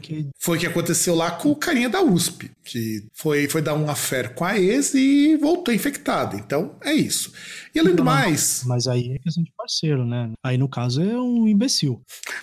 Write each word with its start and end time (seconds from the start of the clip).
Que... 0.00 0.28
Foi 0.38 0.56
o 0.56 0.60
que 0.60 0.66
aconteceu 0.66 1.14
lá 1.14 1.30
com 1.30 1.50
o 1.50 1.56
carinha 1.56 1.88
da 1.88 2.02
USP, 2.02 2.50
que 2.64 3.04
foi, 3.12 3.48
foi 3.48 3.62
dar 3.62 3.74
um 3.74 3.88
affair 3.88 4.34
com 4.34 4.44
a 4.44 4.58
ex 4.58 4.94
e 4.94 5.36
voltou 5.36 5.72
infectado. 5.74 6.36
Então, 6.36 6.76
é 6.82 6.92
isso. 6.92 7.32
E 7.74 7.78
além 7.78 7.94
do 7.94 8.04
não, 8.04 8.12
mais. 8.12 8.62
Mas 8.66 8.86
aí 8.86 9.14
é 9.14 9.18
questão 9.18 9.42
de 9.42 9.52
parceiro, 9.56 10.04
né? 10.04 10.30
Aí 10.42 10.56
no 10.56 10.68
caso 10.68 11.02
é 11.02 11.20
um 11.20 11.46
imbecil. 11.46 12.00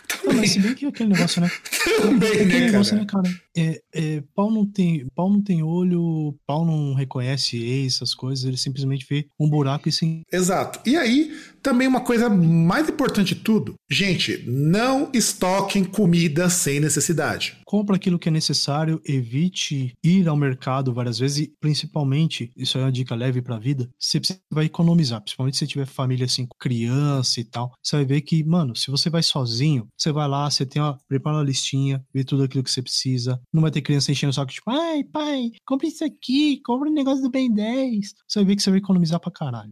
Também. 0.07 0.37
mas 0.37 0.51
se 0.51 0.59
bem 0.59 0.73
que 0.73 0.85
aquele 0.85 1.13
negócio, 1.13 1.41
né? 1.41 1.51
Também, 2.01 2.45
né, 2.45 2.59
negócio, 2.59 2.95
né, 2.95 3.05
cara? 3.05 3.29
É, 3.55 3.81
é, 3.93 4.23
pau, 4.35 4.49
não 4.49 4.65
tem, 4.65 5.05
pau 5.15 5.29
não 5.29 5.41
tem 5.41 5.61
olho, 5.61 6.35
pau 6.45 6.65
não 6.65 6.93
reconhece 6.93 7.57
ex, 7.57 7.95
essas 7.95 8.13
coisas, 8.13 8.45
ele 8.45 8.57
simplesmente 8.57 9.05
vê 9.07 9.27
um 9.39 9.49
buraco 9.49 9.87
e 9.87 9.91
sim. 9.91 10.21
Exato. 10.31 10.79
E 10.85 10.95
aí, 10.95 11.31
também 11.61 11.87
uma 11.87 12.01
coisa 12.01 12.29
mais 12.29 12.89
importante 12.89 13.35
de 13.35 13.41
tudo, 13.41 13.75
gente, 13.89 14.43
não 14.45 15.09
estoquem 15.13 15.83
comida 15.83 16.49
sem 16.49 16.79
necessidade. 16.79 17.57
Compra 17.65 17.95
aquilo 17.95 18.19
que 18.19 18.29
é 18.29 18.31
necessário, 18.31 19.01
evite 19.05 19.93
ir 20.03 20.27
ao 20.27 20.35
mercado 20.35 20.93
várias 20.93 21.19
vezes 21.19 21.39
e, 21.39 21.53
principalmente, 21.59 22.51
isso 22.57 22.77
é 22.77 22.81
uma 22.81 22.91
dica 22.91 23.15
leve 23.15 23.41
para 23.41 23.55
a 23.55 23.59
vida, 23.59 23.89
você 23.97 24.19
vai 24.51 24.65
economizar, 24.65 25.21
principalmente 25.21 25.57
se 25.57 25.67
tiver 25.67 25.85
família 25.85 26.25
assim, 26.25 26.45
com 26.45 26.57
criança 26.59 27.39
e 27.39 27.43
tal. 27.43 27.71
Você 27.81 27.95
vai 27.95 28.05
ver 28.05 28.21
que, 28.21 28.43
mano, 28.43 28.75
se 28.75 28.91
você 28.91 29.09
vai 29.09 29.23
sozinho, 29.23 29.87
você 29.97 30.11
vai 30.11 30.27
lá, 30.27 30.49
você 30.49 30.65
tem 30.65 30.81
uma, 30.81 30.97
prepara 31.07 31.37
uma 31.37 31.43
listinha, 31.43 32.03
vê 32.13 32.23
tudo 32.23 32.43
aquilo 32.43 32.63
que 32.63 32.71
você 32.71 32.81
precisa. 32.81 33.39
Não 33.51 33.61
vai 33.61 33.71
ter 33.71 33.81
criança 33.81 34.11
enchendo 34.11 34.31
o 34.31 34.33
saco, 34.33 34.51
tipo, 34.51 34.69
ai, 34.69 35.03
pai, 35.03 35.51
compre 35.65 35.87
isso 35.87 36.03
aqui, 36.03 36.61
compre 36.65 36.89
um 36.89 36.93
negócio 36.93 37.21
do 37.21 37.29
Ben 37.29 37.53
10. 37.53 38.13
Você 38.27 38.39
vai 38.39 38.45
ver 38.45 38.55
que 38.55 38.63
você 38.63 38.69
vai 38.69 38.79
economizar 38.79 39.19
pra 39.19 39.31
caralho. 39.31 39.69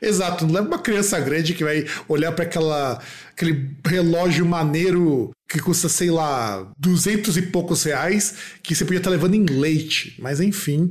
Exato, 0.00 0.46
não 0.46 0.54
leva 0.54 0.66
uma 0.66 0.78
criança 0.78 1.18
grande 1.20 1.54
que 1.54 1.64
vai 1.64 1.84
olhar 2.08 2.32
para 2.32 2.44
aquela 2.44 3.02
aquele 3.30 3.76
relógio 3.84 4.46
maneiro 4.46 5.30
que 5.48 5.60
custa, 5.60 5.88
sei 5.88 6.10
lá, 6.10 6.72
duzentos 6.78 7.36
e 7.36 7.42
poucos 7.42 7.84
reais, 7.84 8.36
que 8.62 8.74
você 8.74 8.84
podia 8.84 8.98
estar 8.98 9.10
levando 9.10 9.34
em 9.34 9.44
leite. 9.44 10.16
Mas 10.18 10.40
enfim, 10.40 10.90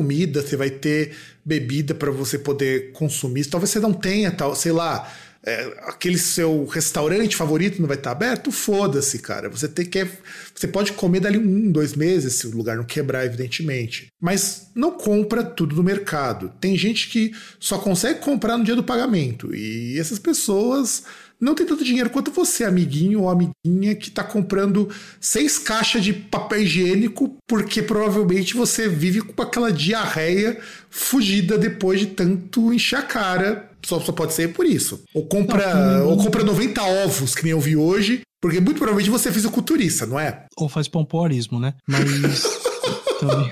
comida, 0.01 0.41
você 0.41 0.57
vai 0.57 0.69
ter 0.69 1.15
bebida 1.45 1.93
para 1.93 2.11
você 2.11 2.39
poder 2.39 2.91
consumir. 2.91 3.45
Talvez 3.45 3.69
você 3.69 3.79
não 3.79 3.93
tenha, 3.93 4.31
tal, 4.31 4.55
sei 4.55 4.71
lá 4.71 5.11
é, 5.43 5.73
aquele 5.87 6.19
seu 6.19 6.65
restaurante 6.65 7.35
favorito 7.35 7.79
não 7.81 7.87
vai 7.87 7.97
estar 7.97 8.11
aberto, 8.11 8.51
foda-se, 8.51 9.19
cara. 9.19 9.49
Você 9.49 9.67
tem 9.67 9.85
que. 9.85 10.07
Você 10.53 10.67
pode 10.67 10.93
comer 10.93 11.19
dali 11.19 11.37
um, 11.37 11.71
dois 11.71 11.95
meses, 11.95 12.35
se 12.35 12.47
o 12.47 12.55
lugar 12.55 12.77
não 12.77 12.83
quebrar, 12.83 13.25
evidentemente. 13.25 14.07
Mas 14.21 14.69
não 14.75 14.91
compra 14.91 15.43
tudo 15.43 15.75
no 15.75 15.83
mercado. 15.83 16.51
Tem 16.61 16.77
gente 16.77 17.09
que 17.09 17.31
só 17.59 17.79
consegue 17.79 18.19
comprar 18.19 18.57
no 18.57 18.63
dia 18.63 18.75
do 18.75 18.83
pagamento. 18.83 19.53
E 19.55 19.99
essas 19.99 20.19
pessoas 20.19 21.03
não 21.41 21.55
tem 21.55 21.65
tanto 21.65 21.83
dinheiro 21.83 22.11
quanto 22.11 22.29
você, 22.29 22.63
amiguinho 22.63 23.21
ou 23.21 23.29
amiguinha, 23.29 23.95
que 23.95 24.09
está 24.09 24.23
comprando 24.23 24.89
seis 25.19 25.57
caixas 25.57 26.03
de 26.03 26.13
papel 26.13 26.61
higiênico 26.61 27.35
porque 27.47 27.81
provavelmente 27.81 28.53
você 28.53 28.87
vive 28.87 29.21
com 29.21 29.41
aquela 29.41 29.71
diarreia 29.71 30.59
fugida 30.89 31.57
depois 31.57 31.99
de 31.99 32.07
tanto 32.07 32.71
encher 32.71 32.99
a 32.99 33.01
cara. 33.01 33.69
Só, 33.83 33.99
só 33.99 34.11
pode 34.11 34.33
ser 34.33 34.53
por 34.53 34.65
isso. 34.65 35.03
Ou 35.15 35.25
compra, 35.25 35.73
não, 35.73 36.09
ou 36.09 36.17
compra 36.17 36.43
90 36.43 36.83
ovos, 36.83 37.33
que 37.33 37.41
nem 37.43 37.51
eu 37.53 37.59
vi 37.59 37.75
hoje, 37.75 38.21
porque 38.39 38.59
muito 38.59 38.77
provavelmente 38.77 39.09
você 39.09 39.29
é 39.29 39.31
fisiculturista, 39.31 40.05
não 40.05 40.19
é? 40.19 40.45
Ou 40.55 40.69
faz 40.69 40.87
pompoarismo, 40.87 41.59
né? 41.59 41.73
Mas 41.87 42.43
também. 43.19 43.51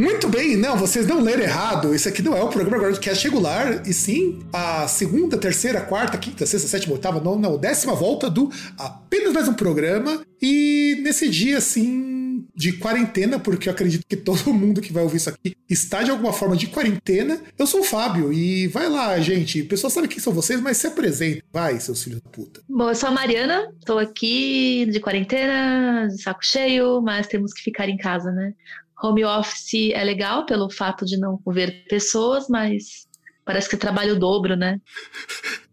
Muito 0.00 0.30
bem, 0.30 0.56
não, 0.56 0.78
vocês 0.78 1.06
não 1.06 1.20
leram 1.20 1.42
errado. 1.42 1.94
Isso 1.94 2.08
aqui 2.08 2.22
não 2.22 2.34
é 2.34 2.42
o 2.42 2.48
programa 2.48 2.78
agora 2.78 2.92
do 2.94 2.98
cast 2.98 3.22
regular, 3.22 3.82
e 3.86 3.92
sim 3.92 4.38
a 4.50 4.88
segunda, 4.88 5.36
terceira, 5.36 5.82
quarta, 5.82 6.16
quinta, 6.16 6.46
sexta, 6.46 6.66
sétima, 6.68 6.94
oitava, 6.94 7.20
nona, 7.20 7.50
não, 7.50 7.58
décima 7.58 7.94
volta 7.94 8.30
do 8.30 8.50
apenas 8.78 9.34
mais 9.34 9.46
um 9.46 9.52
programa. 9.52 10.22
E 10.40 10.98
nesse 11.02 11.28
dia, 11.28 11.58
assim, 11.58 12.46
de 12.54 12.72
quarentena, 12.78 13.38
porque 13.38 13.68
eu 13.68 13.74
acredito 13.74 14.06
que 14.08 14.16
todo 14.16 14.40
mundo 14.54 14.80
que 14.80 14.90
vai 14.90 15.02
ouvir 15.02 15.18
isso 15.18 15.28
aqui 15.28 15.54
está 15.68 16.02
de 16.02 16.10
alguma 16.10 16.32
forma 16.32 16.56
de 16.56 16.68
quarentena. 16.68 17.38
Eu 17.58 17.66
sou 17.66 17.80
o 17.80 17.84
Fábio 17.84 18.32
e 18.32 18.68
vai 18.68 18.88
lá, 18.88 19.20
gente. 19.20 19.60
O 19.60 19.68
pessoal 19.68 19.90
sabe 19.90 20.08
quem 20.08 20.18
são 20.18 20.32
vocês, 20.32 20.62
mas 20.62 20.78
se 20.78 20.86
apresenta. 20.86 21.42
Vai, 21.52 21.78
seus 21.78 22.02
filhos 22.02 22.22
da 22.22 22.30
puta. 22.30 22.62
Bom, 22.66 22.88
eu 22.88 22.94
sou 22.94 23.10
a 23.10 23.12
Mariana, 23.12 23.70
estou 23.78 23.98
aqui 23.98 24.86
de 24.90 24.98
quarentena, 24.98 26.08
de 26.08 26.22
saco 26.22 26.40
cheio, 26.42 27.02
mas 27.02 27.26
temos 27.26 27.52
que 27.52 27.62
ficar 27.62 27.86
em 27.86 27.98
casa, 27.98 28.32
né? 28.32 28.54
Home 29.02 29.24
office 29.24 29.92
é 29.92 30.04
legal 30.04 30.44
pelo 30.46 30.70
fato 30.70 31.04
de 31.04 31.18
não 31.18 31.40
ver 31.46 31.84
pessoas, 31.88 32.46
mas 32.48 33.08
parece 33.44 33.68
que 33.68 33.76
trabalha 33.76 34.12
o 34.12 34.18
dobro, 34.18 34.56
né? 34.56 34.78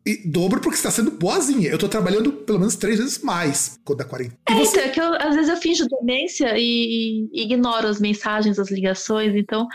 E 0.06 0.26
dobro 0.26 0.62
porque 0.62 0.78
você 0.78 0.88
está 0.88 0.92
sendo 0.92 1.12
boazinha. 1.12 1.70
Eu 1.70 1.78
tô 1.78 1.90
trabalhando 1.90 2.32
pelo 2.32 2.60
menos 2.60 2.76
três 2.76 2.98
vezes 2.98 3.20
mais 3.20 3.78
quando 3.84 4.00
da 4.00 4.06
quarentena. 4.06 4.40
É, 4.48 4.54
você... 4.54 4.80
então, 4.80 4.84
é 4.84 4.90
que 4.90 5.02
eu, 5.02 5.14
às 5.16 5.36
vezes 5.36 5.50
eu 5.50 5.58
finjo 5.58 5.86
demência 5.90 6.54
e, 6.58 7.28
e 7.34 7.44
ignoro 7.44 7.88
as 7.88 8.00
mensagens, 8.00 8.58
as 8.58 8.72
ligações. 8.72 9.36
Então, 9.36 9.68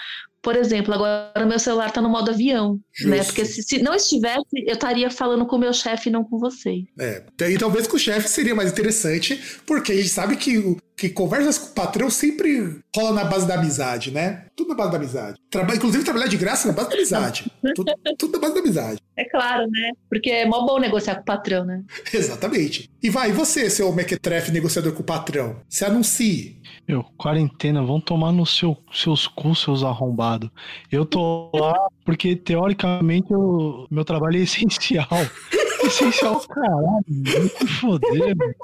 por 0.42 0.56
exemplo, 0.56 0.92
agora 0.92 1.46
meu 1.46 1.58
celular 1.58 1.88
está 1.88 2.02
no 2.02 2.08
modo 2.08 2.30
avião, 2.30 2.80
Justo. 2.92 3.10
né? 3.10 3.22
Porque 3.22 3.44
se, 3.44 3.62
se, 3.62 3.80
não 3.80 3.94
estivesse, 3.94 4.42
eu 4.66 4.72
estaria 4.72 5.08
falando 5.08 5.46
com 5.46 5.56
o 5.56 5.58
meu 5.58 5.72
chefe 5.72 6.08
e 6.08 6.12
não 6.12 6.24
com 6.24 6.38
você. 6.38 6.82
É, 6.98 7.24
e 7.48 7.56
talvez 7.56 7.86
com 7.86 7.96
o 7.96 8.00
chefe 8.00 8.28
seria 8.28 8.54
mais 8.54 8.72
interessante, 8.72 9.40
porque 9.64 9.92
a 9.92 9.96
gente 9.96 10.08
sabe 10.08 10.36
que 10.36 10.58
o 10.58 10.76
que 11.02 11.08
conversas 11.08 11.58
com 11.58 11.66
o 11.66 11.74
patrão 11.74 12.08
sempre 12.08 12.78
rola 12.94 13.12
na 13.12 13.24
base 13.24 13.44
da 13.44 13.54
amizade, 13.54 14.12
né? 14.12 14.44
Tudo 14.54 14.68
na 14.68 14.76
base 14.76 14.92
da 14.92 14.98
amizade. 14.98 15.36
Traba 15.50 15.74
inclusive 15.74 16.04
trabalhar 16.04 16.28
de 16.28 16.36
graça 16.36 16.68
na 16.68 16.74
base 16.74 16.90
da 16.90 16.94
amizade. 16.94 17.50
tudo, 17.74 17.92
tudo 18.16 18.32
na 18.34 18.38
base 18.38 18.54
da 18.54 18.60
amizade. 18.60 19.00
É 19.16 19.24
claro, 19.24 19.68
né? 19.68 19.90
Porque 20.08 20.30
é 20.30 20.46
mó 20.46 20.64
bom 20.64 20.78
negociar 20.78 21.16
com 21.16 21.22
o 21.22 21.24
patrão, 21.24 21.64
né? 21.64 21.82
Exatamente. 22.14 22.88
E 23.02 23.10
vai, 23.10 23.30
e 23.30 23.32
você, 23.32 23.68
seu 23.68 23.92
mequetrefe 23.92 24.52
negociador 24.52 24.92
com 24.92 25.02
o 25.02 25.04
patrão? 25.04 25.56
Se 25.68 25.84
anuncie. 25.84 26.62
Meu, 26.86 27.02
quarentena, 27.16 27.82
vão 27.82 28.00
tomar 28.00 28.30
no 28.30 28.46
seu, 28.46 28.76
seus 28.92 29.26
cu, 29.26 29.56
seus 29.56 29.82
arrombados. 29.82 30.50
Eu 30.90 31.04
tô 31.04 31.50
lá 31.52 31.88
porque, 32.04 32.36
teoricamente, 32.36 33.34
o 33.34 33.88
meu 33.90 34.04
trabalho 34.04 34.36
é 34.36 34.42
essencial. 34.42 35.08
essencial, 35.84 36.40
caralho. 36.46 37.04
Se 37.58 37.66
foder, 37.66 38.36
mano. 38.36 38.54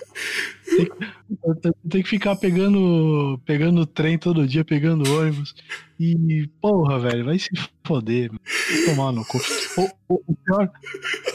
Tem, 0.76 1.72
tem 1.88 2.02
que 2.02 2.08
ficar 2.08 2.37
pegando, 2.37 3.40
pegando 3.44 3.87
trem 3.87 4.18
todo 4.18 4.46
dia, 4.46 4.64
pegando 4.64 5.10
ônibus. 5.18 5.54
E, 6.00 6.48
porra, 6.60 7.00
velho, 7.00 7.25
vai 7.25 7.38
se 7.38 7.50
foder, 7.84 8.30
mano. 8.30 8.40
tomar 8.87 9.12
no 9.12 9.25
cu. 9.25 9.38
O, 9.76 10.14
o, 10.14 10.22
o 10.28 10.37
pior. 10.37 10.70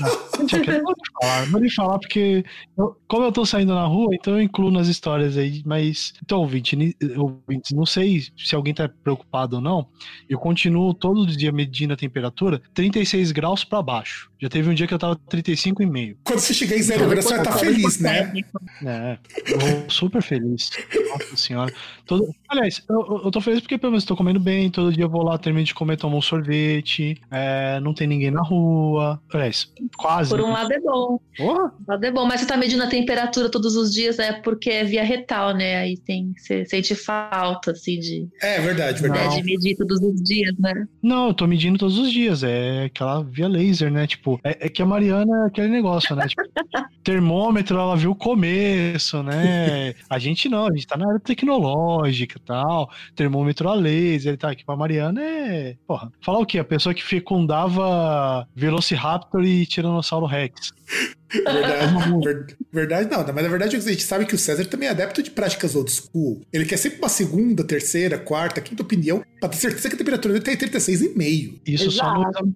Ah, 0.02 0.10
não 0.40 0.84
vou 0.84 0.96
falar, 1.20 1.46
vou 1.48 1.60
nem 1.60 1.70
falar 1.70 2.00
porque, 2.00 2.46
eu, 2.78 2.96
como 3.08 3.26
eu 3.26 3.32
tô 3.32 3.46
saindo 3.46 3.74
na 3.74 3.86
rua, 3.86 4.16
então 4.16 4.36
eu 4.36 4.42
incluo 4.42 4.72
nas 4.72 4.88
histórias 4.88 5.36
aí. 5.36 5.62
Mas, 5.66 6.14
então, 6.24 6.40
ouvinte, 6.40 6.78
ouvinte, 7.18 7.76
não 7.76 7.86
sei 7.86 8.24
se 8.38 8.56
alguém 8.56 8.74
tá 8.74 8.88
preocupado 8.88 9.58
ou 9.58 9.62
não. 9.62 9.88
Eu 10.30 10.40
continuo 10.40 10.94
todo 10.94 11.28
dia 11.28 11.52
medindo 11.52 11.94
a 11.94 11.98
temperatura 11.98 12.62
36 12.74 13.34
graus 13.34 13.66
pra 13.66 13.82
baixo. 13.82 14.32
Já 14.40 14.48
teve 14.48 14.70
um 14.70 14.74
dia 14.74 14.88
que 14.88 14.94
eu 14.94 15.00
tava 15.00 15.18
35,5. 15.30 16.18
Quando 16.24 16.40
você 16.40 16.54
chegar 16.54 16.78
em 16.78 16.84
zero 16.84 17.10
graus, 17.10 17.26
você 17.26 17.32
vai 17.32 17.40
estar 17.40 17.52
tá 17.52 17.58
feliz, 17.58 18.00
né? 18.00 18.32
É, 18.86 19.18
eu 19.46 19.90
super 19.90 20.22
feliz. 20.22 20.70
Nossa 21.10 21.36
senhora. 21.36 21.74
Todo... 22.06 22.34
Aliás, 22.50 22.84
eu, 22.90 23.22
eu 23.26 23.32
tô 23.32 23.42
feliz 23.42 23.62
porque 23.62 23.78
pelo 23.78 23.92
menos 23.92 24.06
tô 24.06 24.16
comendo 24.16 24.40
bem. 24.40 24.70
Todo 24.70 24.94
dia 24.94 25.06
eu 25.06 25.10
vou 25.10 25.24
lá, 25.24 25.38
termino 25.38 25.66
de 25.66 25.74
comer, 25.74 25.98
tomo 25.98 26.18
um 26.18 26.22
sorvete. 26.22 27.20
É, 27.32 27.80
não 27.80 27.94
tem 27.94 28.08
ninguém 28.08 28.32
na 28.32 28.42
rua. 28.42 29.22
Aliás, 29.34 29.72
quase. 29.98 30.30
Por 30.30 30.42
um 30.42 30.52
lado 30.52 30.72
é 30.72 30.80
bom. 30.80 31.20
Porra. 31.38 31.66
Um 31.66 31.92
lado 31.92 32.06
é 32.06 32.12
bom, 32.12 32.26
mas 32.26 32.42
você 32.42 32.48
tá 32.48 32.58
medindo 32.58 32.84
a 32.84 32.88
temperatura 32.88 33.50
todos 33.50 33.76
os 33.76 33.94
dias, 33.94 34.20
é 34.20 34.34
porque 34.34 34.70
é 34.70 34.84
via 34.84 35.04
retal, 35.04 35.54
né? 35.56 35.78
Aí 35.78 35.98
tem. 35.98 36.34
Você 36.38 36.66
sente 36.66 36.96
falta, 36.96 37.72
assim, 37.72 38.00
de. 38.00 38.28
É 38.42 38.60
verdade, 38.60 39.02
verdade. 39.02 39.38
de 39.38 39.44
medir 39.44 39.76
todos 39.76 40.00
os 40.00 40.22
dias, 40.24 40.54
né? 40.60 40.88
Não, 41.02 41.28
eu 41.30 41.34
tô 41.34 41.48
medindo 41.48 41.78
todos 41.78 41.98
os 41.98 42.12
dias. 42.12 42.44
É 42.44 42.86
aquela 42.86 43.24
via 43.24 43.48
laser, 43.48 43.92
né? 43.92 44.06
Tipo, 44.06 44.40
é, 44.44 44.68
é 44.68 44.70
que 44.70 44.82
a 44.82 44.86
Mariana 44.86 45.44
é 45.44 45.48
aquele 45.48 45.70
negócio, 45.70 46.16
né? 46.16 46.28
Tipo, 46.28 46.44
termômetro, 47.04 47.78
ela 47.78 47.96
viu 47.96 48.12
o 48.12 48.16
começo, 48.16 49.13
né? 49.22 49.94
A 50.10 50.18
gente 50.18 50.50
não, 50.50 50.68
a 50.68 50.72
gente 50.72 50.88
tá 50.88 50.98
na 50.98 51.08
área 51.08 51.20
tecnológica 51.20 52.38
e 52.38 52.42
tal. 52.42 52.90
Termômetro 53.16 53.70
a 53.70 53.76
laser 53.76 54.34
e 54.34 54.38
tal. 54.38 54.50
Aqui 54.50 54.66
pra 54.66 54.76
Mariana 54.76 55.22
é. 55.22 55.76
Porra, 55.86 56.12
falar 56.22 56.40
o 56.40 56.46
quê? 56.46 56.58
A 56.58 56.64
pessoa 56.64 56.96
que 56.96 57.04
fecundava 57.04 58.48
Velociraptor 58.56 59.44
e 59.44 59.66
Tiranossauro 59.66 60.26
Rex. 60.26 60.72
Verdade, 61.34 62.56
verdade 62.72 63.10
não, 63.10 63.26
mas 63.34 63.44
na 63.44 63.50
verdade 63.50 63.76
a 63.76 63.80
gente 63.80 64.04
sabe 64.04 64.26
que 64.26 64.36
o 64.36 64.38
César 64.38 64.66
também 64.66 64.88
é 64.88 64.92
adepto 64.92 65.24
de 65.24 65.32
práticas 65.32 65.76
old 65.76 65.92
school. 65.92 66.42
Ele 66.54 66.66
quer 66.66 66.78
sempre 66.78 67.00
uma 67.00 67.10
segunda, 67.10 67.64
terceira, 67.64 68.20
quarta, 68.20 68.62
quinta 68.62 68.84
opinião, 68.84 69.24
pra 69.40 69.50
ter 69.50 69.58
certeza 69.58 69.90
que 69.90 69.96
a 69.96 69.98
temperatura 69.98 70.40
dele 70.40 70.46
tá 70.46 70.66
em 70.66 70.70
36,5. 70.70 71.60
Isso 71.66 71.88
Exato. 71.88 72.22
só 72.22 72.44
no 72.44 72.54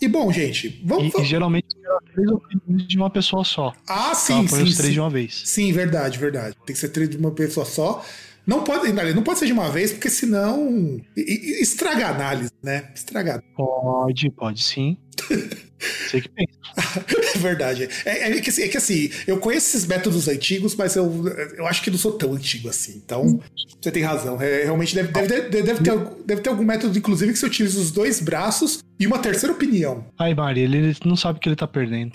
e 0.00 0.08
bom, 0.08 0.32
gente, 0.32 0.80
vamos. 0.84 1.14
E, 1.14 1.20
e 1.20 1.24
geralmente 1.24 1.68
três 2.14 2.28
opiniões 2.30 2.88
de 2.88 2.96
uma 2.96 3.10
pessoa 3.10 3.44
só. 3.44 3.72
Ah, 3.88 4.14
sim, 4.14 4.46
sim. 4.46 4.62
os 4.62 4.76
três 4.76 4.88
sim. 4.88 4.92
de 4.92 5.00
uma 5.00 5.10
vez. 5.10 5.42
Sim, 5.44 5.72
verdade, 5.72 6.18
verdade. 6.18 6.56
Tem 6.66 6.74
que 6.74 6.80
ser 6.80 6.88
três 6.88 7.08
de 7.08 7.16
uma 7.16 7.30
pessoa 7.30 7.66
só. 7.66 8.04
Não 8.46 8.64
pode, 8.64 8.90
não 8.92 9.22
pode 9.22 9.38
ser 9.38 9.46
de 9.46 9.52
uma 9.52 9.70
vez, 9.70 9.92
porque 9.92 10.10
senão 10.10 11.00
estraga 11.16 12.06
a 12.06 12.10
análise, 12.10 12.50
né? 12.62 12.90
Estraga. 12.94 13.42
Pode, 13.54 14.30
pode 14.30 14.62
sim. 14.62 14.96
Sei 16.08 16.20
que 16.20 16.28
pensa. 16.28 16.50
é 17.34 17.38
verdade. 17.38 17.88
É, 18.04 18.30
é, 18.30 18.40
que, 18.40 18.50
assim, 18.50 18.62
é, 18.62 18.68
que, 18.68 18.76
assim, 18.76 19.10
eu 19.26 19.38
conheço 19.38 19.68
esses 19.68 19.86
métodos 19.86 20.28
antigos, 20.28 20.74
mas 20.74 20.94
eu, 20.96 21.26
eu 21.56 21.66
acho 21.66 21.82
que 21.82 21.90
não 21.90 21.98
sou 21.98 22.12
tão 22.12 22.34
antigo 22.34 22.68
assim. 22.68 23.00
Então, 23.04 23.40
você 23.80 23.90
tem 23.90 24.02
razão. 24.02 24.40
É, 24.40 24.64
realmente 24.64 24.94
deve, 24.94 25.12
deve, 25.12 25.28
deve, 25.28 25.62
deve, 25.62 25.82
ter, 25.82 25.98
deve 26.26 26.40
ter 26.42 26.50
algum 26.50 26.64
método, 26.64 26.96
inclusive, 26.96 27.32
que 27.32 27.38
você 27.38 27.46
utiliza 27.46 27.80
os 27.80 27.90
dois 27.90 28.20
braços 28.20 28.80
e 28.98 29.06
uma 29.06 29.18
terceira 29.18 29.54
opinião. 29.54 30.04
Ai, 30.18 30.34
Mari, 30.34 30.60
ele 30.60 30.96
não 31.04 31.16
sabe 31.16 31.40
que 31.40 31.48
ele 31.48 31.56
tá 31.56 31.66
perdendo. 31.66 32.12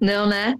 Não, 0.00 0.26
né? 0.26 0.54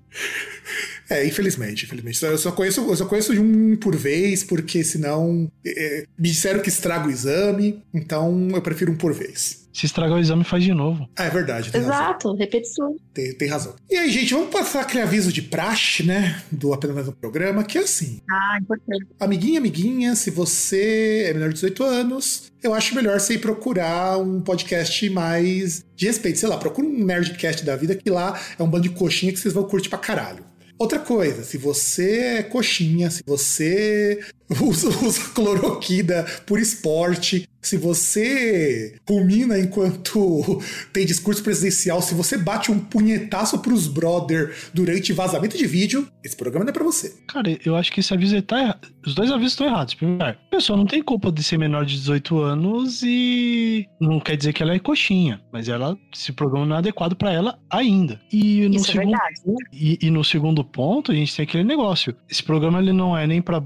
É, 1.10 1.26
infelizmente, 1.26 1.84
infelizmente. 1.84 2.24
Eu 2.24 2.38
só 2.38 2.52
conheço, 2.52 2.80
eu 2.88 2.96
só 2.96 3.04
conheço 3.04 3.34
de 3.34 3.40
um 3.40 3.76
por 3.76 3.96
vez, 3.96 4.44
porque 4.44 4.84
senão 4.84 5.50
é, 5.66 6.04
me 6.16 6.28
disseram 6.28 6.60
que 6.60 6.68
estraga 6.68 7.08
o 7.08 7.10
exame, 7.10 7.82
então 7.92 8.48
eu 8.54 8.62
prefiro 8.62 8.92
um 8.92 8.96
por 8.96 9.12
vez. 9.12 9.60
Se 9.72 9.86
estragar 9.86 10.16
o 10.16 10.20
exame, 10.20 10.44
faz 10.44 10.62
de 10.64 10.74
novo. 10.74 11.08
Ah, 11.16 11.24
é 11.24 11.30
verdade. 11.30 11.70
Exato, 11.72 12.28
razão. 12.28 12.36
repetição. 12.36 12.96
Tem, 13.14 13.32
tem 13.34 13.48
razão. 13.48 13.74
E 13.88 13.96
aí, 13.96 14.10
gente, 14.10 14.34
vamos 14.34 14.50
passar 14.50 14.80
aquele 14.80 15.02
aviso 15.02 15.32
de 15.32 15.42
praxe, 15.42 16.02
né? 16.02 16.42
Do 16.50 16.72
apenas 16.72 16.96
mais 16.96 17.08
um 17.08 17.12
programa, 17.12 17.62
que 17.62 17.78
é 17.78 17.82
assim. 17.82 18.20
Ah, 18.28 18.58
importante. 18.60 19.06
Amiguinha, 19.18 19.58
amiguinha, 19.58 20.16
se 20.16 20.30
você 20.30 21.26
é 21.28 21.32
menor 21.32 21.48
de 21.48 21.54
18 21.54 21.84
anos, 21.84 22.52
eu 22.62 22.74
acho 22.74 22.94
melhor 22.94 23.18
você 23.20 23.34
ir 23.34 23.38
procurar 23.38 24.18
um 24.18 24.40
podcast 24.40 25.08
mais 25.10 25.84
de 25.94 26.06
respeito. 26.06 26.38
Sei 26.38 26.48
lá, 26.48 26.58
procura 26.58 26.86
um 26.86 27.04
Nerdcast 27.04 27.64
da 27.64 27.76
vida, 27.76 27.94
que 27.94 28.10
lá 28.10 28.38
é 28.58 28.62
um 28.62 28.68
bando 28.68 28.88
de 28.88 28.90
coxinha 28.90 29.32
que 29.32 29.38
vocês 29.38 29.54
vão 29.54 29.64
curtir 29.64 29.88
pra 29.88 29.98
caralho. 29.98 30.49
Outra 30.80 30.98
coisa, 30.98 31.44
se 31.44 31.58
você 31.58 32.38
é 32.38 32.42
coxinha, 32.42 33.10
se 33.10 33.22
você 33.26 34.18
usa, 34.60 34.88
usa 35.04 35.20
cloroquina 35.34 36.24
por 36.46 36.58
esporte, 36.58 37.48
se 37.62 37.76
você 37.76 38.96
rumina 39.08 39.58
enquanto 39.58 40.60
tem 40.92 41.04
discurso 41.04 41.42
presidencial, 41.42 42.00
se 42.00 42.14
você 42.14 42.38
bate 42.38 42.72
um 42.72 42.78
punhetaço 42.78 43.58
pros 43.58 43.86
brother 43.86 44.54
durante 44.72 45.12
vazamento 45.12 45.58
de 45.58 45.66
vídeo, 45.66 46.08
esse 46.24 46.36
programa 46.36 46.64
não 46.64 46.70
é 46.70 46.74
pra 46.74 46.84
você. 46.84 47.14
Cara, 47.26 47.56
eu 47.64 47.76
acho 47.76 47.92
que 47.92 48.00
esse 48.00 48.12
aviso 48.14 48.40
tá 48.42 48.60
errado. 48.60 48.88
Os 49.04 49.14
dois 49.14 49.30
avisos 49.30 49.52
estão 49.52 49.66
errados. 49.66 49.94
Primeiro, 49.94 50.22
a 50.22 50.32
pessoa 50.50 50.76
não 50.76 50.86
tem 50.86 51.02
culpa 51.02 51.30
de 51.30 51.42
ser 51.42 51.58
menor 51.58 51.84
de 51.84 51.94
18 51.96 52.38
anos 52.38 53.02
e 53.02 53.86
não 54.00 54.20
quer 54.20 54.36
dizer 54.36 54.52
que 54.52 54.62
ela 54.62 54.74
é 54.74 54.78
coxinha, 54.78 55.40
mas 55.52 55.68
ela, 55.68 55.96
esse 56.14 56.32
programa 56.32 56.66
não 56.66 56.76
é 56.76 56.78
adequado 56.78 57.14
para 57.14 57.32
ela 57.32 57.58
ainda. 57.70 58.20
E 58.32 58.68
no 58.68 58.76
Isso 58.76 58.92
segundo, 58.92 59.14
é 59.14 59.18
verdade, 59.18 59.40
né? 59.46 59.54
e, 59.72 59.98
e, 60.02 60.10
no 60.10 60.24
segundo 60.24 60.64
ponto, 60.64 61.12
a 61.12 61.14
gente 61.14 61.34
tem 61.34 61.44
aquele 61.44 61.64
negócio. 61.64 62.14
Esse 62.28 62.42
programa 62.42 62.78
ele 62.78 62.92
não 62.92 63.16
é 63.16 63.26
nem 63.26 63.40
para 63.40 63.60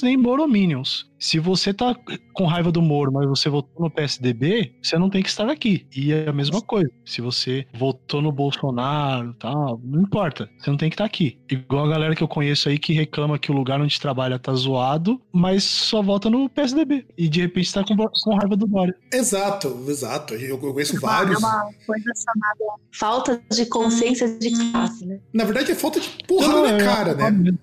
nem 0.00 0.22
borominions. 0.22 1.13
Se 1.18 1.38
você 1.38 1.72
tá 1.72 1.96
com 2.32 2.44
raiva 2.46 2.70
do 2.70 2.82
Moro, 2.82 3.12
mas 3.12 3.26
você 3.26 3.48
votou 3.48 3.82
no 3.82 3.90
PSDB, 3.90 4.74
você 4.82 4.98
não 4.98 5.08
tem 5.08 5.22
que 5.22 5.28
estar 5.28 5.48
aqui. 5.48 5.86
E 5.94 6.12
é 6.12 6.28
a 6.28 6.32
mesma 6.32 6.60
coisa. 6.60 6.90
Se 7.04 7.20
você 7.20 7.66
votou 7.74 8.20
no 8.20 8.32
Bolsonaro 8.32 9.34
tal, 9.34 9.80
não 9.82 10.02
importa. 10.02 10.48
Você 10.58 10.70
não 10.70 10.76
tem 10.76 10.90
que 10.90 10.94
estar 10.94 11.04
aqui. 11.04 11.38
Igual 11.50 11.86
a 11.86 11.90
galera 11.90 12.14
que 12.14 12.22
eu 12.22 12.28
conheço 12.28 12.68
aí 12.68 12.78
que 12.78 12.92
reclama 12.92 13.38
que 13.38 13.50
o 13.50 13.54
lugar 13.54 13.80
onde 13.80 14.00
trabalha 14.00 14.38
tá 14.38 14.52
zoado, 14.52 15.20
mas 15.32 15.64
só 15.64 16.02
vota 16.02 16.28
no 16.28 16.48
PSDB. 16.48 17.06
E 17.16 17.28
de 17.28 17.40
repente 17.40 17.72
tá 17.72 17.84
com, 17.84 17.96
com 17.96 18.34
raiva 18.34 18.56
do 18.56 18.66
Dória. 18.66 18.94
Exato, 19.12 19.84
exato. 19.88 20.34
Eu, 20.34 20.58
conheço 20.58 21.00
vários. 21.00 21.42
É 21.42 21.46
uma 21.46 21.70
coisa 21.86 22.12
chamada 22.16 22.82
falta 22.92 23.42
de 23.50 23.66
consciência 23.66 24.38
de 24.38 24.50
classe, 24.70 25.06
né? 25.06 25.20
Na 25.32 25.44
verdade 25.44 25.72
é 25.72 25.74
falta 25.74 26.00
de 26.00 26.08
porra 26.26 26.62
na 26.62 26.68
é 26.68 26.78
cara, 26.84 27.14
né? 27.14 27.30
Mesmo. 27.30 27.58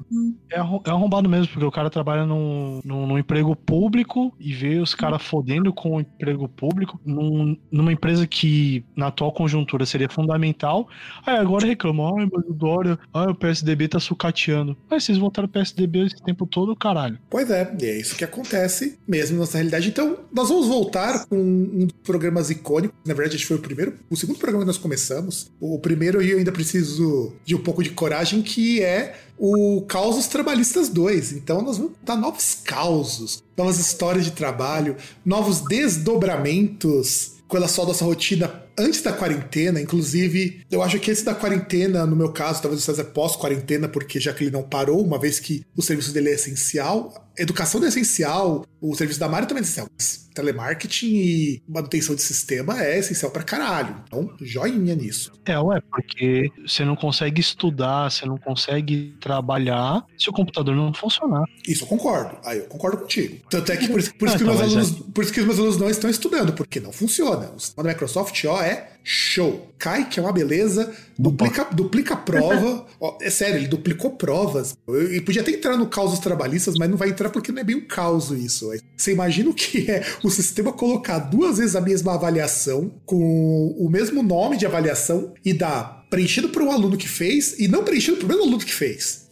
É, 0.51 0.57
é 0.57 0.89
arrombado 0.89 1.29
mesmo, 1.29 1.47
porque 1.47 1.65
o 1.65 1.71
cara 1.71 1.89
trabalha 1.89 2.25
num, 2.25 2.81
num, 2.83 3.07
num 3.07 3.17
emprego 3.17 3.40
emprego 3.41 3.55
público 3.55 4.33
e 4.39 4.53
ver 4.53 4.81
os 4.81 4.93
caras 4.93 5.21
fodendo 5.21 5.73
com 5.73 5.97
o 5.97 6.01
emprego 6.01 6.47
público 6.47 6.99
num, 7.03 7.57
numa 7.71 7.91
empresa 7.91 8.27
que 8.27 8.85
na 8.95 9.07
atual 9.07 9.33
conjuntura 9.33 9.85
seria 9.85 10.07
fundamental. 10.07 10.87
Aí 11.25 11.35
agora 11.35 11.65
reclamam, 11.65 12.19
ai, 12.19 12.29
mas 12.31 12.45
o 12.45 12.53
Dória, 12.53 12.99
ai, 13.13 13.27
o 13.27 13.35
PSDB 13.35 13.87
tá 13.87 13.99
sucateando. 13.99 14.77
Mas 14.89 15.03
vocês 15.03 15.17
votaram 15.17 15.47
PSDB 15.47 16.05
esse 16.05 16.21
tempo 16.21 16.45
todo, 16.45 16.75
caralho. 16.75 17.17
Pois 17.29 17.49
é, 17.49 17.75
e 17.81 17.85
é 17.85 17.99
isso 17.99 18.15
que 18.15 18.23
acontece 18.23 18.99
mesmo 19.07 19.35
na 19.35 19.41
nossa 19.41 19.57
realidade. 19.57 19.89
Então, 19.89 20.17
nós 20.31 20.49
vamos 20.49 20.67
voltar 20.67 21.25
com 21.25 21.37
um 21.37 21.85
dos 21.85 21.95
programas 22.03 22.49
icônicos. 22.49 22.95
Na 23.05 23.13
verdade, 23.13 23.35
acho 23.35 23.45
que 23.45 23.47
foi 23.47 23.57
o 23.57 23.61
primeiro, 23.61 23.95
o 24.09 24.15
segundo 24.15 24.37
programa 24.37 24.63
que 24.63 24.67
nós 24.67 24.77
começamos. 24.77 25.51
O 25.59 25.79
primeiro 25.79 26.21
eu 26.21 26.37
ainda 26.37 26.51
preciso 26.51 27.33
de 27.43 27.55
um 27.55 27.59
pouco 27.59 27.81
de 27.81 27.89
coragem, 27.89 28.41
que 28.41 28.81
é 28.81 29.15
o 29.43 29.81
Causos 29.87 30.27
Trabalhistas 30.27 30.87
2. 30.87 31.31
Então 31.31 31.63
nós 31.63 31.79
vamos 31.79 31.93
dar 32.03 32.15
novos 32.15 32.59
causos, 32.63 33.43
novas 33.57 33.79
histórias 33.79 34.23
de 34.23 34.31
trabalho, 34.31 34.95
novos 35.25 35.61
desdobramentos 35.61 37.37
pela 37.49 37.67
só 37.67 37.83
nossa 37.83 38.05
rotina 38.05 38.47
antes 38.81 39.01
da 39.01 39.13
quarentena, 39.13 39.79
inclusive, 39.79 40.61
eu 40.69 40.81
acho 40.81 40.99
que 40.99 41.11
esse 41.11 41.23
da 41.23 41.35
quarentena, 41.35 42.05
no 42.05 42.15
meu 42.15 42.31
caso, 42.31 42.61
talvez 42.61 42.83
César 42.83 43.05
pós-quarentena, 43.05 43.87
porque 43.87 44.19
já 44.19 44.33
que 44.33 44.43
ele 44.43 44.51
não 44.51 44.63
parou, 44.63 45.03
uma 45.03 45.19
vez 45.19 45.39
que 45.39 45.63
o 45.75 45.81
serviço 45.81 46.13
dele 46.13 46.29
é 46.29 46.33
essencial, 46.33 47.31
educação 47.37 47.83
é 47.83 47.87
essencial, 47.87 48.65
o 48.79 48.95
serviço 48.95 49.19
da 49.19 49.29
Mário 49.29 49.47
também 49.47 49.61
é 49.61 49.63
essencial. 49.63 49.87
Telemarketing 50.33 51.07
e 51.07 51.63
manutenção 51.67 52.15
de 52.15 52.21
sistema 52.21 52.81
é 52.81 52.97
essencial 52.99 53.31
pra 53.31 53.43
caralho. 53.43 54.01
Então, 54.07 54.33
joinha 54.41 54.95
nisso. 54.95 55.31
É, 55.45 55.59
ué, 55.59 55.81
porque 55.81 56.49
você 56.65 56.85
não 56.85 56.95
consegue 56.95 57.41
estudar, 57.41 58.09
você 58.09 58.25
não 58.25 58.37
consegue 58.37 59.13
trabalhar 59.19 60.05
se 60.17 60.29
o 60.29 60.33
computador 60.33 60.73
não 60.73 60.93
funcionar. 60.93 61.43
Isso 61.67 61.83
eu 61.83 61.87
concordo. 61.87 62.37
Aí 62.45 62.59
eu 62.59 62.65
concordo 62.65 62.99
contigo. 62.99 63.39
Tanto 63.49 63.71
é 63.71 63.77
que 63.77 63.89
por 63.89 63.99
isso, 63.99 64.15
por 64.15 64.27
isso 64.27 64.35
ah, 64.35 64.39
que, 64.39 64.43
então, 64.43 64.57
meus 64.57 64.71
alunos, 64.71 64.91
é... 64.91 65.11
por 65.13 65.23
isso 65.23 65.33
que 65.33 65.39
os 65.41 65.45
meus 65.45 65.59
alunos 65.59 65.77
não 65.77 65.89
estão 65.89 66.09
estudando, 66.09 66.53
porque 66.53 66.79
não 66.79 66.93
funciona. 66.93 67.51
O 67.55 67.59
sistema 67.59 67.83
da 67.83 67.93
Microsoft, 67.93 68.45
ó, 68.45 68.61
é 68.61 68.70
show. 69.03 69.69
Cai, 69.77 70.07
que 70.07 70.19
é 70.19 70.23
uma 70.23 70.31
beleza, 70.31 70.93
duplica, 71.17 71.65
duplica 71.71 72.15
prova. 72.15 72.85
ó, 73.01 73.17
é 73.21 73.29
sério, 73.29 73.55
ele 73.57 73.67
duplicou 73.67 74.11
provas. 74.11 74.77
E 75.11 75.19
podia 75.21 75.41
até 75.41 75.51
entrar 75.51 75.77
no 75.77 75.87
caos 75.87 76.11
dos 76.11 76.19
trabalhistas, 76.19 76.75
mas 76.77 76.89
não 76.89 76.97
vai 76.97 77.09
entrar 77.09 77.29
porque 77.29 77.51
não 77.51 77.61
é 77.61 77.63
bem 77.63 77.77
um 77.77 77.87
caos 77.87 78.29
isso. 78.31 78.71
Você 78.95 79.11
imagina 79.11 79.49
o 79.49 79.53
que 79.53 79.89
é 79.89 80.05
o 80.23 80.29
sistema 80.29 80.71
colocar 80.71 81.19
duas 81.19 81.57
vezes 81.57 81.75
a 81.75 81.81
mesma 81.81 82.13
avaliação, 82.13 82.91
com 83.05 83.75
o 83.77 83.89
mesmo 83.89 84.21
nome 84.21 84.57
de 84.57 84.65
avaliação, 84.65 85.33
e 85.43 85.53
dar 85.53 86.05
preenchido 86.09 86.49
para 86.49 86.63
um 86.63 86.71
aluno 86.71 86.97
que 86.97 87.07
fez 87.07 87.59
e 87.59 87.67
não 87.67 87.83
preenchido 87.83 88.17
para 88.17 88.25
o 88.25 88.27
mesmo 88.27 88.43
aluno 88.43 88.59
que 88.59 88.73
fez. 88.73 89.29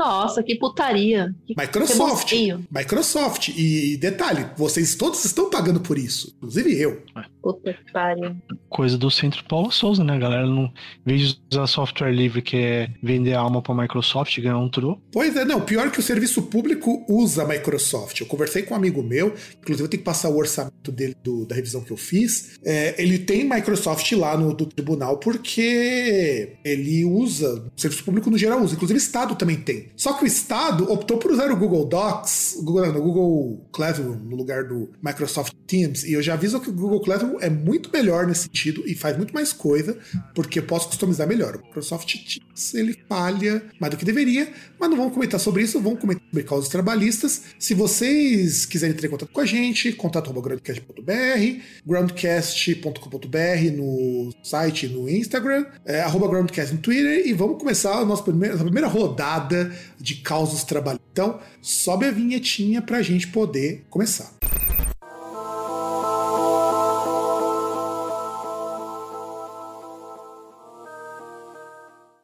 Nossa, 0.00 0.42
que 0.42 0.54
putaria. 0.54 1.34
Que 1.46 1.54
Microsoft. 1.54 2.30
Que 2.30 2.56
Microsoft. 2.70 3.48
E 3.48 3.98
detalhe, 3.98 4.46
vocês 4.56 4.94
todos 4.94 5.22
estão 5.26 5.50
pagando 5.50 5.78
por 5.78 5.98
isso. 5.98 6.32
Inclusive 6.38 6.80
eu. 6.80 7.02
É. 7.14 7.22
Puta 7.42 7.72
que 7.72 7.92
pariu. 7.92 8.36
Coisa 8.68 8.96
do 8.98 9.10
centro 9.10 9.44
Paulo 9.44 9.70
Souza, 9.70 10.04
né, 10.04 10.18
galera? 10.18 10.46
Não, 10.46 10.64
em 10.64 10.72
vez 11.04 11.34
de 11.34 11.40
usar 11.52 11.66
software 11.66 12.12
livre, 12.12 12.42
que 12.42 12.56
é 12.56 12.90
vender 13.02 13.34
a 13.34 13.40
alma 13.40 13.62
pra 13.62 13.74
Microsoft 13.74 14.36
e 14.36 14.40
ganhar 14.40 14.58
um 14.58 14.68
tru. 14.68 15.00
Pois 15.12 15.36
é, 15.36 15.44
não. 15.44 15.60
Pior 15.60 15.90
que 15.90 16.00
o 16.00 16.02
serviço 16.02 16.42
público 16.42 17.04
usa 17.08 17.42
a 17.42 17.46
Microsoft. 17.46 18.20
Eu 18.20 18.26
conversei 18.26 18.62
com 18.62 18.74
um 18.74 18.76
amigo 18.76 19.02
meu, 19.02 19.34
inclusive 19.60 19.84
eu 19.84 19.88
tenho 19.88 20.00
que 20.00 20.04
passar 20.04 20.28
o 20.28 20.36
orçamento 20.36 20.92
dele 20.92 21.16
do, 21.22 21.46
da 21.46 21.54
revisão 21.54 21.82
que 21.82 21.90
eu 21.90 21.96
fiz. 21.96 22.58
É, 22.64 23.00
ele 23.02 23.18
tem 23.18 23.48
Microsoft 23.48 24.10
lá 24.12 24.36
no 24.36 24.54
do 24.54 24.66
tribunal 24.66 25.18
porque 25.18 26.56
ele 26.64 27.04
usa, 27.04 27.64
o 27.76 27.80
serviço 27.80 28.04
público 28.04 28.30
no 28.30 28.38
geral 28.38 28.60
usa. 28.60 28.74
Inclusive 28.74 28.98
o 28.98 29.02
Estado 29.02 29.34
também 29.34 29.56
tem. 29.56 29.88
Só 29.96 30.12
que 30.12 30.24
o 30.24 30.26
Estado 30.26 30.90
optou 30.90 31.18
por 31.18 31.30
usar 31.30 31.50
o 31.50 31.56
Google 31.56 31.86
Docs, 31.86 32.56
o 32.58 32.64
Google, 32.64 32.92
no 32.92 33.02
Google 33.02 33.68
Classroom, 33.72 34.16
no 34.16 34.36
lugar 34.36 34.64
do 34.64 34.90
Microsoft 35.02 35.52
Teams. 35.66 36.04
E 36.04 36.12
eu 36.12 36.22
já 36.22 36.34
aviso 36.34 36.60
que 36.60 36.70
o 36.70 36.72
Google 36.72 37.00
Classroom 37.00 37.29
é 37.40 37.50
muito 37.50 37.90
melhor 37.92 38.26
nesse 38.26 38.42
sentido 38.42 38.82
e 38.86 38.94
faz 38.94 39.16
muito 39.16 39.34
mais 39.34 39.52
coisa, 39.52 39.96
porque 40.34 40.58
eu 40.58 40.62
posso 40.64 40.88
customizar 40.88 41.26
melhor. 41.28 41.56
O 41.56 41.66
Microsoft 41.66 42.12
Teams, 42.12 42.74
ele 42.74 42.98
falha 43.08 43.62
mais 43.78 43.90
do 43.90 43.96
que 43.96 44.04
deveria, 44.04 44.52
mas 44.78 44.90
não 44.90 44.96
vamos 44.96 45.12
comentar 45.12 45.38
sobre 45.38 45.62
isso, 45.62 45.80
vamos 45.80 46.00
comentar 46.00 46.24
sobre 46.28 46.44
causas 46.44 46.68
trabalhistas. 46.68 47.42
Se 47.58 47.74
vocês 47.74 48.64
quiserem 48.64 48.96
ter 48.96 49.08
contato 49.08 49.32
com 49.32 49.40
a 49.40 49.46
gente, 49.46 49.92
contato 49.92 50.32
groundcast.br, 50.32 51.62
groundcast.com.br 51.86 53.76
no 53.76 54.32
site 54.42 54.88
no 54.88 55.08
Instagram, 55.08 55.66
é, 55.84 56.02
groundcast 56.02 56.74
no 56.74 56.80
Twitter 56.80 57.26
e 57.26 57.32
vamos 57.32 57.58
começar 57.58 57.98
a 57.98 58.04
nossa 58.04 58.22
primeira, 58.22 58.54
a 58.54 58.58
primeira 58.58 58.88
rodada 58.88 59.72
de 59.98 60.16
causos 60.16 60.64
trabalhistas. 60.64 61.08
Então, 61.12 61.40
sobe 61.60 62.06
a 62.06 62.10
vinhetinha 62.10 62.80
para 62.80 62.98
a 62.98 63.02
gente 63.02 63.28
poder 63.28 63.84
começar. 63.90 64.32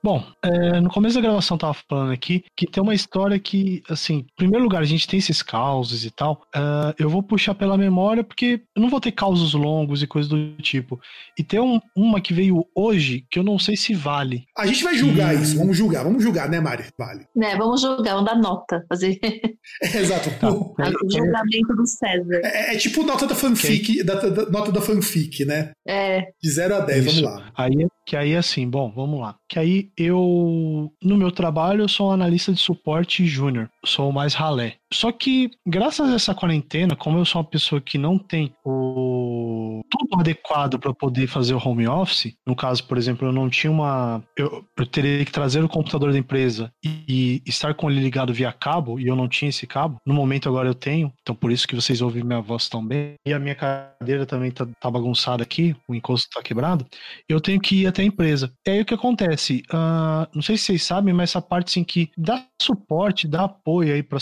Bom, 0.07 0.25
é, 0.41 0.81
no 0.81 0.89
começo 0.89 1.17
da 1.17 1.21
gravação 1.21 1.57
eu 1.57 1.59
tava 1.59 1.77
falando 1.91 2.13
aqui 2.13 2.45
que 2.57 2.71
tem 2.71 2.81
uma 2.81 2.95
história 2.95 3.37
que, 3.41 3.83
assim, 3.91 4.19
em 4.19 4.27
primeiro 4.37 4.63
lugar, 4.63 4.81
a 4.81 4.85
gente 4.85 5.05
tem 5.09 5.19
esses 5.19 5.43
causos 5.43 6.05
e 6.05 6.13
tal. 6.13 6.43
Uh, 6.55 6.95
eu 6.97 7.11
vou 7.11 7.25
puxar 7.25 7.57
pela 7.57 7.77
memória 7.77 8.23
porque 8.23 8.63
eu 8.77 8.83
não 8.83 8.89
vou 8.89 9.01
ter 9.01 9.11
causos 9.11 9.53
longos 9.53 10.05
e 10.05 10.07
coisas 10.07 10.31
do 10.31 10.57
tipo. 10.59 11.01
E 11.37 11.43
tem 11.43 11.59
um, 11.59 11.81
uma 11.97 12.21
que 12.21 12.33
veio 12.33 12.65
hoje 12.73 13.27
que 13.29 13.37
eu 13.37 13.43
não 13.43 13.59
sei 13.59 13.77
se 13.77 13.95
vale. 13.95 14.45
A 14.57 14.65
gente 14.65 14.85
vai 14.85 14.95
julgar 14.95 15.35
e... 15.35 15.43
isso, 15.43 15.59
vamos 15.59 15.77
julgar, 15.77 16.05
vamos 16.05 16.23
julgar, 16.23 16.49
né, 16.49 16.61
Mari? 16.61 16.85
Vale. 16.97 17.27
Né, 17.35 17.57
vamos 17.57 17.81
julgar, 17.81 18.15
vamos 18.15 18.31
dar 18.31 18.39
nota. 18.39 18.87
Fazer. 18.89 19.19
É, 19.25 19.89
exato. 19.99 20.31
Tá. 20.39 20.53
O 20.53 21.11
julgamento 21.11 21.75
do 21.75 21.85
César. 21.85 22.43
É, 22.45 22.75
é, 22.75 22.79
tipo 22.79 23.03
nota 23.03 23.27
da 23.27 23.35
fanfic, 23.35 24.05
da, 24.05 24.15
da, 24.15 24.49
nota 24.51 24.71
da 24.71 24.81
fanfic, 24.81 25.45
né? 25.45 25.73
É. 25.85 26.29
De 26.41 26.49
0 26.49 26.77
a 26.77 26.81
10, 26.81 27.05
vamos 27.07 27.23
lá. 27.23 27.51
Aí, 27.57 27.89
que 28.07 28.17
aí, 28.17 28.37
assim, 28.37 28.71
bom, 28.71 28.93
vamos 28.95 29.19
lá. 29.19 29.35
Que 29.49 29.59
aí 29.59 29.91
eu, 29.97 30.93
no 31.03 31.17
meu 31.17 31.31
trabalho, 31.31 31.83
eu 31.83 31.89
sou 31.89 32.09
um 32.09 32.13
analista 32.13 32.53
de 32.53 32.59
suporte 32.59 33.25
júnior, 33.27 33.71
sou 33.85 34.11
mais 34.11 34.35
ralé. 34.35 34.77
Só 34.93 35.11
que, 35.11 35.51
graças 35.67 36.09
a 36.09 36.15
essa 36.15 36.35
quarentena, 36.35 36.95
como 36.95 37.19
eu 37.19 37.25
sou 37.25 37.41
uma 37.41 37.49
pessoa 37.49 37.81
que 37.81 37.99
não 37.99 38.19
tem 38.19 38.55
o 38.65 39.83
tudo 39.91 40.21
adequado 40.21 40.79
para 40.79 40.95
poder 40.95 41.27
fazer 41.27 41.55
o 41.55 41.63
home 41.63 41.87
office, 41.87 42.35
no 42.47 42.55
caso, 42.55 42.85
por 42.85 42.97
exemplo, 42.97 43.27
eu 43.27 43.33
não 43.33 43.49
tinha 43.49 43.71
uma. 43.71 44.23
Eu, 44.37 44.65
eu 44.77 44.87
teria 44.87 45.25
que 45.25 45.33
trazer 45.33 45.63
o 45.65 45.69
computador 45.69 46.13
da 46.13 46.19
empresa 46.19 46.73
e, 46.85 47.43
e, 47.47 47.51
estar 47.51 47.75
com 47.75 47.91
ele 47.91 48.01
ligado 48.01 48.33
via 48.33 48.53
cabo, 48.53 48.99
e 49.01 49.07
eu 49.07 49.17
não 49.17 49.29
tinha 49.29 49.49
esse 49.49 49.67
cabo. 49.67 49.99
No 50.07 50.15
momento 50.15 50.49
agora 50.49 50.69
eu 50.69 50.75
tenho, 50.75 51.13
então 51.21 51.35
por 51.35 51.51
isso 51.51 51.67
que 51.67 51.75
vocês 51.75 52.01
ouvem 52.01 52.23
minha 52.23 52.41
voz 52.41 52.69
tão 52.69 52.85
bem. 52.85 53.15
E 53.27 53.33
a 53.33 53.39
minha 53.39 53.55
cadeira 53.55 54.27
também 54.27 54.51
tá, 54.51 54.67
tá 54.81 54.91
bagunçada 54.91 55.43
aqui, 55.43 55.75
o 55.89 55.95
encosto 55.95 56.29
tá 56.31 56.43
quebrado. 56.43 56.87
Eu 57.29 57.41
tenho 57.41 57.61
que 57.61 57.83
ir 57.83 57.87
até 57.87 58.03
a 58.03 58.07
empresa. 58.07 58.53
E 58.67 58.71
aí 58.71 58.81
o 58.81 58.85
que 58.85 58.95
acontece? 58.95 59.63
Uh, 59.73 60.27
não 60.35 60.43
sei 60.43 60.57
se 60.57 60.65
vocês 60.65 60.83
sabem, 60.83 61.13
mas 61.13 61.31
essa 61.31 61.43
parte 61.43 61.69
assim 61.71 61.85
que 61.85 62.11
dá 62.17 62.45
suporte, 62.61 63.29
dá 63.29 63.45
apoio 63.45 63.93
aí 63.93 64.03
para 64.03 64.21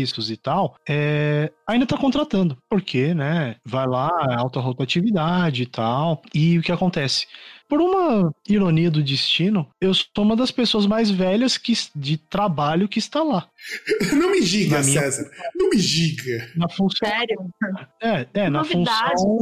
serviços 0.00 0.30
e 0.30 0.36
tal, 0.36 0.76
é, 0.88 1.52
ainda 1.66 1.84
está 1.84 1.96
contratando, 1.96 2.56
porque, 2.70 3.12
né, 3.12 3.56
vai 3.64 3.86
lá, 3.86 4.10
alta 4.38 4.60
rotatividade 4.60 5.64
e 5.64 5.66
tal, 5.66 6.22
e 6.32 6.56
o 6.56 6.62
que 6.62 6.70
acontece? 6.70 7.26
Por 7.70 7.80
uma 7.80 8.34
ironia 8.48 8.90
do 8.90 9.00
destino, 9.00 9.68
eu 9.80 9.94
sou 9.94 10.24
uma 10.24 10.34
das 10.34 10.50
pessoas 10.50 10.86
mais 10.86 11.08
velhas 11.08 11.56
que, 11.56 11.72
de 11.94 12.16
trabalho 12.16 12.88
que 12.88 12.98
está 12.98 13.22
lá. 13.22 13.46
Não 14.12 14.32
me 14.32 14.40
diga, 14.40 14.80
minha... 14.80 15.02
César. 15.02 15.30
Não 15.54 15.70
me 15.70 15.76
diga. 15.76 16.50
Na 16.56 16.68
função... 16.68 17.08
Sério? 17.08 17.48
É, 18.02 18.26
é 18.34 18.50
na 18.50 18.64
função. 18.64 19.38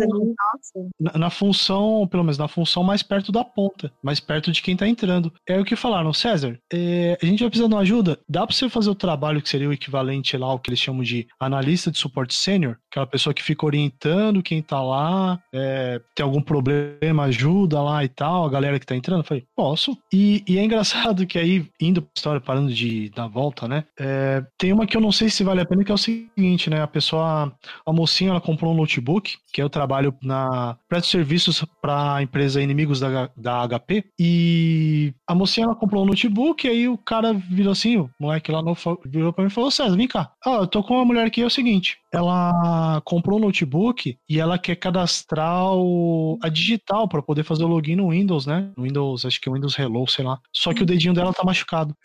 Na, 1.01 1.12
na, 1.19 1.31
função, 1.31 2.07
pelo 2.07 2.23
menos 2.23 2.37
na 2.37 2.49
função 2.49 2.85
mais 2.85 3.03
perto 3.03 3.33
da 3.33 3.43
ponta, 3.43 3.91
mais 4.03 4.21
perto 4.21 4.53
de 4.53 4.61
quem 4.61 4.75
está 4.75 4.87
entrando. 4.87 5.33
É 5.49 5.59
o 5.59 5.64
que 5.64 5.75
falaram, 5.75 6.12
César. 6.12 6.59
É, 6.71 7.17
a 7.23 7.25
gente 7.25 7.41
vai 7.41 7.49
precisar 7.49 7.69
de 7.69 7.75
uma 7.75 7.81
ajuda. 7.81 8.19
Dá 8.29 8.47
para 8.47 8.55
você 8.55 8.69
fazer 8.69 8.91
o 8.91 8.95
trabalho 8.95 9.41
que 9.41 9.49
seria 9.49 9.71
o 9.71 9.73
equivalente 9.73 10.37
lá, 10.37 10.53
o 10.53 10.59
que 10.59 10.69
eles 10.69 10.81
chamam 10.81 11.03
de 11.03 11.27
analista 11.41 11.91
de 11.91 11.97
suporte 11.97 12.35
sênior? 12.35 12.77
Aquela 12.91 13.07
pessoa 13.07 13.18
que 13.33 13.43
fica 13.43 13.67
orientando 13.67 14.43
quem 14.43 14.59
está 14.59 14.81
lá, 14.83 15.41
é, 15.53 16.01
tem 16.15 16.25
algum 16.25 16.41
problema, 16.41 17.25
ajuda 17.25 17.81
lá 17.83 18.05
e 18.05 18.09
tal, 18.09 18.45
a 18.45 18.51
galera 18.51 18.79
que 18.79 18.87
tá 18.87 18.97
entrando? 18.97 19.21
Eu 19.21 19.25
falei, 19.25 19.45
posso. 19.55 19.97
E, 20.13 20.43
e 20.47 20.59
é 20.59 20.65
engraçado 20.65 21.27
que 21.27 21.39
aí, 21.39 21.67
indo 21.81 22.03
pra 22.03 22.11
história, 22.15 22.41
parando 22.41 22.73
de 22.73 23.11
dar 23.11 23.27
volta, 23.27 23.67
né? 23.69 23.85
É, 23.99 24.45
tem 24.57 24.73
uma 24.73 24.87
que 24.87 24.97
eu 24.97 25.01
não 25.01 25.13
sei 25.13 25.29
se 25.29 25.45
vale 25.45 25.61
a 25.61 25.67
pena, 25.67 25.85
que 25.85 25.93
é 25.93 25.95
o 25.95 25.99
seguinte, 25.99 26.71
né? 26.71 26.83
A 26.83 26.87
pessoa, 26.87 27.53
a 27.87 27.93
mocinha, 27.93 28.31
ela 28.31 28.41
comprou 28.41 28.73
um 28.73 28.77
notebook, 28.77 29.37
que 29.53 29.63
eu 29.63 29.69
trabalho 29.69 30.15
na 30.23 30.77
presto 30.89 31.09
serviços 31.09 31.65
para 31.81 32.23
empresa 32.23 32.63
Inimigos 32.63 33.01
da, 33.01 33.31
da 33.37 33.67
HP, 33.69 34.05
e 34.19 35.13
a 35.27 35.35
mocinha, 35.35 35.67
ela 35.67 35.75
comprou 35.75 36.03
um 36.03 36.07
notebook, 36.07 36.67
e 36.67 36.71
aí 36.71 36.89
o 36.89 36.99
cara 36.99 37.33
virou 37.33 37.73
assim, 37.73 37.97
o 37.97 38.11
moleque 38.19 38.51
lá 38.51 38.63
no, 38.63 38.77
virou 39.07 39.33
pra 39.33 39.45
mim 39.45 39.51
e 39.51 39.53
falou, 39.53 39.71
César, 39.71 39.97
vem 39.97 40.09
cá. 40.09 40.31
Ah, 40.45 40.59
eu 40.61 40.67
tô 40.67 40.83
com 40.83 40.95
uma 40.95 41.05
mulher 41.05 41.27
aqui, 41.27 41.43
é 41.43 41.47
o 41.47 41.51
seguinte, 41.51 41.99
ela 42.13 43.01
comprou 43.09 43.38
um 43.38 43.42
notebook 43.42 44.18
e 44.29 44.38
ela 44.38 44.59
quer 44.59 44.77
cadastrar 44.77 45.73
o, 45.73 46.38
a 46.42 46.51
digital 46.51 47.09
para 47.09 47.23
poder 47.23 47.42
fazer 47.42 47.64
o 47.64 47.66
login 47.66 47.97
no 47.97 48.11
Windows, 48.11 48.44
né? 48.44 48.71
No 48.77 48.83
Windows, 48.85 49.25
acho 49.25 49.40
que 49.40 49.49
é 49.49 49.53
Windows 49.53 49.79
Hello, 49.79 50.07
sei 50.07 50.27
lá. 50.27 50.38
Só 50.53 50.75
que 50.75 50.83
o 50.83 50.87
dedinho 50.87 51.14
dela 51.14 51.33
tá 51.33 51.42
machucado. 51.42 51.97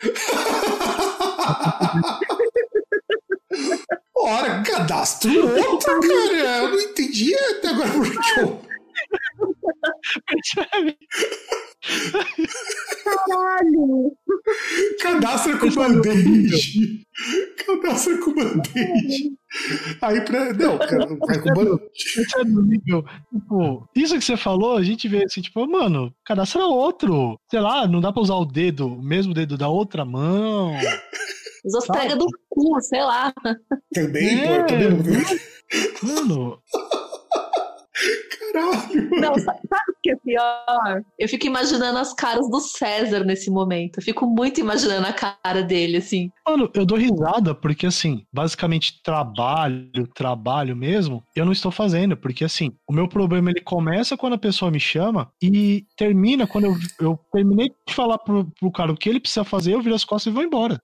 Ora, 4.16 4.62
cadastro 4.62 5.46
outro, 5.46 6.00
cara. 6.00 6.56
Eu 6.62 6.70
não 6.70 6.80
entendi 6.80 7.34
até 7.34 7.68
agora 7.68 7.90
porque 7.90 8.40
eu. 8.40 8.62
Percebe? 10.26 10.96
Caralho! 13.04 14.16
Cadastra 15.00 15.58
com 15.58 15.70
band-aid. 15.70 17.06
Cadastra 17.66 18.18
com 18.18 18.34
band-aid. 18.34 19.32
Aí 20.00 20.20
pra. 20.22 20.52
Não, 20.54 20.78
cara, 20.78 21.06
vai 21.06 21.40
com 21.40 21.54
band-aid. 21.54 21.90
Tipo, 23.32 23.88
isso 23.94 24.18
que 24.18 24.24
você 24.24 24.36
falou, 24.36 24.76
a 24.76 24.82
gente 24.82 25.08
vê 25.08 25.24
assim, 25.24 25.42
tipo, 25.42 25.66
mano, 25.66 26.14
cadastra 26.24 26.64
outro. 26.64 27.38
Sei 27.50 27.60
lá, 27.60 27.86
não 27.86 28.00
dá 28.00 28.12
pra 28.12 28.22
usar 28.22 28.34
o 28.34 28.46
dedo, 28.46 28.86
o 28.86 29.02
mesmo 29.02 29.34
dedo 29.34 29.58
da 29.58 29.68
outra 29.68 30.04
mão. 30.04 30.74
Usa 31.64 31.78
as 31.78 31.86
pregas 31.86 32.18
do 32.18 32.26
cu, 32.48 32.80
sei 32.82 33.02
lá. 33.02 33.32
Também, 33.92 34.40
é, 34.40 34.58
pô, 34.60 34.66
também. 34.66 35.24
Mano. 36.02 36.58
Caralho. 37.94 39.10
Não, 39.10 39.34
sabe 39.38 39.60
o 39.88 39.94
que 40.02 40.10
é 40.10 40.16
pior? 40.16 41.02
Eu 41.18 41.28
fico 41.28 41.46
imaginando 41.46 41.98
as 41.98 42.12
caras 42.12 42.48
do 42.50 42.60
César 42.60 43.24
nesse 43.24 43.50
momento. 43.50 43.98
Eu 43.98 44.02
fico 44.02 44.26
muito 44.26 44.60
imaginando 44.60 45.06
a 45.06 45.12
cara 45.12 45.62
dele, 45.62 45.98
assim. 45.98 46.30
Mano, 46.46 46.70
eu 46.74 46.84
dou 46.84 46.98
risada 46.98 47.54
porque, 47.54 47.86
assim, 47.86 48.26
basicamente 48.32 49.00
trabalho, 49.02 50.06
trabalho 50.14 50.76
mesmo, 50.76 51.22
eu 51.36 51.44
não 51.44 51.52
estou 51.52 51.70
fazendo. 51.70 52.16
Porque, 52.16 52.44
assim, 52.44 52.72
o 52.88 52.92
meu 52.92 53.08
problema 53.08 53.50
ele 53.50 53.60
começa 53.60 54.16
quando 54.16 54.34
a 54.34 54.38
pessoa 54.38 54.70
me 54.70 54.80
chama 54.80 55.30
e 55.42 55.86
termina 55.96 56.46
quando 56.46 56.64
eu, 56.64 56.74
eu 57.00 57.20
terminei 57.32 57.70
de 57.86 57.94
falar 57.94 58.18
pro, 58.18 58.50
pro 58.58 58.72
cara 58.72 58.92
o 58.92 58.96
que 58.96 59.08
ele 59.08 59.20
precisa 59.20 59.44
fazer, 59.44 59.74
eu 59.74 59.82
viro 59.82 59.94
as 59.94 60.04
costas 60.04 60.32
e 60.32 60.34
vou 60.34 60.42
embora. 60.42 60.80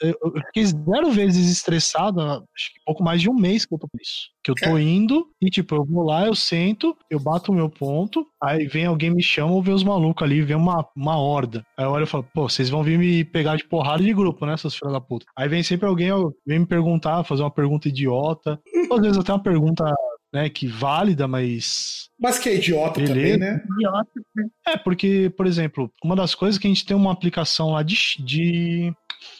Eu 0.00 0.14
fiquei 0.46 0.66
zero 0.66 1.10
vezes 1.10 1.50
estressado, 1.50 2.20
acho 2.20 2.72
que 2.72 2.80
pouco 2.84 3.02
mais 3.02 3.20
de 3.20 3.30
um 3.30 3.34
mês 3.34 3.64
que 3.64 3.74
eu 3.74 3.78
tô 3.78 3.88
com 3.88 3.98
isso. 4.00 4.30
Que 4.42 4.50
eu 4.50 4.54
tô 4.54 4.78
indo 4.78 5.26
e, 5.40 5.50
tipo, 5.50 5.74
eu 5.74 5.84
vou 5.84 6.02
lá, 6.02 6.26
eu 6.26 6.34
sento, 6.34 6.96
eu 7.10 7.20
bato 7.20 7.52
o 7.52 7.54
meu 7.54 7.68
ponto, 7.68 8.26
aí 8.42 8.66
vem 8.66 8.86
alguém 8.86 9.10
me 9.10 9.22
chama 9.22 9.52
ou 9.52 9.62
vê 9.62 9.70
os 9.70 9.84
malucos 9.84 10.22
ali, 10.22 10.40
vem 10.40 10.56
uma, 10.56 10.86
uma 10.96 11.18
horda. 11.18 11.62
Aí 11.76 11.84
eu 11.84 11.90
olho 11.90 12.04
e 12.04 12.06
falo, 12.06 12.26
pô, 12.32 12.48
vocês 12.48 12.70
vão 12.70 12.82
vir 12.82 12.98
me 12.98 13.24
pegar 13.24 13.56
de 13.56 13.64
porrada 13.64 14.02
de 14.02 14.14
grupo, 14.14 14.46
né, 14.46 14.56
seus 14.56 14.74
filhos 14.74 14.92
da 14.92 15.00
puta. 15.00 15.26
Aí 15.36 15.48
vem 15.48 15.62
sempre 15.62 15.86
alguém, 15.86 16.10
vem 16.46 16.60
me 16.60 16.66
perguntar, 16.66 17.24
fazer 17.24 17.42
uma 17.42 17.50
pergunta 17.50 17.88
idiota. 17.88 18.58
Às 18.90 19.00
vezes 19.00 19.18
até 19.18 19.32
uma 19.32 19.42
pergunta 19.42 19.84
né, 20.32 20.48
que 20.48 20.66
válida, 20.66 21.26
mas. 21.26 22.08
Mas 22.18 22.38
que 22.38 22.48
é 22.48 22.56
idiota 22.56 23.00
Beleza. 23.00 23.14
também, 23.14 23.38
né? 23.38 23.62
Idiota. 23.76 24.10
né? 24.34 24.48
É, 24.68 24.76
porque, 24.76 25.32
por 25.36 25.46
exemplo, 25.46 25.90
uma 26.04 26.14
das 26.14 26.34
coisas 26.34 26.58
que 26.58 26.66
a 26.66 26.70
gente 26.70 26.84
tem 26.84 26.96
uma 26.96 27.12
aplicação 27.12 27.72
lá 27.72 27.82
de, 27.82 27.96
de 28.24 28.94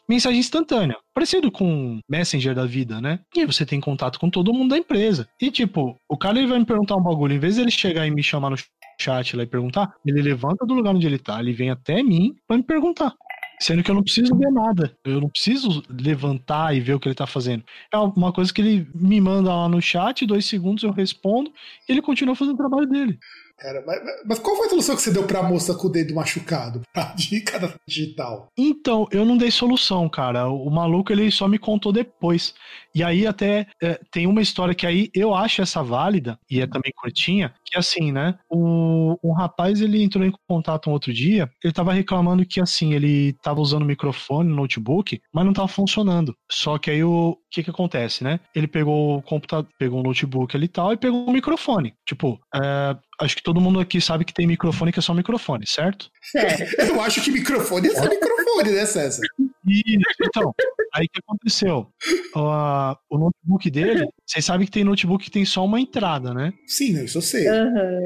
mensagem 0.08 0.40
instantânea, 0.40 0.96
parecido 1.14 1.50
com 1.50 2.00
Messenger 2.08 2.54
da 2.54 2.66
vida, 2.66 3.00
né? 3.00 3.20
E 3.34 3.44
você 3.44 3.64
tem 3.64 3.80
contato 3.80 4.18
com 4.18 4.30
todo 4.30 4.52
mundo 4.52 4.70
da 4.70 4.78
empresa. 4.78 5.28
E 5.40 5.50
tipo, 5.50 5.96
o 6.08 6.16
cara 6.16 6.38
ele 6.38 6.48
vai 6.48 6.58
me 6.58 6.66
perguntar 6.66 6.96
um 6.96 7.02
bagulho, 7.02 7.34
em 7.34 7.38
vez 7.38 7.56
de 7.56 7.62
ele 7.62 7.70
chegar 7.70 8.06
e 8.06 8.10
me 8.10 8.22
chamar 8.22 8.50
no 8.50 8.56
chat 9.00 9.36
lá 9.36 9.42
e 9.42 9.46
perguntar, 9.46 9.92
ele 10.04 10.20
levanta 10.20 10.66
do 10.66 10.74
lugar 10.74 10.94
onde 10.94 11.06
ele 11.06 11.18
tá, 11.18 11.40
ele 11.40 11.52
vem 11.52 11.70
até 11.70 12.02
mim 12.02 12.34
pra 12.46 12.56
me 12.56 12.62
perguntar. 12.62 13.14
Sendo 13.62 13.82
que 13.82 13.90
eu 13.90 13.94
não 13.94 14.02
preciso 14.02 14.34
ver 14.34 14.50
nada. 14.50 14.96
Eu 15.04 15.20
não 15.20 15.28
preciso 15.28 15.82
levantar 15.90 16.74
e 16.74 16.80
ver 16.80 16.94
o 16.94 17.00
que 17.00 17.06
ele 17.06 17.14
tá 17.14 17.26
fazendo. 17.26 17.62
É 17.92 17.98
uma 17.98 18.32
coisa 18.32 18.52
que 18.52 18.60
ele 18.62 18.88
me 18.94 19.20
manda 19.20 19.54
lá 19.54 19.68
no 19.68 19.82
chat, 19.82 20.24
dois 20.24 20.46
segundos 20.46 20.82
eu 20.82 20.90
respondo, 20.90 21.52
e 21.86 21.92
ele 21.92 22.00
continua 22.00 22.34
fazendo 22.34 22.54
o 22.54 22.58
trabalho 22.58 22.86
dele. 22.86 23.18
Cara, 23.60 23.84
mas, 23.86 24.00
mas 24.24 24.38
qual 24.38 24.56
foi 24.56 24.66
a 24.66 24.70
solução 24.70 24.96
que 24.96 25.02
você 25.02 25.10
deu 25.10 25.26
pra 25.26 25.42
moça 25.42 25.74
com 25.74 25.86
o 25.86 25.90
dedo 25.90 26.14
machucado? 26.14 26.80
Pra 26.94 27.12
dica 27.14 27.58
da 27.58 27.72
digital. 27.86 28.48
Então, 28.56 29.06
eu 29.10 29.24
não 29.24 29.36
dei 29.36 29.50
solução, 29.50 30.08
cara. 30.08 30.48
O 30.48 30.70
maluco 30.70 31.12
ele 31.12 31.30
só 31.30 31.46
me 31.46 31.58
contou 31.58 31.92
depois. 31.92 32.54
E 32.94 33.04
aí 33.04 33.26
até 33.26 33.66
é, 33.82 34.00
tem 34.10 34.26
uma 34.26 34.40
história 34.40 34.74
que 34.74 34.86
aí 34.86 35.10
eu 35.14 35.34
acho 35.34 35.62
essa 35.62 35.82
válida, 35.82 36.38
e 36.50 36.60
é 36.60 36.66
também 36.66 36.92
curtinha, 36.96 37.54
que 37.64 37.78
assim, 37.78 38.10
né? 38.10 38.38
O, 38.48 39.16
um 39.22 39.32
rapaz 39.32 39.80
ele 39.80 40.02
entrou 40.02 40.24
em 40.24 40.32
contato 40.48 40.88
um 40.88 40.92
outro 40.92 41.12
dia, 41.12 41.48
ele 41.62 41.72
tava 41.72 41.92
reclamando 41.92 42.44
que 42.44 42.60
assim, 42.60 42.94
ele 42.94 43.34
tava 43.42 43.60
usando 43.60 43.82
o 43.82 43.86
microfone 43.86 44.48
no 44.48 44.56
notebook, 44.56 45.20
mas 45.32 45.44
não 45.44 45.52
tava 45.52 45.68
funcionando. 45.68 46.34
Só 46.50 46.78
que 46.78 46.90
aí 46.90 47.04
o 47.04 47.36
que 47.50 47.62
que 47.62 47.70
acontece, 47.70 48.24
né? 48.24 48.40
Ele 48.54 48.66
pegou 48.66 49.18
o 49.18 49.22
computador, 49.22 49.70
pegou 49.78 50.00
o 50.00 50.02
notebook 50.02 50.56
ali 50.56 50.64
e 50.64 50.68
tal, 50.68 50.92
e 50.92 50.96
pegou 50.96 51.26
o 51.26 51.32
microfone. 51.32 51.94
Tipo, 52.06 52.40
é, 52.54 52.96
acho 53.20 53.37
que 53.37 53.42
todo 53.42 53.61
mundo 53.61 53.80
aqui 53.80 54.00
sabe 54.00 54.24
que 54.24 54.33
tem 54.33 54.46
microfone 54.46 54.92
que 54.92 54.98
é 54.98 55.02
só 55.02 55.14
microfone, 55.14 55.66
certo? 55.66 56.11
Sério. 56.22 56.66
Eu 56.78 57.00
acho 57.00 57.22
que 57.22 57.30
microfone 57.30 57.88
é 57.88 57.94
só 57.94 58.09
microfone, 58.09 58.70
né, 58.70 58.87
César? 58.87 59.22
E, 59.66 59.98
então, 60.22 60.54
aí 60.94 61.06
o 61.06 61.09
que 61.11 61.20
aconteceu? 61.20 61.87
O, 62.35 62.96
o 63.11 63.18
notebook 63.18 63.70
dele, 63.70 64.09
vocês 64.26 64.44
sabem 64.44 64.66
que 64.66 64.72
tem 64.72 64.85
notebook 64.85 65.24
que 65.24 65.30
tem 65.30 65.44
só 65.44 65.64
uma 65.64 65.80
entrada, 65.80 66.33
né? 66.33 66.52
Sim, 66.66 66.94
não, 66.94 67.04
isso 67.04 67.18
eu 67.18 67.22
sei. 67.22 67.46
Aham. 67.46 68.00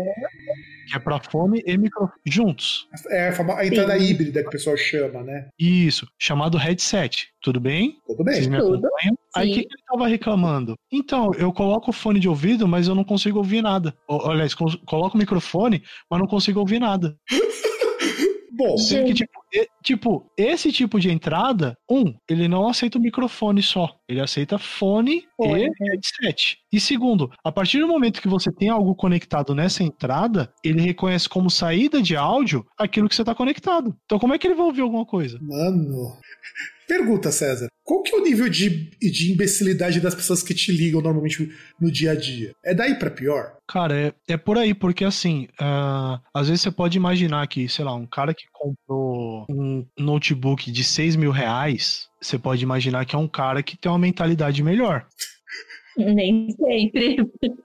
Que 0.88 0.97
é 0.97 0.99
pra 0.99 1.18
fone 1.20 1.62
e 1.66 1.77
microfone 1.79 2.18
juntos. 2.27 2.87
É 3.11 3.29
a 3.29 3.33
fama- 3.33 3.55
a 3.59 3.66
entrada 3.66 3.99
Sim. 3.99 4.05
híbrida 4.05 4.42
que 4.42 4.49
o 4.49 4.51
pessoal 4.53 4.77
chama, 4.77 5.23
né? 5.23 5.49
Isso, 5.59 6.07
chamado 6.18 6.59
headset. 6.59 7.29
Tudo 7.42 7.59
bem? 7.61 7.99
Tudo 8.07 8.25
Vocês 8.25 8.47
bem. 8.47 8.51
me 8.59 8.64
Tudo. 8.64 8.87
acompanham? 8.87 9.18
Aí 9.37 9.51
o 9.51 9.55
que, 9.55 9.61
que 9.62 9.68
ele 9.75 9.83
tava 9.90 10.07
reclamando? 10.09 10.75
Então, 10.92 11.33
eu 11.35 11.53
coloco 11.53 11.90
o 11.90 11.92
fone 11.92 12.20
de 12.20 12.29
ouvido, 12.29 12.66
mas 12.68 12.87
eu 12.88 12.94
não 12.94 13.05
consigo 13.05 13.38
ouvir 13.38 13.62
nada. 13.62 13.94
O- 14.09 14.31
Aliás, 14.31 14.55
colo- 14.55 14.79
coloco 14.87 15.16
o 15.16 15.18
microfone, 15.18 15.83
mas 16.11 16.20
não 16.20 16.27
consigo 16.27 16.61
ouvir 16.61 16.79
nada. 16.79 17.16
Bom, 18.56 18.76
Sendo 18.76 19.06
que, 19.06 19.14
tipo, 19.14 19.32
e- 19.52 19.68
tipo, 19.82 20.30
esse 20.36 20.70
tipo 20.70 21.00
de 21.00 21.10
entrada, 21.10 21.76
um, 21.90 22.14
ele 22.28 22.46
não 22.46 22.68
aceita 22.68 22.98
o 22.98 23.00
microfone 23.00 23.62
só. 23.62 23.96
Ele 24.08 24.20
aceita 24.20 24.58
fone 24.58 25.24
Fone, 25.36 25.64
e 25.64 25.70
headset. 25.90 26.58
E 26.72 26.80
segundo, 26.80 27.30
a 27.42 27.50
partir 27.50 27.80
do 27.80 27.88
momento 27.88 28.20
que 28.22 28.28
você 28.28 28.52
tem 28.52 28.68
algo 28.68 28.94
conectado 28.94 29.54
nessa 29.54 29.82
entrada, 29.82 30.52
ele 30.62 30.80
reconhece 30.80 31.28
como 31.28 31.50
saída 31.50 32.00
de 32.00 32.16
áudio 32.16 32.64
aquilo 32.78 33.08
que 33.08 33.14
você 33.14 33.22
está 33.22 33.34
conectado. 33.34 33.94
Então, 34.04 34.18
como 34.18 34.34
é 34.34 34.38
que 34.38 34.46
ele 34.46 34.54
vai 34.54 34.66
ouvir 34.66 34.82
alguma 34.82 35.04
coisa? 35.04 35.38
mano. 35.40 36.16
Pergunta, 36.87 37.33
César. 37.33 37.68
Qual 37.83 38.03
que 38.03 38.14
é 38.14 38.18
o 38.18 38.23
nível 38.23 38.49
de, 38.49 38.90
de 38.99 39.33
imbecilidade 39.33 40.01
das 40.01 40.14
pessoas 40.14 40.42
que 40.42 40.55
te 40.55 40.73
ligam 40.73 41.01
normalmente 41.01 41.51
no 41.81 41.90
dia 41.90 42.12
a 42.12 42.14
dia? 42.14 42.53
É 42.64 42.75
daí 42.75 42.94
pra 42.94 43.11
pior? 43.11 43.57
Cara, 43.68 43.94
é, 43.94 44.14
é 44.29 44.37
por 44.37 44.57
aí, 44.57 44.73
porque 44.75 45.05
assim, 45.05 45.49
ah, 45.59 46.20
às 46.33 46.49
vezes 46.49 46.62
você 46.62 46.70
pode 46.70 46.97
imaginar 46.97 47.47
que, 47.47 47.68
sei 47.68 47.85
lá, 47.85 47.94
um 47.94 48.07
cara 48.07 48.35
que 48.35 48.44
comprou 48.53 49.47
um 49.51 49.87
notebook 49.99 50.70
de 50.70 50.83
6 50.83 51.16
mil 51.16 51.31
reais, 51.31 52.09
você 52.20 52.38
pode 52.38 52.62
imaginar 52.62 53.05
que 53.05 53.14
é 53.14 53.18
um 53.18 53.29
cara 53.29 53.62
que 53.62 53.77
tem 53.77 53.90
uma 53.90 53.99
mentalidade 53.99 54.62
melhor. 54.62 55.07
Nem 55.97 56.51
sempre. 56.51 57.16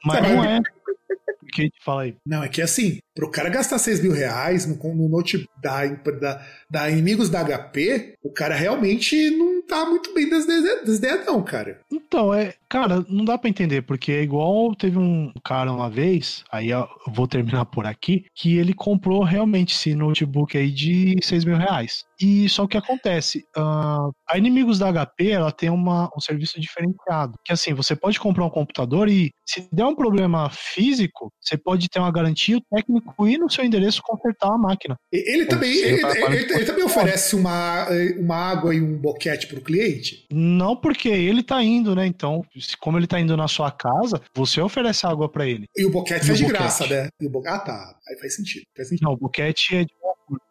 Mas 0.03 0.21
não 0.21 0.43
é. 0.43 0.59
O 1.49 1.69
que 1.69 1.69
fala 1.83 2.03
aí? 2.03 2.15
Não, 2.25 2.43
é 2.43 2.47
que 2.47 2.61
assim, 2.61 2.99
pro 3.15 3.29
cara 3.29 3.49
gastar 3.49 3.77
6 3.77 4.01
mil 4.01 4.13
reais 4.13 4.65
no, 4.65 4.75
no 4.95 5.09
note 5.09 5.45
da, 5.61 5.85
da, 5.85 6.45
da 6.69 6.89
inimigos 6.89 7.29
da 7.29 7.43
HP, 7.43 8.13
o 8.23 8.31
cara 8.31 8.55
realmente 8.55 9.29
não 9.31 9.61
tá 9.65 9.85
muito 9.85 10.13
bem 10.13 10.29
das 10.29 10.45
ideias, 10.45 11.25
não, 11.25 11.43
cara. 11.43 11.79
Então, 11.91 12.33
é, 12.33 12.53
cara, 12.67 13.05
não 13.09 13.25
dá 13.25 13.37
pra 13.37 13.49
entender, 13.49 13.81
porque 13.83 14.11
é 14.11 14.23
igual 14.23 14.73
teve 14.75 14.97
um 14.97 15.31
cara 15.43 15.71
uma 15.71 15.89
vez, 15.89 16.43
aí 16.51 16.69
eu 16.69 16.87
vou 17.07 17.27
terminar 17.27 17.65
por 17.65 17.85
aqui, 17.85 18.25
que 18.33 18.57
ele 18.57 18.73
comprou 18.73 19.23
realmente 19.23 19.75
esse 19.75 19.93
notebook 19.93 20.57
aí 20.57 20.71
de 20.71 21.17
6 21.21 21.45
mil 21.45 21.57
reais. 21.57 22.03
E 22.21 22.49
só 22.49 22.67
que 22.67 22.77
acontece, 22.77 23.45
ah, 23.55 24.09
a 24.29 24.37
Inimigos 24.37 24.79
da 24.79 24.91
HP, 24.91 25.29
ela 25.29 25.51
tem 25.51 25.69
uma, 25.69 26.09
um 26.15 26.19
serviço 26.19 26.59
diferenciado, 26.59 27.37
que 27.45 27.53
assim, 27.53 27.73
você 27.73 27.95
pode 27.95 28.19
comprar 28.19 28.45
um 28.45 28.49
computador 28.49 29.07
e 29.07 29.31
se 29.45 29.67
der 29.71 29.85
um 29.85 29.95
problema 29.95 30.49
físico, 30.49 31.31
você 31.49 31.57
pode 31.57 31.89
ter 31.89 31.99
uma 31.99 32.11
garantia, 32.11 32.57
o 32.57 32.61
técnico 32.75 33.27
ir 33.27 33.37
no 33.37 33.49
seu 33.49 33.63
endereço 33.65 34.01
consertar 34.03 34.49
a 34.53 34.57
máquina. 34.57 34.95
Ele 35.11 35.45
também, 35.45 35.73
Você 35.73 35.79
ele, 35.85 35.93
ele- 35.93 36.01
para- 36.01 36.35
ele- 36.35 36.53
ele 36.53 36.65
também 36.65 36.83
oferece 36.83 37.35
uma, 37.35 37.87
uma 38.17 38.35
água 38.35 38.73
e 38.73 38.81
um 38.81 38.95
boquete 38.97 39.47
pro 39.47 39.61
cliente? 39.61 40.25
Não 40.31 40.75
porque 40.75 41.09
ele 41.09 41.41
tá 41.43 41.61
indo, 41.63 41.95
né? 41.95 42.05
Então, 42.05 42.43
se- 42.59 42.77
como 42.77 42.97
ele 42.97 43.07
tá 43.07 43.19
indo 43.19 43.35
na 43.35 43.47
sua 43.47 43.71
casa, 43.71 44.21
você 44.33 44.61
oferece 44.61 45.05
água 45.05 45.27
pra 45.29 45.47
ele. 45.47 45.65
E 45.75 45.85
o 45.85 45.89
boquete 45.91 46.27
E 46.27 46.31
o 46.31 46.35
de 46.35 46.43
boquete? 46.43 46.59
graça, 46.61 46.87
né? 46.87 47.09
E 47.19 47.25
o 47.27 47.29
bo... 47.29 47.41
Ah, 47.45 47.59
tá. 47.59 47.95
Aí 48.07 48.17
faz 48.19 48.35
sentido. 48.35 48.63
Faz 48.75 48.89
sentido. 48.89 49.05
Não, 49.05 49.13
o 49.13 49.17
boquete 49.17 49.75
é 49.75 49.83
de 49.83 49.93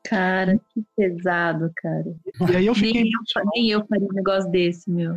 Cara, 0.05 0.59
que 0.73 0.83
pesado, 0.97 1.71
cara. 1.77 2.15
E 2.51 2.57
aí 2.57 2.67
eu 2.67 2.75
fiquei 2.75 3.03
Nem 3.03 3.13
eu, 3.13 3.45
nem 3.55 3.71
eu 3.71 3.87
faria 3.87 4.07
um 4.07 4.15
negócio 4.15 4.51
desse, 4.51 4.91
meu. 4.91 5.15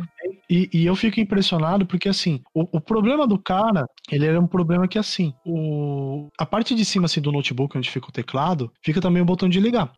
E, 0.50 0.68
e 0.72 0.86
eu 0.86 0.94
fico 0.94 1.18
impressionado 1.18 1.86
porque, 1.86 2.08
assim, 2.08 2.42
o, 2.54 2.76
o 2.76 2.80
problema 2.80 3.26
do 3.26 3.38
cara, 3.38 3.86
ele 4.10 4.26
era 4.26 4.38
um 4.38 4.46
problema 4.46 4.86
que, 4.86 4.98
assim, 4.98 5.32
o, 5.46 6.28
a 6.38 6.44
parte 6.44 6.74
de 6.74 6.84
cima, 6.84 7.06
assim, 7.06 7.20
do 7.20 7.32
notebook, 7.32 7.76
onde 7.76 7.90
fica 7.90 8.08
o 8.08 8.12
teclado, 8.12 8.70
fica 8.82 9.00
também 9.00 9.22
o 9.22 9.26
botão 9.26 9.48
de 9.48 9.60
ligar. 9.60 9.92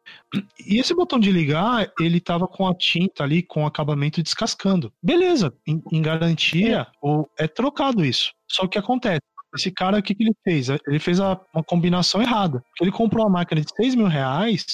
E 0.67 0.79
esse 0.79 0.95
botão 0.95 1.19
de 1.19 1.33
ligar, 1.33 1.91
ele 1.99 2.21
tava 2.21 2.47
com 2.47 2.69
a 2.69 2.75
tinta 2.75 3.25
ali, 3.25 3.43
com 3.43 3.65
o 3.65 3.67
acabamento 3.67 4.23
descascando. 4.23 4.93
Beleza, 5.03 5.53
em, 5.67 5.83
em 5.93 6.01
garantia, 6.01 6.87
o, 7.03 7.27
é 7.39 7.49
trocado 7.49 8.05
isso. 8.05 8.33
Só 8.49 8.67
que 8.69 8.79
acontece? 8.79 9.23
Esse 9.55 9.71
cara, 9.71 9.99
o 9.99 10.03
que, 10.03 10.15
que 10.15 10.25
ele 10.25 10.35
fez? 10.43 10.69
Ele 10.69 10.99
fez 10.99 11.21
a- 11.21 11.41
uma 11.55 11.63
combinação 11.63 12.21
errada. 12.21 12.63
Ele 12.81 12.91
comprou 12.91 13.25
uma 13.25 13.39
máquina 13.39 13.61
de 13.61 13.69
6 13.77 13.95
mil 13.95 14.07
reais, 14.09 14.65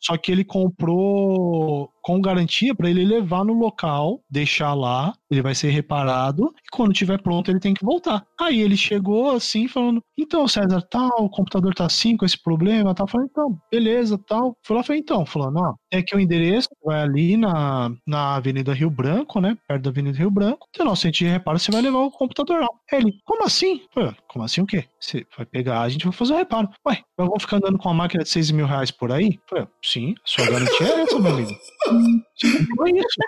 só 0.00 0.16
que 0.16 0.32
ele 0.32 0.44
comprou 0.44 1.88
com 2.04 2.20
garantia 2.20 2.74
para 2.74 2.90
ele 2.90 3.04
levar 3.04 3.44
no 3.44 3.54
local, 3.54 4.20
deixar 4.30 4.74
lá, 4.74 5.12
ele 5.30 5.40
vai 5.42 5.54
ser 5.54 5.70
reparado 5.70 6.52
e 6.64 6.70
quando 6.70 6.92
tiver 6.92 7.20
pronto 7.22 7.50
ele 7.50 7.58
tem 7.58 7.72
que 7.74 7.84
voltar. 7.84 8.24
Aí 8.40 8.60
ele 8.60 8.76
chegou 8.76 9.30
assim 9.32 9.66
falando: 9.66 10.02
"Então, 10.18 10.46
César, 10.46 10.82
tal, 10.90 11.10
o 11.24 11.30
computador 11.30 11.74
tá 11.74 11.86
assim 11.86 12.16
com 12.16 12.26
esse 12.26 12.40
problema", 12.42 12.94
tal, 12.94 13.08
falando: 13.08 13.28
"Então, 13.30 13.58
beleza, 13.72 14.18
tal". 14.26 14.54
Foi 14.64 14.76
lá 14.76 14.82
falei: 14.82 15.00
"Então", 15.00 15.24
falando: 15.24 15.58
"Ó, 15.58 15.74
é 15.92 15.98
aqui 15.98 16.14
o 16.14 16.20
endereço, 16.20 16.68
vai 16.84 17.00
ali 17.02 17.36
na 17.36 17.90
na 18.06 18.36
Avenida 18.36 18.72
Rio 18.74 18.90
Branco, 18.90 19.40
né, 19.40 19.56
perto 19.66 19.82
da 19.82 19.90
Avenida 19.90 20.18
Rio 20.18 20.30
Branco. 20.30 20.66
Tem 20.72 20.84
o 20.84 20.88
nosso 20.88 21.02
centro 21.02 21.18
de 21.18 21.26
reparo, 21.26 21.58
você 21.58 21.70
vai 21.72 21.80
levar 21.82 21.98
o 22.00 22.10
computador 22.10 22.60
lá". 22.60 22.68
Ele: 22.92 23.12
"Como 23.24 23.44
assim?" 23.44 23.80
Falei, 23.94 24.12
como 24.28 24.44
assim 24.44 24.60
o 24.60 24.66
quê? 24.66 24.84
Você 25.00 25.26
vai 25.36 25.46
pegar, 25.46 25.80
a 25.82 25.88
gente 25.88 26.04
vai 26.04 26.12
fazer 26.12 26.34
o 26.34 26.36
reparo. 26.36 26.68
Ué, 26.86 27.00
eu 27.18 27.26
vou 27.26 27.40
ficar 27.40 27.56
andando 27.56 27.78
com 27.78 27.88
uma 27.88 27.94
máquina 27.94 28.22
de 28.24 28.28
6 28.30 28.50
mil 28.50 28.66
reais 28.66 28.90
por 28.90 29.10
aí? 29.12 29.38
Falei, 29.48 29.66
sim, 29.82 30.14
sua 30.24 30.46
garantia 30.46 30.86
é 30.86 31.00
essa, 31.02 31.18
meu 31.18 31.32
amigo. 31.32 31.50
Isso. 32.00 33.18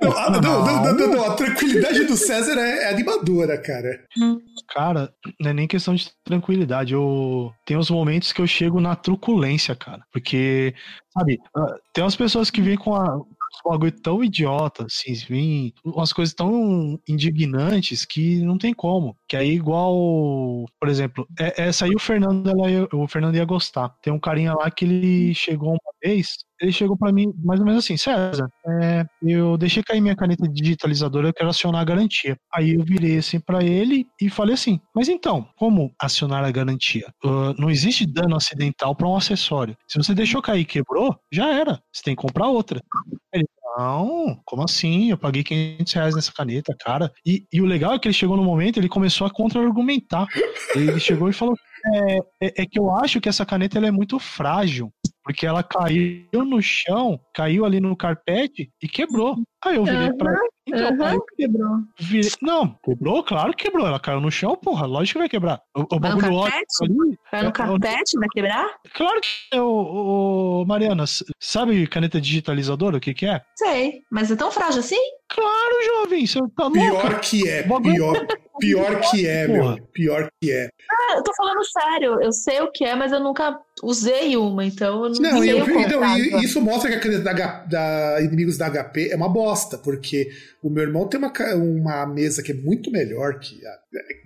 Não, 0.00 0.16
a, 0.16 0.30
não, 0.30 0.40
não, 0.40 0.94
não, 0.94 1.08
não, 1.08 1.24
a 1.24 1.34
tranquilidade 1.34 2.04
do 2.04 2.16
César 2.16 2.58
é, 2.58 2.84
é, 2.84 2.90
animadora, 2.90 3.60
cara. 3.60 4.04
Cara, 4.68 5.12
não 5.40 5.50
é 5.50 5.54
nem 5.54 5.68
questão 5.68 5.94
de 5.94 6.10
tranquilidade. 6.24 6.94
Eu 6.94 7.52
tenho 7.64 7.80
os 7.80 7.90
momentos 7.90 8.32
que 8.32 8.40
eu 8.40 8.46
chego 8.46 8.80
na 8.80 8.96
truculência, 8.96 9.74
cara. 9.74 10.02
Porque, 10.12 10.74
sabe, 11.16 11.38
ah, 11.56 11.74
tem 11.92 12.04
umas 12.04 12.16
pessoas 12.16 12.50
que 12.50 12.60
vêm 12.60 12.76
com 12.76 12.94
a, 12.94 13.20
um 13.66 13.70
bagulho 13.70 13.92
tão 13.92 14.22
idiota, 14.22 14.86
assim, 14.86 15.14
vem 15.28 15.72
umas 15.84 16.12
coisas 16.12 16.34
tão 16.34 16.98
indignantes 17.08 18.04
que 18.04 18.40
não 18.42 18.58
tem 18.58 18.74
como. 18.74 19.16
Que 19.28 19.36
aí, 19.36 19.50
igual, 19.50 19.94
por 20.80 20.88
exemplo, 20.88 21.26
é, 21.38 21.68
essa 21.68 21.84
aí 21.84 21.94
o 21.94 21.98
Fernando, 21.98 22.48
ela, 22.48 22.88
o 22.92 23.08
Fernando 23.08 23.36
ia 23.36 23.44
gostar. 23.44 23.90
Tem 24.02 24.12
um 24.12 24.20
carinha 24.20 24.54
lá 24.54 24.70
que 24.70 24.84
ele 24.84 25.34
chegou 25.34 25.70
uma 25.70 25.92
vez, 26.02 26.36
ele 26.60 26.72
chegou 26.72 26.96
para 26.96 27.12
mim 27.12 27.32
mais 27.44 27.60
ou 27.60 27.66
menos 27.66 27.84
assim, 27.84 27.96
César, 27.96 28.48
é, 28.66 29.04
eu 29.22 29.56
deixei 29.56 29.82
cair 29.82 30.00
minha 30.00 30.16
caneta 30.16 30.48
digitalizadora, 30.48 31.28
eu 31.28 31.34
quero 31.34 31.50
acionar 31.50 31.80
a 31.80 31.84
garantia. 31.84 32.36
Aí 32.52 32.74
eu 32.74 32.84
virei 32.84 33.18
assim 33.18 33.40
para 33.40 33.62
ele 33.62 34.06
e 34.20 34.28
falei 34.28 34.54
assim, 34.54 34.80
mas 34.94 35.08
então, 35.08 35.48
como 35.56 35.92
acionar 36.00 36.44
a 36.44 36.50
garantia? 36.50 37.12
Uh, 37.24 37.54
não 37.58 37.70
existe 37.70 38.06
dano 38.06 38.36
acidental 38.36 38.94
para 38.94 39.08
um 39.08 39.16
acessório. 39.16 39.76
Se 39.86 39.98
você 39.98 40.14
deixou 40.14 40.42
cair 40.42 40.60
e 40.60 40.64
quebrou, 40.64 41.16
já 41.32 41.48
era. 41.52 41.80
Você 41.92 42.02
tem 42.02 42.14
que 42.14 42.22
comprar 42.22 42.48
outra. 42.48 42.82
Ele, 43.32 43.44
não, 43.76 44.40
como 44.44 44.64
assim? 44.64 45.10
Eu 45.10 45.18
paguei 45.18 45.44
500 45.44 45.92
reais 45.92 46.14
nessa 46.14 46.32
caneta, 46.32 46.74
cara. 46.80 47.12
E, 47.24 47.44
e 47.52 47.60
o 47.60 47.66
legal 47.66 47.92
é 47.92 47.98
que 47.98 48.08
ele 48.08 48.14
chegou 48.14 48.36
no 48.36 48.42
momento, 48.42 48.78
ele 48.78 48.88
começou 48.88 49.26
a 49.26 49.30
contra-argumentar. 49.30 50.26
Ele 50.74 50.98
chegou 50.98 51.28
e 51.28 51.32
falou: 51.32 51.54
é, 51.94 52.18
é, 52.42 52.62
é, 52.62 52.66
que 52.66 52.78
eu 52.78 52.90
acho 52.90 53.20
que 53.20 53.28
essa 53.28 53.46
caneta 53.46 53.78
ela 53.78 53.88
é 53.88 53.90
muito 53.90 54.18
frágil 54.18 54.92
porque 55.28 55.46
ela 55.46 55.62
caiu 55.62 56.24
no 56.32 56.62
chão, 56.62 57.20
caiu 57.34 57.66
ali 57.66 57.80
no 57.80 57.94
carpete 57.94 58.72
e 58.82 58.88
quebrou. 58.88 59.36
Aí 59.62 59.76
eu 59.76 59.84
virei 59.84 60.08
uhum, 60.08 60.16
pra 60.16 60.32
então, 60.66 60.90
uhum, 60.90 61.04
aí 61.04 61.18
quebrou. 61.36 61.76
Virei... 62.00 62.30
Não, 62.40 62.78
quebrou, 62.82 63.22
claro 63.22 63.52
que 63.54 63.64
quebrou. 63.64 63.86
Ela 63.86 64.00
caiu 64.00 64.22
no 64.22 64.30
chão, 64.30 64.56
porra, 64.56 64.86
lógico 64.86 65.14
que 65.14 65.18
vai 65.18 65.28
quebrar. 65.28 65.60
O, 65.76 65.82
o 65.82 66.00
bagulho 66.00 66.32
ótimo 66.32 66.58
ali. 66.82 67.18
Vai 67.30 67.42
no 67.42 67.48
é, 67.48 67.52
carpete, 67.52 68.18
vai 68.18 68.28
quebrar? 68.30 68.68
Claro 68.94 69.20
que 69.20 69.28
é, 69.56 69.60
o, 69.60 70.62
o, 70.62 70.64
Mariana, 70.66 71.04
sabe 71.38 71.86
caneta 71.86 72.18
digitalizadora, 72.18 72.96
o 72.96 73.00
que 73.00 73.12
que 73.12 73.26
é? 73.26 73.42
Sei, 73.54 74.00
mas 74.10 74.30
é 74.30 74.36
tão 74.36 74.50
frágil 74.50 74.80
assim? 74.80 74.96
Claro, 75.30 75.74
jovem, 75.84 76.26
você 76.26 76.38
tá 76.56 76.64
louco. 76.64 76.72
Pior 76.72 77.20
que 77.20 77.48
é, 77.48 77.62
pior, 77.62 78.26
pior 78.58 79.00
que 79.10 79.26
é, 79.26 79.46
meu. 79.46 79.76
Pior 79.92 80.30
que 80.40 80.50
é. 80.50 80.70
Ah, 80.90 81.16
eu 81.16 81.22
tô 81.22 81.34
falando 81.34 81.62
sério, 81.64 82.22
eu 82.22 82.32
sei 82.32 82.60
o 82.62 82.72
que 82.72 82.82
é, 82.84 82.96
mas 82.96 83.12
eu 83.12 83.20
nunca 83.20 83.60
usei 83.82 84.36
uma, 84.38 84.64
então 84.64 85.04
eu 85.04 85.10
não, 85.10 85.30
não 85.30 85.40
sei 85.42 85.52
eu, 85.52 85.80
então, 85.80 86.40
Isso 86.40 86.60
mostra 86.62 86.90
que 86.90 86.96
a 86.96 87.00
caneta 87.00 87.22
da, 87.22 87.64
da 87.64 88.22
Inimigos 88.22 88.56
da 88.56 88.70
HP 88.70 89.10
é 89.10 89.16
uma 89.16 89.28
bosta, 89.28 89.76
porque 89.76 90.30
o 90.62 90.70
meu 90.70 90.84
irmão 90.84 91.06
tem 91.06 91.20
uma, 91.20 91.32
uma 91.54 92.06
mesa 92.06 92.42
que 92.42 92.52
é 92.52 92.54
muito 92.54 92.90
melhor 92.90 93.38
que 93.38 93.60
a, 93.66 93.78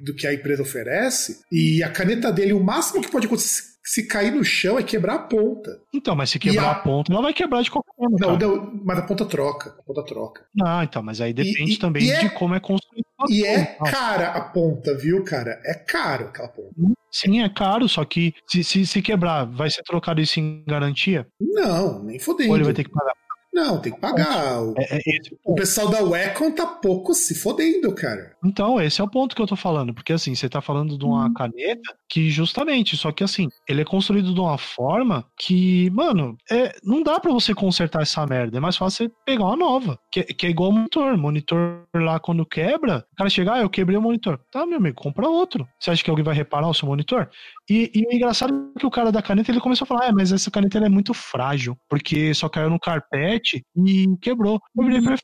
do 0.04 0.14
que 0.14 0.26
a 0.26 0.32
empresa 0.32 0.62
oferece, 0.62 1.40
e 1.50 1.82
a 1.82 1.90
caneta 1.90 2.32
dele, 2.32 2.52
o 2.52 2.62
máximo 2.62 3.02
que 3.02 3.10
pode 3.10 3.26
acontecer 3.26 3.71
se 3.84 4.06
cair 4.06 4.32
no 4.32 4.44
chão 4.44 4.78
é 4.78 4.82
quebrar 4.82 5.14
a 5.14 5.18
ponta. 5.18 5.80
Então, 5.92 6.14
mas 6.14 6.30
se 6.30 6.38
quebrar 6.38 6.68
a... 6.68 6.70
a... 6.72 6.74
ponta, 6.76 7.12
ela 7.12 7.22
vai 7.22 7.32
quebrar 7.32 7.62
de 7.62 7.70
qualquer 7.70 7.92
forma. 7.96 8.16
Não, 8.18 8.38
não, 8.38 8.80
mas 8.84 8.98
a 8.98 9.02
ponta 9.02 9.24
troca. 9.24 9.74
A 9.78 9.82
ponta 9.82 10.04
troca. 10.04 10.44
Não, 10.54 10.82
então, 10.82 11.02
mas 11.02 11.20
aí 11.20 11.32
depende 11.32 11.72
e, 11.72 11.78
também 11.78 12.04
e 12.04 12.06
de 12.06 12.26
é... 12.26 12.28
como 12.30 12.54
é 12.54 12.60
construído. 12.60 13.04
E 13.28 13.44
é 13.44 13.76
cara 13.88 14.30
a 14.30 14.40
ponta, 14.40 14.96
viu, 14.96 15.22
cara? 15.24 15.60
É 15.64 15.74
caro 15.74 16.26
aquela 16.26 16.48
ponta. 16.48 16.74
Sim, 17.10 17.42
é 17.42 17.48
caro, 17.48 17.88
só 17.88 18.04
que 18.04 18.34
se, 18.48 18.64
se, 18.64 18.86
se 18.86 19.02
quebrar, 19.02 19.44
vai 19.44 19.70
ser 19.70 19.82
trocado 19.82 20.20
isso 20.20 20.40
em 20.40 20.64
garantia? 20.66 21.26
Não, 21.40 22.02
nem 22.02 22.18
fodendo. 22.18 22.50
Ou 22.50 22.56
ele 22.56 22.64
vai 22.64 22.74
ter 22.74 22.84
que 22.84 22.90
pagar 22.90 23.14
não, 23.52 23.78
tem 23.78 23.92
que 23.92 24.00
pagar. 24.00 24.62
O, 24.62 24.74
é, 24.78 24.96
é, 24.96 25.18
o 25.44 25.54
pessoal 25.54 25.90
da 25.90 26.02
Wacom 26.02 26.50
tá 26.52 26.66
pouco 26.66 27.12
se 27.12 27.34
fodendo, 27.34 27.94
cara. 27.94 28.31
Então, 28.44 28.80
esse 28.80 29.00
é 29.00 29.04
o 29.04 29.10
ponto 29.10 29.34
que 29.36 29.42
eu 29.42 29.46
tô 29.46 29.56
falando. 29.56 29.94
Porque 29.94 30.12
assim, 30.12 30.34
você 30.34 30.48
tá 30.48 30.60
falando 30.60 30.98
de 30.98 31.04
uma 31.04 31.26
hum. 31.26 31.34
caneta 31.34 31.94
que 32.08 32.28
justamente, 32.30 32.96
só 32.96 33.10
que 33.12 33.24
assim, 33.24 33.48
ele 33.68 33.82
é 33.82 33.84
construído 33.84 34.34
de 34.34 34.40
uma 34.40 34.58
forma 34.58 35.24
que, 35.38 35.88
mano, 35.90 36.36
é, 36.50 36.74
não 36.82 37.02
dá 37.02 37.18
para 37.18 37.32
você 37.32 37.54
consertar 37.54 38.02
essa 38.02 38.26
merda. 38.26 38.58
É 38.58 38.60
mais 38.60 38.76
fácil 38.76 39.06
você 39.06 39.14
pegar 39.24 39.44
uma 39.44 39.56
nova. 39.56 39.98
Que, 40.10 40.24
que 40.24 40.46
é 40.46 40.50
igual 40.50 40.70
o 40.70 40.72
monitor. 40.72 41.16
Monitor 41.16 41.86
lá 41.94 42.18
quando 42.18 42.44
quebra, 42.44 43.04
o 43.12 43.16
cara 43.16 43.30
chega, 43.30 43.54
ah, 43.54 43.60
eu 43.60 43.70
quebrei 43.70 43.96
o 43.96 44.02
monitor. 44.02 44.40
Tá, 44.50 44.66
meu 44.66 44.78
amigo, 44.78 45.00
compra 45.00 45.28
outro. 45.28 45.66
Você 45.78 45.90
acha 45.90 46.04
que 46.04 46.10
alguém 46.10 46.24
vai 46.24 46.34
reparar 46.34 46.68
o 46.68 46.74
seu 46.74 46.88
monitor? 46.88 47.30
E, 47.70 47.90
e 47.94 48.06
o 48.06 48.12
engraçado 48.12 48.72
é 48.76 48.80
que 48.80 48.86
o 48.86 48.90
cara 48.90 49.12
da 49.12 49.22
caneta 49.22 49.50
ele 49.50 49.60
começou 49.60 49.84
a 49.84 49.88
falar: 49.88 50.08
ah, 50.08 50.12
mas 50.12 50.32
essa 50.32 50.50
caneta 50.50 50.78
é 50.78 50.88
muito 50.88 51.14
frágil, 51.14 51.76
porque 51.88 52.34
só 52.34 52.48
caiu 52.48 52.70
no 52.70 52.80
carpete 52.80 53.62
e 53.76 54.06
quebrou. 54.20 54.60
Eu 54.76 54.84
virei 54.84 54.98
e 54.98 55.02
falei: 55.02 55.18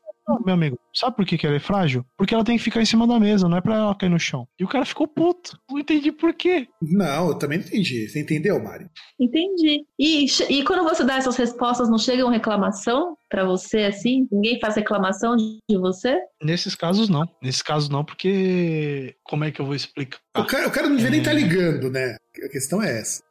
meu 0.45 0.53
amigo, 0.53 0.79
sabe 0.93 1.15
por 1.15 1.25
que, 1.25 1.37
que 1.37 1.47
ela 1.47 1.55
é 1.55 1.59
frágil? 1.59 2.05
Porque 2.17 2.33
ela 2.33 2.43
tem 2.43 2.57
que 2.57 2.63
ficar 2.63 2.81
em 2.81 2.85
cima 2.85 3.07
da 3.07 3.19
mesa, 3.19 3.47
não 3.47 3.57
é 3.57 3.61
pra 3.61 3.75
ela 3.75 3.95
cair 3.95 4.09
no 4.09 4.19
chão. 4.19 4.47
E 4.59 4.63
o 4.63 4.67
cara 4.67 4.85
ficou 4.85 5.07
puto. 5.07 5.57
Não 5.69 5.79
entendi 5.79 6.11
por 6.11 6.33
quê. 6.33 6.67
Não, 6.81 7.29
eu 7.29 7.35
também 7.35 7.59
entendi. 7.59 8.07
Você 8.07 8.21
entendeu, 8.21 8.61
Mari? 8.61 8.87
Entendi. 9.19 9.85
E, 9.97 10.25
e 10.49 10.63
quando 10.63 10.83
você 10.83 11.03
dá 11.03 11.15
essas 11.15 11.35
respostas, 11.35 11.89
não 11.89 11.97
chega 11.97 12.23
uma 12.23 12.33
reclamação 12.33 13.15
para 13.29 13.45
você 13.45 13.83
assim? 13.83 14.27
Ninguém 14.31 14.59
faz 14.59 14.75
reclamação 14.75 15.35
de 15.35 15.77
você? 15.77 16.17
Nesses 16.43 16.75
casos, 16.75 17.09
não. 17.09 17.27
Nesses 17.41 17.61
casos, 17.61 17.89
não, 17.89 18.03
porque. 18.03 19.15
Como 19.23 19.43
é 19.43 19.51
que 19.51 19.61
eu 19.61 19.65
vou 19.65 19.75
explicar? 19.75 20.19
O 20.37 20.45
cara, 20.45 20.67
o 20.67 20.71
cara 20.71 20.87
não 20.87 20.95
devia 20.95 21.09
é... 21.09 21.11
nem 21.11 21.19
estar 21.19 21.31
tá 21.31 21.37
ligando, 21.37 21.89
né? 21.89 22.17
A 22.43 22.49
questão 22.49 22.81
é 22.81 22.99
essa. 22.99 23.23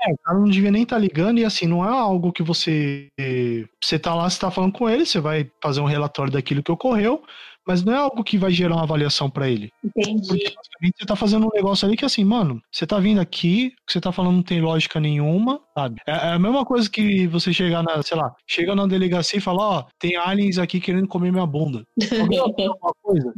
É, 0.00 0.12
o 0.12 0.18
cara 0.18 0.38
não 0.38 0.48
devia 0.48 0.70
nem 0.70 0.82
estar 0.82 0.96
tá 0.96 1.00
ligando 1.00 1.38
e 1.38 1.44
assim, 1.44 1.66
não 1.66 1.84
é 1.84 1.88
algo 1.88 2.32
que 2.32 2.42
você. 2.42 3.08
Você 3.82 3.98
tá 3.98 4.14
lá, 4.14 4.28
você 4.28 4.38
tá 4.38 4.50
falando 4.50 4.72
com 4.72 4.88
ele, 4.88 5.04
você 5.04 5.20
vai 5.20 5.50
fazer 5.62 5.80
um 5.80 5.86
relatório 5.86 6.32
daquilo 6.32 6.62
que 6.62 6.70
ocorreu, 6.70 7.22
mas 7.66 7.82
não 7.84 7.92
é 7.92 7.96
algo 7.98 8.24
que 8.24 8.38
vai 8.38 8.50
gerar 8.50 8.76
uma 8.76 8.84
avaliação 8.84 9.28
para 9.28 9.48
ele. 9.48 9.70
Entendi. 9.84 10.26
Porque 10.26 10.54
basicamente 10.54 10.98
você 10.98 11.06
tá 11.06 11.14
fazendo 11.14 11.46
um 11.46 11.50
negócio 11.52 11.86
ali 11.86 11.96
que 11.96 12.04
assim, 12.04 12.24
mano, 12.24 12.62
você 12.72 12.86
tá 12.86 12.98
vindo 12.98 13.20
aqui, 13.20 13.74
o 13.82 13.86
que 13.86 13.92
você 13.92 14.00
tá 14.00 14.10
falando 14.10 14.36
não 14.36 14.42
tem 14.42 14.60
lógica 14.60 14.98
nenhuma, 14.98 15.60
sabe? 15.78 16.00
É, 16.06 16.12
é 16.12 16.32
a 16.32 16.38
mesma 16.38 16.64
coisa 16.64 16.90
que 16.90 17.26
você 17.28 17.52
chegar 17.52 17.82
na, 17.82 18.02
sei 18.02 18.16
lá, 18.16 18.34
chega 18.46 18.74
na 18.74 18.86
delegacia 18.86 19.38
e 19.38 19.42
fala, 19.42 19.58
ó, 19.62 19.80
oh, 19.80 19.84
tem 19.98 20.16
aliens 20.16 20.58
aqui 20.58 20.80
querendo 20.80 21.06
comer 21.06 21.30
minha 21.30 21.46
bunda. 21.46 21.84
Alguma 22.68 22.92
coisa? 23.02 23.32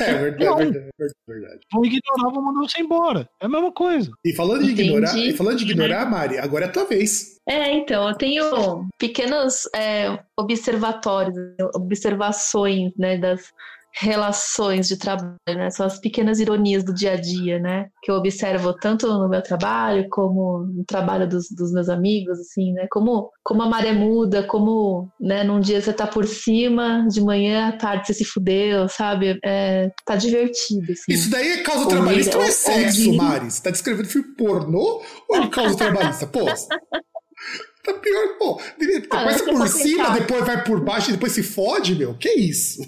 É 0.00 0.14
verdade, 0.14 0.44
não, 0.44 0.56
verdade, 0.56 1.14
verdade. 1.28 1.60
Vão 1.72 1.84
ignorar, 1.84 2.32
vão 2.32 2.42
mandar 2.42 2.60
você 2.60 2.80
embora. 2.80 3.28
É 3.40 3.46
a 3.46 3.48
mesma 3.48 3.72
coisa. 3.72 4.10
E 4.24 4.32
falando 4.34 4.64
de 4.64 4.72
Entendi. 4.72 4.88
ignorar, 4.88 5.18
e 5.18 5.32
falando 5.32 5.56
de 5.58 5.64
ignorar, 5.64 6.10
Mari, 6.10 6.38
agora 6.38 6.66
é 6.66 6.68
a 6.68 6.72
tua 6.72 6.84
vez. 6.84 7.34
É, 7.48 7.72
então, 7.72 8.08
eu 8.08 8.14
tenho 8.16 8.88
pequenos 8.98 9.68
é, 9.74 10.18
observatórios, 10.38 11.36
observações, 11.74 12.92
né, 12.96 13.18
das 13.18 13.52
relações 13.96 14.88
de 14.88 14.96
trabalho, 14.96 15.36
né? 15.46 15.70
São 15.70 15.86
as 15.86 16.00
pequenas 16.00 16.40
ironias 16.40 16.82
do 16.82 16.92
dia 16.92 17.12
a 17.12 17.16
dia, 17.16 17.60
né? 17.60 17.86
Que 18.02 18.10
eu 18.10 18.16
observo 18.16 18.72
tanto 18.74 19.06
no 19.06 19.28
meu 19.28 19.40
trabalho 19.40 20.08
como 20.10 20.66
no 20.66 20.84
trabalho 20.84 21.28
dos, 21.28 21.48
dos 21.50 21.72
meus 21.72 21.88
amigos, 21.88 22.40
assim, 22.40 22.72
né? 22.72 22.86
Como, 22.90 23.30
como 23.44 23.62
a 23.62 23.68
maré 23.68 23.92
muda, 23.92 24.42
como, 24.42 25.08
né? 25.20 25.44
Num 25.44 25.60
dia 25.60 25.80
você 25.80 25.92
tá 25.92 26.06
por 26.06 26.26
cima, 26.26 27.06
de 27.08 27.20
manhã 27.20 27.68
à 27.68 27.72
tarde 27.72 28.08
você 28.08 28.14
se 28.14 28.24
fudeu, 28.24 28.88
sabe? 28.88 29.38
É, 29.44 29.90
tá 30.04 30.16
divertido, 30.16 30.90
assim. 30.90 31.12
Isso 31.12 31.30
daí 31.30 31.52
é 31.52 31.62
causa 31.62 31.88
trabalhista 31.88 32.36
ou 32.36 32.42
é 32.42 32.50
sexo, 32.50 33.14
Mari? 33.14 33.50
Você 33.50 33.62
tá 33.62 33.70
descrevendo 33.70 34.08
filme 34.08 34.34
pornô 34.36 35.02
ou 35.28 35.36
é 35.36 35.48
causa 35.48 35.76
trabalhista? 35.76 36.26
Pô, 36.26 36.46
Tá 37.84 37.92
pior, 37.92 38.38
pô. 38.38 38.60
Começa 39.10 39.44
por 39.44 39.68
cima, 39.68 40.10
depois 40.18 40.46
vai 40.46 40.64
por 40.64 40.82
baixo 40.82 41.10
e 41.10 41.12
depois 41.12 41.32
se 41.32 41.42
fode, 41.42 41.94
meu. 41.94 42.14
Que 42.14 42.30
isso? 42.30 42.80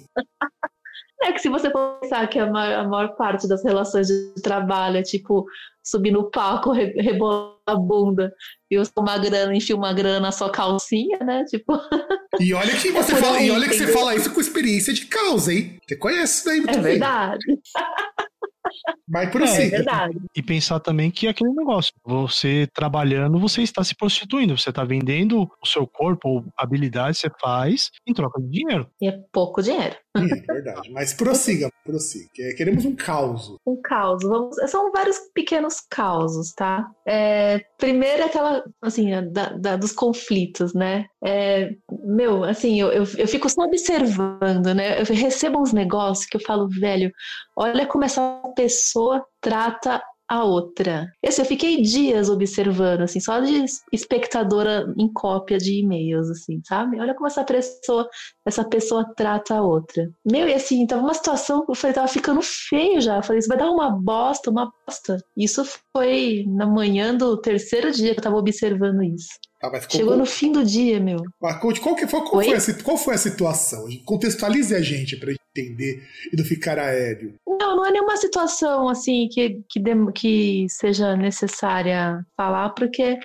É 1.23 1.33
que 1.33 1.39
se 1.39 1.49
você 1.49 1.71
pensar 1.71 2.27
que 2.29 2.39
a 2.39 2.47
maior, 2.51 2.85
a 2.85 2.89
maior 2.89 3.17
parte 3.17 3.49
das 3.49 3.65
relações 3.65 4.07
de 4.09 4.35
trabalho 4.43 4.99
é 4.99 5.03
tipo 5.03 5.47
subir 5.83 6.11
no 6.11 6.31
palco, 6.31 6.73
rebolar 6.73 7.55
a 7.67 7.75
bunda 7.75 8.33
e 8.71 8.79
usar 8.79 8.93
uma 8.99 9.17
grana, 9.17 9.55
enfiar 9.55 9.77
uma 9.77 9.93
grana 9.93 10.21
na 10.21 10.33
sua 10.33 10.51
calcinha, 10.51 11.19
né? 11.19 11.45
Tipo. 11.45 11.73
E 12.39 12.53
olha 12.53 12.77
que 12.77 12.91
você 12.91 13.15
é 13.15 13.17
fala, 13.17 13.41
e 13.41 13.51
olha 13.51 13.67
que 13.67 13.75
você 13.75 13.87
fala 13.87 14.15
isso 14.15 14.31
com 14.35 14.39
experiência 14.39 14.93
de 14.93 15.07
causa, 15.07 15.55
hein? 15.55 15.79
Você 15.89 15.97
conhece 15.97 16.35
isso 16.35 16.45
daí 16.45 16.59
muito 16.59 16.71
É 16.71 16.83
bem. 16.83 16.83
verdade. 16.83 17.45
Mas 19.09 19.31
prossiga. 19.31 19.63
É, 19.63 19.67
é 19.67 19.71
verdade. 19.71 20.19
E 20.35 20.43
pensar 20.43 20.81
também 20.81 21.11
que 21.11 21.27
é 21.27 21.31
aquele 21.31 21.53
negócio, 21.53 21.93
você 22.05 22.69
trabalhando, 22.75 23.39
você 23.39 23.63
está 23.63 23.83
se 23.83 23.95
prostituindo, 23.95 24.59
você 24.59 24.71
está 24.71 24.85
vendendo 24.85 25.49
o 25.63 25.67
seu 25.67 25.87
corpo 25.87 26.29
ou 26.29 26.45
habilidade 26.57 27.17
você 27.17 27.31
faz 27.41 27.91
em 28.07 28.13
troca 28.13 28.41
de 28.41 28.51
dinheiro. 28.51 28.87
E 29.01 29.09
é 29.09 29.19
pouco 29.33 29.63
dinheiro. 29.63 29.97
É 30.17 30.53
verdade. 30.53 30.91
Mas 30.91 31.13
prossiga, 31.13 31.71
prossiga. 31.85 32.55
Queremos 32.57 32.85
um 32.85 32.95
caos. 32.95 33.57
Um 33.67 33.81
caos. 33.81 34.23
Vamos... 34.23 34.57
São 34.71 34.91
vários 34.93 35.19
pequenos 35.35 35.81
causos, 35.91 36.53
tá? 36.53 36.89
É... 37.07 37.61
Primeiro 37.79 38.25
aquela, 38.25 38.65
assim, 38.83 39.11
da, 39.31 39.51
da, 39.51 39.77
dos 39.77 39.93
conflitos, 39.93 40.75
né? 40.75 41.07
É... 41.25 41.71
Meu, 42.05 42.45
assim, 42.45 42.81
eu, 42.81 42.89
eu, 42.93 43.05
eu 43.19 43.29
fico 43.29 43.49
só 43.49 43.63
observando, 43.63 44.75
né? 44.75 45.01
Eu 45.01 45.05
recebo 45.05 45.61
uns 45.61 45.73
negócios 45.73 46.27
que 46.27 46.37
eu 46.37 46.41
falo, 46.41 46.69
velho, 46.69 47.13
olha 47.57 47.87
como 47.87 48.05
essa 48.05 48.43
pessoa 48.57 49.25
trata 49.41 50.03
a 50.29 50.45
outra. 50.45 51.11
Esse, 51.23 51.41
eu 51.41 51.45
fiquei 51.45 51.81
dias 51.83 52.29
observando, 52.29 53.03
assim, 53.03 53.21
só 53.21 53.41
de 53.41 53.65
espectadora 53.93 54.93
em 54.97 55.13
cópia 55.13 55.59
de 55.59 55.81
e-mails, 55.81 56.29
assim, 56.31 56.61
sabe? 56.67 57.01
Olha 57.01 57.15
como 57.15 57.27
essa 57.27 57.45
pessoa, 57.45 58.09
essa 58.45 58.65
pessoa 58.65 59.07
trata 59.17 59.55
a 59.57 59.63
outra. 59.63 60.09
Meu, 60.25 60.49
e 60.49 60.55
assim, 60.55 60.87
tava 60.87 61.03
uma 61.03 61.15
situação 61.15 61.65
que 61.65 61.71
eu 61.71 61.75
falei, 61.75 61.95
tava 61.95 62.09
ficando 62.09 62.41
feio 62.43 63.01
já. 63.01 63.17
Eu 63.17 63.23
falei, 63.23 63.39
isso 63.39 63.49
vai 63.49 63.59
dar 63.59 63.71
uma 63.71 63.91
bosta, 63.91 64.51
uma 64.51 64.71
bosta. 64.87 65.19
Isso 65.37 65.65
foi 65.97 66.45
na 66.49 66.67
manhã 66.67 67.15
do 67.15 67.37
terceiro 67.41 67.93
dia 67.93 68.13
que 68.13 68.21
eu 68.21 68.25
tava 68.25 68.37
observando 68.37 69.03
isso. 69.03 69.29
Ah, 69.63 69.71
Chegou 69.89 70.17
no 70.17 70.27
fim 70.27 70.53
do 70.53 70.65
dia, 70.65 71.01
meu. 71.01 71.19
Mas 71.41 71.59
qual, 71.61 71.73
qual, 71.75 71.97
qual, 71.97 72.43
foi 72.43 72.55
a, 72.55 72.83
qual 72.83 72.97
foi 72.97 73.15
a 73.15 73.19
situação? 73.19 73.87
Contextualize 74.05 74.75
a 74.75 74.81
gente 74.81 75.17
pra 75.17 75.31
gente 75.31 75.46
entender 75.61 76.03
e 76.33 76.37
não 76.37 76.45
ficar 76.45 76.79
aéreo. 76.79 77.35
Não, 77.47 77.77
não 77.77 77.87
é 77.87 77.91
nenhuma 77.91 78.17
situação 78.17 78.89
assim 78.89 79.29
que, 79.31 79.61
que, 79.69 79.81
que 80.15 80.67
seja 80.69 81.17
necessária 81.17 82.25
falar, 82.37 82.71
porque 82.71 83.19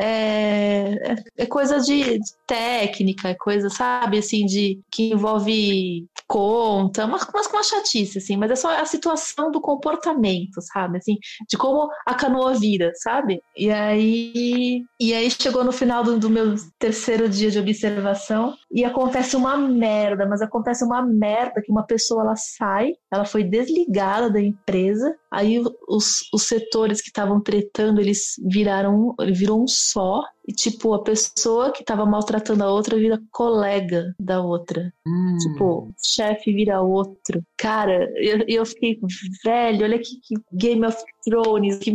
é, 0.00 1.12
é, 1.12 1.16
é 1.38 1.46
coisa 1.46 1.80
de, 1.80 2.18
técnica, 2.46 3.28
é 3.28 3.34
coisa, 3.34 3.68
sabe, 3.70 4.18
assim, 4.18 4.44
de 4.46 4.80
que 4.90 5.12
envolve 5.12 6.06
conta, 6.26 7.06
mas 7.06 7.24
com 7.24 7.38
uma 7.38 7.62
chatice, 7.62 8.18
assim, 8.18 8.36
mas 8.36 8.50
é 8.50 8.56
só 8.56 8.70
a 8.78 8.84
situação 8.84 9.50
do 9.50 9.60
comportamento, 9.60 10.60
sabe, 10.60 10.98
assim, 10.98 11.16
de 11.48 11.56
como 11.56 11.90
a 12.06 12.14
canoa 12.14 12.54
vira, 12.54 12.90
sabe? 12.94 13.42
E 13.56 13.70
aí, 13.70 14.82
e 14.98 15.14
aí 15.14 15.30
chegou 15.30 15.64
no 15.64 15.72
final 15.72 16.02
do, 16.02 16.18
do 16.18 16.30
meu 16.30 16.54
terceiro 16.78 17.28
dia 17.28 17.50
de 17.50 17.58
observação 17.58 18.54
e 18.70 18.84
acontece 18.84 19.36
uma 19.36 19.56
merda, 19.56 20.26
mas 20.26 20.40
acontece 20.40 20.84
uma 20.84 21.02
merda 21.02 21.62
que 21.62 21.70
uma 21.70 21.86
pessoa 21.86 22.22
ela 22.22 22.36
sai, 22.36 22.92
ela 23.12 23.24
foi 23.24 23.44
desligada 23.44 24.30
da 24.30 24.40
empresa, 24.40 25.14
aí 25.32 25.58
os, 25.88 26.28
os 26.32 26.42
setores 26.42 27.00
que 27.00 27.08
estavam 27.08 27.40
tretando, 27.40 28.00
eles 28.00 28.34
viraram, 28.44 29.14
ele 29.18 29.32
virou 29.32 29.62
um 29.62 29.66
só, 29.66 30.22
e, 30.46 30.52
tipo, 30.52 30.92
a 30.92 31.02
pessoa 31.02 31.72
que 31.72 31.84
tava 31.84 32.04
maltratando 32.04 32.64
a 32.64 32.70
outra 32.70 32.96
vira 32.96 33.20
colega 33.30 34.14
da 34.20 34.42
outra. 34.42 34.92
Hum. 35.06 35.38
Tipo, 35.38 35.94
chefe 36.04 36.52
vira 36.52 36.82
outro. 36.82 37.42
Cara, 37.56 38.12
eu, 38.16 38.44
eu 38.46 38.66
fiquei, 38.66 38.98
velho, 39.44 39.84
olha 39.84 39.98
que, 39.98 40.20
que 40.20 40.34
Game 40.52 40.84
of 40.84 40.98
Thrones, 41.24 41.78
que 41.78 41.92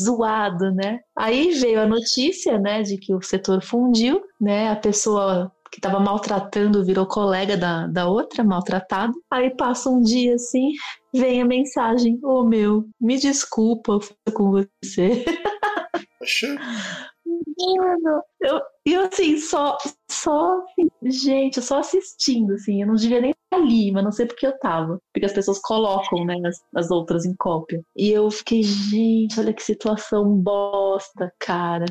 zoado, 0.00 0.72
né? 0.72 1.00
Aí 1.16 1.52
veio 1.52 1.80
a 1.80 1.86
notícia, 1.86 2.58
né, 2.58 2.82
de 2.82 2.98
que 2.98 3.14
o 3.14 3.22
setor 3.22 3.62
fundiu, 3.62 4.22
né? 4.40 4.68
A 4.70 4.76
pessoa 4.76 5.50
que 5.70 5.78
estava 5.78 6.00
maltratando 6.00 6.84
virou 6.84 7.06
colega 7.06 7.56
da, 7.56 7.86
da 7.86 8.08
outra, 8.08 8.44
maltratado. 8.44 9.12
Aí 9.30 9.50
passa 9.56 9.90
um 9.90 10.00
dia 10.00 10.34
assim, 10.34 10.72
vem 11.12 11.42
a 11.42 11.44
mensagem: 11.44 12.18
Ô 12.22 12.40
oh, 12.40 12.44
meu, 12.44 12.84
me 13.00 13.18
desculpa 13.18 13.98
com 14.32 14.50
você. 14.50 15.24
Mano, 17.58 18.22
eu, 18.40 18.60
eu 18.84 19.00
assim, 19.06 19.38
só, 19.38 19.76
só, 20.10 20.62
gente, 21.04 21.60
só 21.60 21.78
assistindo, 21.78 22.54
assim, 22.54 22.82
eu 22.82 22.86
não 22.86 22.94
devia 22.94 23.20
nem 23.20 23.34
ali, 23.56 23.90
mas 23.92 24.04
não 24.04 24.12
sei 24.12 24.26
porque 24.26 24.46
eu 24.46 24.58
tava. 24.58 24.98
Porque 25.12 25.26
as 25.26 25.32
pessoas 25.32 25.58
colocam, 25.60 26.24
né, 26.24 26.36
as, 26.46 26.60
as 26.74 26.90
outras 26.90 27.24
em 27.24 27.34
cópia. 27.34 27.82
E 27.96 28.10
eu 28.10 28.30
fiquei, 28.30 28.62
gente, 28.62 29.38
olha 29.38 29.52
que 29.52 29.62
situação 29.62 30.24
bosta, 30.36 31.32
cara. 31.38 31.86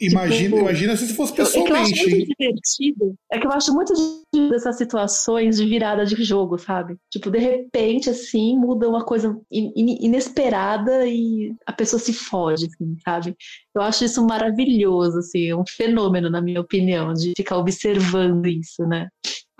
Imagina, 0.00 0.56
tipo, 0.56 0.58
imagina 0.58 0.96
se 0.96 1.12
fosse 1.14 1.34
pessoalmente. 1.34 1.68
É 1.68 1.72
que 1.72 1.72
eu 1.72 1.76
acho 1.76 2.10
muito 2.10 2.36
divertido. 2.38 3.14
É 3.32 3.38
que 3.38 3.46
eu 3.46 3.52
acho 3.52 3.74
muito 3.74 3.92
divertido 3.94 4.54
essas 4.54 4.76
situações 4.76 5.56
de 5.56 5.66
virada 5.66 6.06
de 6.06 6.22
jogo, 6.22 6.56
sabe? 6.56 6.96
Tipo, 7.10 7.30
de 7.30 7.38
repente, 7.38 8.08
assim, 8.08 8.56
muda 8.56 8.88
uma 8.88 9.04
coisa 9.04 9.36
in, 9.50 9.72
inesperada 10.00 11.06
e 11.06 11.52
a 11.66 11.72
pessoa 11.72 11.98
se 11.98 12.12
foge, 12.12 12.66
assim, 12.66 12.96
sabe? 13.04 13.36
Eu 13.74 13.82
acho 13.82 14.04
isso 14.04 14.24
maravilhoso, 14.24 15.18
assim, 15.18 15.48
é 15.48 15.56
um 15.56 15.64
fenômeno, 15.66 16.30
na 16.30 16.40
minha 16.40 16.60
opinião, 16.60 17.12
de 17.12 17.32
ficar 17.36 17.58
observando 17.58 18.46
isso, 18.46 18.86
né? 18.86 19.08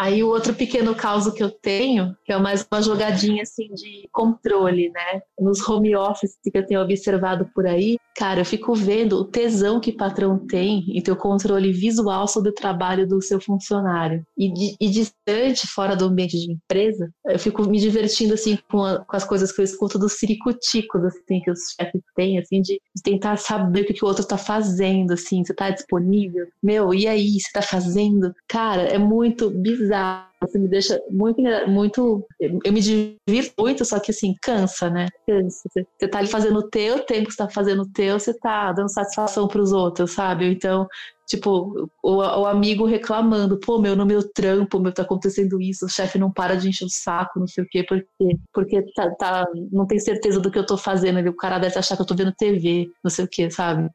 Aí 0.01 0.23
o 0.23 0.29
outro 0.29 0.55
pequeno 0.55 0.95
caso 0.95 1.35
que 1.35 1.43
eu 1.43 1.51
tenho, 1.51 2.17
que 2.25 2.33
é 2.33 2.39
mais 2.39 2.65
uma 2.71 2.81
jogadinha 2.81 3.43
assim 3.43 3.67
de 3.75 4.09
controle, 4.13 4.91
né? 4.91 5.23
Nos 5.37 5.67
home 5.69 5.97
office 5.97 6.39
que 6.41 6.57
eu 6.57 6.65
tenho 6.65 6.81
observado 6.81 7.51
por 7.53 7.67
aí, 7.67 7.99
cara, 8.19 8.41
eu 8.41 8.45
fico 8.45 8.75
vendo 8.75 9.13
o 9.13 9.25
tesão 9.25 9.79
que 9.79 9.91
o 9.91 9.97
patrão 9.97 10.45
tem 10.45 10.85
em 10.89 11.01
ter 11.01 11.13
o 11.13 11.17
controle 11.17 11.73
visual 11.73 12.27
sobre 12.27 12.51
o 12.51 12.55
trabalho 12.55 13.07
do 13.07 13.23
seu 13.23 13.41
funcionário. 13.41 14.27
E, 14.37 14.75
e 14.81 14.91
distante, 14.91 15.69
fora 15.69 15.95
do 15.95 16.07
ambiente 16.07 16.37
de 16.37 16.51
empresa, 16.51 17.09
eu 17.25 17.39
fico 17.39 17.63
me 17.69 17.79
divertindo 17.79 18.35
assim 18.35 18.59
com, 18.69 18.85
a, 18.85 19.05
com 19.05 19.17
as 19.17 19.25
coisas 19.25 19.53
que 19.53 19.61
eu 19.61 19.65
escuto 19.65 20.01
dos 20.01 20.15
ciricuticos, 20.15 21.05
assim, 21.05 21.41
que 21.41 21.51
os 21.51 21.61
chefes 21.81 22.03
têm, 22.17 22.41
assim, 22.41 22.61
de, 22.61 22.81
tentar 23.05 23.37
saber 23.37 23.83
o 23.83 23.85
que, 23.85 24.05
o 24.05 24.09
outro 24.09 24.27
tá 24.27 24.37
fazendo, 24.37 25.13
assim, 25.13 25.45
você 25.45 25.55
tá 25.55 25.71
disponível? 25.71 26.49
Meu, 26.61 26.93
e 26.93 27.07
aí, 27.07 27.39
você 27.39 27.53
tá 27.53 27.63
fazendo? 27.63 28.35
Cara, 28.49 28.83
é 28.83 28.99
muito 28.99 29.49
bizarro 29.49 30.28
Você 30.41 30.59
me 30.59 30.69
deixa 30.69 31.01
muito, 31.11 31.43
muito. 31.69 32.27
Eu 32.41 32.73
me 32.73 32.81
divirto 32.81 33.55
muito, 33.59 33.85
só 33.85 33.99
que 33.99 34.13
assim, 34.13 34.35
cansa, 34.41 34.89
né? 34.89 35.07
Você, 35.27 35.85
você 35.99 36.09
tá 36.09 36.19
ali 36.19 36.29
fazendo 36.29 36.59
o 36.61 36.69
teu, 36.69 37.05
tempo 37.05 37.31
você 37.31 37.37
tá 37.37 37.49
fazendo 37.49 37.83
o 37.83 37.93
teu, 37.93 38.19
você 38.19 38.33
tá 38.39 38.73
dando 38.73 38.91
satisfação 38.91 39.49
pros 39.49 39.73
outros, 39.73 40.13
sabe? 40.13 40.47
Então, 40.47 40.87
Tipo, 41.29 41.91
o, 42.03 42.17
o, 42.17 42.47
amigo 42.47 42.87
reclamando, 42.87 43.61
pô, 43.61 43.79
meu, 43.79 43.95
no 43.95 44.07
meu 44.07 44.27
trampo, 44.33 44.81
meu, 44.81 44.95
tá 44.95 45.03
acontecendo 45.03 45.61
isso, 45.61 45.85
o 45.85 45.89
chefe 45.89 46.19
não 46.19 46.33
para 46.33 46.57
de 46.57 46.71
encher 46.71 46.87
o 46.87 46.89
saco, 46.89 47.39
não 47.39 47.47
sei 47.47 47.65
o 47.65 47.69
quê, 47.69 47.85
porque, 47.87 48.39
porque 48.51 48.83
tá, 48.95 49.15
tá, 49.15 49.47
não 49.71 49.87
tem 49.87 49.99
certeza 49.99 50.41
do 50.41 50.51
que 50.51 50.59
eu 50.59 50.65
tô 50.65 50.79
fazendo, 50.79 51.21
o 51.29 51.37
cara 51.37 51.59
deve 51.59 51.79
achar 51.79 51.97
que 51.97 52.01
eu 52.01 52.07
tô 52.07 52.15
vendo 52.15 52.33
TV, 52.33 52.87
não 53.05 53.11
sei 53.11 53.27
o 53.27 53.29
quê, 53.31 53.51
sabe? 53.51 53.91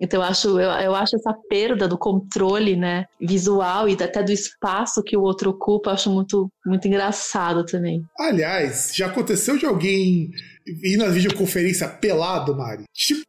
Então 0.00 0.20
eu 0.20 0.26
acho, 0.26 0.48
eu, 0.60 0.70
eu 0.70 0.94
acho 0.94 1.16
essa 1.16 1.34
perda 1.48 1.88
do 1.88 1.98
controle, 1.98 2.76
né, 2.76 3.06
visual 3.20 3.88
e 3.88 3.94
até 3.94 4.22
do 4.22 4.32
espaço 4.32 5.02
que 5.02 5.16
o 5.16 5.22
outro 5.22 5.50
ocupa, 5.50 5.90
eu 5.90 5.94
acho 5.94 6.10
muito, 6.10 6.50
muito 6.64 6.86
engraçado 6.86 7.64
também. 7.64 8.04
Aliás, 8.18 8.92
já 8.94 9.06
aconteceu 9.06 9.58
de 9.58 9.66
alguém 9.66 10.30
ir 10.82 10.96
na 10.96 11.08
videoconferência 11.08 11.88
pelado, 11.88 12.54
Mari? 12.54 12.84
Tipo, 12.92 13.24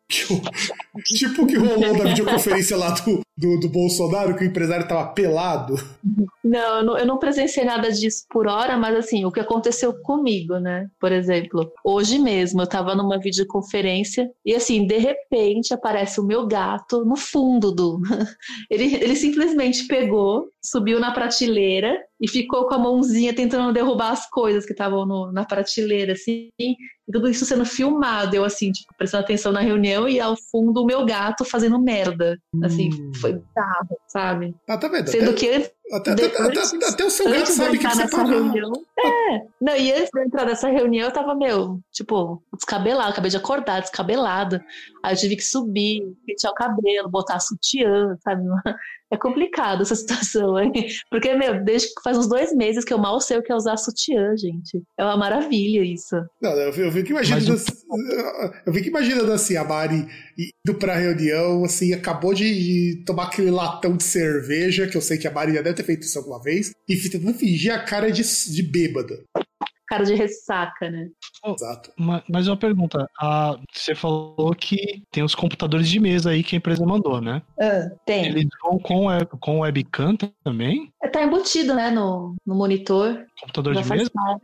tipo 1.04 1.48
que 1.48 1.56
rolou 1.56 1.98
na 1.98 2.10
videoconferência 2.10 2.76
lá 2.76 2.92
do, 2.92 3.22
do, 3.38 3.60
do, 3.60 3.70
Bolsonaro, 3.70 4.36
que 4.36 4.44
o 4.44 4.48
empresário 4.48 4.88
tava 4.88 5.08
pelado. 5.14 5.76
Não 6.44 6.60
eu, 6.60 6.84
não, 6.84 6.98
eu 6.98 7.06
não 7.06 7.18
presenciei 7.18 7.66
nada 7.66 7.92
disso 7.92 8.26
por 8.30 8.48
hora, 8.48 8.78
mas 8.78 8.96
assim, 8.96 9.26
o 9.26 9.32
que 9.32 9.40
aconteceu 9.40 9.94
comigo, 10.02 10.58
né? 10.58 10.88
Por 11.00 11.12
exemplo, 11.12 11.72
hoje 11.84 12.20
mesmo 12.20 12.62
eu 12.62 12.68
tava 12.68 12.96
numa 12.96 13.20
videoconferência 13.20 14.30
e 14.46 14.54
assim, 14.54 14.86
de 14.86 14.98
repente 14.98 15.74
aparece 15.74 16.20
o 16.20 16.26
meu 16.26 16.48
gato 16.48 16.59
no 17.06 17.16
fundo 17.16 17.72
do. 17.72 18.02
Ele, 18.70 18.96
ele 18.96 19.16
simplesmente 19.16 19.88
pegou, 19.88 20.50
subiu 20.62 21.00
na 21.00 21.12
prateleira 21.12 21.98
e 22.22 22.28
ficou 22.28 22.68
com 22.68 22.76
a 22.76 22.80
mãozinha 22.80 23.34
tentando 23.34 23.74
derrubar 23.74 24.12
as 24.12 24.30
coisas 24.30 24.66
que 24.66 24.74
estavam 24.74 25.32
na 25.32 25.46
prateleira, 25.46 26.14
assim, 26.14 26.50
e 26.60 26.76
tudo 27.12 27.30
isso 27.30 27.46
sendo 27.46 27.66
filmado, 27.66 28.36
eu 28.36 28.44
assim, 28.44 28.72
tipo, 28.72 28.94
prestando 28.98 29.24
atenção 29.24 29.52
na 29.52 29.62
reunião 29.62 30.08
e 30.08 30.20
ao 30.20 30.36
fundo 30.52 30.84
o 30.84 30.86
meu 30.86 31.06
gato 31.06 31.44
fazendo 31.44 31.82
merda, 31.82 32.38
assim, 32.64 32.90
hum. 32.94 33.12
foi 33.16 33.34
bizarro, 33.34 33.98
sabe? 34.08 34.56
Ah, 34.68 34.78
tá 34.78 34.88
vendo? 34.88 35.08
Sendo 35.08 35.34
que 35.34 35.50
antes 35.50 35.72
até, 35.92 36.12
até, 36.12 36.26
até, 36.26 36.40
até, 36.88 37.06
o 37.06 37.10
seu 37.10 37.32
gato 37.32 37.48
sabe 37.48 37.78
que 37.78 37.88
você 37.88 38.04
nessa 38.04 38.24
reunião, 38.24 38.72
É, 38.98 39.42
não, 39.60 39.76
e 39.76 39.92
antes 39.92 40.10
de 40.14 40.22
entrar 40.22 40.46
nessa 40.46 40.70
reunião 40.70 41.08
eu 41.08 41.14
tava, 41.14 41.34
meu, 41.34 41.80
tipo, 41.92 42.44
descabelado, 42.54 43.12
acabei 43.12 43.32
de 43.32 43.38
acordar, 43.38 43.82
descabelada. 43.82 44.64
Aí 45.04 45.14
eu 45.14 45.18
tive 45.18 45.36
que 45.36 45.44
subir, 45.44 46.16
pentear 46.26 46.54
o 46.54 46.56
cabelo, 46.56 47.10
botar 47.10 47.40
sutiã, 47.40 48.16
sabe? 48.24 48.44
É 49.12 49.18
complicado 49.18 49.82
essa 49.82 49.96
situação, 49.96 50.60
hein? 50.60 50.72
Porque, 51.10 51.34
meu, 51.36 51.64
desde 51.64 51.90
que 51.90 52.02
faz 52.04 52.18
uns 52.18 52.28
dois 52.28 52.54
meses 52.56 52.84
que 52.84 52.94
eu 52.94 52.98
mal 52.98 53.20
sei 53.20 53.38
o 53.38 53.44
que 53.44 53.52
é 53.52 53.56
usar 53.56 53.78
sutiã, 53.78 54.36
gente. 54.38 54.82
É 54.98 55.04
uma 55.04 55.18
maravilha 55.18 55.84
isso. 55.84 56.16
Não, 56.42 56.52
eu, 56.52 56.72
eu 56.74 56.92
fico 56.92 57.12
imaginando. 57.12 57.52
Mas, 57.52 57.86
eu 58.66 58.74
fico 58.74 58.88
imaginando 58.88 59.32
assim, 59.32 59.56
a 59.56 59.64
Mari 59.64 60.08
indo 60.38 60.78
pra 60.78 60.96
reunião, 60.96 61.64
assim, 61.66 61.94
acabou 61.94 62.34
de 62.34 63.04
tomar 63.06 63.26
aquele 63.26 63.52
latão 63.52 63.98
de 63.98 64.04
cerveja, 64.04 64.88
que 64.88 64.96
eu 64.96 65.02
sei 65.02 65.18
que 65.18 65.28
a 65.28 65.32
Mari 65.32 65.54
já 65.54 65.62
deve 65.62 65.76
ter 65.76 65.84
feito 65.84 66.04
isso 66.04 66.18
alguma 66.18 66.42
vez, 66.42 66.72
e 66.88 66.96
tentando 66.96 67.34
fingir 67.34 67.74
a 67.74 67.80
cara 67.80 68.12
de, 68.12 68.24
de 68.24 68.64
bêbada 68.64 69.20
cara 69.90 70.06
de 70.06 70.14
ressaca, 70.14 70.90
né? 70.90 71.10
Exato. 71.44 71.92
Mas 72.30 72.48
uma 72.48 72.56
pergunta, 72.56 73.10
a, 73.20 73.58
você 73.74 73.96
falou 73.96 74.54
que 74.54 75.02
tem 75.12 75.24
os 75.24 75.34
computadores 75.34 75.90
de 75.90 76.00
mesa 76.00 76.30
aí 76.30 76.44
que 76.44 76.56
a 76.56 76.58
empresa 76.58 76.86
mandou, 76.86 77.20
né? 77.20 77.42
Uh, 77.58 77.98
tem. 78.06 78.28
Eles 78.28 78.48
vão 78.62 78.78
com, 78.78 79.08
com 79.40 79.60
webcam 79.62 80.16
também? 80.44 80.94
É, 81.02 81.08
tá 81.08 81.24
embutido, 81.24 81.74
né, 81.74 81.90
no, 81.90 82.36
no 82.46 82.56
monitor. 82.56 83.26
Computador 83.40 83.74
já 83.74 83.82
de 83.82 83.90
mesa? 83.90 84.12
Parte. 84.14 84.42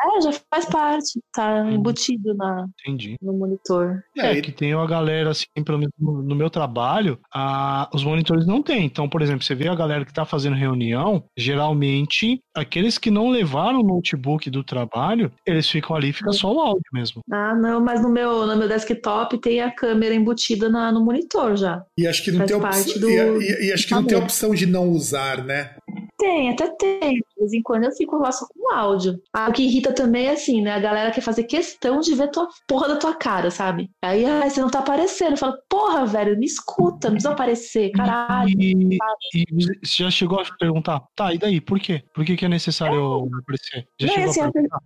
É, 0.00 0.20
já 0.22 0.32
faz 0.50 0.64
parte. 0.66 1.20
Tá 1.32 1.60
Entendi. 1.60 1.76
embutido 1.76 2.34
na, 2.34 2.66
Entendi. 2.80 3.16
no 3.22 3.32
monitor. 3.32 4.02
É, 4.16 4.38
é, 4.38 4.40
que 4.40 4.50
tem 4.50 4.74
uma 4.74 4.86
galera, 4.86 5.30
assim, 5.30 5.46
pelo 5.64 5.78
menos 5.78 5.94
no 5.98 6.34
meu 6.34 6.50
trabalho, 6.50 7.18
a, 7.32 7.88
os 7.94 8.02
monitores 8.02 8.46
não 8.46 8.60
tem. 8.62 8.84
Então, 8.84 9.08
por 9.08 9.22
exemplo, 9.22 9.44
você 9.44 9.54
vê 9.54 9.68
a 9.68 9.74
galera 9.74 10.04
que 10.04 10.12
tá 10.12 10.24
fazendo 10.24 10.56
reunião, 10.56 11.22
geralmente, 11.36 12.42
aqueles 12.54 12.98
que 12.98 13.10
não 13.10 13.28
levaram 13.28 13.80
o 13.80 13.86
notebook 13.86 14.50
do 14.50 14.64
trabalho 14.64 14.79
trabalho, 14.86 15.30
eles 15.46 15.68
ficam 15.68 15.94
ali 15.96 16.10
e 16.10 16.12
fica 16.12 16.32
só 16.32 16.52
o 16.52 16.60
áudio 16.60 16.82
mesmo. 16.92 17.22
Ah, 17.30 17.54
não, 17.54 17.80
mas 17.80 18.00
no 18.02 18.08
meu, 18.10 18.46
no 18.46 18.56
meu 18.56 18.68
desktop 18.68 19.38
tem 19.38 19.60
a 19.60 19.70
câmera 19.70 20.14
embutida 20.14 20.68
na, 20.68 20.90
no 20.92 21.04
monitor 21.04 21.56
já. 21.56 21.82
E 21.98 22.06
acho 22.06 22.22
que 22.24 22.30
não 22.30 22.38
Faz 22.38 22.50
tem 22.50 22.56
opção. 22.60 23.00
do- 23.00 23.10
E, 23.42 23.44
e- 23.64 23.68
e 23.68 23.72
acho 23.72 23.86
que 23.86 23.94
não 23.94 24.04
tem 24.04 24.16
opção 24.18 24.54
de 24.54 24.66
não 24.66 24.88
usar, 24.88 25.44
né? 25.44 25.70
Tem, 26.18 26.50
até 26.50 26.68
tem. 26.76 27.14
De 27.14 27.24
vez 27.38 27.52
em 27.54 27.62
quando 27.62 27.84
eu 27.84 27.92
fico 27.92 28.16
lá 28.18 28.30
só 28.30 28.46
com 28.46 28.74
áudio. 28.74 29.18
Ah, 29.32 29.48
o 29.48 29.52
que 29.52 29.62
irrita 29.62 29.92
também 29.94 30.26
é 30.26 30.32
assim, 30.32 30.60
né? 30.60 30.72
A 30.72 30.78
galera 30.78 31.10
quer 31.10 31.22
fazer 31.22 31.44
questão 31.44 32.00
de 32.00 32.14
ver 32.14 32.30
tua 32.30 32.46
porra 32.68 32.88
da 32.88 32.96
tua 32.96 33.14
cara, 33.14 33.50
sabe? 33.50 33.90
Aí, 34.02 34.24
ai, 34.26 34.50
você 34.50 34.60
não 34.60 34.68
tá 34.70 34.80
aparecendo. 34.80 35.32
Eu 35.32 35.36
falo, 35.38 35.54
porra, 35.68 36.04
velho, 36.04 36.38
me 36.38 36.44
escuta, 36.44 37.08
não 37.08 37.14
precisa 37.14 37.30
aparecer, 37.32 37.90
caralho. 37.92 38.50
E, 38.50 38.98
e 39.34 39.76
você 39.82 40.02
já 40.04 40.10
chegou 40.10 40.40
a 40.40 40.44
perguntar, 40.58 41.00
tá, 41.16 41.32
e 41.32 41.38
daí, 41.38 41.60
por 41.60 41.80
quê? 41.80 42.02
Por 42.14 42.24
que, 42.24 42.36
que 42.36 42.44
é 42.44 42.48
necessário 42.48 43.24
aparecer? 43.40 43.88
Já 43.98 44.06
Não, 44.08 44.14
chegou 44.14 44.30
assim, 44.30 44.40
a 44.42 44.52
perguntar? 44.52 44.78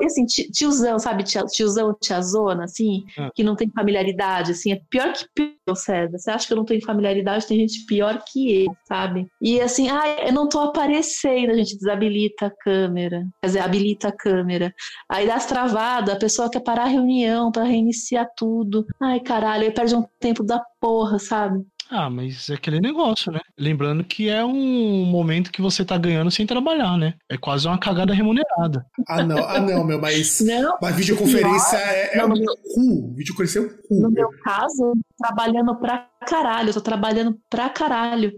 E, 0.00 0.06
assim, 0.06 0.26
ti- 0.26 0.50
tiozão, 0.50 0.98
sabe? 0.98 1.22
tia- 1.22 1.44
Tiozão, 1.44 1.94
tiazona, 2.00 2.64
assim, 2.64 3.04
Ah. 3.16 3.30
que 3.34 3.44
não 3.44 3.54
tem 3.54 3.70
familiaridade, 3.70 4.52
assim, 4.52 4.72
é 4.72 4.80
pior 4.90 5.12
que 5.12 5.24
pior, 5.34 5.74
César. 5.76 6.18
Você 6.18 6.30
acha 6.30 6.46
que 6.48 6.52
eu 6.52 6.56
não 6.56 6.64
tenho 6.64 6.84
familiaridade? 6.84 7.46
Tem 7.46 7.58
gente 7.58 7.84
pior 7.86 8.20
que 8.32 8.64
eu, 8.64 8.74
sabe? 8.88 9.26
E 9.40 9.60
assim, 9.60 9.88
ai, 9.88 10.28
eu 10.28 10.32
não 10.32 10.48
tô 10.50 10.60
aparecendo, 10.60 11.52
a 11.52 11.54
gente 11.54 11.76
desabilita 11.78 12.46
a 12.46 12.50
câmera. 12.50 13.26
Quer 13.40 13.46
dizer, 13.46 13.60
habilita 13.60 14.08
a 14.08 14.12
câmera. 14.12 14.74
Aí 15.08 15.26
dá 15.26 15.36
as 15.36 15.46
travadas, 15.46 16.14
a 16.14 16.18
pessoa 16.18 16.50
quer 16.50 16.60
parar 16.60 16.82
a 16.84 16.88
reunião 16.88 17.50
pra 17.50 17.64
reiniciar 17.64 18.28
tudo. 18.36 18.84
Ai, 19.00 19.20
caralho, 19.20 19.64
aí 19.64 19.70
perde 19.72 19.94
um 19.94 20.04
tempo 20.18 20.44
da 20.44 20.62
porra, 20.78 21.18
sabe? 21.18 21.64
Ah, 21.90 22.08
mas 22.08 22.48
é 22.48 22.54
aquele 22.54 22.80
negócio, 22.80 23.32
né? 23.32 23.40
Lembrando 23.58 24.04
que 24.04 24.28
é 24.28 24.44
um 24.44 25.04
momento 25.04 25.50
que 25.50 25.60
você 25.60 25.84
tá 25.84 25.98
ganhando 25.98 26.30
sem 26.30 26.46
trabalhar, 26.46 26.96
né? 26.96 27.14
É 27.28 27.36
quase 27.36 27.66
uma 27.66 27.78
cagada 27.78 28.14
remunerada. 28.14 28.86
Ah, 29.08 29.22
não, 29.24 29.38
ah, 29.44 29.58
não, 29.60 29.84
meu, 29.84 30.00
mas. 30.00 30.40
Não, 30.50 30.76
Mas 30.80 30.96
videoconferência 30.96 31.76
é, 31.76 32.14
é 32.14 32.18
Não, 32.18 32.26
um 32.26 32.38
meu- 32.38 32.56
cu. 32.74 33.14
Videoconferência 33.16 33.58
é 33.58 33.62
um 33.62 33.68
cu. 33.68 33.94
No 34.02 34.10
meu 34.10 34.28
caso, 34.44 34.82
eu 34.84 34.92
tô 34.92 35.26
trabalhando 35.26 35.74
pra 35.76 36.08
caralho, 36.26 36.68
eu 36.70 36.74
tô 36.74 36.80
trabalhando 36.80 37.38
pra 37.50 37.68
caralho. 37.68 38.32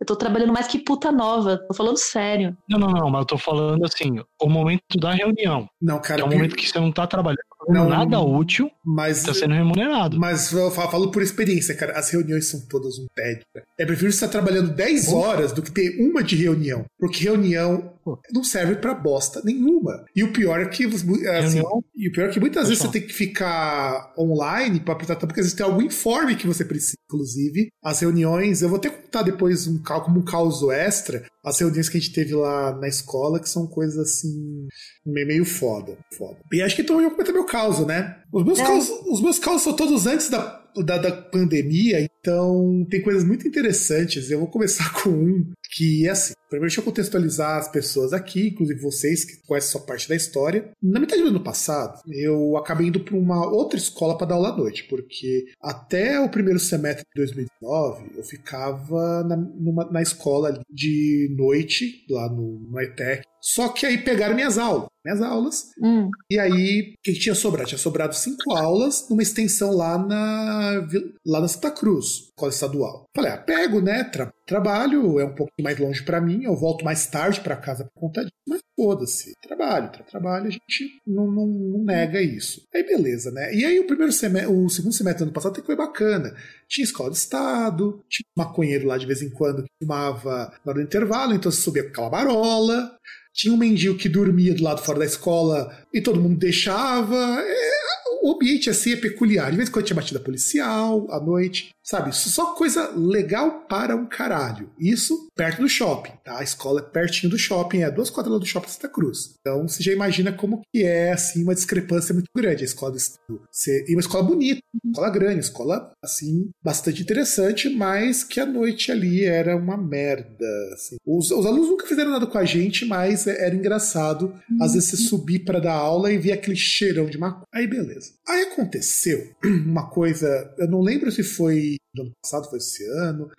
Eu 0.00 0.06
tô 0.06 0.16
trabalhando 0.16 0.52
mais 0.52 0.66
que 0.66 0.78
puta 0.78 1.12
nova, 1.12 1.58
tô 1.68 1.74
falando 1.74 1.96
sério. 1.98 2.56
Não, 2.68 2.78
não, 2.78 2.88
não, 2.90 3.10
mas 3.10 3.20
eu 3.20 3.26
tô 3.26 3.38
falando 3.38 3.84
assim, 3.84 4.20
o 4.42 4.48
momento 4.48 4.82
da 4.98 5.12
reunião. 5.12 5.68
Não, 5.80 6.00
cara, 6.00 6.20
é 6.20 6.24
o 6.24 6.28
momento 6.28 6.56
que 6.56 6.68
você 6.68 6.78
não 6.80 6.90
tá 6.92 7.06
trabalhando, 7.06 7.38
Não. 7.74 7.88
nada 7.88 8.20
útil, 8.20 8.70
mas. 8.84 9.22
tá 9.22 9.34
sendo 9.34 9.54
remunerado. 9.54 10.18
Mas 10.18 10.52
eu 10.52 10.70
fa- 10.70 10.88
falo 10.88 11.10
por 11.10 11.22
experiência, 11.22 11.74
cara. 11.74 11.98
As 11.98 12.10
reuniões 12.10 12.48
são 12.48 12.60
todas 12.68 12.98
um 12.98 13.06
tédio. 13.14 13.44
cara. 13.54 13.66
É 13.78 13.84
prefiro 13.84 14.08
estar 14.10 14.28
trabalhando 14.28 14.74
10 14.74 15.12
horas 15.12 15.52
do 15.52 15.62
que 15.62 15.70
ter 15.70 16.00
uma 16.00 16.22
de 16.22 16.36
reunião. 16.36 16.84
Porque 16.98 17.24
reunião 17.24 17.92
Pô. 18.06 18.20
não 18.32 18.44
serve 18.44 18.76
pra 18.76 18.94
bosta 18.94 19.42
nenhuma. 19.44 20.04
E 20.14 20.22
o 20.22 20.32
pior 20.32 20.60
é 20.60 20.68
que. 20.68 20.84
Assim, 20.84 21.16
Reunião? 21.24 21.82
e 21.96 22.08
o 22.08 22.12
pior 22.12 22.28
é 22.28 22.32
que 22.32 22.38
muitas 22.38 22.68
vezes 22.68 22.80
você 22.84 22.88
tem 22.92 23.04
que 23.04 23.12
ficar 23.12 24.14
online 24.16 24.78
pra 24.78 24.94
apresentar, 24.94 25.26
porque 25.26 25.40
às 25.40 25.46
vezes 25.46 25.56
tem 25.58 25.66
algum 25.66 25.82
informe 25.82 26.36
que 26.36 26.46
você 26.46 26.64
precisa. 26.64 26.94
Inclusive, 27.10 27.68
as 27.84 27.98
reuniões, 28.00 28.62
eu 28.62 28.68
vou 28.68 28.78
até 28.78 28.90
contar 28.90 29.22
depois 29.22 29.66
um, 29.66 29.82
como 29.82 30.20
um 30.20 30.24
caos 30.24 30.62
extra, 30.70 31.24
as 31.44 31.58
reuniões 31.58 31.88
que 31.88 31.96
a 31.96 32.00
gente 32.00 32.12
teve 32.12 32.32
lá 32.34 32.76
na 32.76 32.86
escola, 32.86 33.40
que 33.40 33.48
são 33.48 33.66
coisas 33.66 33.96
assim, 33.98 34.68
meio, 35.04 35.44
foda, 35.44 35.96
foda. 36.16 36.36
E 36.52 36.62
acho 36.62 36.76
que 36.76 36.82
então 36.82 36.96
eu 36.96 37.02
vou 37.02 37.10
comentar 37.12 37.34
meu 37.34 37.44
caos, 37.44 37.84
né? 37.86 38.16
Os 38.32 38.44
meus, 38.44 38.58
É. 38.60 38.64
caos, 38.64 38.88
os 38.88 39.20
meus 39.20 39.38
caos 39.38 39.62
são 39.62 39.74
todos 39.74 40.06
antes 40.06 40.28
da, 40.28 40.64
da, 40.84 40.98
da 40.98 41.12
pandemia, 41.12 42.08
então 42.26 42.84
tem 42.90 43.00
coisas 43.02 43.22
muito 43.24 43.46
interessantes. 43.46 44.30
Eu 44.30 44.40
vou 44.40 44.48
começar 44.48 44.92
com 45.02 45.10
um 45.10 45.52
que 45.72 46.06
é 46.06 46.10
assim. 46.10 46.34
Primeiro, 46.48 46.68
deixa 46.68 46.80
eu 46.80 46.84
contextualizar 46.84 47.58
as 47.58 47.68
pessoas 47.68 48.12
aqui, 48.12 48.48
inclusive 48.48 48.80
vocês 48.80 49.24
que 49.24 49.44
conhecem 49.46 49.70
só 49.72 49.80
parte 49.80 50.08
da 50.08 50.14
história. 50.14 50.70
Na 50.80 51.00
metade 51.00 51.20
do 51.22 51.28
ano 51.28 51.42
passado, 51.42 52.00
eu 52.08 52.56
acabei 52.56 52.86
indo 52.86 53.00
para 53.00 53.16
uma 53.16 53.44
outra 53.50 53.76
escola 53.76 54.16
para 54.16 54.28
dar 54.28 54.36
aula 54.36 54.50
à 54.50 54.56
noite, 54.56 54.84
porque 54.88 55.46
até 55.60 56.20
o 56.20 56.28
primeiro 56.28 56.60
semestre 56.60 57.04
de 57.14 57.20
2019 57.22 58.12
eu 58.16 58.22
ficava 58.22 59.24
na, 59.24 59.36
numa- 59.36 59.90
na 59.90 60.00
escola 60.00 60.60
de 60.70 61.34
noite, 61.36 62.04
lá 62.08 62.28
no, 62.28 62.60
no 62.70 62.80
ETEC. 62.80 63.22
Só 63.42 63.68
que 63.68 63.84
aí 63.86 63.98
pegaram 63.98 64.34
minhas 64.36 64.56
aulas. 64.58 64.88
Minhas 65.04 65.20
aulas, 65.22 65.66
Hum, 65.82 66.10
e 66.30 66.36
aí, 66.38 66.94
o 66.96 67.02
que, 67.02 67.12
tinha 67.12 67.34
sobrado? 67.34 67.68
Tinha 67.68 67.78
sobrado 67.78 68.14
cinco 68.14 68.52
aulas 68.56 69.06
numa 69.08 69.22
extensão 69.22 69.72
lá 69.72 69.96
na, 69.98 70.84
lá 71.24 71.40
na 71.40 71.46
Santa 71.48 71.70
Cruz, 71.70 72.15
escola 72.24 72.52
estadual. 72.52 73.04
Falei, 73.14 73.32
ah, 73.32 73.38
pego, 73.38 73.80
né? 73.80 74.04
Tra- 74.04 74.32
trabalho, 74.46 75.18
é 75.20 75.24
um 75.24 75.34
pouquinho 75.34 75.64
mais 75.64 75.78
longe 75.78 76.02
pra 76.04 76.20
mim, 76.20 76.44
eu 76.44 76.54
volto 76.56 76.84
mais 76.84 77.06
tarde 77.06 77.40
pra 77.40 77.56
casa 77.56 77.84
por 77.94 78.00
conta 78.00 78.20
disso. 78.22 78.32
Mas 78.48 78.60
foda-se, 78.78 79.32
trabalho, 79.42 79.90
tra 79.90 80.04
trabalho, 80.04 80.46
a 80.46 80.50
gente 80.50 81.00
não, 81.06 81.26
não- 81.30 81.46
não 81.46 81.84
nega 81.84 82.20
isso. 82.22 82.62
Aí 82.74 82.84
beleza, 82.84 83.30
né? 83.32 83.52
E 83.54 83.64
aí 83.64 83.78
o 83.80 83.86
primeiro 83.86 84.12
semestre, 84.12 84.52
o 84.52 84.68
segundo 84.68 84.92
semestre 84.94 85.24
do 85.24 85.28
ano 85.28 85.32
passado 85.32 85.52
até 85.52 85.60
que 85.60 85.66
foi 85.66 85.76
bacana. 85.76 86.32
Tinha 86.68 86.84
escola 86.84 87.10
de 87.10 87.16
estado, 87.16 88.00
tinha 88.08 88.24
maconheiro 88.36 88.86
lá 88.86 88.96
de 88.98 89.06
vez 89.06 89.20
em 89.22 89.30
quando 89.30 89.62
que 89.64 89.68
fumava 89.82 90.52
hora 90.64 90.74
do 90.78 90.82
intervalo, 90.82 91.34
então 91.34 91.50
você 91.50 91.60
subia 91.60 91.82
com 91.84 91.88
aquela 91.90 92.10
barola. 92.10 92.96
Tinha 93.34 93.52
um 93.52 93.58
mendigo 93.58 93.98
que 93.98 94.08
dormia 94.08 94.54
do 94.54 94.62
lado 94.64 94.80
fora 94.80 94.98
da 95.00 95.04
escola 95.04 95.76
e 95.92 96.00
todo 96.00 96.18
mundo 96.20 96.38
deixava. 96.38 97.16
É, 97.42 97.75
o 98.22 98.32
ambiente 98.32 98.68
assim 98.70 98.92
é 98.92 98.96
peculiar. 98.96 99.50
De 99.50 99.56
vez 99.56 99.68
em 99.68 99.72
quando 99.72 99.84
tinha 99.86 99.96
batida 99.96 100.18
policial 100.20 101.06
à 101.10 101.20
noite, 101.20 101.70
sabe? 101.82 102.14
Só 102.14 102.54
coisa 102.54 102.90
legal 102.96 103.66
para 103.68 103.94
um 103.96 104.06
caralho. 104.06 104.70
Isso 104.78 105.28
perto 105.36 105.62
do 105.62 105.68
shopping, 105.68 106.12
tá? 106.24 106.38
A 106.38 106.42
escola 106.42 106.80
é 106.80 106.82
pertinho 106.82 107.30
do 107.30 107.38
shopping, 107.38 107.82
é 107.82 107.90
duas 107.90 108.10
quadras 108.10 108.40
do 108.40 108.46
shopping 108.46 108.68
Santa 108.68 108.88
Cruz. 108.88 109.34
Então 109.40 109.68
você 109.68 109.82
já 109.82 109.92
imagina 109.92 110.32
como 110.32 110.60
que 110.74 110.82
é 110.82 111.12
assim 111.12 111.42
uma 111.42 111.54
discrepância 111.54 112.12
muito 112.12 112.28
grande 112.34 112.62
a 112.62 112.66
escola 112.66 112.92
do. 112.92 113.40
Você- 113.50 113.84
E 113.88 113.92
uma 113.94 114.00
escola 114.00 114.24
bonita, 114.24 114.60
uma 114.82 114.90
escola 114.92 115.10
grande, 115.10 115.34
uma 115.34 115.40
escola 115.40 115.92
assim 116.02 116.50
bastante 116.64 117.02
interessante, 117.02 117.68
mas 117.68 118.24
que 118.24 118.40
a 118.40 118.46
noite 118.46 118.90
ali 118.90 119.24
era 119.24 119.56
uma 119.56 119.76
merda. 119.76 120.26
assim. 120.72 120.96
Os, 121.06 121.30
os 121.30 121.46
alunos 121.46 121.68
nunca 121.68 121.86
fizeram 121.86 122.10
nada 122.10 122.26
com 122.26 122.38
a 122.38 122.44
gente, 122.44 122.84
mas 122.84 123.26
é- 123.26 123.44
era 123.46 123.54
engraçado 123.54 124.34
às 124.60 124.72
vezes 124.74 124.90
você 124.90 124.96
subir 124.96 125.40
para 125.40 125.60
dar 125.60 125.72
aula 125.74 126.12
e 126.12 126.18
ver 126.18 126.32
aquele 126.32 126.56
cheirão 126.56 127.06
de 127.06 127.18
maconha. 127.18 127.44
Aí 127.54 127.66
beleza. 127.76 128.12
Aí 128.28 128.42
aconteceu 128.42 129.32
uma 129.44 129.88
coisa, 129.90 130.54
eu 130.58 130.68
não 130.68 130.80
lembro 130.80 131.10
se 131.12 131.22
foi 131.22 131.76
do 131.94 132.02
ano 132.02 132.12
passado, 132.22 132.50
foi 132.50 132.58
esse 132.58 132.84
ano, 132.90 133.30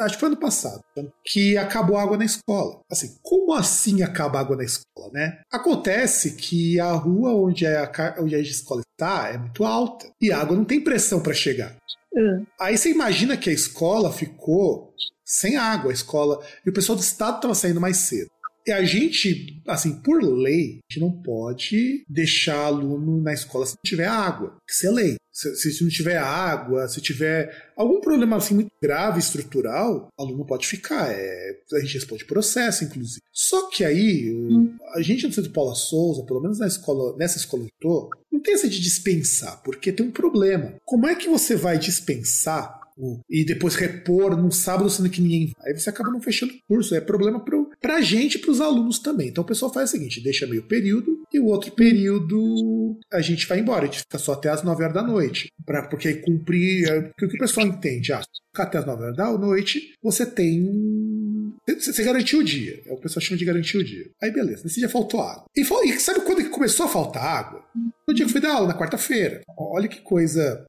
acho 0.00 0.14
que 0.14 0.20
foi 0.20 0.28
ano 0.28 0.36
passado, 0.36 0.80
que 1.24 1.56
acabou 1.56 1.96
a 1.96 2.02
água 2.02 2.16
na 2.16 2.24
escola. 2.24 2.80
Assim, 2.90 3.16
como 3.22 3.52
assim 3.54 4.02
acaba 4.02 4.38
a 4.38 4.40
água 4.42 4.56
na 4.56 4.62
escola, 4.64 5.10
né? 5.12 5.40
Acontece 5.52 6.36
que 6.36 6.78
a 6.78 6.92
rua 6.92 7.34
onde 7.34 7.66
a, 7.66 7.86
ca- 7.88 8.16
onde 8.20 8.34
a 8.36 8.38
escola 8.40 8.82
está 8.92 9.28
é 9.30 9.38
muito 9.38 9.64
alta 9.64 10.08
e 10.20 10.30
a 10.30 10.38
água 10.38 10.56
não 10.56 10.64
tem 10.64 10.80
pressão 10.80 11.20
para 11.20 11.34
chegar. 11.34 11.76
hum. 12.14 12.44
Aí 12.60 12.78
você 12.78 12.90
imagina 12.90 13.36
que 13.36 13.50
a 13.50 13.52
escola 13.52 14.12
ficou 14.12 14.94
sem 15.24 15.56
água, 15.56 15.90
a 15.90 15.94
escola, 15.94 16.38
e 16.64 16.70
o 16.70 16.72
pessoal 16.72 16.94
do 16.96 17.02
estado 17.02 17.36
estava 17.36 17.54
saindo 17.54 17.80
mais 17.80 17.96
cedo. 17.96 18.28
A 18.68 18.82
gente, 18.84 19.62
assim, 19.66 20.00
por 20.00 20.22
lei, 20.22 20.78
a 20.78 20.92
gente 20.92 21.00
não 21.00 21.10
pode 21.10 22.04
deixar 22.08 22.56
aluno 22.64 23.20
na 23.20 23.32
escola 23.34 23.66
se 23.66 23.72
não 23.74 23.82
tiver 23.84 24.06
água. 24.06 24.56
Isso 24.68 24.86
é 24.86 24.90
lei. 24.90 25.16
Se, 25.30 25.72
se 25.72 25.82
não 25.82 25.90
tiver 25.90 26.16
água, 26.16 26.86
se 26.88 27.00
tiver 27.00 27.72
algum 27.76 28.00
problema 28.00 28.36
assim 28.36 28.54
muito 28.54 28.70
grave, 28.80 29.18
estrutural, 29.18 30.08
o 30.16 30.22
aluno 30.22 30.46
pode 30.46 30.66
ficar. 30.66 31.10
É, 31.10 31.56
a 31.72 31.80
gente 31.80 31.94
responde 31.94 32.24
processo, 32.24 32.84
inclusive. 32.84 33.20
Só 33.32 33.68
que 33.68 33.84
aí, 33.84 34.32
o- 34.32 34.70
a 34.94 35.02
gente 35.02 35.26
no 35.26 35.32
Centro 35.32 35.50
Paula 35.50 35.74
Souza, 35.74 36.24
pelo 36.24 36.40
menos 36.40 36.60
na 36.60 36.68
escola, 36.68 37.16
nessa 37.18 37.36
escola 37.36 37.64
que 37.64 37.68
eu 37.68 37.90
tô, 37.90 38.10
não 38.32 38.40
tem 38.40 38.54
essa 38.54 38.68
de 38.68 38.80
dispensar, 38.80 39.60
porque 39.64 39.90
tem 39.92 40.06
um 40.06 40.12
problema. 40.12 40.74
Como 40.84 41.06
é 41.08 41.14
que 41.16 41.28
você 41.28 41.56
vai 41.56 41.78
dispensar 41.78 42.80
e 43.28 43.44
depois 43.44 43.74
repor 43.74 44.36
num 44.36 44.52
sábado, 44.52 44.88
sendo 44.88 45.10
que 45.10 45.20
ninguém 45.20 45.52
vai? 45.58 45.72
Aí 45.72 45.76
você 45.80 45.90
acaba 45.90 46.10
não 46.12 46.20
fechando 46.20 46.52
o 46.54 46.58
curso. 46.68 46.94
É 46.94 47.00
problema 47.00 47.40
pro, 47.84 47.92
pra 47.94 48.00
gente 48.02 48.34
e 48.36 48.38
pros 48.38 48.60
alunos 48.60 48.98
também. 48.98 49.28
Então 49.28 49.44
o 49.44 49.46
pessoal 49.46 49.72
faz 49.72 49.90
o 49.90 49.92
seguinte: 49.92 50.22
deixa 50.22 50.46
meio 50.46 50.62
período 50.66 51.22
e 51.32 51.38
o 51.38 51.46
outro 51.46 51.70
período 51.72 52.96
a 53.12 53.20
gente 53.20 53.46
vai 53.46 53.60
embora. 53.60 53.82
A 53.82 53.86
gente 53.86 54.00
fica 54.00 54.18
só 54.18 54.32
até 54.32 54.48
as 54.48 54.62
9 54.62 54.82
horas 54.82 54.94
da 54.94 55.02
noite. 55.02 55.48
Pra, 55.64 55.86
porque 55.88 56.08
aí 56.08 56.14
cumprir. 56.20 56.88
é, 56.88 57.00
Porque 57.02 57.26
o 57.26 57.28
que 57.28 57.36
o 57.36 57.40
pessoal 57.40 57.66
entende? 57.66 58.12
Ah, 58.12 58.22
ficar 58.54 58.64
até 58.64 58.78
as 58.78 58.86
9 58.86 59.02
horas 59.02 59.16
da 59.16 59.32
noite, 59.38 59.94
você 60.02 60.26
tem. 60.26 61.52
Você 61.68 62.02
garantiu 62.04 62.40
o 62.40 62.44
dia. 62.44 62.82
É 62.86 62.92
o 62.92 62.96
pessoal 62.98 63.22
chama 63.22 63.38
de 63.38 63.44
garantir 63.44 63.78
o 63.78 63.84
dia. 63.84 64.04
Aí 64.22 64.30
beleza, 64.30 64.62
nesse 64.64 64.80
dia 64.80 64.88
faltou 64.88 65.20
água. 65.20 65.44
E, 65.56 65.60
e 65.62 66.00
sabe 66.00 66.20
quando 66.20 66.42
que 66.42 66.48
começou 66.50 66.86
a 66.86 66.88
faltar 66.88 67.22
água? 67.24 67.64
No 68.06 68.14
dia 68.14 68.26
que 68.26 68.32
fui 68.32 68.40
dar 68.40 68.54
aula, 68.54 68.68
na 68.68 68.78
quarta-feira. 68.78 69.40
Olha 69.58 69.88
que 69.88 70.00
coisa. 70.02 70.64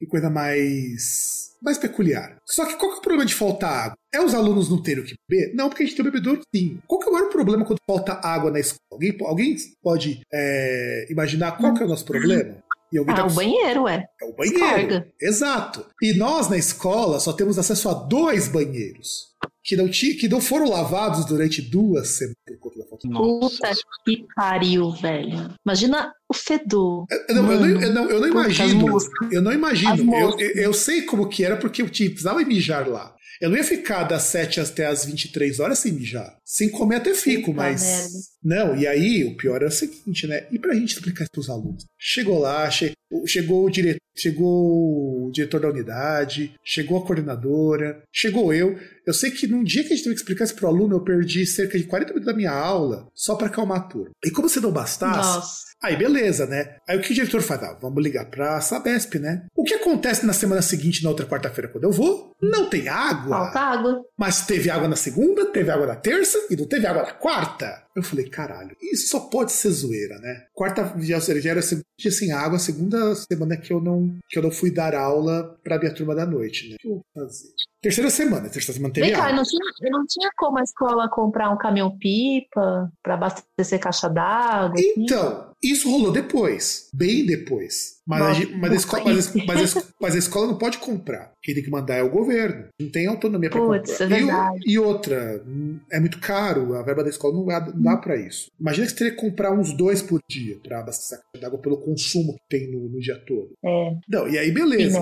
Que 0.00 0.06
coisa 0.06 0.28
mais. 0.28 1.45
Mais 1.66 1.78
peculiar. 1.78 2.36
Só 2.46 2.64
que 2.64 2.76
qual 2.76 2.92
que 2.92 2.96
é 2.96 2.98
o 3.00 3.02
problema 3.02 3.26
de 3.26 3.34
faltar 3.34 3.86
água? 3.86 3.96
É 4.14 4.20
os 4.20 4.34
alunos 4.34 4.70
não 4.70 4.80
terem 4.80 5.02
o 5.02 5.06
que 5.06 5.14
beber? 5.28 5.52
Não, 5.54 5.68
porque 5.68 5.82
a 5.82 5.86
gente 5.86 5.96
tem 5.96 6.04
bebedouro 6.04 6.40
sim. 6.54 6.78
Qual 6.86 7.00
que 7.00 7.06
é 7.06 7.10
o 7.10 7.12
maior 7.12 7.28
problema 7.28 7.64
quando 7.64 7.80
falta 7.86 8.20
água 8.22 8.50
na 8.50 8.60
escola? 8.60 8.78
Alguém, 8.92 9.16
alguém 9.20 9.56
pode 9.82 10.20
é, 10.32 11.06
imaginar 11.10 11.58
qual 11.58 11.74
que 11.74 11.82
é 11.82 11.86
o 11.86 11.88
nosso 11.88 12.04
problema? 12.04 12.56
E 12.92 12.98
alguém 12.98 13.14
Ah, 13.14 13.18
tá 13.18 13.26
o 13.26 13.30
banheiro, 13.30 13.88
é. 13.88 14.06
é 14.22 14.24
o 14.24 14.32
banheiro. 14.32 15.04
Exato. 15.20 15.84
E 16.00 16.14
nós 16.16 16.48
na 16.48 16.56
escola 16.56 17.18
só 17.18 17.32
temos 17.32 17.58
acesso 17.58 17.88
a 17.88 17.94
dois 17.94 18.46
banheiros. 18.46 19.34
Que 19.66 19.76
não, 19.76 19.88
tinha, 19.88 20.16
que 20.16 20.28
não 20.28 20.40
foram 20.40 20.70
lavados 20.70 21.24
durante 21.24 21.60
duas 21.60 22.10
semanas 22.10 22.36
por 22.46 22.58
conta 22.58 22.78
da 22.78 22.86
falta 22.86 23.08
Puta 23.08 23.70
que 24.04 24.24
pariu, 24.34 24.92
velho. 24.92 25.52
Imagina 25.66 26.14
o 26.28 26.34
fedor. 26.34 27.04
Eu, 27.10 27.34
não, 27.34 27.52
eu, 27.52 27.60
não, 27.60 27.66
eu, 27.82 27.92
não, 27.92 28.10
eu 28.10 28.20
não 28.20 28.28
imagino. 28.28 28.98
Eu 29.32 29.42
não 29.42 29.52
imagino. 29.52 30.14
Eu, 30.14 30.38
eu, 30.38 30.50
eu, 30.54 30.72
sei 30.72 31.02
como 31.02 31.28
que 31.28 31.44
era 31.44 31.56
porque 31.56 31.82
eu 31.82 31.90
tinha, 31.90 32.08
precisava 32.08 32.40
mijar 32.44 32.88
lá. 32.88 33.12
Eu 33.40 33.50
não 33.50 33.56
ia 33.56 33.64
ficar 33.64 34.04
das 34.04 34.22
7 34.22 34.60
até 34.60 34.86
as 34.86 35.04
23 35.04 35.58
horas 35.58 35.80
sem 35.80 35.92
mijar. 35.92 36.38
Sem 36.44 36.70
comer 36.70 36.96
até 36.96 37.12
fico, 37.12 37.50
Puta 37.50 37.64
mas. 37.64 37.82
Merda. 37.82 38.08
Não, 38.46 38.76
e 38.76 38.86
aí 38.86 39.24
o 39.24 39.36
pior 39.36 39.60
é 39.60 39.66
o 39.66 39.70
seguinte, 39.72 40.24
né? 40.28 40.46
E 40.52 40.58
pra 40.58 40.72
gente 40.72 40.94
explicar 40.94 41.24
isso 41.24 41.32
pros 41.32 41.50
alunos? 41.50 41.84
Chegou 41.98 42.38
lá, 42.38 42.70
che... 42.70 42.92
chegou 43.26 43.64
o 43.64 43.70
diretor, 43.70 43.98
chegou 44.16 45.26
o 45.26 45.30
diretor 45.32 45.60
da 45.60 45.68
unidade, 45.68 46.54
chegou 46.64 46.98
a 46.98 47.04
coordenadora, 47.04 48.04
chegou 48.12 48.54
eu. 48.54 48.78
Eu 49.04 49.12
sei 49.12 49.32
que 49.32 49.48
num 49.48 49.64
dia 49.64 49.82
que 49.82 49.92
a 49.92 49.96
gente 49.96 50.04
teve 50.04 50.14
que 50.14 50.20
explicar 50.20 50.44
isso 50.44 50.54
pro 50.54 50.68
aluno, 50.68 50.94
eu 50.94 51.04
perdi 51.04 51.44
cerca 51.44 51.76
de 51.76 51.84
40 51.84 52.12
minutos 52.12 52.26
da 52.26 52.36
minha 52.36 52.52
aula 52.52 53.08
só 53.12 53.34
para 53.34 53.48
acalmar 53.48 53.78
a 53.78 53.84
turma. 53.84 54.10
E 54.24 54.30
como 54.30 54.48
se 54.48 54.60
não 54.60 54.70
bastasse, 54.70 55.36
Nossa. 55.36 55.64
aí 55.82 55.96
beleza, 55.96 56.46
né? 56.46 56.76
Aí 56.88 56.96
o 56.96 57.00
que 57.00 57.10
o 57.10 57.14
diretor 57.14 57.42
faz? 57.42 57.62
Ah, 57.64 57.76
vamos 57.80 58.02
ligar 58.02 58.30
pra 58.30 58.60
Sabesp, 58.60 59.18
né? 59.18 59.46
O 59.56 59.64
que 59.64 59.74
acontece 59.74 60.24
na 60.24 60.32
semana 60.32 60.62
seguinte, 60.62 61.02
na 61.02 61.10
outra 61.10 61.26
quarta-feira, 61.26 61.68
quando 61.68 61.84
eu 61.84 61.92
vou? 61.92 62.32
Não 62.40 62.68
tem 62.68 62.88
água. 62.88 63.38
Falta 63.38 63.60
água. 63.60 64.04
Mas 64.16 64.46
teve 64.46 64.70
água 64.70 64.88
na 64.88 64.96
segunda, 64.96 65.46
teve 65.46 65.70
água 65.70 65.86
na 65.86 65.96
terça 65.96 66.38
e 66.50 66.56
não 66.56 66.66
teve 66.66 66.86
água 66.86 67.02
na 67.02 67.12
quarta. 67.12 67.84
Eu 67.94 68.02
falei, 68.02 68.28
caralho, 68.36 68.76
isso 68.82 69.08
só 69.08 69.20
pode 69.20 69.50
ser 69.50 69.70
zoeira, 69.70 70.18
né? 70.18 70.44
Quarta 70.52 70.94
já, 70.98 71.18
já 71.18 71.50
era 71.50 71.60
dia 71.98 72.10
sem 72.10 72.32
água, 72.32 72.58
segunda 72.58 73.14
semana 73.14 73.56
que 73.56 73.72
eu 73.72 73.80
não 73.80 74.14
que 74.28 74.38
eu 74.38 74.42
não 74.42 74.50
fui 74.50 74.70
dar 74.70 74.94
aula 74.94 75.58
pra 75.64 75.78
minha 75.78 75.94
turma 75.94 76.14
da 76.14 76.26
noite, 76.26 76.68
né? 76.68 76.74
O 76.74 76.78
que 76.78 76.86
eu 76.86 76.92
vou 76.92 77.04
fazer? 77.14 77.48
Terceira 77.80 78.10
semana, 78.10 78.50
terceira 78.50 78.74
semana 78.74 78.92
teve 78.92 79.06
Vem 79.06 79.16
cá, 79.16 79.32
não 79.32 79.42
tinha, 79.42 79.90
não 79.90 80.04
tinha 80.06 80.30
como 80.36 80.58
a 80.58 80.62
escola 80.62 81.08
comprar 81.08 81.50
um 81.50 81.56
caminhão-pipa 81.56 82.92
para 83.02 83.14
abastecer 83.14 83.80
caixa 83.80 84.08
d'água? 84.08 84.74
Assim? 84.74 84.92
Então, 84.98 85.28
assim? 85.28 85.55
Isso 85.62 85.90
rolou 85.90 86.12
depois, 86.12 86.88
bem 86.92 87.24
depois. 87.24 87.96
Mas, 88.06 88.20
Nossa, 88.20 88.54
a, 88.54 88.58
mas, 88.58 88.72
a 88.72 88.76
escola, 88.76 89.04
mas, 89.04 89.28
a, 89.28 89.44
mas, 89.44 89.76
a, 89.76 89.82
mas, 90.00 90.14
a, 90.14 90.18
escola 90.18 90.46
não 90.46 90.58
pode 90.58 90.78
comprar. 90.78 91.32
Quem 91.42 91.54
tem 91.54 91.64
que 91.64 91.70
mandar 91.70 91.96
é 91.96 92.02
o 92.04 92.10
governo. 92.10 92.66
Não 92.80 92.88
tem 92.88 93.06
autonomia 93.08 93.50
para 93.50 93.60
comprar. 93.60 93.82
É 93.82 94.60
e, 94.64 94.72
e, 94.72 94.78
outra, 94.78 95.44
é 95.90 95.98
muito 95.98 96.20
caro. 96.20 96.74
A 96.74 96.82
verba 96.82 97.02
da 97.02 97.10
escola 97.10 97.34
não 97.34 97.44
dá, 97.44 97.58
dá 97.58 97.96
para 97.96 98.16
isso. 98.16 98.48
Imagina 98.60 98.86
que 98.86 98.92
você 98.92 98.98
teria 98.98 99.12
que 99.12 99.20
comprar 99.20 99.52
uns 99.52 99.76
dois 99.76 100.02
por 100.02 100.20
dia 100.28 100.56
para 100.62 100.80
abastecer 100.80 101.18
a 101.34 101.38
d'água 101.38 101.58
pelo 101.58 101.78
consumo 101.78 102.34
que 102.34 102.48
tem 102.48 102.70
no, 102.70 102.88
no 102.88 103.00
dia 103.00 103.18
todo. 103.26 103.50
É. 103.64 103.96
Não, 104.08 104.28
e 104.28 104.38
aí 104.38 104.52
beleza. 104.52 105.00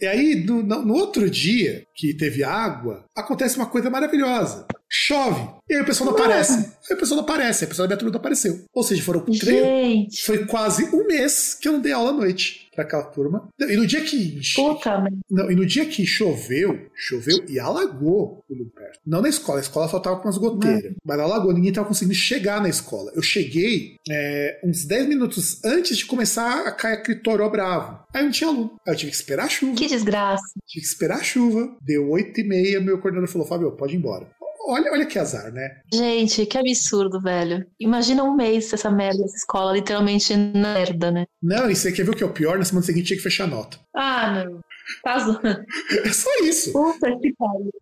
E 0.00 0.06
aí, 0.06 0.42
no, 0.42 0.62
no 0.62 0.94
outro 0.94 1.28
dia 1.28 1.84
que 1.94 2.14
teve 2.14 2.42
água, 2.42 3.04
acontece 3.14 3.56
uma 3.56 3.66
coisa 3.66 3.90
maravilhosa. 3.90 4.66
Chove. 4.88 5.48
E 5.68 5.74
aí 5.74 5.82
o 5.82 5.86
pessoal 5.86 6.10
não 6.10 6.18
aparece. 6.18 6.52
Aí 6.88 6.96
o 6.96 6.98
pessoal 6.98 7.16
não 7.16 7.24
aparece. 7.24 7.64
Aí 7.64 7.66
o 7.66 7.68
pessoal 7.68 7.86
da 7.86 7.94
minha 7.94 7.98
turma 7.98 8.12
não 8.12 8.20
apareceu. 8.20 8.64
Ou 8.72 8.82
seja, 8.82 9.02
foram 9.02 9.20
três. 9.20 10.20
Foi 10.20 10.46
quase 10.46 10.84
um 10.94 11.06
mês 11.06 11.54
que 11.54 11.68
eu 11.68 11.72
não 11.72 11.80
dei 11.80 11.92
aula 11.92 12.10
à 12.10 12.14
noite 12.14 12.68
para 12.78 12.84
aquela 12.84 13.02
turma. 13.02 13.48
E 13.58 13.76
no 13.76 13.86
dia 13.86 14.00
que. 14.02 14.40
Puta, 14.54 15.04
não, 15.28 15.50
e 15.50 15.54
no 15.56 15.66
dia 15.66 15.84
que 15.84 16.06
choveu, 16.06 16.88
choveu 16.94 17.44
e 17.48 17.58
alagou 17.58 18.44
o 18.48 18.54
Luperto. 18.54 19.00
Não 19.04 19.20
na 19.20 19.28
escola, 19.28 19.58
a 19.58 19.62
escola 19.62 19.88
só 19.88 19.98
tava 19.98 20.16
com 20.16 20.28
umas 20.28 20.38
goteiras. 20.38 20.94
Mas 21.04 21.18
alagou, 21.18 21.52
ninguém 21.52 21.72
tava 21.72 21.88
conseguindo 21.88 22.14
chegar 22.14 22.62
na 22.62 22.68
escola. 22.68 23.10
Eu 23.14 23.22
cheguei 23.22 23.96
é, 24.08 24.60
uns 24.64 24.84
10 24.84 25.08
minutos 25.08 25.62
antes 25.64 25.96
de 25.98 26.06
começar 26.06 26.66
a 26.66 26.72
cair 26.72 26.94
aquele 26.94 27.18
toró 27.18 27.48
bravo. 27.48 27.98
Aí 28.14 28.22
não 28.22 28.30
tinha 28.30 28.48
aluno. 28.48 28.78
Aí 28.86 28.94
eu 28.94 28.96
tive 28.96 29.10
que 29.10 29.16
esperar 29.16 29.46
a 29.46 29.48
chuva. 29.48 29.74
Que 29.74 29.86
desgraça. 29.86 30.44
Tive 30.66 30.84
que 30.84 30.90
esperar 30.90 31.18
a 31.18 31.24
chuva. 31.24 31.76
Deu 31.82 32.08
8 32.08 32.40
e 32.40 32.44
meia, 32.44 32.80
meu 32.80 32.98
coordenador 32.98 33.28
falou: 33.28 33.46
Fábio, 33.46 33.72
pode 33.72 33.94
ir 33.94 33.98
embora. 33.98 34.28
Olha, 34.70 34.92
olha 34.92 35.06
que 35.06 35.18
azar, 35.18 35.50
né? 35.50 35.80
Gente, 35.90 36.44
que 36.44 36.58
absurdo, 36.58 37.22
velho. 37.22 37.66
Imagina 37.80 38.22
um 38.22 38.36
mês 38.36 38.70
essa 38.70 38.90
merda, 38.90 39.24
essa 39.24 39.36
escola 39.36 39.72
literalmente 39.72 40.36
merda, 40.36 41.10
né? 41.10 41.26
Não, 41.42 41.70
e 41.70 41.74
você 41.74 41.90
quer 41.90 42.04
ver 42.04 42.10
o 42.10 42.14
que 42.14 42.22
é 42.22 42.26
o 42.26 42.32
pior? 42.32 42.58
Na 42.58 42.64
semana 42.66 42.84
seguinte 42.84 43.06
tinha 43.06 43.16
que 43.16 43.22
fechar 43.22 43.44
a 43.44 43.46
nota. 43.46 43.78
Ah, 43.96 44.44
não. 44.44 44.60
Tá 45.02 45.18
zoando. 45.20 45.64
É 46.04 46.12
só 46.12 46.30
isso. 46.42 46.70
Puta 46.72 47.18
que 47.18 47.34
pariu. 47.38 47.72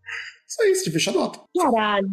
Só 0.46 0.64
isso, 0.64 0.84
de 0.84 0.92
fechar 0.92 1.10
a 1.10 1.14
nota. 1.14 1.40
Caralho. 1.58 2.08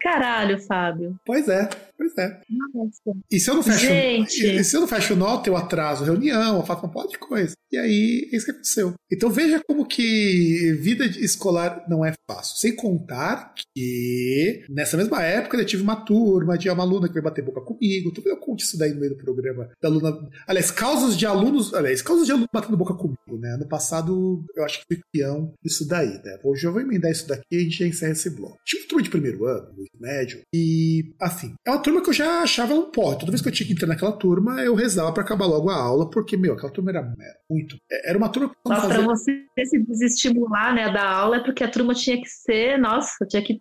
Caralho, 0.00 0.58
Fábio. 0.58 1.20
Pois 1.26 1.46
é, 1.46 1.68
pois 1.96 2.16
é. 2.18 2.40
Nossa. 2.72 3.18
E 3.30 3.40
se 3.40 3.50
eu 3.50 3.54
não 3.54 3.62
fecho, 3.62 3.86
Gente. 3.86 4.46
E, 4.46 4.64
se 4.64 4.76
eu 4.76 4.80
não 4.80 4.88
fecho 4.88 5.16
nota, 5.16 5.48
eu 5.48 5.56
atraso 5.56 6.04
reunião, 6.04 6.56
eu 6.56 6.66
faço 6.66 6.86
um 6.86 6.92
monte 6.92 7.12
de 7.12 7.18
coisa. 7.18 7.54
E 7.72 7.76
aí, 7.76 8.28
é 8.32 8.36
isso 8.36 8.46
que 8.46 8.52
aconteceu. 8.52 8.94
Então 9.10 9.30
veja 9.30 9.60
como 9.66 9.86
que 9.86 10.72
vida 10.80 11.04
escolar 11.04 11.84
não 11.88 12.04
é 12.04 12.12
fácil. 12.30 12.56
Sem 12.56 12.74
contar 12.74 13.54
que 13.74 14.64
nessa 14.68 14.96
mesma 14.96 15.22
época 15.22 15.56
eu 15.56 15.64
tive 15.64 15.82
uma 15.82 15.96
turma 15.96 16.56
de 16.56 16.68
uma 16.70 16.82
aluna 16.82 17.08
que 17.08 17.14
veio 17.14 17.24
bater 17.24 17.44
boca 17.44 17.60
comigo. 17.60 18.12
Eu 18.24 18.36
conto 18.36 18.62
isso 18.62 18.78
daí 18.78 18.92
no 18.92 19.00
meio 19.00 19.14
do 19.14 19.22
programa 19.22 19.70
da 19.80 19.88
aluna. 19.88 20.28
Aliás, 20.46 20.70
causas 20.70 21.16
de 21.16 21.26
alunos. 21.26 21.74
Aliás, 21.74 22.02
causas 22.02 22.26
de 22.26 22.32
alunos 22.32 22.48
batendo 22.52 22.76
boca 22.76 22.94
comigo, 22.94 23.38
né? 23.38 23.54
Ano 23.54 23.66
passado 23.66 24.44
eu 24.56 24.64
acho 24.64 24.80
que 24.80 24.86
fui 24.88 25.02
campeão 25.02 25.52
isso 25.64 25.86
daí, 25.86 26.20
né? 26.24 26.38
Hoje 26.44 26.66
eu 26.66 26.72
vou 26.72 26.80
emendar 26.80 27.10
isso 27.10 27.26
daqui 27.26 27.44
e 27.52 27.56
a 27.56 27.60
gente 27.60 27.78
já 27.78 27.86
encerra 27.86 28.12
esse 28.12 28.30
bloco. 28.30 28.58
Tinha 28.64 28.82
uma 28.82 28.88
turma 28.88 29.02
de 29.02 29.10
primeiro 29.10 29.46
ano, 29.46 29.68
médio. 29.98 30.42
E, 30.54 31.14
assim, 31.20 31.54
é 31.66 31.70
uma 31.70 31.82
turma 31.84 32.02
que 32.02 32.08
eu 32.08 32.14
já 32.14 32.40
achava 32.40 32.74
um 32.74 32.90
porra. 32.90 33.18
Toda 33.18 33.30
vez 33.30 33.42
que 33.42 33.48
eu 33.48 33.52
tinha 33.52 33.66
que 33.66 33.74
entrar 33.74 33.86
naquela 33.86 34.12
turma, 34.12 34.60
eu 34.62 34.74
rezava 34.74 35.12
para 35.12 35.22
acabar 35.22 35.46
logo 35.46 35.68
a 35.68 35.76
aula, 35.76 36.08
porque, 36.08 36.36
meu, 36.36 36.54
aquela 36.54 36.72
turma 36.72 36.90
era, 36.90 37.14
muito. 37.48 37.76
É, 37.90 38.10
era 38.10 38.18
uma 38.18 38.30
turma 38.30 38.48
que. 38.48 38.56
Nossa, 38.66 38.88
fazia... 38.88 39.04
pra 39.04 39.06
você 39.06 39.46
se 39.66 39.78
desestimular, 39.78 40.74
né, 40.74 40.90
da 40.90 41.06
aula, 41.06 41.36
é 41.36 41.40
porque 41.40 41.62
a 41.62 41.70
turma 41.70 41.94
tinha 41.94 42.20
que 42.20 42.28
ser, 42.28 42.78
nossa, 42.78 43.26
tinha 43.26 43.42
que. 43.42 43.60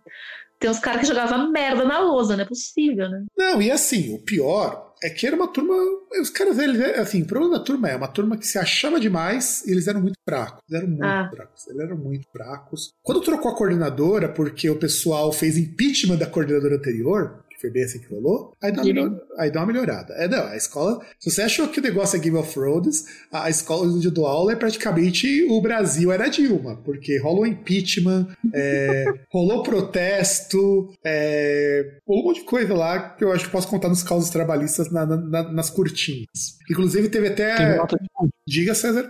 Tem 0.60 0.70
uns 0.70 0.80
caras 0.80 1.02
que 1.02 1.08
jogavam 1.08 1.52
merda 1.52 1.84
na 1.84 2.00
lousa, 2.00 2.38
não 2.38 2.44
é 2.44 2.48
possível, 2.48 3.10
né? 3.10 3.26
Não, 3.38 3.62
e 3.62 3.70
assim, 3.70 4.16
o 4.16 4.20
pior 4.20 4.94
é 5.04 5.10
que 5.10 5.28
era 5.28 5.36
uma 5.36 5.50
turma. 5.50 5.76
Os 6.22 6.30
caras, 6.30 6.58
eles, 6.58 6.80
assim, 6.98 7.24
o 7.24 7.26
problema 7.26 7.58
da 7.58 7.64
turma 7.64 7.90
é 7.90 7.96
uma 7.96 8.08
turma 8.08 8.38
que 8.38 8.48
se 8.48 8.58
achava 8.58 8.98
demais 8.98 9.62
e 9.68 9.72
eles 9.72 9.88
eram 9.88 10.02
muito 10.02 10.18
fracos. 10.24 10.62
Eles 10.70 10.82
eram 10.82 10.88
muito 10.88 11.06
ah. 11.06 11.30
fracos. 11.30 11.68
Eles 11.68 11.80
eram 11.82 11.98
muito 11.98 12.28
fracos. 12.32 12.94
Quando 13.04 13.20
trocou 13.20 13.52
a 13.52 13.56
coordenadora, 13.56 14.30
porque 14.30 14.70
o 14.70 14.80
pessoal 14.80 15.34
fez 15.34 15.58
impeachment 15.58 16.16
da 16.16 16.26
coordenadora 16.26 16.78
anterior, 16.78 17.43
foi 17.64 17.70
bem 17.70 17.86
assim 17.86 18.00
que 18.00 18.14
rolou, 18.14 18.54
aí 18.62 18.74
dá, 18.74 18.82
uma, 18.82 18.94
melhor, 18.94 19.22
aí 19.38 19.50
dá 19.50 19.62
uma 19.62 19.68
melhorada. 19.68 20.14
É, 20.16 20.28
não, 20.28 20.48
a 20.48 20.58
escola, 20.58 21.00
se 21.18 21.32
você 21.32 21.44
achou 21.44 21.70
que 21.70 21.80
o 21.80 21.84
negócio 21.84 22.18
é 22.18 22.20
Game 22.20 22.36
of 22.36 22.54
Thrones, 22.54 23.06
a 23.32 23.50
escola 23.50 23.88
onde 23.88 24.06
eu 24.06 24.12
dou 24.12 24.28
aula 24.28 24.52
é 24.52 24.56
praticamente 24.58 25.46
o 25.50 25.62
Brasil 25.62 26.12
era 26.12 26.28
Dilma, 26.28 26.76
porque 26.84 27.18
rolou 27.20 27.48
impeachment, 27.48 28.28
é, 28.54 29.06
rolou 29.32 29.64
protesto, 29.64 30.94
é, 31.06 32.00
rolou 32.06 32.24
um 32.24 32.28
monte 32.28 32.42
de 32.42 32.46
coisa 32.46 32.74
lá 32.74 33.12
que 33.12 33.24
eu 33.24 33.32
acho 33.32 33.46
que 33.46 33.52
posso 33.52 33.70
contar 33.70 33.88
nos 33.88 34.04
causos 34.04 34.30
trabalhistas 34.30 34.92
na, 34.92 35.06
na, 35.06 35.50
nas 35.50 35.70
curtinhas. 35.70 36.58
Inclusive 36.70 37.08
teve 37.08 37.30
até. 37.30 37.78
De... 37.86 37.98
Diga, 38.46 38.76
César. 38.76 39.10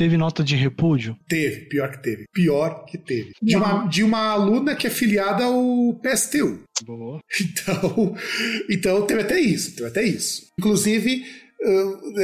Teve 0.00 0.16
nota 0.16 0.42
de 0.42 0.56
repúdio? 0.56 1.14
Teve, 1.28 1.66
pior 1.66 1.90
que 1.90 2.02
teve. 2.02 2.24
Pior 2.32 2.86
que 2.86 2.96
teve. 2.96 3.32
De 3.42 3.54
uma, 3.54 3.86
de 3.86 4.02
uma 4.02 4.30
aluna 4.30 4.74
que 4.74 4.86
é 4.86 4.90
filiada 4.90 5.44
ao 5.44 5.92
PSTU. 6.02 6.62
Boa. 6.86 7.20
Então, 7.38 8.16
então 8.70 9.06
teve 9.06 9.20
até 9.20 9.38
isso, 9.38 9.76
teve 9.76 9.88
até 9.88 10.02
isso. 10.02 10.46
Inclusive, 10.58 11.26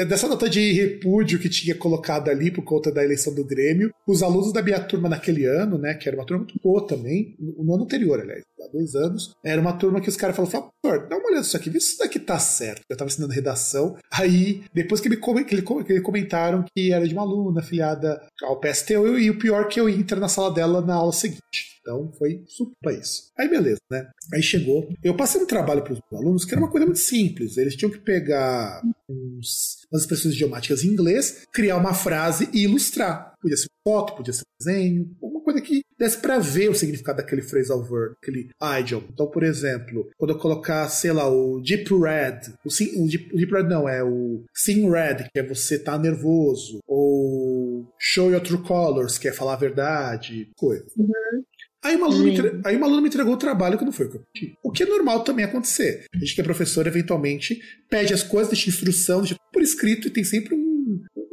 dessa 0.09 0.29
nota 0.29 0.49
de 0.49 0.73
repúdio 0.73 1.39
que 1.39 1.49
tinha 1.49 1.75
colocado 1.75 2.31
ali 2.31 2.51
por 2.51 2.65
conta 2.65 2.91
da 2.91 3.05
eleição 3.05 3.35
do 3.35 3.45
Grêmio, 3.45 3.93
os 4.07 4.23
alunos 4.23 4.53
da 4.53 4.63
minha 4.63 4.81
turma 4.81 5.09
naquele 5.09 5.45
ano, 5.45 5.79
né, 5.79 5.95
que 5.95 6.09
era 6.09 6.17
uma 6.17 6.25
turma 6.25 6.45
muito 6.45 6.59
boa 6.63 6.87
também, 6.87 7.37
no 7.39 7.75
ano 7.75 7.85
anterior, 7.85 8.21
aliás, 8.21 8.43
há 8.61 8.73
dois 8.73 8.95
anos, 8.95 9.35
era 9.45 9.61
uma 9.61 9.75
turma 9.75 10.01
que 10.01 10.09
os 10.09 10.17
caras 10.17 10.35
falaram, 10.35 10.71
professor, 10.81 11.09
dá 11.09 11.17
uma 11.17 11.27
olhada 11.27 11.41
nisso 11.41 11.57
aqui, 11.57 11.71
vê 11.71 11.81
se 11.81 11.91
isso 11.91 11.99
daqui 11.99 12.19
tá 12.19 12.39
certo. 12.39 12.83
Eu 12.89 12.97
tava 12.97 13.09
ensinando 13.09 13.33
redação, 13.33 13.97
aí, 14.11 14.63
depois 14.73 15.01
que 15.01 15.09
me 15.09 15.17
que 15.17 15.63
que 15.85 16.01
comentaram 16.01 16.65
que 16.75 16.93
era 16.93 17.07
de 17.07 17.13
uma 17.13 17.23
aluna 17.23 17.61
afiliada 17.61 18.21
ao 18.43 18.59
PSTU, 18.59 19.19
e 19.19 19.31
o 19.31 19.39
pior 19.39 19.69
que 19.69 19.81
eu 19.81 19.89
ia 19.89 19.97
entrar 19.97 20.21
na 20.21 20.29
sala 20.29 20.53
dela 20.53 20.81
na 20.81 20.95
aula 20.95 21.13
seguinte. 21.13 21.76
Então 21.87 22.13
foi 22.19 22.43
super 22.49 22.99
isso. 22.99 23.31
Aí 23.39 23.49
beleza, 23.49 23.79
né? 23.89 24.11
Aí 24.35 24.43
chegou. 24.43 24.93
Eu 25.05 25.17
passei 25.17 25.41
um 25.41 25.47
trabalho 25.47 25.85
para 25.85 25.93
os 25.93 26.01
alunos 26.13 26.45
que 26.45 26.53
era 26.53 26.61
uma 26.61 26.71
coisa 26.71 26.85
muito 26.85 26.99
simples. 26.99 27.57
Eles 27.57 27.77
tinham 27.77 27.93
que 27.93 28.01
pegar 28.01 28.83
uns, 29.09 29.87
umas 29.93 30.03
expressões 30.03 30.35
idiomáticas 30.35 30.83
em 30.83 30.89
inglês, 30.89 31.47
criar 31.53 31.77
uma 31.77 31.95
frase 31.95 32.49
e 32.53 32.65
ilustrar. 32.65 33.35
Podia 33.41 33.57
ser 33.57 33.69
foto, 33.87 34.17
podia 34.17 34.33
ser 34.33 34.43
desenho, 34.59 35.09
uma 35.23 35.41
coisa 35.41 35.61
que 35.61 35.83
desse 35.97 36.19
para 36.19 36.39
ver 36.41 36.69
o 36.69 36.75
significado 36.75 37.19
daquele 37.19 37.43
phrasal 37.43 37.85
verb, 37.85 38.17
aquele 38.21 38.51
idiom. 38.81 39.03
Então, 39.13 39.29
por 39.29 39.45
exemplo, 39.45 40.11
quando 40.19 40.33
eu 40.33 40.39
colocar, 40.39 40.89
sei 40.89 41.13
lá, 41.13 41.29
o 41.29 41.61
deep 41.61 41.89
red, 41.95 42.53
o, 42.65 42.71
sim, 42.71 43.01
o, 43.01 43.07
deep, 43.07 43.33
o 43.33 43.37
deep 43.37 43.53
red 43.53 43.63
não, 43.65 43.89
é 43.89 44.03
o 44.03 44.43
sim 44.53 44.91
red, 44.91 45.29
que 45.33 45.39
é 45.39 45.43
você 45.47 45.79
tá 45.79 45.97
nervoso, 45.97 46.81
ou 46.87 47.87
show 47.99 48.31
your 48.31 48.41
true 48.41 48.63
colors, 48.63 49.19
que 49.19 49.29
é 49.29 49.33
falar 49.33 49.55
a 49.55 49.59
verdade, 49.59 50.51
coisa. 50.57 50.85
Uhum. 50.97 51.45
Aí 51.87 51.95
uma, 51.95 52.07
aluna 52.07 52.25
me, 52.25 52.61
aí 52.65 52.77
uma 52.77 52.87
aluna 52.87 53.01
me 53.01 53.07
entregou 53.07 53.35
o 53.35 53.37
trabalho 53.37 53.79
que 53.79 53.85
não 53.85 53.93
foi 53.93 54.07
o 54.07 54.11
que 54.11 54.17
eu 54.17 54.23
pedi. 54.35 54.59
O 54.61 54.73
que 54.73 54.83
é 54.83 54.87
normal 54.87 55.23
também 55.23 55.45
acontecer. 55.45 56.07
A 56.13 56.19
gente 56.19 56.35
que 56.35 56.41
é 56.41 56.45
professor, 56.45 56.85
eventualmente, 56.85 57.63
pede 57.89 58.13
as 58.13 58.25
coisas, 58.25 58.53
deixa 58.53 58.69
instrução, 58.69 59.21
deixa 59.21 59.37
por 59.53 59.63
escrito 59.63 60.09
e 60.09 60.11
tem 60.11 60.25
sempre 60.25 60.57
um, 60.57 60.66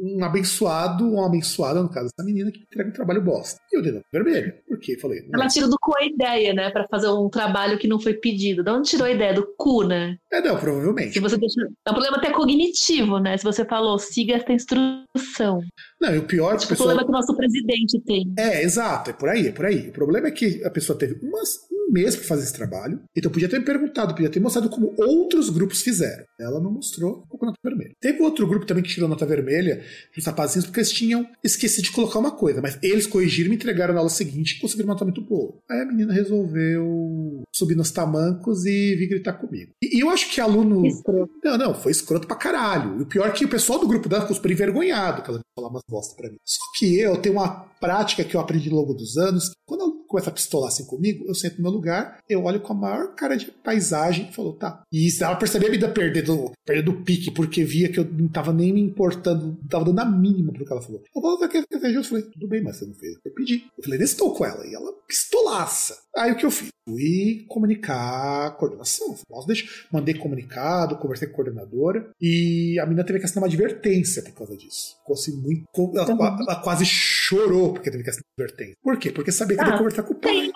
um 0.04 0.24
abençoado, 0.24 1.06
ou 1.06 1.14
uma 1.14 1.26
abençoada, 1.26 1.82
no 1.82 1.88
caso 1.88 2.10
dessa 2.10 2.26
menina, 2.26 2.52
que 2.52 2.60
entrega 2.60 2.90
um 2.90 2.92
trabalho 2.92 3.22
bosta. 3.22 3.60
E 3.72 3.76
eu 3.76 3.82
dei 3.82 3.92
nota 3.92 4.04
vermelha. 4.12 4.56
Por 4.68 4.78
quê? 4.78 4.98
Falei. 4.98 5.26
Ela 5.32 5.48
tirou 5.48 5.70
do 5.70 5.78
cu 5.80 5.96
a 5.96 6.04
ideia, 6.04 6.52
né? 6.52 6.70
Pra 6.70 6.86
fazer 6.88 7.08
um 7.08 7.28
trabalho 7.28 7.78
que 7.78 7.88
não 7.88 7.98
foi 7.98 8.14
pedido. 8.14 8.62
De 8.62 8.70
onde 8.70 8.90
tirou 8.90 9.06
a 9.06 9.10
ideia? 9.10 9.32
Do 9.32 9.46
cu, 9.56 9.84
né? 9.84 10.16
É, 10.32 10.40
não, 10.40 10.56
provavelmente. 10.58 11.14
Se 11.14 11.20
você 11.20 11.36
deixa... 11.38 11.60
É 11.86 11.90
um 11.90 11.94
problema 11.94 12.18
até 12.18 12.30
cognitivo, 12.30 13.18
né? 13.18 13.36
Se 13.36 13.44
você 13.44 13.64
falou, 13.64 13.98
siga 13.98 14.34
esta 14.34 14.52
instrução. 14.52 15.60
Não, 16.00 16.14
e 16.14 16.18
o 16.18 16.24
pior 16.24 16.54
é 16.54 16.58
que 16.58 16.64
o 16.64 16.68
pessoa... 16.68 16.88
problema 16.88 17.04
que 17.04 17.10
o 17.10 17.12
nosso 17.12 17.36
presidente 17.36 18.00
tem. 18.00 18.32
É, 18.38 18.62
exato, 18.62 19.10
é 19.10 19.12
por 19.12 19.28
aí, 19.28 19.48
é 19.48 19.52
por 19.52 19.64
aí. 19.64 19.88
O 19.88 19.92
problema 19.92 20.28
é 20.28 20.30
que 20.30 20.62
a 20.64 20.70
pessoa 20.70 20.98
teve 20.98 21.14
umas, 21.26 21.56
um 21.72 21.73
mês 21.94 22.16
para 22.16 22.26
fazer 22.26 22.42
esse 22.42 22.52
trabalho, 22.52 23.00
então 23.16 23.30
podia 23.30 23.48
ter 23.48 23.60
me 23.60 23.64
perguntado, 23.64 24.14
podia 24.14 24.28
ter 24.28 24.40
mostrado 24.40 24.68
como 24.68 24.92
outros 24.98 25.48
grupos 25.48 25.80
fizeram. 25.80 26.24
Ela 26.38 26.60
não 26.60 26.72
mostrou, 26.72 27.24
com 27.28 27.46
nota 27.46 27.58
vermelha. 27.62 27.92
Teve 28.00 28.20
outro 28.20 28.46
grupo 28.46 28.66
também 28.66 28.82
que 28.82 28.90
tirou 28.90 29.08
nota 29.08 29.24
vermelha, 29.24 29.82
os 30.16 30.24
rapazinhos, 30.24 30.66
porque 30.66 30.80
eles 30.80 30.92
tinham 30.92 31.26
esquecido 31.42 31.84
de 31.84 31.92
colocar 31.92 32.18
uma 32.18 32.32
coisa, 32.32 32.60
mas 32.60 32.76
eles 32.82 33.06
corrigiram, 33.06 33.50
me 33.50 33.56
entregaram 33.56 33.94
na 33.94 34.00
aula 34.00 34.10
seguinte 34.10 34.56
e 34.56 34.60
conseguiram 34.60 34.88
uma 34.88 34.94
nota 34.94 35.04
muito 35.04 35.22
boa. 35.22 35.54
Aí 35.70 35.80
a 35.80 35.84
menina 35.86 36.12
resolveu 36.12 37.44
subir 37.54 37.76
nos 37.76 37.92
tamancos 37.92 38.66
e 38.66 38.96
vir 38.96 39.08
gritar 39.08 39.34
comigo. 39.34 39.72
E, 39.80 39.98
e 39.98 40.00
eu 40.00 40.10
acho 40.10 40.30
que 40.30 40.40
aluno. 40.40 40.84
Escroto. 40.84 41.32
Não, 41.44 41.56
não, 41.56 41.74
foi 41.74 41.92
escroto 41.92 42.26
pra 42.26 42.36
caralho. 42.36 42.98
E 42.98 43.02
o 43.02 43.06
pior 43.06 43.28
é 43.28 43.32
que 43.32 43.44
o 43.44 43.48
pessoal 43.48 43.78
do 43.78 43.86
grupo 43.86 44.08
dela 44.08 44.22
ficou 44.22 44.36
super 44.36 44.50
envergonhado 44.50 45.22
que 45.22 45.30
ela 45.30 45.40
falar 45.54 45.68
umas 45.68 45.82
bosta 45.88 46.16
pra 46.16 46.28
mim. 46.28 46.36
Só 46.44 46.62
que 46.76 46.98
eu 46.98 47.16
tenho 47.16 47.36
uma 47.36 47.66
prática 47.80 48.24
que 48.24 48.34
eu 48.34 48.40
aprendi 48.40 48.68
ao 48.70 48.76
longo 48.76 48.94
dos 48.94 49.16
anos. 49.16 49.52
Quando 49.66 50.03
começa 50.14 50.30
a 50.30 50.32
pistolar 50.32 50.68
assim 50.68 50.84
comigo, 50.84 51.24
eu 51.26 51.34
sento 51.34 51.56
no 51.56 51.64
meu 51.64 51.72
lugar, 51.72 52.22
eu 52.28 52.44
olho 52.44 52.60
com 52.60 52.72
a 52.72 52.76
maior 52.76 53.14
cara 53.16 53.36
de 53.36 53.50
paisagem 53.50 54.28
e 54.28 54.32
falo, 54.32 54.52
tá. 54.52 54.84
E 54.92 55.10
se 55.10 55.24
ela 55.24 55.34
percebia 55.34 55.68
a 55.68 55.72
vida 55.72 55.88
perder 55.88 56.22
do, 56.22 56.52
pique, 57.02 57.32
porque 57.32 57.64
via 57.64 57.90
que 57.90 57.98
eu 57.98 58.04
não 58.04 58.28
tava 58.28 58.52
nem 58.52 58.72
me 58.72 58.80
importando, 58.80 59.58
não 59.60 59.68
tava 59.68 59.84
dando 59.86 59.98
a 59.98 60.04
mínima 60.04 60.52
pro 60.52 60.64
que 60.64 60.72
ela 60.72 60.80
falou. 60.80 61.02
Eu 61.14 61.20
falei, 61.20 62.04
falei, 62.04 62.24
tudo 62.24 62.48
bem, 62.48 62.62
mas 62.62 62.76
você 62.76 62.86
não 62.86 62.94
fez. 62.94 63.16
Eu 63.24 63.32
pedi. 63.32 63.64
Eu 63.76 63.82
falei, 63.82 64.00
estou 64.02 64.34
com 64.34 64.44
ela. 64.44 64.64
E 64.66 64.74
ela 64.74 64.92
pistolaça. 65.08 66.03
Aí 66.16 66.32
o 66.32 66.36
que 66.36 66.46
eu 66.46 66.50
fiz? 66.50 66.68
Fui 66.86 67.46
comunicar 67.48 68.46
a 68.46 68.50
coordenação. 68.50 69.16
Nossa, 69.30 69.46
deixa. 69.46 69.66
Mandei 69.90 70.14
comunicado, 70.14 70.98
conversei 70.98 71.26
com 71.28 71.32
a 71.32 71.36
coordenadora 71.36 72.10
e 72.20 72.78
a 72.78 72.84
menina 72.84 73.04
teve 73.04 73.18
que 73.18 73.24
assinar 73.24 73.42
uma 73.42 73.48
advertência 73.48 74.22
por 74.22 74.32
causa 74.32 74.56
disso. 74.56 74.96
Ficou 74.98 75.14
assim 75.14 75.36
muito. 75.40 75.66
Ela, 75.96 76.14
uhum. 76.14 76.42
ela 76.42 76.56
quase 76.62 76.84
chorou 76.84 77.72
porque 77.72 77.90
teve 77.90 78.04
que 78.04 78.10
assinar 78.10 78.26
uma 78.36 78.44
advertência. 78.44 78.76
Por 78.82 78.98
quê? 78.98 79.10
Porque 79.10 79.32
sabia 79.32 79.56
que 79.56 79.64
ah, 79.64 79.68
ia 79.68 79.78
conversar 79.78 80.02
com 80.02 80.12
o 80.12 80.16
pai. 80.16 80.50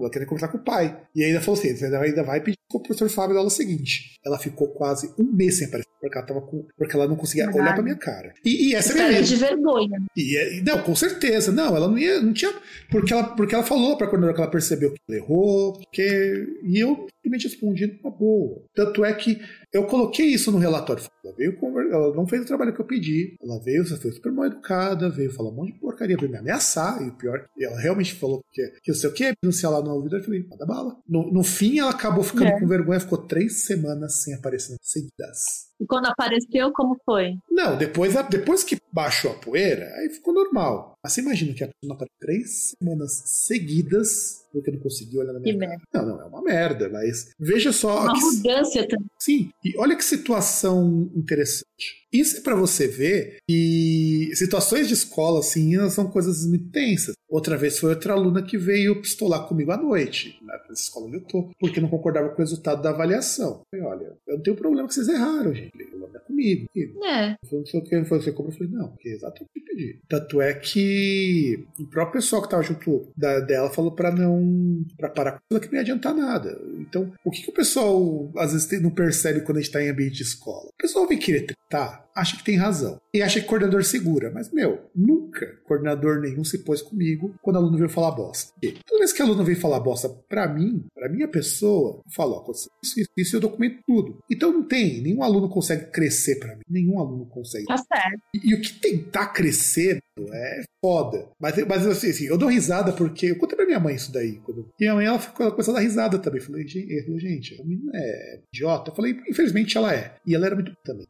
Ela 0.00 0.10
queria 0.10 0.26
conversar 0.26 0.48
com 0.48 0.58
o 0.58 0.64
pai. 0.64 1.00
E 1.14 1.24
ainda 1.24 1.40
falou 1.40 1.58
assim: 1.58 1.76
você 1.76 1.86
ainda 1.86 2.22
vai 2.22 2.40
pedir 2.40 2.58
com 2.68 2.78
o 2.78 2.82
professor 2.82 3.08
Fábio 3.08 3.34
da 3.34 3.40
aula 3.40 3.50
seguinte. 3.50 4.18
Ela 4.24 4.38
ficou 4.38 4.68
quase 4.68 5.12
um 5.18 5.24
mês 5.32 5.58
sem 5.58 5.68
aparecer, 5.68 5.90
porque 6.00 6.18
ela, 6.18 6.26
tava 6.26 6.40
com, 6.40 6.66
porque 6.76 6.96
ela 6.96 7.06
não 7.06 7.16
conseguia 7.16 7.48
olhar 7.50 7.74
pra 7.74 7.82
minha 7.82 7.96
cara. 7.96 8.34
E, 8.44 8.70
e 8.70 8.74
essa 8.74 8.98
é 8.98 9.04
a 9.04 9.08
minha 9.08 9.22
de 9.22 9.36
vergonha. 9.36 10.02
E, 10.16 10.62
não, 10.64 10.82
com 10.82 10.94
certeza. 10.94 11.52
Não, 11.52 11.76
ela 11.76 11.88
não 11.88 11.96
ia. 11.96 12.20
Não 12.20 12.32
tinha. 12.32 12.52
Porque 12.90 13.12
ela, 13.12 13.24
porque 13.24 13.54
ela 13.54 13.64
falou 13.64 13.96
pra 13.96 14.06
coordenadora 14.06 14.34
que 14.34 14.40
ela 14.42 14.50
percebeu 14.50 14.92
que 14.92 15.00
ela 15.08 15.18
errou. 15.18 15.74
Porque, 15.74 16.46
e 16.64 16.80
eu 16.80 17.06
simplesmente 17.22 17.48
respondi 17.48 18.00
uma 18.02 18.10
boa. 18.10 18.62
Tanto 18.74 19.04
é 19.04 19.12
que 19.14 19.40
eu 19.72 19.84
coloquei 19.86 20.26
isso 20.26 20.52
no 20.52 20.58
relatório. 20.58 21.02
Ela 21.24 21.34
veio 21.36 21.58
ela 21.90 22.14
não 22.14 22.26
fez 22.26 22.42
o 22.42 22.46
trabalho 22.46 22.74
que 22.74 22.80
eu 22.80 22.84
pedi. 22.84 23.36
Ela 23.42 23.58
veio, 23.60 23.84
foi 23.84 24.12
super 24.12 24.30
mal 24.30 24.46
educada, 24.46 25.08
veio 25.08 25.32
falar 25.32 25.50
um 25.50 25.54
monte 25.54 25.72
de 25.72 25.80
porcaria, 25.80 26.16
veio 26.16 26.30
me 26.30 26.38
ameaçar. 26.38 27.02
E 27.02 27.08
o 27.08 27.16
pior, 27.16 27.46
ela 27.58 27.80
realmente 27.80 28.14
falou 28.14 28.42
que, 28.52 28.62
que 28.82 28.90
eu 28.90 28.94
sei 28.94 29.10
o 29.10 29.12
que, 29.12 29.34
denunciar 29.42 29.72
lá 29.72 29.82
no 29.84 29.94
ouvido. 29.94 30.16
Eu 30.16 30.24
falei, 30.24 30.46
manda 30.48 30.66
bala. 30.66 30.96
No, 31.08 31.32
no 31.32 31.42
fim, 31.42 31.78
ela 31.78 31.90
acabou 31.90 32.24
ficando 32.24 32.46
é. 32.46 32.58
com 32.58 32.66
vergonha, 32.66 33.00
ficou 33.00 33.18
três 33.18 33.64
semanas 33.64 34.22
sem 34.22 34.34
aparecer 34.34 34.76
seguidas. 34.82 35.72
E 35.84 35.86
quando 35.86 36.06
apareceu, 36.06 36.72
como 36.72 36.98
foi? 37.04 37.36
Não, 37.50 37.76
depois, 37.76 38.14
depois 38.30 38.64
que 38.64 38.78
baixou 38.90 39.32
a 39.32 39.34
poeira, 39.34 39.92
aí 39.96 40.08
ficou 40.08 40.32
normal. 40.32 40.94
Mas 41.02 41.12
você 41.12 41.20
imagina 41.20 41.52
que 41.52 41.62
a 41.62 41.68
pessoa 41.68 41.94
apareceu 41.94 42.16
três 42.18 42.74
semanas 42.78 43.22
seguidas 43.26 44.44
porque 44.54 44.70
não 44.70 44.78
conseguiu 44.78 45.20
olhar 45.20 45.32
na 45.32 45.40
minha 45.40 45.52
que 45.52 45.58
cara. 45.58 45.70
Merda. 45.70 45.84
Não, 45.92 46.06
não, 46.06 46.22
é 46.22 46.24
uma 46.26 46.42
merda, 46.42 46.88
mas 46.88 47.30
veja 47.38 47.72
só. 47.72 48.02
Uma 48.02 48.12
arrogância 48.12 48.86
também. 48.86 49.06
Sim, 49.18 49.50
e 49.64 49.76
olha 49.76 49.96
que 49.96 50.04
situação 50.04 51.10
interessante. 51.14 51.66
Isso 52.12 52.36
é 52.36 52.40
para 52.40 52.54
você 52.54 52.86
ver 52.86 53.38
que 53.48 54.30
situações 54.34 54.86
de 54.86 54.94
escola, 54.94 55.40
assim, 55.40 55.76
são 55.90 56.08
coisas 56.08 56.46
muito 56.46 56.70
tensas. 56.70 57.16
Outra 57.28 57.56
vez 57.56 57.80
foi 57.80 57.90
outra 57.90 58.12
aluna 58.12 58.42
que 58.42 58.56
veio 58.56 59.02
pistolar 59.02 59.48
comigo 59.48 59.72
à 59.72 59.76
noite, 59.76 60.38
na 60.40 60.54
escola 60.72 61.06
onde 61.06 61.16
eu 61.16 61.22
tô, 61.22 61.50
porque 61.58 61.80
não 61.80 61.88
concordava 61.88 62.28
com 62.28 62.36
o 62.36 62.44
resultado 62.44 62.80
da 62.80 62.90
avaliação. 62.90 63.62
Eu 63.72 63.80
falei, 63.80 63.84
olha, 63.84 64.16
eu 64.28 64.36
não 64.36 64.42
tenho 64.42 64.56
problema 64.56 64.86
que 64.86 64.94
vocês 64.94 65.08
erraram, 65.08 65.52
gente. 65.52 65.72
O 65.74 66.16
é 66.16 66.20
comigo. 66.20 66.68
É. 67.04 67.36
Não 67.50 67.66
sei 67.66 67.80
o 67.80 67.82
que 67.82 68.04
foi, 68.04 68.20
você 68.20 68.32
como 68.32 68.48
eu 68.48 68.52
falei, 68.52 68.72
não, 68.72 68.88
porque 68.88 69.08
é 69.08 69.12
exatamente 69.12 69.50
o 69.50 69.52
que 69.52 69.60
eu 69.60 69.64
pedi. 69.64 70.00
Tanto 70.08 70.40
é 70.40 70.54
que 70.54 71.66
o 71.78 71.86
próprio 71.86 72.20
pessoal 72.20 72.42
que 72.42 72.48
tava 72.48 72.62
junto 72.62 73.12
da, 73.16 73.40
dela 73.40 73.70
falou 73.70 73.92
para 73.92 74.10
não. 74.10 74.84
para 74.96 75.08
parar 75.08 75.32
com 75.32 75.38
ela 75.50 75.60
que 75.60 75.66
não 75.68 75.74
ia 75.74 75.80
adiantar 75.80 76.14
nada. 76.14 76.60
Então, 76.78 77.12
o 77.24 77.30
que, 77.30 77.42
que 77.42 77.50
o 77.50 77.54
pessoal 77.54 78.30
às 78.36 78.52
vezes 78.52 78.82
não 78.82 78.90
percebe 78.90 79.40
quando 79.40 79.58
a 79.58 79.60
gente 79.60 79.72
tá 79.72 79.82
em 79.82 79.88
ambiente 79.88 80.16
de 80.16 80.22
escola? 80.22 80.68
O 80.68 80.76
pessoal 80.78 81.06
vem 81.06 81.18
querer 81.18 81.46
tretar, 81.46 82.08
acha 82.14 82.36
que 82.36 82.44
tem 82.44 82.56
razão. 82.56 83.00
E 83.12 83.22
acha 83.22 83.40
que 83.40 83.46
coordenador 83.46 83.84
segura. 83.84 84.30
Mas, 84.32 84.52
meu, 84.52 84.90
nunca 84.94 85.46
coordenador 85.64 86.20
nenhum 86.20 86.44
se 86.44 86.58
pôs 86.58 86.82
comigo 86.82 87.34
quando 87.42 87.56
aluno 87.56 87.76
veio 87.76 87.88
falar 87.88 88.12
bosta. 88.12 88.52
E 88.62 88.72
toda 88.86 89.00
vez 89.00 89.12
que 89.12 89.22
aluno 89.22 89.44
veio 89.44 89.58
falar 89.60 89.80
bosta 89.80 90.08
pra 90.28 90.48
mim, 90.48 90.84
pra 90.94 91.08
minha 91.08 91.28
pessoa, 91.28 92.02
eu 92.04 92.12
falo, 92.12 92.34
ó, 92.34 92.50
isso, 92.50 92.70
isso, 93.00 93.10
isso 93.16 93.36
eu 93.36 93.40
documento 93.40 93.80
tudo. 93.86 94.18
Então 94.30 94.52
não 94.52 94.62
tem, 94.62 95.00
nenhum 95.00 95.22
aluno 95.22 95.48
consegue 95.54 95.86
crescer 95.86 96.40
pra 96.40 96.56
mim. 96.56 96.62
Nenhum 96.68 96.98
aluno 96.98 97.26
consegue. 97.26 97.66
Tá 97.66 97.76
certo. 97.76 98.20
E, 98.34 98.50
e 98.50 98.54
o 98.54 98.60
que 98.60 98.72
tentar 98.72 99.28
crescer 99.28 99.98
é 100.32 100.62
foda. 100.84 101.28
Mas, 101.40 101.56
mas 101.66 101.86
assim, 101.86 102.10
assim, 102.10 102.24
eu 102.24 102.36
dou 102.36 102.48
risada 102.48 102.92
porque 102.92 103.26
eu 103.26 103.38
contei 103.38 103.56
pra 103.56 103.66
minha 103.66 103.80
mãe 103.80 103.94
isso 103.94 104.12
daí. 104.12 104.38
Quando... 104.44 104.68
E 104.78 104.84
minha 104.84 104.94
mãe 104.94 105.06
ela, 105.06 105.18
ficou, 105.18 105.46
ela 105.46 105.52
começou 105.52 105.72
a 105.72 105.78
dar 105.78 105.82
risada 105.82 106.18
também. 106.18 106.40
Eu 106.40 106.46
falei, 106.46 106.66
gente, 106.66 107.04
falou, 107.04 107.20
gente, 107.20 107.60
a 107.60 107.64
menina 107.64 107.92
é 107.94 108.40
idiota. 108.52 108.90
Eu 108.90 108.94
falei, 108.94 109.16
infelizmente 109.28 109.76
ela 109.76 109.94
é. 109.94 110.16
E 110.26 110.34
ela 110.34 110.46
era 110.46 110.54
muito 110.54 110.72
também. 110.84 111.06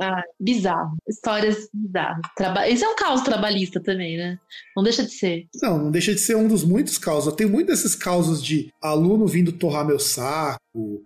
Ah, 0.00 0.22
bizarro. 0.40 0.96
Histórias 1.08 1.68
bizarras. 1.72 2.22
Traba... 2.36 2.68
Esse 2.68 2.84
é 2.84 2.88
um 2.88 2.96
caos 2.96 3.22
trabalhista 3.22 3.80
também, 3.80 4.16
né? 4.16 4.38
Não 4.76 4.82
deixa 4.82 5.02
de 5.04 5.12
ser. 5.12 5.46
Não, 5.62 5.78
não 5.78 5.90
deixa 5.90 6.14
de 6.14 6.20
ser 6.20 6.36
um 6.36 6.48
dos 6.48 6.64
muitos 6.64 6.98
causos. 6.98 7.26
Eu 7.26 7.36
tenho 7.36 7.50
muitos 7.50 7.78
desses 7.78 7.94
causos 7.94 8.42
de 8.42 8.72
aluno 8.80 9.26
vindo 9.26 9.52
torrar 9.52 9.86
meu 9.86 9.98
saco 9.98 10.58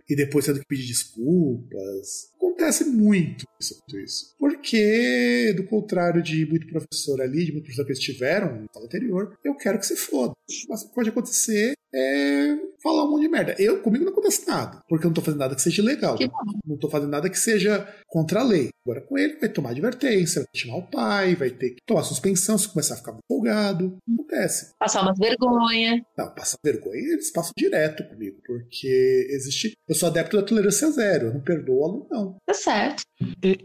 e 0.09 0.17
depois 0.17 0.47
tendo 0.47 0.61
que 0.61 0.67
pedir 0.67 0.87
desculpas. 0.87 2.31
Acontece 2.37 2.85
muito 2.85 3.45
isso, 3.61 3.81
isso. 3.95 4.35
Porque, 4.39 5.53
do 5.57 5.65
contrário 5.65 6.23
de 6.23 6.47
muito 6.47 6.67
professor 6.67 7.21
ali, 7.21 7.45
de 7.45 7.53
muito 7.53 7.65
professor 7.65 7.85
que 7.85 7.93
eles 7.93 8.03
tiveram 8.03 8.63
no 8.63 8.69
fala 8.73 8.87
anterior, 8.87 9.39
eu 9.45 9.55
quero 9.55 9.79
que 9.79 9.87
se 9.87 9.97
foda. 9.97 10.33
Mas 10.69 10.85
pode 10.85 11.09
acontecer 11.09 11.75
é 11.95 12.57
falar 12.83 13.05
um 13.05 13.11
monte 13.11 13.23
de 13.23 13.29
merda. 13.29 13.55
Eu, 13.59 13.81
comigo 13.81 14.05
não 14.05 14.13
acontece 14.13 14.47
nada, 14.47 14.83
porque 14.89 15.07
eu 15.07 15.11
não 15.11 15.15
tô 15.15 15.21
fazendo 15.21 15.41
nada 15.41 15.55
que 15.55 15.63
seja 15.63 15.83
legal. 15.83 16.17
Que 16.17 16.31
não 16.67 16.77
tô 16.77 16.89
fazendo 16.89 17.11
nada 17.11 17.31
que 17.31 17.39
seja 17.39 17.87
contra 18.09 18.41
a 18.41 18.45
lei. 18.45 18.71
Agora 18.85 19.01
com 19.01 19.17
ele 19.17 19.39
vai 19.39 19.49
tomar 19.49 19.71
advertência, 19.71 20.43
vai 20.43 20.49
chamar 20.55 20.79
o 20.79 20.91
pai, 20.91 21.35
vai 21.37 21.51
ter 21.51 21.71
que 21.71 21.83
tomar 21.87 22.03
suspensão 22.03 22.59
se 22.59 22.69
começar 22.69 22.95
a 22.95 22.97
ficar 22.97 23.17
empolgado. 23.17 23.97
Acontece. 24.13 24.75
Passar 24.79 25.03
umas 25.03 25.19
vergonha. 25.19 26.05
Não, 26.17 26.35
passar 26.35 26.59
vergonha 26.65 27.13
eles 27.13 27.31
passam 27.31 27.53
direto 27.57 28.05
comigo, 28.09 28.39
porque 28.45 29.29
existe. 29.31 29.73
Eu 29.89 29.95
sou 29.95 30.09
adepto 30.09 30.37
da 30.37 30.43
tolerância 30.43 30.91
zero, 30.91 31.27
eu 31.27 31.35
não 31.35 31.41
perdoo 31.41 31.81
o 31.81 31.85
aluno, 31.85 32.07
não. 32.11 32.37
Tá 32.47 32.55
certo. 32.55 33.03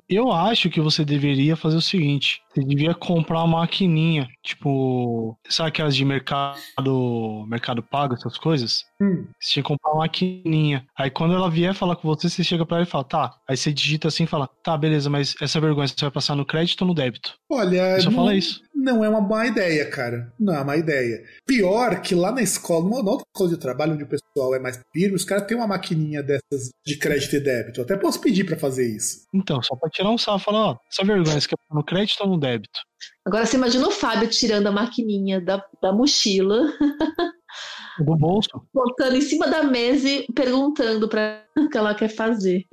Eu 0.07 0.31
acho 0.31 0.69
que 0.69 0.81
você 0.81 1.03
deveria 1.03 1.55
fazer 1.55 1.77
o 1.77 1.81
seguinte: 1.81 2.41
você 2.57 2.63
devia 2.63 2.93
comprar 2.95 3.43
uma 3.43 3.59
maquininha, 3.59 4.27
tipo, 4.43 5.37
sabe 5.47 5.69
aquelas 5.69 5.95
de 5.95 6.03
mercado, 6.03 7.45
mercado 7.47 7.83
pago, 7.83 8.15
essas 8.15 8.37
coisas? 8.37 8.83
Hum. 8.99 9.27
Você 9.39 9.53
tinha 9.53 9.63
que 9.63 9.67
comprar 9.67 9.91
uma 9.91 9.99
maquininha. 9.99 10.85
Aí 10.97 11.11
quando 11.11 11.35
ela 11.35 11.49
vier 11.49 11.75
falar 11.75 11.95
com 11.95 12.07
você, 12.07 12.29
você 12.29 12.43
chega 12.43 12.65
pra 12.65 12.77
ela 12.77 12.85
e 12.85 12.89
fala, 12.89 13.03
tá. 13.03 13.35
Aí 13.47 13.55
você 13.55 13.71
digita 13.71 14.07
assim 14.07 14.23
e 14.23 14.27
fala, 14.27 14.49
tá, 14.63 14.75
beleza, 14.75 15.09
mas 15.09 15.35
essa 15.39 15.61
vergonha 15.61 15.87
você 15.87 15.95
vai 16.01 16.11
passar 16.11 16.35
no 16.35 16.45
crédito 16.45 16.81
ou 16.81 16.87
no 16.87 16.93
débito? 16.95 17.35
Olha. 17.49 17.99
Só 18.01 18.09
não, 18.09 18.17
fala 18.17 18.35
isso. 18.35 18.61
Não 18.75 19.03
é 19.03 19.09
uma 19.09 19.21
má 19.21 19.47
ideia, 19.47 19.89
cara. 19.89 20.33
Não 20.39 20.53
é 20.53 20.57
uma 20.57 20.65
má 20.65 20.77
ideia. 20.77 21.23
Pior 21.45 22.01
que 22.01 22.13
lá 22.13 22.31
na 22.31 22.41
escola, 22.41 22.83
na 23.03 23.11
outra 23.11 23.25
escola 23.33 23.49
de 23.49 23.57
trabalho, 23.57 23.93
onde 23.93 24.03
o 24.03 24.07
pessoal 24.07 24.53
é 24.53 24.59
mais 24.59 24.79
firme, 24.91 25.15
os 25.15 25.23
caras 25.23 25.47
têm 25.47 25.55
uma 25.55 25.67
maquininha 25.67 26.21
dessas 26.21 26.69
de 26.85 26.97
crédito 26.97 27.35
e 27.35 27.39
débito. 27.39 27.79
Eu 27.79 27.85
até 27.85 27.95
posso 27.95 28.19
pedir 28.19 28.43
para 28.43 28.57
fazer 28.57 28.87
isso. 28.87 29.25
Então, 29.33 29.61
só 29.61 29.75
pra 29.75 29.89
tirar 29.89 30.11
um 30.11 30.17
salvo, 30.17 30.43
falar, 30.43 30.71
ó, 30.71 30.77
essa 30.91 31.05
vergonha 31.05 31.39
você 31.39 31.47
quer 31.47 31.55
no 31.71 31.83
crédito 31.83 32.21
ou 32.21 32.29
no 32.29 32.39
débito? 32.39 32.79
Agora 33.25 33.45
você 33.45 33.57
imagina 33.57 33.87
o 33.87 33.91
Fábio 33.91 34.29
tirando 34.29 34.67
a 34.67 34.71
maquininha 34.71 35.39
da, 35.39 35.63
da 35.81 35.93
mochila. 35.93 36.61
Do 37.99 38.15
bolso. 38.15 38.49
Botando 38.71 39.15
em 39.15 39.21
cima 39.21 39.47
da 39.47 39.63
mesa 39.63 40.07
e 40.07 40.27
perguntando 40.31 41.09
para 41.09 41.43
o 41.57 41.67
que 41.67 41.77
ela 41.77 41.95
quer 41.95 42.09
fazer. 42.09 42.63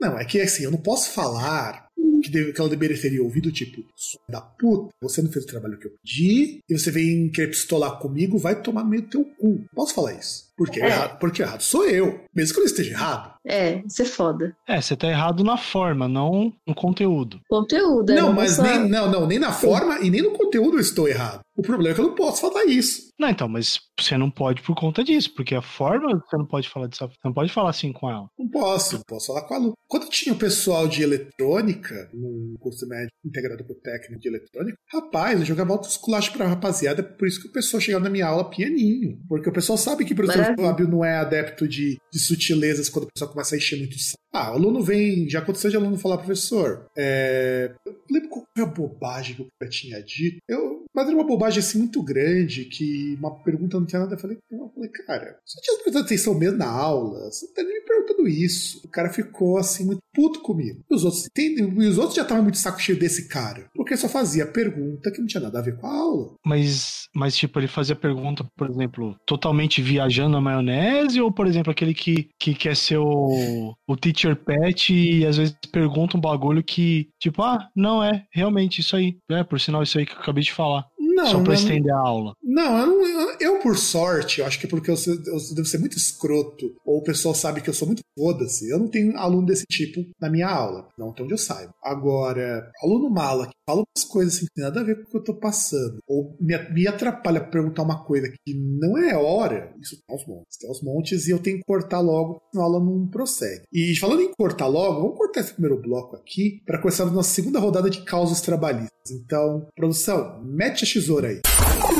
Não, 0.00 0.16
é 0.16 0.24
que 0.24 0.40
assim, 0.40 0.64
eu 0.64 0.70
não 0.70 0.80
posso 0.80 1.10
falar 1.10 1.88
que, 2.20 2.30
deve, 2.30 2.52
que 2.52 2.60
ela 2.60 2.70
deveria 2.70 3.00
ter 3.00 3.20
ouvido, 3.20 3.50
tipo, 3.52 3.82
da 4.28 4.40
puta, 4.40 4.90
você 5.02 5.22
não 5.22 5.30
fez 5.30 5.44
o 5.44 5.48
trabalho 5.48 5.78
que 5.78 5.86
eu 5.86 5.92
pedi, 6.02 6.60
e 6.68 6.78
você 6.78 6.90
vem 6.90 7.28
querer 7.30 7.48
pistolar 7.48 7.98
comigo, 7.98 8.38
vai 8.38 8.60
tomar 8.60 8.84
no 8.84 8.90
meio 8.90 9.02
do 9.02 9.08
teu 9.08 9.24
cu. 9.24 9.64
Posso 9.74 9.94
falar 9.94 10.14
isso? 10.14 10.50
Porque, 10.56 10.78
é. 10.78 10.86
errado, 10.86 11.18
porque 11.18 11.40
errado 11.40 11.62
sou 11.62 11.86
eu, 11.88 12.20
mesmo 12.34 12.54
que 12.54 12.60
eu 12.60 12.66
esteja 12.66 12.90
errado. 12.90 13.34
É, 13.46 13.82
isso 13.86 14.02
é 14.02 14.04
foda. 14.04 14.54
É, 14.68 14.78
você 14.78 14.94
tá 14.94 15.08
errado 15.08 15.42
na 15.42 15.56
forma, 15.56 16.06
não 16.06 16.52
no 16.66 16.74
conteúdo. 16.74 17.40
Conteúdo, 17.48 18.12
é 18.12 18.16
Não, 18.16 18.32
mas 18.32 18.58
nem, 18.58 18.86
não, 18.86 19.10
não, 19.10 19.26
nem 19.26 19.38
na 19.38 19.52
forma 19.52 20.00
e 20.00 20.10
nem 20.10 20.20
no 20.20 20.32
conteúdo 20.32 20.76
eu 20.76 20.80
estou 20.80 21.08
errado. 21.08 21.40
O 21.56 21.62
problema 21.62 21.90
é 21.90 21.94
que 21.94 22.00
eu 22.00 22.08
não 22.08 22.14
posso 22.14 22.42
falar 22.42 22.66
isso. 22.66 23.10
Não, 23.18 23.28
então, 23.28 23.48
mas 23.48 23.80
você 23.98 24.16
não 24.18 24.30
pode 24.30 24.62
por 24.62 24.74
conta 24.74 25.02
disso, 25.02 25.32
porque 25.34 25.54
a 25.54 25.62
forma 25.62 26.22
você 26.26 26.36
não 26.36 26.46
pode 26.46 26.68
falar 26.68 26.86
disso, 26.86 27.06
você 27.06 27.18
não 27.24 27.32
pode 27.32 27.52
falar 27.52 27.70
assim 27.70 27.92
com 27.92 28.10
ela. 28.10 28.26
Não 28.38 28.48
posso, 28.48 28.96
não 28.96 29.02
posso 29.06 29.28
falar 29.28 29.42
com 29.42 29.54
a 29.54 29.58
Lu. 29.58 29.72
Quando 29.88 30.08
tinha 30.08 30.34
o 30.34 30.38
pessoal 30.38 30.86
de 30.86 31.02
eletrônica, 31.02 32.09
no 32.14 32.58
curso 32.58 32.86
médio 32.88 33.10
integrado 33.24 33.64
por 33.64 33.76
técnico 33.76 34.20
de 34.20 34.28
eletrônica, 34.28 34.76
rapaz, 34.92 35.40
eu 35.40 35.46
jogava 35.46 35.72
altos 35.72 35.96
culachos 35.96 36.34
pra 36.34 36.46
rapaziada, 36.46 37.02
por 37.02 37.26
isso 37.28 37.40
que 37.40 37.48
o 37.48 37.52
pessoal 37.52 37.80
chegava 37.80 38.04
na 38.04 38.10
minha 38.10 38.26
aula 38.26 38.48
pianinho. 38.48 39.18
Porque 39.28 39.48
o 39.48 39.52
pessoal 39.52 39.76
sabe 39.76 40.04
que 40.04 40.12
o 40.12 40.16
professor 40.16 40.54
Fábio 40.56 40.88
não 40.88 41.04
é 41.04 41.16
adepto 41.16 41.68
de, 41.68 41.98
de 42.12 42.18
sutilezas 42.18 42.88
quando 42.88 43.04
o 43.04 43.12
pessoal 43.12 43.30
começa 43.30 43.54
a 43.54 43.58
encher 43.58 43.78
muito 43.78 43.98
saco. 43.98 44.20
Ah, 44.32 44.52
o 44.52 44.54
aluno 44.54 44.82
vem, 44.82 45.28
já 45.28 45.40
aconteceu 45.40 45.70
de 45.70 45.76
aluno 45.76 45.98
falar, 45.98 46.18
professor, 46.18 46.86
é... 46.96 47.72
eu 47.84 47.96
lembro 48.10 48.28
qual 48.28 48.44
foi 48.54 48.64
a 48.64 48.66
bobagem 48.66 49.36
que 49.36 49.48
eu 49.60 49.68
tinha 49.68 50.02
dito. 50.02 50.38
Eu, 50.48 50.84
mas 50.94 51.06
era 51.06 51.16
uma 51.16 51.26
bobagem 51.26 51.60
assim 51.60 51.78
muito 51.78 52.02
grande 52.02 52.64
que 52.64 53.16
uma 53.18 53.34
pergunta 53.42 53.78
não 53.78 53.86
tinha 53.86 54.00
nada. 54.00 54.14
Eu 54.14 54.18
falei, 54.18 54.38
eu 54.50 54.70
falei 54.74 54.90
cara, 54.90 55.38
você 55.44 55.60
tinha 55.60 55.78
prestado 55.78 56.04
atenção 56.04 56.34
mesmo 56.34 56.58
na 56.58 56.68
aula? 56.68 57.30
Você 57.30 57.46
não 57.46 57.54
tá 57.54 57.62
nem 57.62 57.74
me 57.74 57.86
perguntando 57.86 58.28
isso. 58.28 58.80
O 58.84 58.88
cara 58.88 59.10
ficou 59.10 59.58
assim 59.58 59.84
muito 59.84 60.00
puto 60.12 60.40
comigo. 60.40 60.80
E 60.90 60.94
os 60.94 61.04
outros, 61.04 61.28
e 61.36 61.62
os 61.62 61.98
outros 61.98 62.16
já 62.16 62.22
estavam 62.22 62.42
muito 62.42 62.58
saco 62.58 62.80
cheio 62.80 62.98
desse 62.98 63.28
cara. 63.28 63.68
Porque 63.74 63.96
só 63.96 64.08
fazia 64.08 64.46
pergunta 64.46 65.10
que 65.10 65.20
não 65.20 65.26
tinha 65.26 65.42
nada 65.42 65.58
a 65.58 65.62
ver 65.62 65.76
com 65.76 65.86
a 65.86 65.94
aula. 65.94 66.34
Mas, 66.44 67.04
mas 67.14 67.36
tipo, 67.36 67.58
ele 67.58 67.68
fazia 67.68 67.94
pergunta, 67.94 68.44
por 68.56 68.68
exemplo, 68.68 69.16
totalmente 69.26 69.80
viajando 69.80 70.32
na 70.32 70.40
maionese, 70.40 71.20
ou, 71.20 71.32
por 71.32 71.46
exemplo, 71.46 71.70
aquele 71.70 71.94
que, 71.94 72.28
que 72.38 72.54
quer 72.54 72.76
ser 72.76 72.98
o, 72.98 73.74
o 73.88 73.96
teacher 73.96 74.19
pet 74.36 74.92
e 74.92 75.26
às 75.26 75.36
vezes 75.36 75.56
pergunta 75.72 76.16
um 76.16 76.20
bagulho 76.20 76.62
que, 76.62 77.08
tipo, 77.18 77.42
ah, 77.42 77.68
não 77.74 78.02
é, 78.02 78.24
realmente 78.30 78.80
isso 78.80 78.96
aí. 78.96 79.18
É, 79.30 79.42
por 79.42 79.60
sinal, 79.60 79.82
isso 79.82 79.98
aí 79.98 80.06
que 80.06 80.12
eu 80.12 80.18
acabei 80.18 80.42
de 80.42 80.52
falar. 80.52 80.84
Não, 81.20 81.26
Só 81.26 81.38
pra 81.40 81.52
não, 81.52 81.54
estender 81.54 81.92
a 81.92 81.98
aula. 81.98 82.34
Não, 82.42 82.78
eu, 82.78 82.86
não, 82.86 83.36
eu, 83.38 83.58
por 83.60 83.76
sorte, 83.76 84.40
eu 84.40 84.46
acho 84.46 84.58
que 84.58 84.66
porque 84.66 84.90
eu, 84.90 84.94
eu 84.94 85.54
devo 85.54 85.66
ser 85.66 85.78
muito 85.78 85.96
escroto, 85.96 86.74
ou 86.84 86.98
o 86.98 87.02
pessoal 87.02 87.34
sabe 87.34 87.60
que 87.60 87.68
eu 87.68 87.74
sou 87.74 87.86
muito 87.86 88.02
foda-se, 88.18 88.68
eu 88.70 88.78
não 88.78 88.88
tenho 88.88 89.16
aluno 89.18 89.46
desse 89.46 89.64
tipo 89.66 90.04
na 90.20 90.30
minha 90.30 90.48
aula, 90.48 90.88
não 90.98 91.10
até 91.10 91.22
onde 91.22 91.34
eu 91.34 91.38
saiba. 91.38 91.74
Agora, 91.82 92.70
aluno 92.82 93.10
mala 93.10 93.46
que 93.46 93.54
fala 93.66 93.82
umas 93.82 94.04
coisas 94.04 94.34
assim 94.34 94.46
que 94.46 94.54
tem 94.54 94.64
nada 94.64 94.80
a 94.80 94.84
ver 94.84 94.96
com 94.96 95.02
o 95.02 95.06
que 95.10 95.16
eu 95.18 95.24
tô 95.24 95.34
passando, 95.34 95.98
ou 96.08 96.36
me, 96.40 96.56
me 96.70 96.88
atrapalha 96.88 97.40
pra 97.40 97.50
perguntar 97.50 97.82
uma 97.82 98.02
coisa 98.04 98.32
que 98.44 98.54
não 98.54 98.96
é 98.96 99.14
hora, 99.14 99.74
isso 99.80 99.96
tem 99.96 100.16
aos 100.16 100.26
montes, 100.26 100.58
tem 100.58 100.68
aos 100.68 100.82
montes, 100.82 101.28
e 101.28 101.30
eu 101.30 101.38
tenho 101.38 101.58
que 101.58 101.64
cortar 101.64 102.00
logo, 102.00 102.40
senão 102.50 102.64
a 102.64 102.66
aula 102.66 102.84
não 102.84 103.06
prossegue. 103.06 103.62
E 103.72 103.96
falando 103.98 104.22
em 104.22 104.32
cortar 104.32 104.66
logo, 104.66 105.02
vamos 105.02 105.18
cortar 105.18 105.40
esse 105.40 105.52
primeiro 105.52 105.80
bloco 105.80 106.16
aqui, 106.16 106.62
para 106.64 106.78
começar 106.78 107.04
a 107.04 107.10
nossa 107.10 107.30
segunda 107.30 107.58
rodada 107.58 107.90
de 107.90 108.02
causas 108.02 108.40
trabalhistas. 108.40 108.90
Então, 109.10 109.66
produção, 109.74 110.40
mete 110.42 110.84
a 110.84 110.86
tesoura 111.10 111.28
aí. 111.28 111.99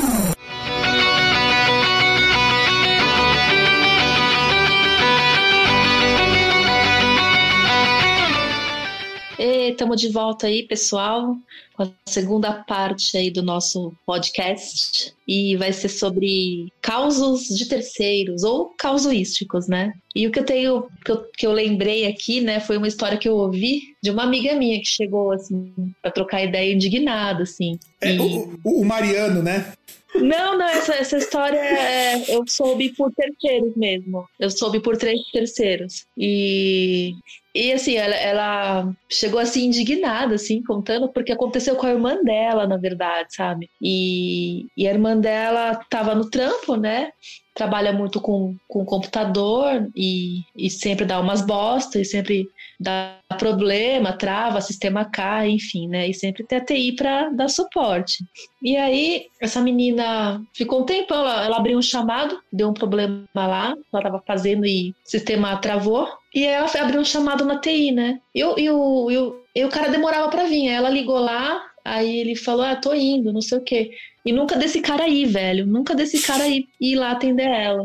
Estamos 9.71 9.99
de 9.99 10.09
volta 10.09 10.47
aí, 10.47 10.63
pessoal, 10.63 11.35
com 11.73 11.83
a 11.83 11.89
segunda 12.05 12.51
parte 12.51 13.17
aí 13.17 13.31
do 13.31 13.41
nosso 13.41 13.93
podcast. 14.05 15.13
E 15.27 15.55
vai 15.55 15.71
ser 15.71 15.89
sobre 15.89 16.71
causos 16.81 17.47
de 17.47 17.65
terceiros, 17.67 18.43
ou 18.43 18.73
causuísticos, 18.77 19.67
né? 19.67 19.93
E 20.15 20.27
o 20.27 20.31
que 20.31 20.39
eu 20.39 20.45
tenho, 20.45 20.87
que 21.05 21.11
eu, 21.11 21.25
que 21.37 21.47
eu 21.47 21.51
lembrei 21.51 22.05
aqui, 22.05 22.41
né, 22.41 22.59
foi 22.59 22.77
uma 22.77 22.87
história 22.87 23.17
que 23.17 23.29
eu 23.29 23.35
ouvi 23.35 23.95
de 24.03 24.11
uma 24.11 24.23
amiga 24.23 24.53
minha 24.55 24.79
que 24.79 24.87
chegou, 24.87 25.31
assim, 25.31 25.73
para 26.01 26.11
trocar 26.11 26.43
ideia 26.43 26.73
indignada, 26.73 27.43
assim. 27.43 27.79
É, 28.01 28.13
e... 28.13 28.19
o, 28.19 28.59
o 28.63 28.85
Mariano, 28.85 29.41
né? 29.41 29.73
Não, 30.13 30.57
não, 30.57 30.67
essa, 30.67 30.93
essa 30.93 31.17
história 31.17 31.57
é, 31.57 32.35
eu 32.35 32.43
soube 32.45 32.89
por 32.89 33.11
terceiros 33.13 33.75
mesmo. 33.75 34.27
Eu 34.37 34.49
soube 34.49 34.81
por 34.81 34.97
três 34.97 35.21
terceiros. 35.31 36.05
E, 36.17 37.15
e 37.53 37.73
assim, 37.73 37.95
ela, 37.95 38.15
ela, 38.15 38.93
chegou 39.09 39.39
assim 39.39 39.65
indignada, 39.65 40.35
assim, 40.35 40.63
contando, 40.63 41.09
porque 41.09 41.31
aconteceu 41.31 41.75
com 41.75 41.85
a 41.85 41.91
irmã 41.91 42.23
dela, 42.23 42.65
na 42.65 42.77
verdade, 42.77 43.35
sabe? 43.35 43.69
E, 43.81 44.67
e 44.75 44.87
a 44.87 44.91
irmã 44.91 45.17
dela 45.17 45.75
tava 45.89 46.15
no 46.15 46.29
trampo, 46.29 46.75
né? 46.75 47.11
Trabalha 47.53 47.91
muito 47.91 48.21
com, 48.21 48.55
com 48.67 48.85
computador 48.85 49.89
e, 49.93 50.43
e 50.55 50.69
sempre 50.69 51.05
dá 51.05 51.19
umas 51.19 51.41
bostas 51.41 52.01
e 52.01 52.05
sempre 52.05 52.47
dá 52.81 53.19
problema, 53.37 54.11
trava, 54.13 54.59
sistema 54.59 55.05
cai, 55.05 55.51
enfim, 55.51 55.87
né? 55.87 56.09
E 56.09 56.13
sempre 56.13 56.43
tem 56.43 56.57
a 56.57 56.65
TI 56.65 56.93
para 56.93 57.29
dar 57.29 57.47
suporte. 57.47 58.25
E 58.61 58.75
aí, 58.75 59.27
essa 59.39 59.61
menina 59.61 60.41
ficou 60.51 60.81
um 60.81 60.85
tempão, 60.85 61.19
ela, 61.19 61.45
ela 61.45 61.57
abriu 61.57 61.77
um 61.77 61.81
chamado, 61.81 62.39
deu 62.51 62.69
um 62.69 62.73
problema 62.73 63.23
lá, 63.35 63.75
ela 63.93 64.01
estava 64.01 64.23
fazendo 64.25 64.65
e 64.65 64.89
o 64.89 64.95
sistema 65.09 65.55
travou. 65.57 66.07
E 66.33 66.43
ela 66.43 66.67
abriu 66.79 67.01
um 67.01 67.05
chamado 67.05 67.45
na 67.45 67.59
TI, 67.59 67.91
né? 67.91 68.19
E, 68.33 68.39
e, 68.39 68.69
o, 68.69 69.11
e, 69.11 69.17
o, 69.17 69.43
e 69.55 69.63
o 69.63 69.69
cara 69.69 69.89
demorava 69.89 70.29
para 70.29 70.45
vir. 70.45 70.67
Aí 70.67 70.73
ela 70.73 70.89
ligou 70.89 71.19
lá, 71.19 71.63
aí 71.85 72.17
ele 72.17 72.35
falou: 72.35 72.65
Ah, 72.65 72.75
tô 72.75 72.95
indo, 72.95 73.31
não 73.31 73.41
sei 73.41 73.59
o 73.59 73.63
quê. 73.63 73.91
E 74.25 74.31
nunca 74.31 74.55
desse 74.55 74.81
cara 74.81 75.03
aí, 75.03 75.25
velho. 75.25 75.65
Nunca 75.65 75.93
desse 75.93 76.21
cara 76.25 76.43
aí 76.45 76.67
ir 76.79 76.95
lá 76.95 77.11
atender 77.11 77.47
ela. 77.47 77.83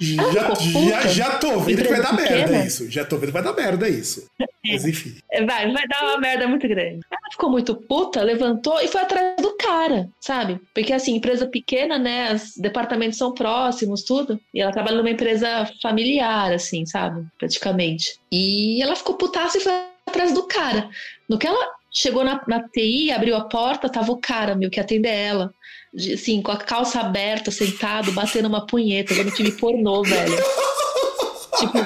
Já, 0.00 0.54
já, 0.54 1.06
já 1.06 1.38
tô 1.38 1.60
vendo 1.60 1.82
que 1.82 1.88
vai 1.88 2.02
dar 2.02 2.16
pequena. 2.16 2.36
merda 2.36 2.66
isso. 2.66 2.90
Já 2.90 3.04
tô 3.04 3.16
vendo 3.16 3.28
que 3.28 3.32
vai 3.32 3.42
dar 3.42 3.54
merda 3.54 3.88
isso. 3.88 4.28
Mas 4.64 4.84
enfim. 4.84 5.16
É, 5.30 5.44
vai, 5.44 5.70
vai 5.72 5.86
dar 5.86 6.02
uma 6.02 6.18
merda 6.18 6.48
muito 6.48 6.66
grande. 6.66 7.00
Ela 7.10 7.30
ficou 7.30 7.50
muito 7.50 7.74
puta, 7.74 8.22
levantou 8.22 8.80
e 8.80 8.88
foi 8.88 9.00
atrás 9.00 9.36
do 9.36 9.56
cara, 9.56 10.08
sabe? 10.20 10.60
Porque 10.74 10.92
assim, 10.92 11.14
empresa 11.14 11.46
pequena, 11.46 11.98
né? 11.98 12.34
Os 12.34 12.56
departamentos 12.56 13.16
são 13.16 13.32
próximos, 13.32 14.02
tudo. 14.02 14.40
E 14.52 14.60
ela 14.60 14.72
trabalha 14.72 14.96
numa 14.96 15.10
empresa 15.10 15.70
familiar, 15.80 16.52
assim, 16.52 16.84
sabe? 16.84 17.24
Praticamente. 17.38 18.18
E 18.30 18.82
ela 18.82 18.96
ficou 18.96 19.14
putaça 19.14 19.58
e 19.58 19.60
foi 19.60 19.72
atrás 20.06 20.32
do 20.32 20.46
cara. 20.46 20.90
No 21.28 21.38
que 21.38 21.46
ela 21.46 21.74
chegou 21.92 22.24
na, 22.24 22.42
na 22.46 22.68
TI, 22.68 23.12
abriu 23.12 23.36
a 23.36 23.44
porta, 23.44 23.88
tava 23.88 24.12
o 24.12 24.20
cara, 24.20 24.54
meu, 24.54 24.68
que 24.68 24.80
atender 24.80 25.14
ela 25.14 25.54
assim, 25.96 26.42
com 26.42 26.52
a 26.52 26.56
calça 26.56 27.00
aberta, 27.00 27.50
sentado, 27.50 28.12
batendo 28.12 28.48
uma 28.48 28.66
punheta, 28.66 29.14
vendo 29.14 29.30
filme 29.30 29.52
pornô, 29.52 30.02
velho. 30.02 30.36
tipo. 31.58 31.78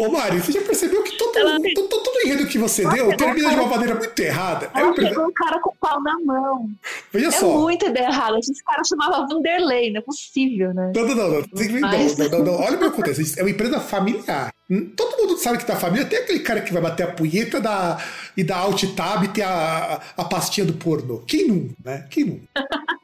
Ô 0.00 0.08
Mari, 0.08 0.40
você 0.40 0.52
já 0.52 0.60
percebeu 0.62 1.02
que 1.02 1.16
todo, 1.16 1.38
ela... 1.38 1.60
todo, 1.60 1.88
todo, 1.88 2.02
todo 2.02 2.20
enredo 2.24 2.46
que 2.46 2.58
você 2.58 2.82
Nossa, 2.82 2.96
deu 2.96 3.16
termina 3.16 3.50
de 3.50 3.54
uma 3.54 3.68
maneira 3.68 3.94
muito 3.94 4.20
errada? 4.20 4.70
Ela 4.74 4.90
é 4.90 4.94
pegou 4.94 5.26
um 5.26 5.32
cara 5.32 5.60
com 5.60 5.70
o 5.70 5.76
pau 5.76 6.02
na 6.02 6.18
mão. 6.20 6.70
Veja 7.12 7.28
é 7.28 7.30
só. 7.30 7.58
muito 7.58 7.86
ideia 7.86 8.06
errada. 8.06 8.38
Esse 8.38 8.62
cara 8.64 8.82
chamava 8.84 9.26
Vanderlei, 9.26 9.92
não 9.92 10.00
é 10.00 10.02
possível, 10.02 10.74
né? 10.74 10.92
Não, 10.94 11.06
não, 11.06 11.14
não. 11.14 11.30
não. 11.30 11.80
Mas... 11.80 12.16
não, 12.18 12.28
não, 12.28 12.44
não. 12.44 12.60
Olha 12.60 12.76
o 12.76 12.78
que 12.78 12.84
acontece. 12.84 13.38
É 13.38 13.42
uma 13.42 13.50
empresa 13.50 13.80
familiar. 13.80 14.52
Hum, 14.70 14.90
todo 14.96 15.18
mundo 15.18 15.36
sabe 15.36 15.58
que 15.58 15.66
da 15.66 15.76
família 15.76 16.06
tem 16.06 16.18
aquele 16.18 16.40
cara 16.40 16.62
que 16.62 16.72
vai 16.72 16.80
bater 16.80 17.02
a 17.02 17.12
punheta 17.12 17.60
da, 17.60 17.98
e 18.36 18.42
dar 18.42 18.58
alt 18.58 18.82
tab 18.96 19.24
e 19.24 19.28
ter 19.28 19.42
a, 19.42 20.00
a 20.16 20.24
pastinha 20.24 20.66
do 20.66 20.72
pornô. 20.72 21.18
Quem 21.18 21.46
não, 21.46 21.70
né? 21.84 22.06
Quem 22.10 22.24
não? 22.24 22.40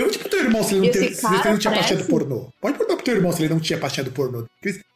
Pergunte 0.00 0.18
pro 0.18 0.28
teu 0.30 0.40
irmão 0.40 0.62
se 0.62 0.74
ele 0.74 0.86
não, 0.86 0.92
tem, 0.92 1.14
se 1.14 1.26
ele 1.26 1.44
não 1.44 1.58
tinha 1.58 1.74
pastinha 1.74 1.98
do 1.98 2.04
pornô. 2.06 2.48
Pode 2.58 2.78
perguntar 2.78 2.96
pro 2.96 3.04
teu 3.04 3.14
irmão 3.16 3.32
se 3.32 3.42
ele 3.42 3.52
não 3.52 3.60
tinha 3.60 3.78
pastinha 3.78 4.04
do 4.04 4.10
pornô. 4.10 4.46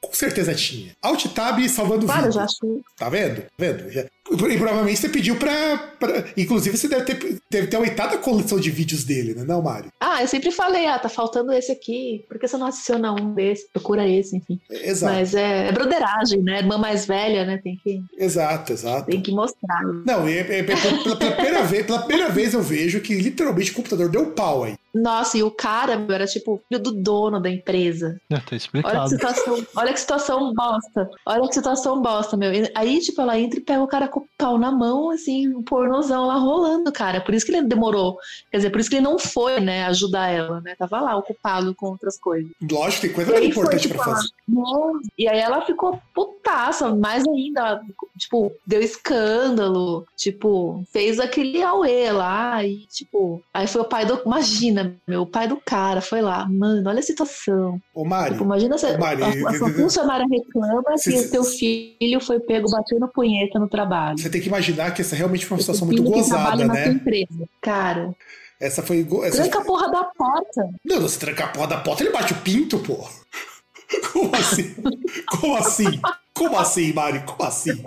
Com 0.01 0.15
certeza 0.15 0.55
tinha. 0.55 0.93
Alt 1.03 1.27
tab 1.35 1.61
salvando 1.69 2.07
claro, 2.07 2.23
vídeo. 2.23 2.33
Já 2.33 2.45
achei. 2.45 2.81
Tá 2.97 3.11
vendo? 3.11 3.43
Tá 3.43 3.49
vendo? 3.59 3.91
Já, 3.91 4.07
e 4.31 4.57
provavelmente 4.57 4.99
você 4.99 5.09
pediu 5.09 5.37
pra, 5.37 5.77
pra, 5.99 6.25
Inclusive, 6.37 6.77
você 6.77 6.89
deve 6.89 7.05
ter, 7.05 7.39
deve 7.51 7.66
ter 7.66 7.77
aumentado 7.77 8.14
a 8.14 8.18
coleção 8.18 8.59
de 8.59 8.70
vídeos 8.70 9.05
dele, 9.05 9.35
né, 9.35 9.45
não, 9.45 9.61
Mário? 9.61 9.93
Ah, 10.01 10.22
eu 10.22 10.29
sempre 10.29 10.51
falei, 10.51 10.87
ah, 10.87 10.99
tá 10.99 11.09
faltando 11.09 11.53
esse 11.53 11.70
aqui. 11.70 12.25
Por 12.29 12.39
que 12.39 12.49
você 12.49 12.57
não 12.57 12.66
adiciona 12.66 13.12
um 13.12 13.35
desse? 13.35 13.68
Procura 13.72 14.09
esse, 14.09 14.37
enfim. 14.37 14.59
Exato. 14.70 15.12
Mas 15.12 15.35
é, 15.35 15.68
é 15.68 15.72
broderagem, 15.72 16.43
né? 16.43 16.59
Irmã 16.59 16.79
mais 16.79 17.07
velha, 17.07 17.45
né? 17.45 17.59
Tem 17.62 17.77
que. 17.83 18.03
Exato, 18.16 18.72
exato. 18.72 19.07
Tem 19.07 19.20
que 19.20 19.31
mostrar. 19.31 19.83
Não, 20.07 20.27
é, 20.27 20.39
é, 20.39 20.59
é 20.59 20.62
pela, 20.62 20.79
pela, 21.03 21.33
primeira 21.33 21.62
vez, 21.62 21.87
pela 21.87 22.03
primeira 22.03 22.31
vez 22.31 22.55
eu 22.55 22.62
vejo 22.62 23.01
que 23.01 23.14
literalmente 23.14 23.72
o 23.72 23.75
computador 23.75 24.09
deu 24.09 24.27
pau 24.27 24.64
aí. 24.64 24.75
Nossa, 24.95 25.37
e 25.37 25.43
o 25.43 25.51
cara 25.51 25.97
meu, 25.97 26.14
era 26.14 26.25
tipo 26.25 26.62
filho 26.68 26.81
do 26.81 26.93
dono 26.93 27.41
da 27.41 27.51
empresa. 27.51 28.20
É, 28.31 28.39
tá 28.39 28.55
explicado. 28.55 28.97
Olha 28.97 29.03
que 29.03 29.11
situação, 29.11 29.66
olha 29.77 29.93
que 29.93 30.01
situação 30.01 30.55
bosta. 30.55 31.11
Olha 31.27 31.49
que 31.49 31.55
situação 31.55 32.01
bosta, 32.01 32.37
meu. 32.37 32.51
Aí, 32.77 33.01
tipo, 33.01 33.20
ela 33.20 33.39
entra 33.39 33.59
e 33.59 33.62
pega 33.62 33.83
o 33.83 33.89
cara 33.89 34.07
com 34.15 34.21
o 34.21 34.29
pau 34.39 34.57
na 34.59 34.71
mão, 34.71 35.11
assim, 35.11 35.49
um 35.49 35.62
pornozão 35.62 36.27
lá 36.27 36.37
rolando, 36.37 36.93
cara. 36.93 37.21
Por 37.21 37.35
isso 37.35 37.45
que 37.45 37.53
ele 37.53 37.67
demorou. 37.67 38.17
Quer 38.51 38.59
dizer, 38.59 38.71
por 38.71 38.81
isso 38.81 38.89
que 38.89 38.97
ele 38.97 39.05
não 39.05 39.19
foi, 39.19 39.59
né, 39.59 39.85
ajudar 39.87 40.29
ela, 40.29 40.61
né? 40.61 40.77
Tava 40.79 41.01
lá 41.01 41.17
ocupado 41.17 41.75
com 41.75 41.87
outras 41.87 42.17
coisas. 42.19 42.51
Lógico, 42.71 43.03
tem 43.03 43.12
coisa 43.12 43.33
mais 43.33 43.45
importante 43.45 43.89
foi, 43.89 43.91
tipo, 43.91 43.95
pra 43.95 44.05
fazer. 44.15 44.29
e 45.19 45.27
aí 45.29 45.39
ela 45.41 45.62
ficou 45.62 46.01
puta 46.15 46.35
putaça, 46.45 46.95
mais 46.95 47.27
ainda, 47.27 47.81
tipo, 48.19 48.53
deu 48.67 48.83
escândalo, 48.83 50.07
tipo, 50.15 50.85
fez 50.93 51.19
aquele 51.19 51.62
auê 51.62 52.11
lá 52.12 52.62
e, 52.62 52.87
tipo, 52.87 53.43
aí 53.53 53.67
foi 53.67 53.81
o 53.81 53.85
pai 53.87 54.05
do, 54.05 54.21
imagina, 54.27 54.95
meu, 55.07 55.23
o 55.23 55.27
pai 55.27 55.49
do 55.49 55.57
cara 55.57 56.03
foi 56.03 56.21
lá, 56.21 56.47
mano, 56.47 56.87
olha 56.89 56.99
a 56.99 57.03
situação. 57.03 57.81
Ô, 57.95 58.05
Mari. 58.05 58.33
Tipo, 58.33 58.45
imagina 58.45 58.77
se 58.77 58.97
Mari, 58.99 59.23
a, 59.23 59.29
a 59.49 59.55
sua 59.57 59.71
funcionária 59.71 60.27
reclama 60.31 60.99
Se- 60.99 61.12
que 61.12 61.19
o 61.21 61.31
teu 61.31 61.45
filho 61.45 62.21
foi 62.21 62.39
pego 62.41 62.71
batendo 62.71 63.09
punheta 63.09 63.59
no 63.59 63.69
trabalho. 63.69 64.04
Você 64.13 64.29
tem 64.29 64.41
que 64.41 64.49
imaginar 64.49 64.93
que 64.93 65.03
essa 65.03 65.17
realmente 65.17 65.47
foi 65.47 65.57
uma 65.57 65.61
situação 65.61 65.87
muito 65.87 66.03
gozada, 66.03 66.67
né? 66.67 66.89
empresa. 66.89 67.49
Cara, 67.61 68.15
Essa 68.61 68.83
foi. 68.83 69.07
Essa... 69.25 69.43
tranca 69.43 69.59
a 69.61 69.65
porra 69.65 69.91
da 69.91 70.05
porta. 70.05 70.71
Não, 70.85 71.01
você 71.01 71.19
tranca 71.19 71.45
a 71.45 71.49
porra 71.49 71.67
da 71.69 71.79
porta, 71.79 72.03
ele 72.03 72.13
bate 72.13 72.33
o 72.33 72.37
pinto, 72.37 72.79
pô. 72.79 73.07
Como 74.13 74.35
assim? 74.35 74.75
Como 75.31 75.57
assim? 75.57 76.01
Como 76.33 76.59
assim, 76.59 76.93
Mari? 76.93 77.23
Como 77.25 77.43
assim? 77.49 77.83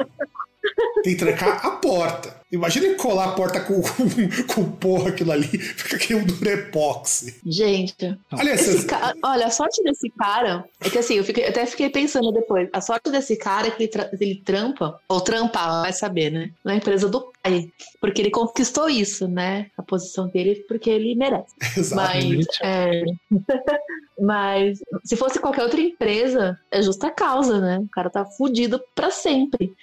Tem 1.03 1.13
que 1.13 1.19
trancar 1.19 1.65
a 1.65 1.71
porta. 1.71 2.35
Imagina 2.51 2.85
ele 2.87 2.95
colar 2.95 3.25
a 3.25 3.31
porta 3.33 3.59
com, 3.59 3.81
com, 3.81 4.47
com 4.53 4.71
porra 4.71 5.09
aquilo 5.09 5.31
ali, 5.33 5.47
fica 5.47 5.97
que 5.97 6.15
um 6.15 6.23
durepox. 6.25 7.39
Gente, 7.45 8.17
Aliás, 8.31 8.61
esse 8.61 8.71
vocês- 8.71 8.85
ca- 8.85 9.13
olha, 9.23 9.47
a 9.47 9.49
sorte 9.51 9.83
desse 9.83 10.09
cara 10.11 10.63
é 10.81 10.89
que 10.89 10.97
assim, 10.97 11.15
eu 11.15 11.23
fiquei- 11.23 11.45
até 11.45 11.65
fiquei 11.65 11.89
pensando 11.89 12.31
depois. 12.31 12.69
A 12.73 12.79
sorte 12.81 13.09
desse 13.11 13.35
cara 13.37 13.67
é 13.67 13.71
que 13.71 13.83
ele, 13.83 13.91
tra- 13.91 14.09
ele 14.19 14.35
trampa, 14.45 14.99
ou 15.09 15.19
trampar, 15.21 15.81
vai 15.83 15.93
saber, 15.93 16.31
né? 16.31 16.51
Na 16.63 16.75
empresa 16.75 17.09
do 17.09 17.31
pai. 17.43 17.69
Porque 17.99 18.21
ele 18.21 18.31
conquistou 18.31 18.89
isso, 18.89 19.27
né? 19.27 19.67
A 19.77 19.83
posição 19.83 20.27
dele, 20.27 20.55
porque 20.67 20.89
ele 20.89 21.15
merece. 21.15 21.53
Exato. 21.77 22.01
Mas, 22.01 22.45
é, 22.61 23.03
mas 24.19 24.79
se 25.03 25.15
fosse 25.15 25.39
qualquer 25.39 25.63
outra 25.63 25.79
empresa, 25.79 26.57
é 26.71 26.81
justa 26.81 27.09
causa, 27.11 27.59
né? 27.59 27.79
O 27.79 27.89
cara 27.89 28.09
tá 28.09 28.25
fudido 28.25 28.81
pra 28.95 29.11
sempre. 29.11 29.73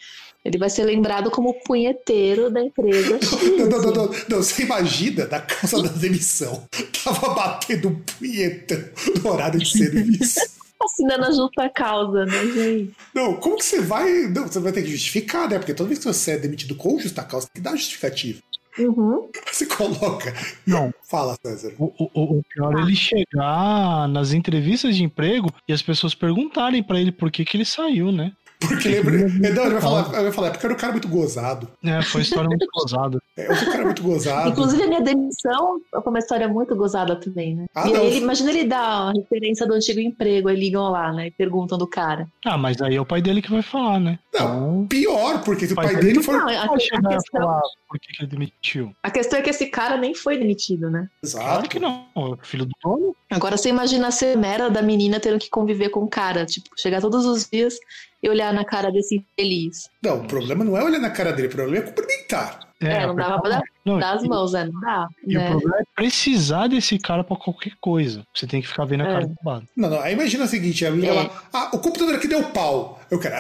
Ele 0.44 0.58
vai 0.58 0.68
ser 0.68 0.84
lembrado 0.84 1.30
como 1.30 1.50
o 1.50 1.54
punheteiro 1.64 2.50
da 2.50 2.62
empresa. 2.62 3.18
Não, 3.58 3.66
não, 3.66 3.80
não, 3.80 3.92
não, 3.92 4.10
não, 4.28 4.36
você 4.38 4.62
imagina 4.62 5.26
na 5.26 5.40
causa 5.40 5.82
da 5.82 5.88
demissão. 5.88 6.68
Tava 7.02 7.34
batendo 7.34 7.88
um 7.88 7.94
punhetão 8.18 8.78
no 9.22 9.30
horário 9.30 9.58
de 9.58 9.66
serviço. 9.70 10.40
Assinando 10.82 11.24
a 11.24 11.30
justa 11.32 11.68
causa, 11.70 12.26
né, 12.26 12.46
gente? 12.52 12.92
Não, 13.14 13.34
como 13.36 13.56
que 13.56 13.64
você 13.64 13.80
vai. 13.80 14.28
Não, 14.28 14.46
você 14.46 14.58
vai 14.60 14.70
ter 14.72 14.82
que 14.82 14.90
justificar, 14.90 15.48
né? 15.48 15.58
Porque 15.58 15.72
toda 15.72 15.88
vez 15.88 15.98
que 15.98 16.04
você 16.04 16.32
é 16.32 16.36
demitido 16.38 16.74
com 16.74 16.98
justa 16.98 17.22
causa, 17.22 17.46
tem 17.46 17.62
que 17.62 17.66
dar 17.70 17.74
justificativa. 17.76 18.42
Uhum. 18.78 19.30
Você 19.50 19.64
coloca. 19.66 20.34
Não. 20.66 20.92
Fala, 21.08 21.38
César. 21.46 21.72
O, 21.78 21.86
o- 21.98 22.38
o 22.38 22.42
pior 22.52 22.76
é 22.78 22.82
ele 22.82 22.96
chegar 22.96 24.08
nas 24.08 24.32
entrevistas 24.32 24.94
de 24.96 25.04
emprego 25.04 25.48
e 25.66 25.72
as 25.72 25.80
pessoas 25.80 26.14
perguntarem 26.14 26.82
pra 26.82 27.00
ele 27.00 27.12
por 27.12 27.30
que, 27.30 27.44
que 27.46 27.56
ele 27.56 27.64
saiu, 27.64 28.10
né? 28.12 28.32
Porque 28.68 28.88
lembra. 28.88 29.12
Não, 29.28 29.64
ele 29.64 29.72
vai 29.72 29.80
falar, 29.80 30.14
ele 30.14 30.22
vai 30.22 30.32
falar, 30.32 30.46
é 30.48 30.50
porque 30.50 30.66
eu 30.66 30.68
era 30.70 30.76
um 30.76 30.80
cara 30.80 30.92
muito 30.92 31.08
gozado. 31.08 31.68
É, 31.84 32.02
foi 32.02 32.20
uma 32.20 32.24
história 32.24 32.48
muito 32.48 32.66
gozada. 32.72 33.18
É, 33.36 33.50
Eu 33.50 33.56
sou 33.56 33.68
um 33.68 33.72
cara 33.72 33.84
muito 33.84 34.02
gozado. 34.02 34.48
Inclusive, 34.50 34.82
a 34.82 34.86
minha 34.86 35.00
demissão 35.00 35.80
foi 35.90 36.02
uma 36.06 36.18
história 36.18 36.48
muito 36.48 36.74
gozada 36.76 37.16
também, 37.16 37.56
né? 37.56 37.66
Ah, 37.74 37.88
e 37.88 37.92
não. 37.92 38.02
ele, 38.02 38.18
imagina 38.18 38.50
ele 38.50 38.64
dar 38.64 39.08
a 39.08 39.12
referência 39.12 39.66
do 39.66 39.74
antigo 39.74 40.00
emprego, 40.00 40.48
aí 40.48 40.56
ligam 40.56 40.90
lá, 40.90 41.12
né? 41.12 41.26
E 41.26 41.30
perguntam 41.30 41.76
do 41.76 41.86
cara. 41.86 42.26
Ah, 42.44 42.56
mas 42.56 42.80
aí 42.80 42.96
é 42.96 43.00
o 43.00 43.06
pai 43.06 43.20
dele 43.20 43.42
que 43.42 43.50
vai 43.50 43.62
falar, 43.62 44.00
né? 44.00 44.18
Não, 44.32 44.86
pior, 44.86 45.42
porque 45.42 45.66
se 45.66 45.72
o 45.72 45.76
Pai 45.76 45.86
pai 45.86 45.96
dele 45.96 46.14
dele 46.14 46.22
for. 46.22 46.38
Não, 46.38 46.48
a, 46.48 46.64
a 46.64 46.68
questão, 46.68 47.20
falar 47.32 47.62
por 47.88 47.98
que, 47.98 48.12
que 48.12 48.22
ele 48.22 48.30
demitiu. 48.30 48.94
a 49.02 49.10
questão 49.10 49.38
é 49.38 49.42
que 49.42 49.50
esse 49.50 49.66
cara 49.66 49.96
nem 49.96 50.14
foi 50.14 50.36
demitido, 50.36 50.90
né? 50.90 51.08
Claro 51.22 51.48
Exato. 51.50 51.68
que 51.68 51.78
não. 51.78 52.06
É 52.16 52.46
filho 52.46 52.66
do 52.66 52.72
dono. 52.82 53.16
Agora 53.30 53.56
você 53.56 53.68
imagina 53.68 54.08
a 54.08 54.10
semera 54.10 54.70
da 54.70 54.82
menina 54.82 55.20
tendo 55.20 55.38
que 55.38 55.50
conviver 55.50 55.90
com 55.90 56.00
o 56.00 56.08
cara, 56.08 56.44
tipo, 56.46 56.70
chegar 56.76 57.00
todos 57.00 57.24
os 57.24 57.48
dias 57.48 57.78
e 58.24 58.28
olhar 58.30 58.54
na 58.54 58.64
cara 58.64 58.90
desse 58.90 59.16
infeliz. 59.16 59.90
Não, 60.02 60.20
o 60.22 60.26
problema 60.26 60.64
não 60.64 60.76
é 60.78 60.82
olhar 60.82 60.98
na 60.98 61.10
cara 61.10 61.30
dele, 61.30 61.48
o 61.48 61.50
problema 61.50 61.76
é 61.84 61.86
cumprimentar. 61.86 62.60
É, 62.80 63.06
não 63.06 63.14
dava 63.14 63.40
pra 63.40 63.50
dar, 63.50 63.62
Não, 63.84 63.98
dar 63.98 64.14
as 64.14 64.22
e- 64.24 64.28
mãos, 64.28 64.52
né? 64.52 64.64
Não 64.72 64.80
dá. 64.80 65.08
E 65.26 65.36
o 65.36 65.40
né? 65.40 65.50
problema 65.50 65.78
é 65.80 65.84
precisar 65.94 66.66
desse 66.68 66.98
cara 66.98 67.22
pra 67.22 67.36
qualquer 67.36 67.72
coisa. 67.80 68.22
Você 68.34 68.46
tem 68.46 68.60
que 68.62 68.68
ficar 68.68 68.84
vendo 68.86 69.02
a 69.02 69.08
É. 69.08 69.12
cara 69.12 69.26
do 69.26 69.36
lado. 69.44 69.68
Não, 69.76 69.90
não. 69.90 70.00
Aí 70.00 70.14
imagina 70.14 70.44
o 70.44 70.48
seguinte: 70.48 70.84
ela 70.84 71.04
É. 71.06 71.12
lá, 71.12 71.42
ah, 71.52 71.70
o 71.74 71.78
computador 71.78 72.14
aqui 72.14 72.26
deu 72.26 72.42
pau. 72.44 72.98
Eu 73.10 73.20
quero. 73.20 73.34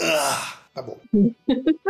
Ah, 0.00 0.02
ah, 0.02 0.58
tá 0.74 0.82
bom. 0.82 0.98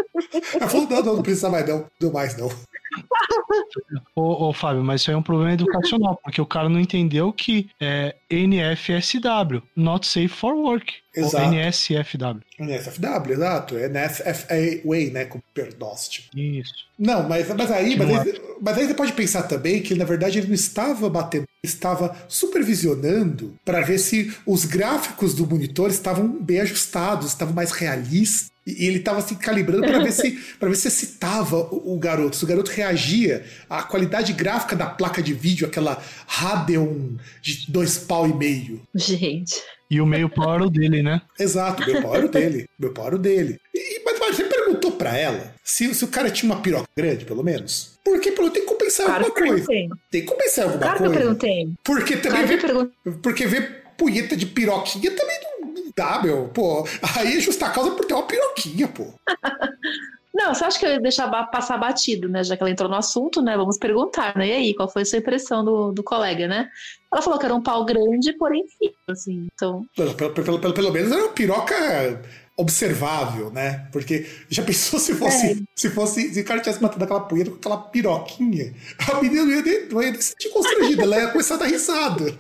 Ela 0.55 0.69
falou, 0.69 0.89
não, 0.89 1.03
não, 1.03 1.17
não 1.17 1.23
precisa 1.23 1.51
mais, 1.51 1.67
não. 1.69 1.87
Deu 2.01 2.13
mais, 2.13 2.37
não. 2.37 2.49
Ô, 4.15 4.49
ô, 4.49 4.53
Fábio, 4.53 4.83
mas 4.85 5.01
isso 5.01 5.11
aí 5.11 5.15
é 5.15 5.19
um 5.19 5.23
problema 5.23 5.53
educacional, 5.53 6.19
porque 6.23 6.41
o 6.41 6.47
cara 6.47 6.69
não 6.69 6.79
entendeu 6.79 7.33
que 7.33 7.69
é 7.81 8.15
NFSW, 8.31 9.63
Not 9.77 10.07
Safe 10.07 10.29
for 10.29 10.55
Work. 10.55 10.95
Exato. 11.15 11.55
NSFW. 11.55 12.41
NSFW, 12.59 13.33
exato. 13.33 13.77
É 13.77 13.89
NSFA 13.89 14.83
Way, 14.85 15.11
né? 15.11 15.25
Com 15.25 15.41
perdóstimo. 15.53 16.27
Isso. 16.35 16.75
Não, 16.99 17.29
mas, 17.29 17.49
mas, 17.49 17.71
aí, 17.71 17.97
mas, 17.97 18.11
aí, 18.11 18.43
mas 18.61 18.79
aí 18.79 18.87
você 18.87 18.95
pode 18.95 19.13
pensar 19.13 19.45
também 19.45 19.81
que, 19.81 19.95
na 19.95 20.05
verdade, 20.05 20.39
ele 20.39 20.49
não 20.49 20.55
estava 20.55 21.09
batendo, 21.09 21.45
ele 21.63 21.73
estava 21.73 22.17
supervisionando 22.29 23.55
para 23.65 23.81
ver 23.81 23.99
se 23.99 24.33
os 24.47 24.65
gráficos 24.65 25.35
do 25.35 25.47
monitor 25.47 25.91
estavam 25.91 26.29
bem 26.29 26.61
ajustados, 26.61 27.29
estavam 27.29 27.55
mais 27.55 27.71
realistas. 27.71 28.53
E 28.67 28.87
ele 28.87 28.99
estava 28.99 29.21
se 29.21 29.37
calibrando 29.37 29.83
para 29.83 30.03
ver 30.03 30.13
se 30.13 30.33
para 30.59 30.71
ver 30.71 30.77
se 30.77 30.89
excitava 30.89 31.57
o, 31.57 31.95
o 31.95 31.99
garoto, 31.99 32.35
se 32.35 32.45
o 32.45 32.47
garoto 32.47 32.71
reagia 32.71 33.45
à 33.69 33.83
qualidade 33.83 34.33
gráfica 34.33 34.75
da 34.75 34.87
placa 34.87 35.23
de 35.23 35.35
vídeo, 35.35 35.67
aquela 35.67 36.03
Radeon 36.27 37.11
de 37.43 37.71
dois 37.71 37.99
pau 37.99 38.27
e 38.27 38.33
meio. 38.33 38.81
Gente. 38.95 39.57
E 39.91 40.01
o 40.01 40.07
meio 40.07 40.29
pau 40.29 40.55
era 40.55 40.65
o 40.65 40.71
dele, 40.71 41.03
né? 41.03 41.21
Exato, 41.39 41.85
meu 41.87 42.03
pau 42.03 42.17
era 42.17 42.27
o 42.27 42.29
dele. 42.29 42.67
Meu 42.79 42.93
pau 42.93 43.07
era 43.07 43.17
o 43.17 43.19
dele. 43.19 43.59
E, 43.75 44.03
mas, 44.05 44.19
você 44.37 44.45
perguntou 44.45 44.93
pra 44.93 45.17
ela 45.17 45.55
se, 45.63 45.95
se 45.95 46.05
o 46.05 46.09
cara 46.09 46.31
tinha 46.31 46.51
uma 46.51 46.61
piroca 46.63 46.89
grande, 46.97 47.25
pelo 47.25 47.43
menos? 47.45 47.99
Porque 48.05 48.33
pelo 48.33 48.51
tem 48.51 48.63
que 48.63 48.69
compensar 48.69 49.07
Claro 49.07 49.25
que 49.25 49.29
alguma 49.31 49.47
eu 49.47 49.53
coisa. 49.53 49.67
perguntei. 49.67 49.99
Tem 50.11 50.21
que 50.23 50.27
compensar 50.27 50.65
alguma 50.65 50.81
Claro 50.83 50.97
que 50.99 51.05
eu 51.05 51.11
coisa. 51.13 51.21
perguntei. 51.25 51.75
Porque 51.85 52.17
também 52.17 52.47
Claro 52.47 52.49
que 52.61 52.67
perguntei. 52.67 53.13
porque 53.23 53.47
ver 53.47 53.83
punheta 53.97 54.37
de 54.37 54.47
piroquinha 54.47 55.11
também 55.15 55.37
não, 55.43 55.69
não 55.73 55.93
dá, 55.97 56.23
meu. 56.23 56.49
Pô, 56.49 56.87
aí 57.17 57.37
é 57.37 57.41
justa 57.41 57.69
causa 57.71 57.91
por 57.93 58.05
ter 58.07 58.15
uma 58.15 58.27
piroquinha, 58.27 58.89
pô. 58.89 59.13
Não, 60.35 60.53
você 60.53 60.65
acha 60.65 60.79
que 60.79 60.85
eu 60.85 60.91
ia 60.91 61.01
deixar 61.01 61.29
passar 61.47 61.79
batido, 61.79 62.29
né? 62.29 62.43
Já 62.43 62.57
que 62.57 62.63
ela 62.63 62.71
entrou 62.71 62.89
no 62.89 62.97
assunto, 62.97 63.41
né? 63.41 63.57
Vamos 63.57 63.79
perguntar, 63.79 64.37
né? 64.37 64.49
E 64.49 64.53
aí, 64.53 64.75
qual 64.75 64.89
foi 64.89 65.03
a 65.03 65.05
sua 65.05 65.21
impressão 65.21 65.65
do, 65.65 65.93
do 65.93 66.03
colega, 66.03 66.49
né? 66.49 66.69
Ela 67.13 67.23
falou 67.23 67.39
que 67.39 67.47
era 67.47 67.55
um 67.55 67.63
pau 67.63 67.85
grande, 67.85 68.33
porém 68.33 68.65
fino, 68.77 68.95
assim. 69.09 69.47
Então, 69.55 69.87
pelo, 69.97 70.15
pelo, 70.15 70.59
pelo, 70.59 70.75
pelo 70.75 70.93
menos 70.93 71.13
era 71.13 71.23
uma 71.23 71.33
piroca 71.33 72.21
observável, 72.57 73.51
né? 73.51 73.89
Porque 73.93 74.27
já 74.49 74.63
pensou 74.63 74.99
se 75.01 75.15
fosse, 75.15 75.53
É. 75.53 75.57
se 75.75 75.91
fosse, 75.91 76.33
se 76.33 76.41
o 76.41 76.45
cara 76.45 76.61
tivesse 76.61 76.83
matado 76.83 77.03
aquela 77.05 77.21
punheta 77.21 77.51
com 77.51 77.57
aquela 77.57 77.77
piroquinha, 77.79 78.73
a 79.11 79.21
menina 79.23 79.45
não 79.45 79.53
ia 79.53 79.63
nem, 79.63 79.89
não 79.89 80.03
ia 80.03 80.11
nem 80.13 80.21
se 80.21 80.29
sentir 80.31 80.51
constrangida, 80.51 81.03
ela 81.03 81.19
ia 81.19 81.29
começar 81.29 81.55
a 81.55 81.59
dar 81.59 81.67
risada. 81.67 82.37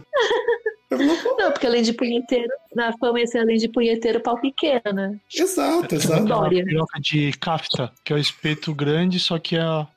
Não, 1.39 1.51
porque 1.51 1.67
além 1.67 1.83
de 1.83 1.93
punheteiro, 1.93 2.49
na 2.77 2.97
fama 2.99 3.19
ia 3.19 3.27
ser 3.27 3.39
além 3.39 3.57
de 3.57 3.69
punheteiro, 3.69 4.21
pau 4.21 4.41
pequeno, 4.41 4.81
né? 4.93 5.19
Exato, 5.35 5.93
exato. 5.95 6.23
Aquela 6.23 6.41
Dória. 6.43 6.65
piroca 6.65 7.01
de 7.01 7.33
kafta, 7.33 7.91
que 8.05 8.13
é 8.13 8.17
o 8.17 8.19
espeto 8.19 8.73
grande, 8.73 9.19
só 9.19 9.39
que 9.41 9.57
é 9.57 9.61
a 9.61 9.89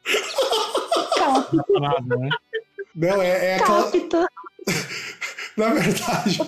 Capta, 1.15 1.57
né? 2.17 2.29
Não, 2.95 3.21
é, 3.21 3.45
é 3.51 3.55
aquela. 3.57 3.83
capta. 3.91 4.27
Na 5.59 5.69
verdade, 5.73 6.39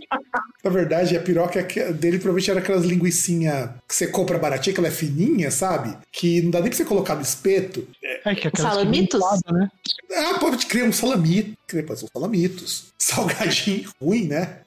na 0.63 0.69
verdade, 0.69 1.17
a 1.17 1.19
piroca 1.19 1.63
que- 1.63 1.91
dele 1.93 2.19
provavelmente 2.19 2.51
era 2.51 2.59
aquelas 2.59 2.85
linguicinha 2.85 3.73
que 3.87 3.95
você 3.95 4.05
compra 4.05 4.37
baratinha, 4.37 4.71
que 4.73 4.79
ela 4.79 4.87
é 4.87 4.91
fininha, 4.91 5.49
sabe? 5.49 5.97
Que 6.11 6.41
não 6.43 6.51
dá 6.51 6.59
nem 6.59 6.69
pra 6.69 6.77
você 6.77 6.85
colocar 6.85 7.15
no 7.15 7.21
espeto. 7.23 7.87
É 8.23 8.35
que 8.35 8.47
é 8.47 8.51
Salamitos? 8.55 9.19
né? 9.51 9.71
Ah, 10.15 10.37
pode 10.39 10.63
criar 10.67 10.85
um 10.85 10.93
salamito. 10.93 11.57
Pode 11.87 11.99
ser 11.99 12.05
um 12.05 12.09
salamitos. 12.13 12.85
Salgadinho 12.99 13.89
ruim, 13.99 14.27
né? 14.27 14.57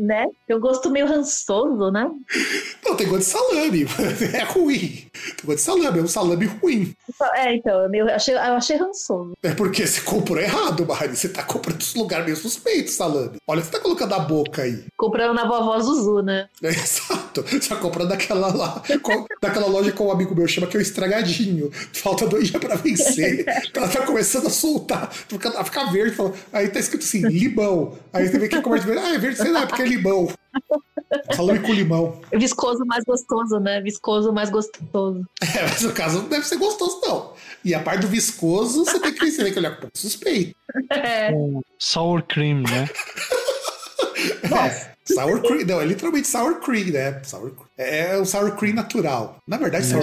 Né? 0.00 0.26
Tem 0.46 0.56
um 0.56 0.60
gosto 0.60 0.90
meio 0.90 1.06
rançoso, 1.06 1.90
né? 1.90 2.10
Não, 2.84 2.96
tem 2.96 3.06
gosto 3.08 3.20
de 3.20 3.24
salame. 3.26 3.86
É 4.32 4.42
ruim. 4.44 4.78
Tem 5.12 5.44
gosto 5.44 5.56
de 5.58 5.62
salame, 5.62 5.98
é 5.98 6.02
um 6.02 6.06
salame 6.08 6.46
ruim. 6.46 6.94
É, 7.34 7.54
então, 7.54 7.82
eu, 7.82 7.90
meio, 7.90 8.08
achei, 8.10 8.34
eu 8.34 8.38
achei 8.38 8.76
rançoso. 8.76 9.32
É 9.42 9.52
porque 9.54 9.86
você 9.86 10.00
comprou 10.00 10.38
errado, 10.38 10.86
Mari. 10.86 11.16
Você 11.16 11.28
tá 11.28 11.42
comprando 11.42 11.78
dos 11.78 11.94
lugares 11.94 12.24
meio 12.24 12.36
suspeitos, 12.36 12.94
salame. 12.94 13.36
Olha 13.46 13.58
o 13.60 13.62
que 13.62 13.66
você 13.70 13.72
tá 13.76 13.80
colocando 13.80 14.14
a 14.14 14.18
boca 14.20 14.62
aí. 14.62 14.84
Comprando 14.96 15.34
na 15.34 15.44
vovó 15.46 15.78
Zuzu, 15.80 16.22
né? 16.22 16.48
É, 16.62 16.68
exato. 16.68 17.42
Você 17.42 17.68
tá 17.68 17.76
comprando 17.76 18.08
daquela 18.08 18.54
lá, 18.54 18.82
com- 19.02 19.26
daquela 19.40 19.66
loja 19.66 19.92
que 19.92 20.02
um 20.02 20.10
amigo 20.10 20.34
meu 20.34 20.46
chama 20.48 20.66
que 20.66 20.76
é 20.76 20.80
o 20.80 20.82
estragadinho. 20.82 21.70
Falta 21.92 22.26
dois 22.26 22.48
dias 22.48 22.60
pra 22.62 22.76
vencer. 22.76 23.44
Ela 23.74 23.88
tá 23.88 24.02
começando 24.06 24.46
a 24.46 24.50
soltar, 24.50 25.12
fica- 25.12 25.58
a 25.58 25.64
ficar 25.64 25.90
verde. 25.92 26.14
fala- 26.16 26.32
Aí 26.52 26.68
tá 26.68 26.78
escrito 26.80 27.02
assim, 27.04 27.20
limão. 27.26 27.96
Aí 28.12 28.28
você 28.28 28.38
vê 28.38 28.48
que 28.48 28.60
começa 28.62 28.84
a 28.84 28.86
ver, 28.88 28.98
ah, 28.98 29.14
é 29.14 29.18
verde, 29.18 29.36
sei 29.38 29.50
lá, 29.50 29.66
porque 29.66 29.82
é 29.82 29.86
limão. 29.90 30.28
Salame 31.34 31.60
com 31.60 31.72
limão. 31.72 32.20
Viscoso 32.32 32.84
mais 32.86 33.04
gostoso, 33.04 33.58
né? 33.58 33.80
Viscoso 33.80 34.32
mais 34.32 34.50
gostoso. 34.50 35.24
É, 35.56 35.62
mas 35.62 35.82
no 35.82 35.92
caso 35.92 36.22
não 36.22 36.28
deve 36.28 36.46
ser 36.46 36.56
gostoso, 36.56 37.00
não. 37.02 37.32
E 37.64 37.74
a 37.74 37.80
parte 37.80 38.02
do 38.02 38.08
viscoso, 38.08 38.84
você 38.84 39.00
tem 39.00 39.12
que, 39.12 39.30
você 39.30 39.42
tem 39.42 39.52
que 39.52 39.58
olhar 39.58 39.70
com 39.70 39.78
um 39.78 39.80
pouco 39.82 39.98
suspeito. 39.98 40.54
É. 40.90 41.32
Com 41.32 41.60
sour 41.78 42.22
cream, 42.22 42.62
né? 42.62 42.88
É, 44.42 44.90
Sour 45.14 45.40
cream, 45.42 45.66
não, 45.66 45.80
é 45.80 45.84
literalmente 45.84 46.28
sour 46.28 46.60
cream, 46.60 46.88
né? 46.88 47.22
Sour, 47.24 47.52
é 47.76 48.16
o 48.16 48.24
sour 48.24 48.56
cream 48.56 48.74
natural. 48.74 49.38
Na 49.46 49.56
verdade, 49.56 49.86
sour, 49.86 50.02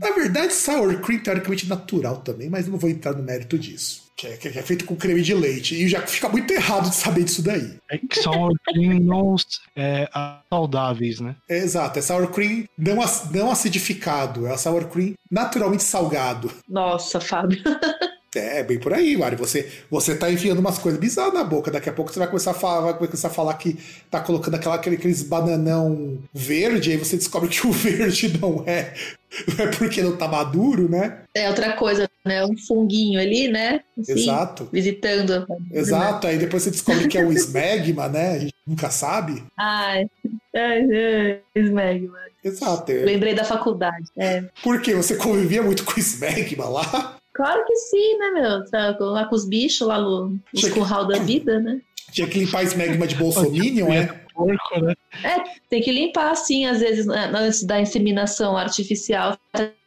na 0.00 0.10
verdade, 0.12 0.52
sour 0.52 1.00
cream 1.00 1.22
teoricamente 1.22 1.68
natural 1.68 2.18
também, 2.18 2.48
mas 2.48 2.66
não 2.66 2.78
vou 2.78 2.90
entrar 2.90 3.12
no 3.12 3.22
mérito 3.22 3.58
disso. 3.58 4.07
Que 4.18 4.26
é, 4.26 4.36
que 4.36 4.48
é, 4.48 4.62
feito 4.62 4.84
com 4.84 4.96
creme 4.96 5.22
de 5.22 5.32
leite. 5.32 5.76
E 5.76 5.86
já 5.86 6.04
fica 6.04 6.28
muito 6.28 6.52
errado 6.52 6.90
de 6.90 6.96
saber 6.96 7.22
disso 7.22 7.40
daí. 7.40 7.78
É 7.88 7.98
que 7.98 8.20
sour 8.20 8.52
cream 8.64 8.98
não 8.98 9.36
é, 9.76 10.10
saudáveis, 10.50 11.20
né? 11.20 11.36
É, 11.48 11.58
exato, 11.58 12.00
é 12.00 12.02
sour 12.02 12.26
cream 12.26 12.64
não, 12.76 12.96
não 13.30 13.50
acidificado. 13.52 14.48
É 14.48 14.56
sour 14.56 14.86
cream 14.88 15.14
naturalmente 15.30 15.84
salgado. 15.84 16.50
Nossa, 16.68 17.20
Fábio. 17.20 17.62
É, 18.34 18.62
bem 18.62 18.78
por 18.78 18.92
aí, 18.92 19.16
Mari. 19.16 19.36
Você, 19.36 19.70
você 19.90 20.14
tá 20.14 20.30
enfiando 20.30 20.58
umas 20.58 20.78
coisas 20.78 21.00
bizarras 21.00 21.32
na 21.32 21.42
boca. 21.42 21.70
Daqui 21.70 21.88
a 21.88 21.92
pouco 21.92 22.12
você 22.12 22.18
vai 22.18 22.28
começar 22.28 22.50
a 22.50 22.54
falar, 22.54 22.92
vai 22.92 23.08
começar 23.08 23.28
a 23.28 23.30
falar 23.30 23.54
que 23.54 23.78
tá 24.10 24.20
colocando 24.20 24.54
aquela, 24.54 24.74
aqueles 24.74 25.22
bananão 25.22 26.18
verde, 26.32 26.90
aí 26.90 26.96
você 26.96 27.16
descobre 27.16 27.48
que 27.48 27.66
o 27.66 27.72
verde 27.72 28.38
não 28.38 28.62
é. 28.66 28.94
É 29.58 29.66
porque 29.76 30.02
não 30.02 30.16
tá 30.16 30.26
maduro, 30.26 30.88
né? 30.88 31.22
É 31.34 31.48
outra 31.48 31.72
coisa, 31.72 32.08
né? 32.24 32.44
Um 32.44 32.56
funguinho 32.56 33.20
ali, 33.20 33.48
né? 33.48 33.80
Assim, 33.98 34.12
Exato. 34.12 34.68
Visitando. 34.72 35.46
Exato. 35.72 36.26
Aí 36.26 36.38
depois 36.38 36.62
você 36.62 36.70
descobre 36.70 37.08
que 37.08 37.18
é 37.18 37.24
o 37.24 37.32
smegma, 37.32 38.08
né? 38.08 38.32
A 38.32 38.38
gente 38.38 38.54
nunca 38.66 38.90
sabe. 38.90 39.44
Ai, 39.56 40.08
ai, 40.54 40.88
ai 40.90 41.40
smegma. 41.54 42.18
Exato. 42.42 42.92
Lembrei 42.92 43.34
da 43.34 43.44
faculdade. 43.44 44.06
É. 44.16 44.44
Porque 44.62 44.94
você 44.94 45.16
convivia 45.16 45.62
muito 45.62 45.84
com 45.84 45.98
smegma 46.00 46.68
lá? 46.68 47.16
Claro 47.34 47.64
que 47.66 47.76
sim, 47.76 48.18
né, 48.18 48.30
meu? 48.30 48.64
Tá 48.68 48.96
lá 48.98 49.24
com 49.26 49.34
os 49.34 49.46
bichos, 49.46 49.86
lá 49.86 50.00
no, 50.00 50.30
no 50.30 50.70
curral 50.72 51.06
da 51.06 51.18
vida, 51.18 51.60
né? 51.60 51.80
Tinha 52.10 52.26
que 52.26 52.38
limpar 52.38 52.64
esse 52.64 52.76
magma 52.76 53.06
de 53.06 53.14
Bolsominion, 53.14 53.92
é? 53.92 54.22
Porco, 54.38 54.80
né? 54.80 54.94
É, 55.24 55.42
tem 55.68 55.82
que 55.82 55.90
limpar, 55.90 56.30
assim, 56.30 56.64
às 56.64 56.78
vezes, 56.78 57.06
né, 57.06 57.28
antes 57.34 57.64
da 57.64 57.80
inseminação 57.80 58.56
artificial, 58.56 59.36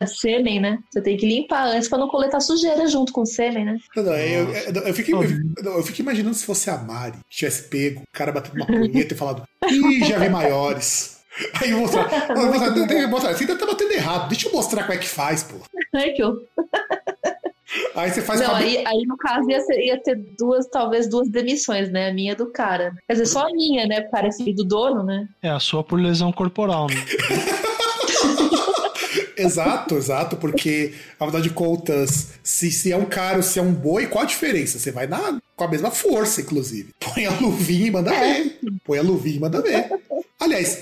sêmen, 0.06 0.60
né? 0.60 0.78
Você 0.92 1.02
tem 1.02 1.16
que 1.16 1.26
limpar 1.26 1.68
antes 1.68 1.88
pra 1.88 1.98
não 1.98 2.10
coletar 2.10 2.42
sujeira 2.42 2.86
junto 2.88 3.14
com 3.14 3.22
o 3.22 3.26
sêmen, 3.26 3.64
né? 3.64 3.78
Não, 3.96 4.04
não, 4.04 4.14
eu, 4.14 4.52
eu, 4.52 4.74
eu, 4.88 4.94
fico, 4.94 5.12
eu, 5.12 5.78
eu, 5.78 5.84
fico, 5.84 6.02
imaginando 6.02 6.36
se 6.36 6.46
fosse 6.46 6.70
a 6.70 6.78
Mari, 6.78 7.20
que 7.30 7.38
tivesse 7.38 7.70
pego, 7.70 8.02
o 8.02 8.12
cara 8.12 8.34
batendo 8.34 8.58
uma 8.58 8.66
punheta 8.66 9.14
e 9.14 9.18
falado, 9.18 9.44
ih, 9.70 10.04
já 10.04 10.20
vi 10.20 10.28
maiores. 10.28 11.22
Aí 11.62 11.72
mostrar, 11.72 12.04
mostrar, 12.36 13.08
mostrar, 13.08 13.34
você 13.34 13.44
ainda 13.46 13.58
tá 13.58 13.66
batendo 13.66 13.94
errado, 13.94 14.28
deixa 14.28 14.50
eu 14.50 14.52
mostrar 14.52 14.82
como 14.82 14.94
é 14.94 14.98
que 14.98 15.08
faz, 15.08 15.44
pô. 15.44 15.56
Ai, 15.96 16.12
que 16.12 16.22
eu... 16.22 16.46
Aí 17.96 18.12
você 18.12 18.22
faz 18.22 18.42
Não, 18.42 18.56
aí, 18.56 18.84
aí, 18.86 19.06
no 19.06 19.18
caso 19.18 19.50
ia, 19.50 19.62
ser, 19.62 19.80
ia, 19.80 20.02
ter 20.02 20.16
duas, 20.38 20.68
talvez 20.68 21.10
duas 21.10 21.30
demissões, 21.30 21.92
né? 21.92 22.10
A 22.10 22.14
minha 22.14 22.36
do 22.36 22.48
cara. 22.48 22.94
Quer 23.08 23.14
dizer, 23.14 23.26
só 23.26 23.48
a 23.48 23.52
minha, 23.52 23.86
né? 23.86 24.08
Filho 24.38 24.56
do 24.56 24.64
dono, 24.64 25.04
né? 25.04 25.28
É, 25.42 25.50
a 25.50 25.60
sua 25.60 25.84
por 25.84 26.00
lesão 26.00 26.32
corporal, 26.32 26.88
né? 26.88 26.96
exato, 29.38 29.96
exato, 29.96 30.38
porque, 30.38 30.94
afinal 31.20 31.42
de 31.42 31.50
contas, 31.50 32.34
se, 32.44 32.72
se 32.72 32.92
é 32.92 32.98
um 32.98 33.06
cara 33.06 33.38
ou 33.38 33.44
se 33.44 33.60
é 33.60 33.62
um 33.62 33.74
boi, 33.74 34.08
qual 34.08 34.24
a 34.24 34.28
diferença? 34.28 34.80
Você 34.80 34.92
vai 34.92 35.08
na, 35.08 35.40
com 35.56 35.64
a 35.64 35.68
mesma 35.68 35.92
força, 35.92 36.42
inclusive. 36.42 36.94
Põe 37.00 37.26
a 37.26 37.40
luvinha 37.40 37.88
e 37.88 37.92
manda 37.92 38.12
ver. 38.12 38.60
Põe 38.84 39.00
a 39.00 39.04
luvinha 39.04 39.38
e 39.38 39.40
manda 39.40 39.62
ver. 39.62 39.90
Aliás, 40.40 40.82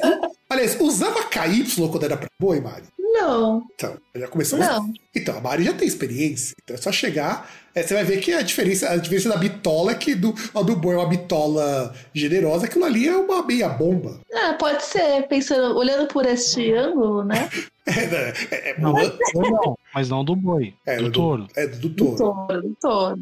aliás, 0.49 0.79
usava 0.79 1.23
KY 1.25 1.65
quando 1.89 2.03
era 2.03 2.17
pra 2.17 2.29
boi, 2.39 2.59
Mari? 2.59 2.83
Não. 2.97 3.63
Então, 3.75 3.97
já 4.19 4.27
começou. 4.27 4.59
Não. 4.59 4.93
Então, 5.15 5.37
a 5.37 5.41
Mari 5.41 5.63
já 5.63 5.73
tem 5.73 5.87
experiência. 5.87 6.55
Então 6.63 6.75
é 6.75 6.79
só 6.79 6.91
chegar. 6.91 7.49
É, 7.73 7.83
você 7.83 7.93
vai 7.93 8.03
ver 8.03 8.19
que 8.19 8.33
a 8.33 8.41
diferença, 8.41 8.89
a 8.89 8.97
diferença 8.97 9.29
da 9.29 9.37
bitola 9.37 9.91
é 9.91 9.95
que 9.95 10.15
do, 10.15 10.33
a 10.53 10.61
do 10.61 10.75
boi 10.75 10.95
é 10.95 10.97
uma 10.97 11.07
bitola 11.07 11.93
generosa, 12.13 12.65
aquilo 12.65 12.85
ali 12.85 13.07
é 13.07 13.15
uma 13.15 13.45
meia 13.45 13.69
bomba. 13.69 14.19
Ah, 14.33 14.53
pode 14.53 14.83
ser, 14.83 15.27
pensando, 15.27 15.77
olhando 15.77 16.07
por 16.07 16.25
este 16.25 16.73
ângulo, 16.73 17.23
né? 17.23 17.49
É, 17.89 18.05
né? 18.05 18.33
é, 18.51 18.69
é, 18.69 18.79
não, 18.79 18.93
não, 18.93 19.77
mas 19.95 20.09
não 20.09 20.23
do 20.23 20.35
boi. 20.35 20.75
É, 20.85 20.97
do, 20.97 21.05
do 21.05 21.11
touro. 21.11 21.47
É 21.55 21.65
do 21.65 21.89
touro. 21.89 22.11
Do 22.11 22.17
touro, 22.17 22.61
do 22.61 22.75
touro. 22.79 23.21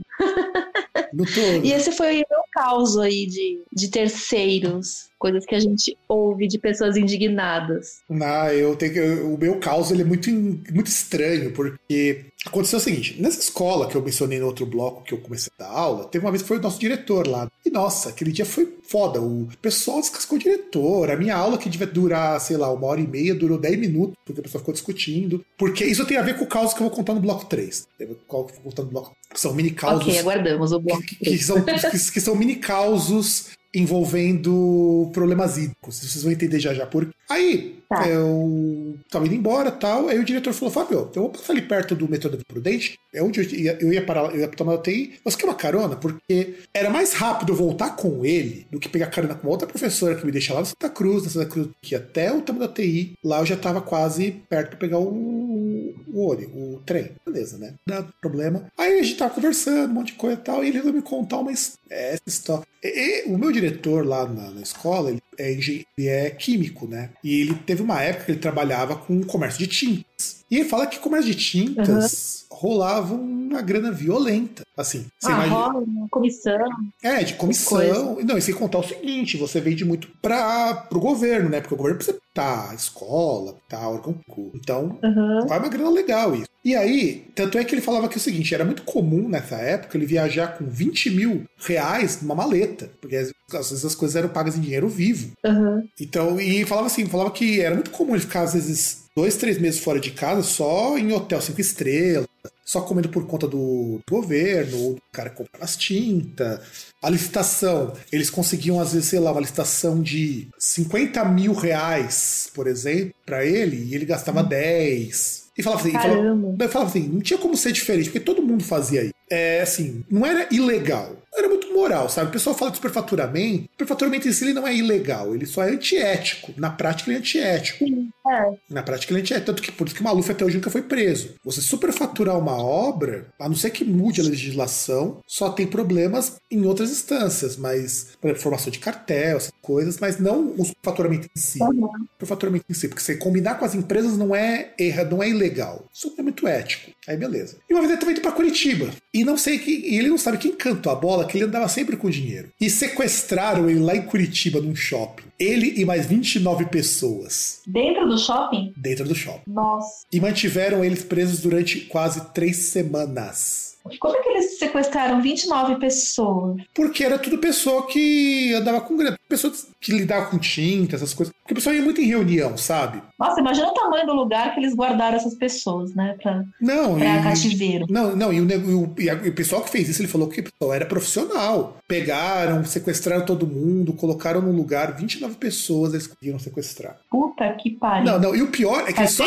Do 1.14 1.26
touro. 1.26 1.66
E 1.66 1.72
esse 1.72 1.92
foi 1.94 2.16
o 2.16 2.26
meu 2.30 2.44
caos 2.52 2.98
aí 2.98 3.26
de, 3.28 3.62
de 3.72 3.90
terceiros 3.90 5.08
coisas 5.18 5.46
que 5.46 5.56
a 5.56 5.60
gente 5.60 5.98
ouve 6.08 6.48
de 6.48 6.60
pessoas 6.60 6.96
indignadas. 6.96 8.02
Não, 8.10 8.50
eu 8.50 8.76
tenho 8.76 8.94
que, 8.94 9.00
o 9.00 9.38
meu 9.38 9.60
caos 9.60 9.92
ele 9.92 10.04
é 10.04 10.06
muito, 10.06 10.30
muito 10.30 10.87
estranho, 10.90 11.52
porque 11.52 12.26
aconteceu 12.46 12.78
o 12.78 12.82
seguinte: 12.82 13.22
nessa 13.22 13.40
escola 13.40 13.88
que 13.88 13.96
eu 13.96 14.02
mencionei 14.02 14.40
no 14.40 14.46
outro 14.46 14.66
bloco 14.66 15.04
que 15.04 15.14
eu 15.14 15.18
comecei 15.20 15.52
a 15.58 15.64
dar 15.64 15.70
aula, 15.70 16.06
teve 16.06 16.26
uma 16.26 16.32
vez 16.32 16.42
que 16.42 16.48
foi 16.48 16.58
o 16.58 16.62
nosso 16.62 16.80
diretor 16.80 17.28
lá. 17.28 17.50
E 17.66 17.70
nossa, 17.70 18.10
aquele 18.10 18.32
dia 18.32 18.46
foi 18.46 18.78
foda. 18.84 19.22
O 19.22 19.48
pessoal 19.62 20.00
descascou 20.00 20.38
o 20.38 20.42
diretor. 20.42 21.12
A 21.12 21.18
minha 21.18 21.36
aula, 21.36 21.58
que 21.58 21.70
devia 21.70 21.88
durar, 21.88 22.40
sei 22.40 22.58
lá, 22.58 22.72
uma 22.72 22.88
hora 22.88 23.02
e 23.02 23.08
meia, 23.08 23.36
durou 23.36 23.58
10 23.58 23.80
minutos, 23.80 24.16
porque 24.26 24.40
a 24.40 24.44
pessoa 24.44 24.60
ficou 24.60 24.74
discutindo. 24.74 25.44
Porque 25.58 25.86
isso 25.86 26.06
tem 26.06 26.18
a 26.18 26.22
ver 26.22 26.38
com 26.38 26.46
o 26.46 26.48
caos 26.48 26.74
que 26.74 26.82
eu 26.82 26.88
vou 26.88 26.96
contar 26.96 27.14
no 27.14 27.22
bloco 27.22 27.46
3. 27.46 27.88
Tem 27.98 28.08
a 28.08 28.10
ver 28.10 28.16
com 28.16 28.24
o 28.24 28.28
caos 28.28 28.52
que 28.52 28.58
eu 28.58 28.64
vou 28.64 28.72
contar 28.72 28.84
no 28.84 28.90
bloco. 28.90 29.16
Que 29.34 29.40
são 29.40 29.54
mini 29.54 29.72
causos. 29.72 30.08
Ok, 30.08 30.20
aguardamos 30.20 30.72
o 30.72 30.80
bloco. 30.80 31.04
Que, 31.04 31.16
que, 31.18 31.44
são, 31.44 31.62
que, 31.64 32.12
que 32.12 32.22
são 32.22 32.36
mini 32.36 32.56
causos 32.56 33.58
envolvendo 33.74 35.10
problemas 35.14 35.58
hídricos. 35.58 36.00
Vocês 36.00 36.24
vão 36.24 36.32
entender 36.32 36.60
já 36.60 36.74
já 36.74 36.86
por. 36.86 37.10
Aí, 37.30 37.78
tá. 37.90 38.08
eu 38.08 38.98
tava 39.10 39.26
indo 39.26 39.36
embora 39.36 39.70
tal. 39.70 40.08
Aí 40.08 40.18
o 40.18 40.24
diretor 40.24 40.54
falou: 40.54 40.74
Fábio, 40.74 41.10
eu 41.14 41.22
vou 41.22 41.30
passar 41.30 41.54
ali 41.54 41.62
perto 41.62 41.96
do 41.96 42.08
metrô 42.08 42.30
da 42.30 42.38
Prudente. 42.48 42.98
É 43.14 43.22
onde 43.22 43.40
eu 43.40 43.46
ia, 43.46 43.78
eu 43.82 43.92
ia 43.92 44.06
parar, 44.06 44.34
eu 44.34 44.40
ia 44.40 44.48
tomar 44.48 44.76
o 44.76 44.82
TI. 44.82 45.20
Você 45.24 45.38
quer 45.38 45.46
uma 45.46 45.56
carona? 45.56 45.96
Porque 45.96 46.56
era 46.74 46.90
mais 46.90 47.14
rápido 47.14 47.54
voltar 47.54 47.96
com 47.96 48.26
ele 48.26 48.66
do 48.72 48.80
que 48.80 48.88
pegar 48.88 49.08
carona 49.08 49.36
com 49.36 49.48
outra 49.48 49.68
professora 49.68 50.16
que 50.16 50.26
me 50.26 50.32
deixa 50.32 50.54
lá 50.54 50.62
no 50.62 50.66
Santa 50.66 50.90
Cruz, 50.90 51.24
na 51.24 51.30
Santa 51.30 51.50
Cruz, 51.50 51.70
que 51.82 51.96
até 51.96 52.32
o 52.32 52.42
tamanho 52.42 52.68
da 52.68 52.74
TI. 52.74 53.14
Lá 53.24 53.40
eu 53.40 53.46
já 53.46 53.58
tava 53.58 53.82
quase 53.82 54.32
perto 54.50 54.72
de 54.72 54.78
pegar 54.78 55.00
o, 55.00 55.94
o 56.08 56.26
olho, 56.26 56.50
o 56.50 56.82
trem. 56.86 57.12
Beleza, 57.26 57.58
né? 57.58 57.74
Não 57.86 57.98
dá 57.98 58.08
problema. 58.22 58.68
Aí 58.78 59.00
a 59.00 59.04
gente 59.04 59.18
tava 59.18 59.34
conversando, 59.34 59.92
um 59.92 59.94
monte 59.96 60.14
de 60.14 60.20
coisa 60.20 60.40
e 60.40 60.44
tal. 60.44 60.64
E 60.64 60.68
ele 60.68 60.78
resolveu 60.78 61.02
me 61.02 61.08
contar 61.08 61.40
uma 61.40 61.52
é, 61.90 62.18
história. 62.26 62.66
E, 62.84 62.88
e, 62.88 63.24
o 63.28 63.38
meu 63.38 63.52
diretor 63.52 64.06
lá 64.06 64.28
na, 64.28 64.52
na 64.52 64.62
escola, 64.62 65.10
ele 65.10 65.22
é, 65.38 65.52
ele 65.52 66.08
é 66.08 66.30
químico, 66.30 66.88
né? 66.88 67.10
E 67.28 67.42
ele 67.42 67.56
teve 67.56 67.82
uma 67.82 68.02
época 68.02 68.24
que 68.24 68.32
ele 68.32 68.40
trabalhava 68.40 68.96
com 68.96 69.22
comércio 69.22 69.60
de 69.60 69.68
tintas. 69.68 70.46
E 70.50 70.58
ele 70.58 70.70
fala 70.70 70.88
que 70.88 71.00
comércio 71.00 71.32
de 71.32 71.38
tintas 71.38 72.46
uhum. 72.50 72.58
rolava 72.58 73.14
uma 73.14 73.62
grana 73.62 73.92
violenta. 73.92 74.64
Assim, 74.76 75.06
você 75.20 75.32
ah, 75.32 75.36
imagina... 75.36 75.56
rola 75.56 75.80
uma 75.80 76.10
comissão. 76.10 76.70
É, 77.04 77.24
de 77.24 77.34
comissão. 77.34 78.18
Não, 78.24 78.38
e 78.38 78.42
sem 78.42 78.54
contar 78.54 78.80
o 78.80 78.84
seguinte, 78.84 79.38
você 79.38 79.60
vende 79.60 79.84
muito 79.84 80.08
para 80.22 80.88
o 80.92 81.00
governo, 81.00 81.50
né? 81.50 81.60
Porque 81.60 81.74
o 81.74 81.78
governo 81.78 81.98
precisa 81.98 82.18
tá 82.34 82.72
escola, 82.76 83.56
tá 83.68 83.90
órgão 83.90 84.14
público. 84.14 84.52
Então, 84.56 85.00
uhum. 85.02 85.48
vai 85.48 85.58
uma 85.58 85.70
grana 85.70 85.90
legal 85.90 86.36
isso. 86.36 86.48
E 86.64 86.76
aí, 86.76 87.26
tanto 87.34 87.58
é 87.58 87.64
que 87.64 87.74
ele 87.74 87.82
falava 87.82 88.08
que 88.08 88.16
é 88.16 88.18
o 88.18 88.22
seguinte, 88.22 88.54
era 88.54 88.66
muito 88.66 88.84
comum 88.84 89.28
nessa 89.28 89.56
época 89.56 89.98
ele 89.98 90.06
viajar 90.06 90.58
com 90.58 90.66
20 90.66 91.10
mil 91.12 91.44
reais 91.58 92.22
numa 92.22 92.36
maleta, 92.36 92.92
porque 93.02 93.16
às 93.16 93.32
vezes 93.70 93.86
as 93.86 93.96
coisas 93.96 94.16
eram 94.16 94.30
pagas 94.30 94.58
em 94.58 94.62
dinheiro 94.62 94.88
vivo. 94.88 95.32
Uhum. 95.46 95.88
Então, 96.00 96.40
e 96.40 96.66
falava 96.66 96.88
assim, 96.88 97.06
falava 97.06 97.32
que 97.32 97.62
era 97.62 97.74
muito 97.74 97.90
comum 97.90 98.14
ele 98.14 98.22
ficar 98.22 98.42
às 98.42 98.54
vezes 98.54 99.07
dois, 99.18 99.36
três 99.36 99.58
meses 99.58 99.80
fora 99.80 100.00
de 100.00 100.12
casa 100.12 100.44
só 100.44 100.96
em 100.96 101.12
hotel 101.12 101.42
cinco 101.42 101.60
estrelas, 101.60 102.28
só 102.64 102.82
comendo 102.82 103.10
por 103.10 103.26
conta 103.26 103.48
do 103.48 104.00
governo, 104.08 104.78
ou 104.78 104.94
do 104.94 105.02
cara 105.12 105.32
comprar 105.32 105.64
as 105.64 105.76
tintas. 105.76 106.60
A 107.02 107.10
licitação, 107.10 107.94
eles 108.12 108.30
conseguiam, 108.30 108.80
às 108.80 108.94
vezes, 108.94 109.10
sei 109.10 109.20
lá, 109.20 109.32
uma 109.32 109.42
licitação 109.42 110.04
de 110.04 110.48
50 110.60 111.26
mil 111.26 111.54
reais, 111.54 112.52
por 112.54 112.68
exemplo, 112.68 113.16
para 113.26 113.44
ele, 113.44 113.86
e 113.86 113.96
ele 113.96 114.06
gastava 114.06 114.44
hum. 114.44 114.48
10. 114.48 115.48
E 115.58 115.64
falava 115.64 115.82
assim, 115.82 115.92
falava, 115.94 116.70
falava 116.70 116.90
assim, 116.92 117.08
não 117.08 117.20
tinha 117.20 117.40
como 117.40 117.58
ser 117.58 117.72
diferente, 117.72 118.12
porque 118.12 118.20
todo 118.20 118.44
mundo 118.44 118.64
fazia 118.64 119.02
isso. 119.02 119.14
É 119.32 119.62
assim, 119.62 120.06
não 120.12 120.26
era 120.26 120.48
ilegal 120.54 121.16
era 121.38 121.48
muito 121.48 121.72
moral, 121.74 122.10
sabe? 122.10 122.30
O 122.30 122.34
pessoal 122.34 122.56
fala 122.56 122.72
de 122.72 122.78
superfaturamento. 122.78 123.66
O 123.66 123.72
superfaturamento 123.72 124.28
em 124.28 124.32
si 124.32 124.46
ele 124.46 124.54
não 124.54 124.68
é 124.68 124.76
ilegal, 124.76 125.34
ele 125.36 125.46
só 125.46 125.64
é 125.64 125.70
antiético. 125.70 126.54
Na 126.58 126.70
prática, 126.70 127.10
ele 127.10 127.18
é 127.18 127.20
antiético. 127.20 127.86
Sim, 127.86 128.10
é. 128.28 128.54
Na 128.70 128.84
prática, 128.84 129.12
ele 129.12 129.20
é 129.20 129.22
antiético. 129.22 129.46
Tanto 129.46 129.62
que 129.62 129.72
por 129.72 129.88
isso 129.88 129.96
que 129.96 130.02
o 130.02 130.04
Maluf 130.04 130.32
até 130.32 130.44
hoje 130.44 130.58
nunca 130.58 130.70
foi 130.70 130.82
preso. 130.82 131.36
Você 131.44 131.62
superfaturar 131.62 132.38
uma 132.38 132.58
obra, 132.62 133.28
a 133.40 133.48
não 133.48 133.56
ser 133.56 133.70
que 133.70 133.86
mude 133.86 134.22
a 134.22 134.24
legislação, 134.24 135.20
só 135.28 135.50
tem 135.50 135.68
problemas 135.68 136.38
em 136.52 136.66
outras 136.66 136.92
instâncias, 136.92 137.56
mas, 137.58 138.10
por 138.20 138.28
exemplo, 138.28 138.44
formação 138.44 138.72
de 138.72 138.80
cartel, 138.80 139.38
essas 139.38 139.52
coisas, 139.62 140.00
mas 140.00 140.20
não 140.20 140.54
o 140.58 140.66
superfaturamento 140.66 141.28
em 141.36 141.40
si. 141.40 141.62
Uhum. 141.62 141.86
O 141.86 141.92
superfaturamento 142.14 142.66
em 142.70 142.74
si, 142.74 142.88
porque 142.88 143.04
você 143.04 143.16
combinar 143.16 143.56
com 143.56 143.66
as 143.66 143.76
empresas 143.76 144.18
não 144.18 144.36
é 144.36 144.72
erra, 144.80 145.04
não 145.04 145.22
é 145.22 145.30
ilegal. 145.30 145.86
Isso 145.94 146.14
é 146.18 146.22
muito 146.22 146.48
ético. 146.48 146.92
Aí 147.08 147.16
beleza. 147.16 147.58
E 147.70 147.74
uma 147.74 147.82
vez 147.82 147.92
ele 147.92 148.00
também 148.00 148.16
indo 148.16 148.22
pra 148.22 148.32
Curitiba. 148.32 148.90
E 149.14 149.24
não 149.24 149.38
sei 149.38 149.60
que. 149.60 149.72
E 149.72 149.98
ele 149.98 150.10
não 150.10 150.18
sabe 150.18 150.38
quem 150.38 150.54
cantou 150.54 150.92
a 150.92 150.96
bola, 150.96 151.26
que 151.28 151.38
ele 151.38 151.46
andava 151.46 151.68
sempre 151.68 151.98
com 151.98 152.10
dinheiro. 152.10 152.50
E 152.60 152.70
sequestraram 152.70 153.70
ele 153.70 153.80
lá 153.80 153.96
em 153.96 154.04
Curitiba, 154.04 154.60
num 154.62 154.76
shopping. 154.76 155.26
Ele 155.40 155.80
e 155.80 155.86
mais 155.86 156.06
29 156.06 156.66
pessoas. 156.66 157.62
Dentro 157.68 158.08
do 158.08 158.18
shopping? 158.18 158.74
Dentro 158.76 159.06
do 159.06 159.14
shopping. 159.14 159.52
Nossa. 159.52 160.06
E 160.12 160.20
mantiveram 160.20 160.84
eles 160.84 161.04
presos 161.04 161.42
durante 161.42 161.82
quase 161.82 162.34
três 162.34 162.58
semanas. 162.58 163.67
Como 164.00 164.16
é 164.16 164.22
que 164.22 164.30
eles 164.30 164.60
sequestraram 164.60 165.22
29 165.22 165.76
pessoas? 165.78 166.62
Porque 166.74 167.04
era 167.04 167.18
tudo 167.18 167.38
pessoa 167.38 167.88
que 167.88 168.54
andava 168.54 168.82
com 168.82 168.98
grana, 168.98 169.18
pessoas 169.28 169.68
que 169.80 169.92
lidava 169.92 170.28
com 170.28 170.38
tinta, 170.38 170.96
essas 170.96 171.14
coisas. 171.14 171.34
Porque 171.42 171.54
o 171.54 171.56
pessoal 171.56 171.76
ia 171.76 171.82
muito 171.82 172.02
em 172.02 172.06
reunião, 172.06 172.58
sabe? 172.58 173.02
Nossa, 173.18 173.40
imagina 173.40 173.70
o 173.70 173.74
tamanho 173.74 174.06
do 174.06 174.14
lugar 174.14 174.54
que 174.54 174.60
eles 174.60 174.76
guardaram 174.76 175.16
essas 175.16 175.34
pessoas, 175.36 175.96
né? 175.96 176.18
Pra, 176.22 176.44
não, 176.60 176.98
pra 176.98 177.20
e, 177.20 177.24
cativeiro. 177.24 177.86
Não, 177.90 178.16
não, 178.16 178.34
e 178.34 178.42
o, 178.42 178.48
e, 178.50 178.56
o, 178.56 179.26
e 179.26 179.30
o 179.30 179.36
pessoal 179.36 179.62
que 179.62 179.70
fez 179.70 179.88
isso, 179.88 180.02
ele 180.02 180.10
falou 180.10 180.28
que 180.28 180.42
o 180.42 180.44
pessoal 180.44 180.74
era 180.74 180.86
profissional. 180.86 181.78
Pegaram, 181.88 182.66
sequestraram 182.66 183.26
todo 183.26 183.48
mundo, 183.48 183.94
colocaram 183.94 184.42
num 184.42 184.56
lugar 184.56 184.96
29 184.96 185.36
pessoas, 185.36 185.94
eles 185.94 186.08
conseguiram 186.08 186.40
sequestrar. 186.40 186.98
Puta 187.10 187.50
que 187.54 187.72
pariu. 187.72 188.12
Não, 188.12 188.20
não, 188.20 188.36
e 188.36 188.42
o 188.42 188.52
pior 188.52 188.82
é 188.82 188.88
que 188.88 188.96
Faz 188.96 189.12
só. 189.12 189.26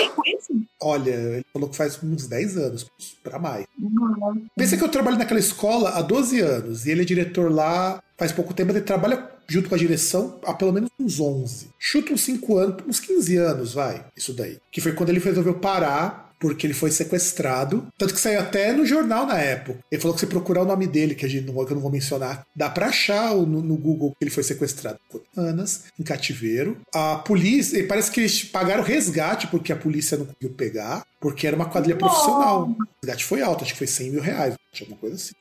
Olha, 0.82 1.10
ele 1.10 1.46
falou 1.52 1.68
que 1.68 1.76
faz 1.76 2.02
uns 2.02 2.26
10 2.26 2.56
anos, 2.56 2.90
pra 3.22 3.38
mais. 3.38 3.66
Uhum. 3.78 4.46
Pensa 4.56 4.76
que 4.76 4.84
eu 4.84 4.88
trabalho 4.88 5.16
naquela 5.18 5.40
escola 5.40 5.90
há 5.90 6.02
12 6.02 6.40
anos 6.40 6.86
e 6.86 6.90
ele 6.90 7.02
é 7.02 7.04
diretor 7.04 7.50
lá 7.50 8.02
faz 8.20 8.32
pouco 8.32 8.52
tempo, 8.52 8.70
ele 8.70 8.82
trabalha 8.82 9.30
junto 9.48 9.70
com 9.70 9.74
a 9.74 9.78
direção 9.78 10.38
há 10.44 10.52
pelo 10.52 10.74
menos 10.74 10.90
uns 11.00 11.18
11. 11.18 11.70
Chuta 11.78 12.12
uns 12.12 12.20
5 12.20 12.58
anos, 12.58 12.76
uns 12.86 13.00
15 13.00 13.36
anos, 13.38 13.72
vai, 13.72 14.04
isso 14.14 14.34
daí. 14.34 14.58
Que 14.70 14.78
foi 14.78 14.92
quando 14.92 15.08
ele 15.08 15.18
resolveu 15.18 15.54
parar 15.54 16.29
porque 16.40 16.66
ele 16.66 16.74
foi 16.74 16.90
sequestrado. 16.90 17.86
Tanto 17.98 18.14
que 18.14 18.20
saiu 18.20 18.40
até 18.40 18.72
no 18.72 18.86
jornal 18.86 19.26
na 19.26 19.38
época. 19.38 19.78
Ele 19.90 20.00
falou 20.00 20.14
que 20.14 20.20
se 20.20 20.26
procurar 20.26 20.62
o 20.62 20.66
nome 20.66 20.86
dele, 20.86 21.14
que, 21.14 21.26
a 21.26 21.28
gente 21.28 21.46
não, 21.46 21.60
eu 21.60 21.74
não 21.74 21.82
vou 21.82 21.90
mencionar, 21.90 22.44
dá 22.56 22.70
pra 22.70 22.86
achar 22.86 23.34
no, 23.34 23.62
no 23.62 23.76
Google 23.76 24.14
que 24.18 24.24
ele 24.24 24.30
foi 24.30 24.42
sequestrado. 24.42 24.98
Anas, 25.36 25.84
em 25.98 26.02
cativeiro. 26.02 26.78
A 26.94 27.16
polícia, 27.16 27.86
parece 27.86 28.10
que 28.10 28.20
eles 28.20 28.42
pagaram 28.42 28.82
resgate 28.82 29.46
porque 29.46 29.72
a 29.72 29.76
polícia 29.76 30.16
não 30.16 30.24
conseguiu 30.26 30.50
pegar, 30.50 31.04
porque 31.20 31.46
era 31.46 31.54
uma 31.54 31.66
quadrilha 31.66 31.96
profissional. 31.96 32.70
O 32.70 32.76
resgate 33.02 33.24
foi 33.24 33.42
alto, 33.42 33.62
acho 33.62 33.74
que 33.74 33.78
foi 33.78 33.86
100 33.86 34.10
mil 34.10 34.22
reais, 34.22 34.54
alguma 34.80 34.98
coisa 34.98 35.16
assim. 35.16 35.32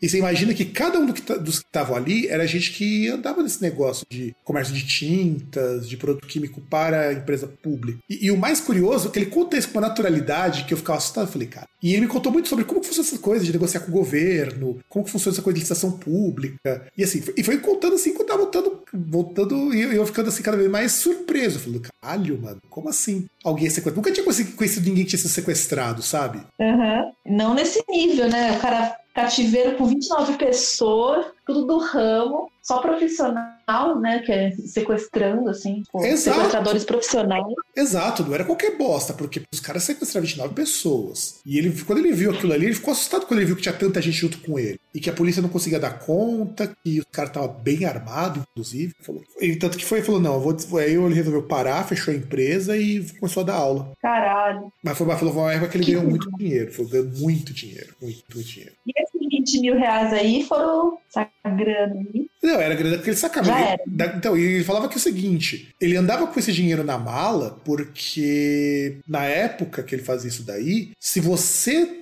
E 0.00 0.08
você 0.08 0.18
imagina 0.18 0.54
que 0.54 0.64
cada 0.64 0.98
um 0.98 1.12
tá, 1.12 1.36
dos 1.36 1.60
que 1.60 1.66
estavam 1.66 1.96
ali 1.96 2.28
era 2.28 2.46
gente 2.46 2.72
que 2.72 3.08
andava 3.08 3.42
nesse 3.42 3.62
negócio 3.62 4.06
de 4.10 4.34
comércio 4.44 4.74
de 4.74 4.86
tintas, 4.86 5.88
de 5.88 5.96
produto 5.96 6.26
químico 6.26 6.60
para 6.60 7.08
a 7.08 7.12
empresa 7.12 7.46
pública. 7.46 7.98
E, 8.08 8.26
e 8.26 8.30
o 8.30 8.36
mais 8.36 8.60
curioso 8.60 9.08
é 9.08 9.10
que 9.10 9.18
ele 9.18 9.26
conta 9.26 9.56
isso 9.56 9.68
com 9.68 9.78
uma 9.78 9.88
naturalidade 9.88 10.64
que 10.64 10.74
eu 10.74 10.78
ficava 10.78 10.98
assustado. 10.98 11.26
Eu 11.26 11.32
falei, 11.32 11.48
cara. 11.48 11.68
E 11.82 11.92
ele 11.92 12.02
me 12.02 12.08
contou 12.08 12.32
muito 12.32 12.48
sobre 12.48 12.64
como 12.64 12.80
que 12.80 12.86
funciona 12.86 13.08
essa 13.08 13.18
coisa 13.18 13.44
de 13.44 13.52
negociar 13.52 13.80
com 13.80 13.90
o 13.90 13.94
governo, 13.94 14.78
como 14.88 15.04
que 15.04 15.10
funciona 15.10 15.34
essa 15.34 15.42
coisa 15.42 15.54
de 15.54 15.60
licitação 15.60 15.92
pública. 15.92 16.86
E 16.96 17.02
assim, 17.02 17.22
e 17.36 17.42
foi 17.42 17.58
contando 17.58 17.94
assim 17.94 18.14
quando 18.14 18.28
tava 18.28 18.42
voltando, 18.42 18.82
voltando 18.92 19.74
e 19.74 19.96
eu 19.96 20.06
ficando 20.06 20.28
assim 20.28 20.42
cada 20.42 20.56
vez 20.56 20.70
mais 20.70 20.92
surpreso. 20.92 21.56
Eu 21.56 21.62
falei, 21.62 21.80
caralho, 21.80 22.40
mano, 22.40 22.60
como 22.70 22.88
assim? 22.88 23.26
Alguém 23.44 23.68
sequestrado. 23.68 23.96
Nunca 23.96 24.12
tinha 24.12 24.24
conhecido 24.24 24.86
ninguém 24.86 25.04
que 25.04 25.10
tinha 25.10 25.20
sido 25.20 25.30
sequestrado, 25.30 26.02
sabe? 26.02 26.40
Uhum. 26.58 27.12
Não 27.26 27.54
nesse 27.54 27.82
nível, 27.88 28.28
né? 28.28 28.52
O 28.52 28.60
cara 28.60 28.96
cativeiro 29.14 29.76
com 29.76 29.86
29 29.86 30.34
pessoas, 30.34 31.26
tudo 31.46 31.66
do 31.66 31.78
ramo, 31.78 32.50
só 32.62 32.80
profissional, 32.80 34.00
né? 34.00 34.20
Que 34.20 34.32
é 34.32 34.50
sequestrando, 34.52 35.50
assim, 35.50 35.82
Exato. 35.96 36.36
sequestradores 36.36 36.84
profissionais. 36.84 37.44
Exato, 37.76 38.24
não 38.24 38.34
era 38.34 38.44
qualquer 38.44 38.76
bosta, 38.76 39.12
porque 39.12 39.42
os 39.52 39.60
caras 39.60 39.82
sequestraram 39.82 40.26
29 40.26 40.54
pessoas. 40.54 41.40
E 41.44 41.58
ele, 41.58 41.74
quando 41.84 41.98
ele 41.98 42.12
viu 42.12 42.30
aquilo 42.30 42.52
ali, 42.52 42.66
ele 42.66 42.74
ficou 42.74 42.92
assustado 42.92 43.26
quando 43.26 43.40
ele 43.40 43.46
viu 43.46 43.56
que 43.56 43.62
tinha 43.62 43.74
tanta 43.74 44.00
gente 44.00 44.16
junto 44.16 44.38
com 44.38 44.58
ele. 44.58 44.78
E 44.94 45.00
que 45.00 45.10
a 45.10 45.12
polícia 45.12 45.42
não 45.42 45.48
conseguia 45.48 45.80
dar 45.80 45.98
conta, 45.98 46.74
que 46.84 47.00
o 47.00 47.06
cara 47.06 47.28
tava 47.28 47.48
bem 47.48 47.84
armado, 47.84 48.44
inclusive. 48.52 48.94
Falou, 49.00 49.22
e 49.40 49.56
tanto 49.56 49.78
que 49.78 49.84
foi 49.84 49.98
e 50.00 50.02
falou: 50.02 50.20
não, 50.20 50.34
eu 50.34 50.40
vou. 50.40 50.78
Aí 50.78 50.94
ele 50.94 51.14
resolveu 51.14 51.42
parar, 51.42 51.84
fechou 51.84 52.12
a 52.12 52.16
empresa 52.16 52.76
e 52.76 53.04
começou 53.18 53.42
a 53.42 53.46
dar 53.46 53.54
aula. 53.54 53.92
Caralho. 54.00 54.72
Mas 54.84 54.96
foi, 54.96 55.06
falou, 55.16 55.34
foi 55.34 55.42
uma 55.42 55.52
época 55.52 55.70
que 55.70 55.78
ele 55.78 55.84
que 55.84 55.92
ganhou 55.92 56.08
muito 56.08 56.30
dinheiro. 56.36 56.72
Foi 56.72 56.86
ganhando 56.86 57.18
muito 57.18 57.52
dinheiro, 57.52 57.94
muito, 58.00 58.22
muito 58.34 58.48
dinheiro. 58.48 58.72
E 58.86 58.92
esses 58.96 59.28
20 59.28 59.60
mil 59.60 59.74
reais 59.76 60.12
aí 60.12 60.44
foram 60.44 60.98
aí? 61.16 62.30
Não, 62.52 62.60
era 62.60 62.74
grana 62.74 62.98
que 62.98 63.08
ele 63.08 63.16
sacava. 63.16 63.46
Já 63.46 63.60
ele, 63.60 63.68
era. 63.96 64.16
então, 64.16 64.36
ele 64.36 64.62
falava 64.62 64.88
que 64.88 64.94
é 64.94 64.98
o 64.98 65.00
seguinte: 65.00 65.74
ele 65.80 65.96
andava 65.96 66.26
com 66.26 66.38
esse 66.38 66.52
dinheiro 66.52 66.84
na 66.84 66.98
mala 66.98 67.60
porque 67.64 68.98
na 69.08 69.24
época 69.24 69.82
que 69.82 69.94
ele 69.94 70.02
fazia 70.02 70.28
isso 70.28 70.42
daí, 70.42 70.92
se 71.00 71.20
você 71.20 71.98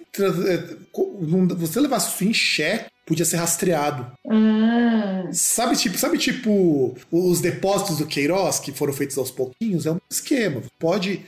você 1.57 1.78
levasse 1.78 2.14
isso 2.14 2.24
em 2.24 2.34
cheque, 2.34 2.90
podia 3.11 3.24
ser 3.24 3.38
rastreado. 3.38 4.06
Ah. 4.24 5.28
Sabe, 5.32 5.76
tipo, 5.76 5.98
sabe, 5.98 6.16
tipo, 6.16 6.94
os 7.11 7.40
depósitos 7.40 7.98
do 7.98 8.06
Queiroz 8.06 8.61
que 8.61 8.70
foram 8.70 8.92
feitos 8.92 9.18
aos 9.18 9.32
pouquinhos? 9.32 9.84
É 9.84 9.90
um 9.90 10.00
esquema. 10.08 10.62
Pode 10.78 11.24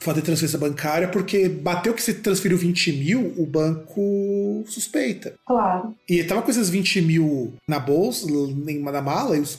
fazer 0.00 0.20
transferência 0.20 0.58
bancária 0.58 1.08
porque 1.08 1.48
bateu 1.48 1.94
que 1.94 2.02
você 2.02 2.12
transferiu 2.12 2.58
20 2.58 2.92
mil, 2.92 3.32
o 3.38 3.46
banco 3.46 4.62
suspeita. 4.66 5.34
Claro. 5.46 5.94
E 6.08 6.22
tava 6.24 6.42
com 6.42 6.50
esses 6.50 6.68
20 6.68 7.00
mil 7.00 7.54
na 7.66 7.78
bolsa, 7.78 8.26
na 8.28 9.02
mala, 9.02 9.36
e 9.36 9.40
os 9.40 9.58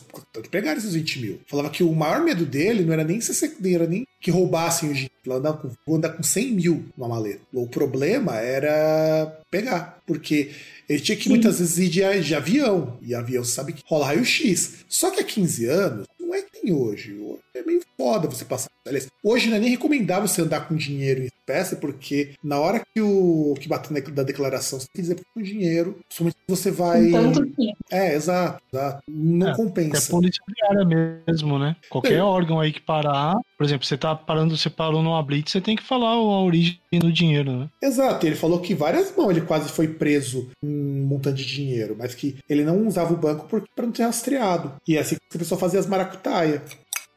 pegaram 0.51 0.77
esses 0.77 0.93
20 0.93 1.21
mil. 1.21 1.39
Falava 1.47 1.69
que 1.69 1.83
o 1.83 1.93
maior 1.93 2.21
medo 2.21 2.45
dele 2.45 2.83
não 2.83 2.93
era 2.93 3.03
nem 3.03 3.19
se 3.19 3.33
era 3.73 3.87
nem 3.87 4.05
que 4.21 4.29
roubassem 4.31 4.89
o 4.89 4.93
dinheiro. 4.93 5.13
Andar 5.29 5.53
com, 5.53 5.71
vou 5.87 5.95
andar 5.95 6.09
com 6.09 6.21
100 6.21 6.51
mil 6.51 6.85
numa 6.97 7.07
maleta. 7.07 7.39
O 7.53 7.65
problema 7.67 8.37
era 8.37 9.39
pegar, 9.49 9.99
porque 10.05 10.51
ele 10.87 10.99
tinha 10.99 11.17
que 11.17 11.23
Sim. 11.23 11.29
muitas 11.29 11.59
vezes 11.59 11.77
ir 11.77 11.89
de, 11.89 12.21
de 12.21 12.35
avião, 12.35 12.97
e 13.01 13.15
avião 13.15 13.43
sabe 13.43 13.73
que 13.73 13.83
rola 13.85 14.07
raio-x. 14.07 14.85
Só 14.87 15.11
que 15.11 15.21
há 15.21 15.23
15 15.23 15.65
anos, 15.65 16.07
não 16.19 16.33
é 16.33 16.41
que 16.41 16.61
tem 16.61 16.73
hoje. 16.73 17.15
É 17.53 17.63
meio 17.63 17.81
foda 17.97 18.27
você 18.27 18.45
passar. 18.45 18.69
Aliás, 18.85 19.07
hoje 19.23 19.49
não 19.49 19.57
é 19.57 19.59
nem 19.59 19.69
recomendável 19.69 20.27
você 20.27 20.41
andar 20.41 20.67
com 20.67 20.75
dinheiro 20.75 21.21
em 21.21 21.25
espécie, 21.25 21.77
porque 21.77 22.31
na 22.43 22.59
hora 22.59 22.79
que 22.79 23.01
o 23.01 23.53
que 23.59 23.67
bater 23.67 24.01
da 24.11 24.23
declaração, 24.23 24.79
você 24.79 24.87
tem 24.87 24.95
que 24.95 25.01
dizer 25.01 25.15
que 25.15 25.23
com 25.33 25.41
dinheiro, 25.41 25.99
somente 26.09 26.35
você 26.47 26.69
vai. 26.69 27.11
Tanto 27.11 27.45
É, 27.91 28.13
exato, 28.13 28.61
exato. 28.71 29.03
Não 29.07 29.49
é, 29.49 29.55
compensa. 29.55 30.09
É 30.09 30.11
polícia 30.11 30.43
diária 30.47 30.85
mesmo, 30.85 31.57
né? 31.57 31.75
Qualquer 31.89 32.15
é. 32.15 32.21
órgão 32.21 32.59
aí 32.59 32.73
que 32.73 32.81
parar, 32.81 33.35
por 33.57 33.63
exemplo, 33.63 33.85
você 33.85 33.97
tá 33.97 34.15
parando, 34.15 34.57
você 34.57 34.69
parou 34.69 35.01
numa 35.01 35.23
blitz, 35.23 35.51
você 35.51 35.61
tem 35.61 35.75
que 35.75 35.83
falar 35.83 36.09
a 36.09 36.41
origem 36.41 36.79
do 36.91 37.11
dinheiro, 37.11 37.51
né? 37.59 37.69
Exato, 37.81 38.25
ele 38.25 38.35
falou 38.35 38.59
que 38.59 38.75
várias 38.75 39.15
mãos 39.15 39.31
ele 39.31 39.41
quase 39.41 39.69
foi 39.69 39.87
preso 39.87 40.49
um 40.61 41.05
montante 41.05 41.43
de 41.43 41.55
dinheiro, 41.55 41.95
mas 41.97 42.13
que 42.13 42.37
ele 42.49 42.63
não 42.63 42.85
usava 42.85 43.13
o 43.13 43.17
banco 43.17 43.47
para 43.75 43.85
não 43.85 43.95
ser 43.95 44.03
rastreado. 44.03 44.73
E 44.87 44.97
é 44.97 44.99
assim 44.99 45.15
que 45.15 45.37
a 45.37 45.39
pessoa 45.39 45.59
fazia 45.59 45.79
as 45.79 45.87
maracutaia. 45.87 46.61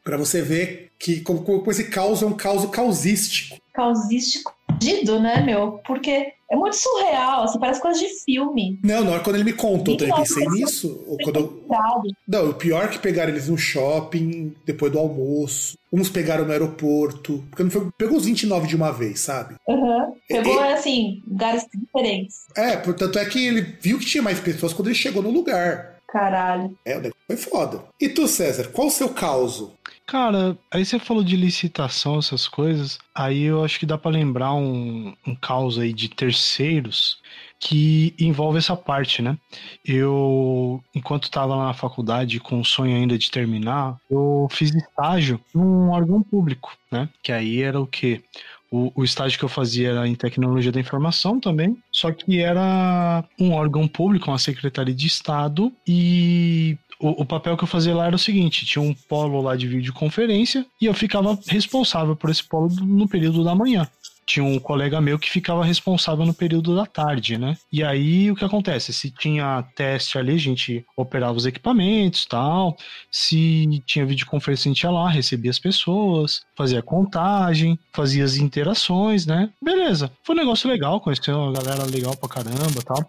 Para 0.06 0.16
você 0.16 0.40
ver 0.40 0.92
que 1.00 1.20
como, 1.20 1.42
como 1.42 1.68
esse 1.68 1.90
caos 1.90 2.22
é 2.22 2.26
um 2.26 2.32
caos 2.32 2.64
causístico. 2.70 3.58
Causístico 3.74 4.54
dido, 4.78 5.18
né, 5.18 5.42
meu? 5.42 5.80
Porque 5.84 6.32
é 6.48 6.54
muito 6.54 6.76
surreal, 6.76 7.42
assim, 7.42 7.58
parece 7.58 7.80
coisa 7.80 7.98
de 7.98 8.08
filme. 8.24 8.78
Não, 8.84 9.02
não, 9.02 9.18
quando 9.18 9.34
ele 9.34 9.44
me 9.44 9.52
contou, 9.52 9.96
eu 9.98 10.14
pensei 10.14 10.46
nisso. 10.46 11.04
Quando 11.24 11.40
eu... 11.40 11.64
Não, 12.28 12.50
o 12.50 12.54
pior 12.54 12.84
é 12.84 12.88
que 12.88 13.00
pegaram 13.00 13.32
eles 13.32 13.48
no 13.48 13.58
shopping, 13.58 14.54
depois 14.64 14.92
do 14.92 14.98
almoço. 15.00 15.76
Uns 15.92 16.08
pegaram 16.08 16.44
no 16.44 16.52
aeroporto. 16.52 17.42
Porque 17.50 17.64
não 17.64 17.70
foi, 17.70 17.88
pegou 17.98 18.16
os 18.16 18.26
29 18.26 18.68
de 18.68 18.76
uma 18.76 18.92
vez, 18.92 19.18
sabe? 19.18 19.56
Uhum. 19.66 20.14
Pegou, 20.28 20.54
e, 20.54 20.72
assim, 20.72 21.20
lugares 21.26 21.66
diferentes. 21.74 22.46
É, 22.54 22.76
portanto 22.76 23.18
é 23.18 23.24
que 23.24 23.44
ele 23.44 23.76
viu 23.80 23.98
que 23.98 24.06
tinha 24.06 24.22
mais 24.22 24.38
pessoas 24.38 24.72
quando 24.72 24.86
ele 24.86 24.94
chegou 24.94 25.20
no 25.20 25.30
lugar. 25.30 25.96
Caralho. 26.06 26.78
É, 26.84 26.96
o 26.96 27.00
negócio 27.00 27.18
foi 27.26 27.36
foda. 27.36 27.84
E 28.00 28.08
tu, 28.08 28.28
César, 28.28 28.68
qual 28.72 28.86
o 28.86 28.90
seu 28.90 29.08
caos? 29.08 29.68
Cara, 30.06 30.56
aí 30.72 30.84
você 30.84 31.00
falou 31.00 31.24
de 31.24 31.34
licitação, 31.34 32.18
essas 32.20 32.46
coisas. 32.46 32.96
Aí 33.12 33.42
eu 33.42 33.64
acho 33.64 33.78
que 33.80 33.84
dá 33.84 33.98
para 33.98 34.12
lembrar 34.12 34.54
um, 34.54 35.12
um 35.26 35.34
caos 35.34 35.80
aí 35.80 35.92
de 35.92 36.08
terceiros 36.08 37.20
que 37.58 38.14
envolve 38.18 38.58
essa 38.58 38.76
parte, 38.76 39.20
né? 39.20 39.36
Eu, 39.84 40.80
enquanto 40.94 41.24
estava 41.24 41.56
lá 41.56 41.66
na 41.66 41.74
faculdade 41.74 42.38
com 42.38 42.60
o 42.60 42.64
sonho 42.64 42.94
ainda 42.94 43.18
de 43.18 43.30
terminar, 43.30 43.96
eu 44.08 44.46
fiz 44.50 44.72
estágio 44.72 45.40
num 45.52 45.90
órgão 45.90 46.22
público, 46.22 46.76
né? 46.92 47.08
Que 47.20 47.32
aí 47.32 47.62
era 47.62 47.80
o 47.80 47.86
quê? 47.86 48.22
O, 48.70 48.92
o, 48.94 49.04
estágio 49.04 49.38
que 49.38 49.44
eu 49.44 49.48
fazia 49.48 49.90
era 49.90 50.08
em 50.08 50.14
tecnologia 50.14 50.72
da 50.72 50.80
informação 50.80 51.40
também, 51.40 51.76
só 51.90 52.12
que 52.12 52.40
era 52.40 53.24
um 53.40 53.52
órgão 53.52 53.86
público, 53.86 54.30
uma 54.30 54.38
secretaria 54.38 54.94
de 54.94 55.06
Estado, 55.06 55.72
e 55.86 56.76
o, 56.98 57.22
o, 57.22 57.26
papel 57.26 57.56
que 57.56 57.64
eu 57.64 57.68
fazia 57.68 57.94
lá 57.94 58.06
era 58.06 58.16
o 58.16 58.18
seguinte: 58.18 58.66
tinha 58.66 58.82
um 58.82 58.94
polo 58.94 59.40
lá 59.40 59.56
de 59.56 59.66
videoconferência 59.66 60.64
e 60.80 60.86
eu 60.86 60.94
ficava 60.94 61.38
responsável 61.46 62.16
por 62.16 62.30
esse 62.30 62.44
polo 62.44 62.68
no 62.68 63.08
período 63.08 63.44
da 63.44 63.54
manhã 63.54 63.88
tinha 64.26 64.44
um 64.44 64.58
colega 64.58 65.00
meu 65.00 65.18
que 65.18 65.30
ficava 65.30 65.64
responsável 65.64 66.26
no 66.26 66.34
período 66.34 66.74
da 66.74 66.84
tarde, 66.84 67.38
né? 67.38 67.56
E 67.72 67.84
aí 67.84 68.28
o 68.30 68.34
que 68.34 68.44
acontece? 68.44 68.92
Se 68.92 69.08
tinha 69.08 69.62
teste 69.76 70.18
ali, 70.18 70.34
a 70.34 70.38
gente 70.38 70.84
operava 70.96 71.38
os 71.38 71.46
equipamentos 71.46 72.26
tal. 72.26 72.76
Se 73.10 73.82
tinha 73.86 74.04
videoconferência, 74.04 74.68
a 74.68 74.74
gente 74.74 74.82
ia 74.82 74.90
lá, 74.90 75.08
recebia 75.08 75.50
as 75.50 75.60
pessoas, 75.60 76.42
fazia 76.56 76.82
contagem, 76.82 77.78
fazia 77.92 78.24
as 78.24 78.36
interações, 78.36 79.24
né? 79.24 79.48
Beleza. 79.62 80.10
Foi 80.24 80.34
um 80.34 80.38
negócio 80.38 80.68
legal, 80.68 81.00
conheceu 81.00 81.38
uma 81.38 81.52
galera 81.52 81.84
legal 81.84 82.16
pra 82.16 82.28
caramba 82.28 82.82
tal. 82.84 83.08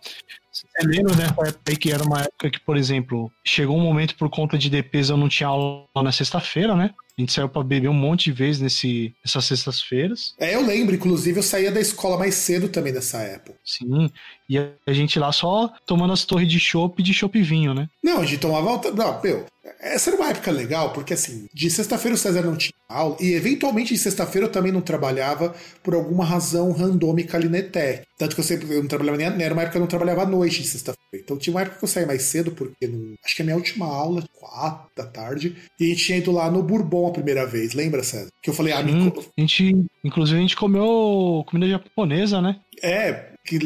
Você 0.57 0.87
lembra 0.87 1.15
nessa 1.15 1.47
época 1.47 1.61
aí 1.67 1.75
que 1.75 1.91
era 1.91 2.03
uma 2.03 2.21
época 2.21 2.49
que, 2.49 2.59
por 2.59 2.77
exemplo, 2.77 3.31
chegou 3.43 3.77
um 3.77 3.81
momento 3.81 4.15
por 4.15 4.29
conta 4.29 4.57
de 4.57 4.69
DPs 4.69 5.09
eu 5.09 5.17
não 5.17 5.29
tinha 5.29 5.47
aula 5.47 5.85
na 5.95 6.11
sexta-feira, 6.11 6.75
né? 6.75 6.93
A 7.17 7.21
gente 7.21 7.33
saiu 7.33 7.49
pra 7.49 7.63
beber 7.63 7.89
um 7.89 7.93
monte 7.93 8.25
de 8.25 8.31
vezes 8.31 8.61
nesse, 8.61 9.11
nessas 9.25 9.45
sextas-feiras. 9.45 10.35
É, 10.39 10.53
eu 10.53 10.63
lembro, 10.63 10.93
inclusive 10.93 11.39
eu 11.39 11.43
saía 11.43 11.71
da 11.71 11.81
escola 11.81 12.15
mais 12.15 12.35
cedo 12.35 12.69
também 12.69 12.93
nessa 12.93 13.17
época. 13.17 13.57
Sim, 13.65 14.11
e 14.47 14.57
a 14.59 14.93
gente 14.93 15.17
lá 15.17 15.31
só 15.31 15.73
tomando 15.85 16.13
as 16.13 16.25
torres 16.25 16.47
de 16.47 16.59
chopp 16.59 17.01
e 17.01 17.03
de 17.03 17.15
chopp 17.15 17.41
vinho, 17.41 17.73
né? 17.73 17.89
Não, 18.03 18.19
a 18.19 18.25
gente 18.25 18.39
tomava. 18.39 18.91
Não, 18.91 19.21
meu, 19.21 19.45
essa 19.79 20.11
era 20.11 20.17
uma 20.17 20.29
época 20.29 20.51
legal, 20.51 20.93
porque 20.93 21.13
assim, 21.13 21.47
de 21.51 21.69
sexta-feira 21.71 22.13
o 22.13 22.17
César 22.17 22.43
não 22.43 22.55
tinha 22.55 22.76
aula, 22.89 23.17
e 23.19 23.33
eventualmente 23.33 23.93
de 23.93 23.99
sexta-feira 23.99 24.47
eu 24.47 24.51
também 24.51 24.71
não 24.71 24.81
trabalhava 24.81 25.53
por 25.83 25.93
alguma 25.93 26.23
razão 26.23 26.71
randômica 26.71 27.37
ali 27.37 27.49
na 27.49 27.59
ETEC. 27.59 28.03
Tanto 28.17 28.35
que 28.35 28.41
eu 28.41 28.45
sempre 28.45 28.73
eu 28.73 28.81
não 28.81 28.87
trabalhava 28.87 29.17
nem. 29.17 29.27
Era 29.27 29.53
uma 29.53 29.61
época 29.61 29.73
que 29.73 29.77
eu 29.77 29.81
não 29.81 29.87
trabalhava 29.87 30.23
à 30.23 30.25
noite 30.25 30.61
de 30.61 30.67
sexta-feira. 30.67 31.23
Então 31.23 31.37
tinha 31.37 31.53
uma 31.53 31.61
época 31.61 31.77
que 31.77 31.83
eu 31.83 31.89
saía 31.89 32.07
mais 32.07 32.23
cedo, 32.23 32.51
porque 32.51 32.87
no, 32.87 33.13
acho 33.23 33.35
que 33.35 33.41
a 33.41 33.45
minha 33.45 33.57
última 33.57 33.85
aula, 33.85 34.23
quatro 34.33 34.87
da 34.95 35.05
tarde, 35.05 35.55
e 35.79 35.85
a 35.85 35.87
gente 35.89 36.05
tinha 36.05 36.17
ido 36.17 36.31
lá 36.31 36.49
no 36.49 36.63
Bourbon 36.63 37.07
a 37.07 37.13
primeira 37.13 37.45
vez, 37.45 37.73
lembra, 37.73 38.03
César? 38.03 38.29
Que 38.41 38.49
eu 38.49 38.53
falei, 38.53 38.73
ah, 38.73 38.85
Sim, 38.85 38.93
me... 38.93 39.13
a 39.37 39.41
gente, 39.41 39.85
inclusive 40.03 40.37
a 40.37 40.41
gente 40.41 40.55
comeu 40.55 41.43
comida 41.47 41.69
japonesa, 41.69 42.41
né? 42.41 42.59
É, 42.81 43.31
que 43.47 43.57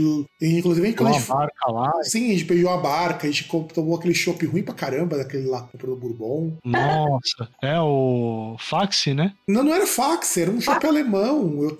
inclusive 0.42 0.88
a 0.88 0.90
gente, 0.92 1.02
uma 1.02 1.36
barca 1.36 1.72
lá. 1.72 1.92
Sim, 2.04 2.28
a 2.30 2.34
gente 2.34 2.46
beijou 2.46 2.70
a 2.70 2.78
barca, 2.78 3.28
a 3.28 3.32
gente 3.32 3.48
tomou 3.74 3.96
aquele 3.98 4.14
chopp 4.14 4.46
ruim 4.46 4.62
pra 4.64 4.74
caramba, 4.76 5.18
daquele 5.18 5.48
lá 5.48 5.64
que 5.64 5.72
comprou 5.72 5.96
no 5.96 6.00
Bourbon. 6.00 6.54
Nossa, 6.64 7.50
é 7.64 7.80
o 7.80 8.56
Faxi, 8.60 9.14
né? 9.14 9.34
Não, 9.48 9.64
não 9.64 9.74
era 9.74 9.88
fax, 9.88 10.38
era 10.38 10.52
um 10.52 10.62
chopp 10.62 10.86
alemão, 10.86 11.64
eu, 11.64 11.76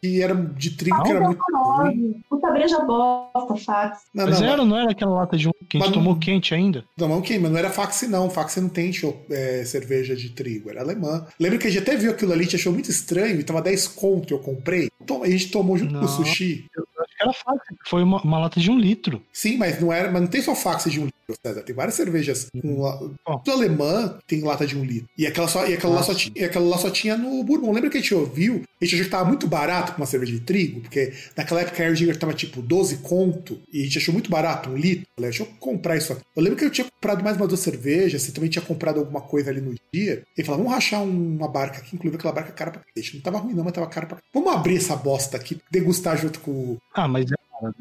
que 0.00 0.22
era 0.22 0.34
de 0.34 0.70
trigo, 0.70 1.02
que 1.02 1.10
era 1.10 1.20
Não, 1.20 1.26
muito 1.28 1.42
ruim. 1.52 2.22
Puta 2.28 2.50
breja 2.50 2.78
bosta, 2.80 3.56
fax. 3.56 4.02
Não, 4.14 4.26
Mas 4.26 4.40
não, 4.40 4.48
era, 4.48 4.64
não 4.64 4.78
era 4.78 4.90
aquela 4.92 5.12
lata 5.12 5.36
de 5.36 5.48
um 5.48 5.52
que 5.68 5.76
a 5.76 5.80
gente 5.80 5.88
não- 5.88 5.94
tomou 5.94 6.16
quente 6.18 6.54
ainda? 6.54 6.84
não, 6.96 7.08
não, 7.08 7.18
ok, 7.18 7.38
mas 7.38 7.50
não 7.50 7.58
era 7.58 7.70
fax 7.70 8.02
não, 8.08 8.30
fax 8.30 8.56
não 8.56 8.68
tem 8.68 8.92
chopp, 8.92 9.26
é, 9.30 9.64
cerveja 9.64 10.16
de 10.16 10.30
trigo, 10.30 10.70
era 10.70 10.80
alemã. 10.80 11.26
Lembra 11.38 11.58
que 11.58 11.66
a 11.66 11.70
gente 11.70 11.82
até 11.82 11.96
viu 11.96 12.10
aquilo 12.10 12.32
ali, 12.32 12.40
a 12.40 12.44
gente 12.44 12.56
achou 12.56 12.72
muito 12.72 12.90
estranho, 12.90 13.38
e 13.38 13.44
tava 13.44 13.60
10 13.62 13.86
conto, 13.88 14.32
eu 14.32 14.38
comprei. 14.38 14.90
A 15.22 15.28
gente 15.28 15.50
tomou 15.50 15.76
junto 15.76 15.92
com 15.92 15.98
o 15.98 16.02
Não. 16.02 16.08
sushi. 16.08 16.64
Eu 16.76 16.86
era 17.24 17.32
Faxi, 17.32 17.74
foi 17.86 18.02
uma, 18.02 18.20
uma 18.22 18.38
lata 18.38 18.60
de 18.60 18.70
um 18.70 18.78
litro. 18.78 19.22
Sim, 19.32 19.56
mas 19.56 19.80
não 19.80 19.92
era, 19.92 20.10
mas 20.10 20.22
não 20.22 20.28
tem 20.28 20.40
só 20.42 20.54
fax 20.54 20.84
de 20.90 21.00
um 21.00 21.04
litro, 21.06 21.34
César. 21.44 21.62
Tem 21.62 21.74
várias 21.74 21.94
cervejas 21.94 22.48
com 22.60 22.80
la- 22.82 23.00
Ó. 23.26 23.36
do 23.38 23.50
alemã 23.50 24.18
tem 24.26 24.40
lata 24.42 24.66
de 24.66 24.76
um 24.76 24.84
litro. 24.84 25.08
E 25.18 25.26
aquela, 25.26 25.48
só, 25.48 25.66
e 25.66 25.74
aquela, 25.74 25.94
lá, 25.94 26.02
só 26.02 26.12
Nossa. 26.12 26.24
tinha, 26.24 26.32
e 26.42 26.44
aquela 26.44 26.66
lá 26.68 26.78
só 26.78 26.90
tinha 26.90 27.16
no 27.16 27.42
Bourbon. 27.42 27.72
Lembra 27.72 27.90
que 27.90 27.98
a 27.98 28.00
gente 28.00 28.14
ouviu? 28.14 28.62
A 28.80 28.84
gente 28.84 28.94
achou 28.96 29.04
que 29.06 29.10
tava 29.10 29.24
muito 29.28 29.46
barato 29.46 29.92
pra 29.92 30.00
uma 30.02 30.06
cerveja 30.06 30.32
de 30.32 30.40
trigo, 30.40 30.80
porque 30.82 31.12
naquela 31.36 31.62
época 31.62 31.82
a 31.82 31.86
Erdinger 31.86 32.16
tava 32.18 32.34
tipo 32.34 32.60
12 32.60 32.98
conto 32.98 33.58
e 33.72 33.80
a 33.80 33.84
gente 33.84 33.98
achou 33.98 34.12
muito 34.12 34.30
barato, 34.30 34.68
um 34.70 34.76
litro. 34.76 35.06
Falei, 35.16 35.30
deixa 35.30 35.42
eu 35.44 35.48
comprar 35.58 35.96
isso 35.96 36.12
aqui. 36.12 36.22
Eu 36.36 36.42
lembro 36.42 36.58
que 36.58 36.64
eu 36.64 36.70
tinha 36.70 36.84
comprado 36.90 37.22
mais 37.24 37.36
uma 37.36 37.46
duas 37.46 37.60
cervejas, 37.60 38.22
você 38.22 38.32
também 38.32 38.50
tinha 38.50 38.62
comprado 38.64 38.98
alguma 39.00 39.20
coisa 39.20 39.50
ali 39.50 39.60
no 39.60 39.74
dia. 39.92 40.22
Ele 40.36 40.46
falou, 40.46 40.58
vamos 40.58 40.72
rachar 40.74 41.02
um- 41.02 41.36
uma 41.36 41.48
barca 41.48 41.78
aqui, 41.78 41.94
inclusive 41.96 42.16
aquela 42.16 42.34
barca 42.34 42.52
cara 42.52 42.70
pra 42.72 42.80
cacete. 42.82 43.16
Não 43.16 43.22
tava 43.22 43.38
ruim 43.38 43.54
não, 43.54 43.64
mas 43.64 43.72
tava 43.72 43.86
cara 43.86 44.06
pra 44.06 44.18
Vamos 44.32 44.52
abrir 44.52 44.76
essa 44.76 44.96
bosta 44.96 45.36
aqui, 45.36 45.58
degustar 45.70 46.18
junto 46.18 46.40
com 46.40 46.50
o 46.50 46.78
Ah, 46.92 47.06
mas 47.14 47.30
é 47.30 47.34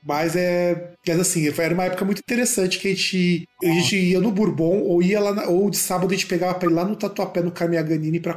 mas 0.06 0.36
é. 0.36 0.94
Mas 1.06 1.20
assim, 1.20 1.46
era 1.58 1.74
uma 1.74 1.84
época 1.86 2.06
muito 2.06 2.20
interessante 2.20 2.80
que 2.80 2.88
a 2.88 2.92
gente, 2.92 3.46
a 3.62 3.66
gente 3.68 3.98
ia 3.98 4.22
no 4.22 4.32
Bourbon 4.32 4.80
ou 4.82 5.02
ia 5.04 5.20
lá 5.20 5.34
na- 5.34 5.48
ou 5.48 5.70
de 5.70 5.76
sábado 5.78 6.10
a 6.12 6.14
gente 6.16 6.28
pegava 6.28 6.54
pra 6.58 6.70
ir 6.70 6.74
lá 6.74 6.86
no 6.86 6.96
Tatuapé 6.96 7.42
no 7.42 7.52
Carmiaganini 7.52 8.20
pra, 8.20 8.34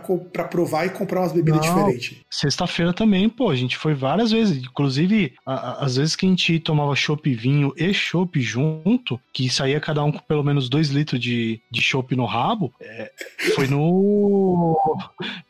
provar 0.48 0.86
e 0.86 0.90
comprar 0.90 1.20
umas 1.20 1.32
bebidas 1.32 1.60
Não. 1.64 1.68
diferentes. 1.74 2.18
Sexta-feira 2.28 2.92
também, 2.92 3.28
pô, 3.28 3.48
a 3.50 3.54
gente 3.54 3.76
foi 3.76 3.94
várias 3.94 4.32
vezes. 4.32 4.58
Inclusive, 4.64 5.34
a- 5.46 5.54
a- 5.54 5.84
às 5.84 5.94
vezes 5.96 6.16
que 6.16 6.26
a 6.26 6.28
gente 6.28 6.58
tomava 6.58 6.96
chopp 6.96 7.32
vinho 7.32 7.72
e 7.76 7.94
chopp 7.94 8.40
junto, 8.40 9.20
que 9.32 9.48
saía 9.48 9.78
cada 9.78 10.02
um 10.02 10.10
com 10.10 10.18
pelo 10.18 10.42
menos 10.42 10.68
dois 10.68 10.88
litros 10.88 11.20
de, 11.20 11.60
de 11.70 11.80
chopp 11.80 12.16
no 12.16 12.24
rabo, 12.24 12.72
é, 12.80 13.12
foi 13.54 13.68
no. 13.68 14.76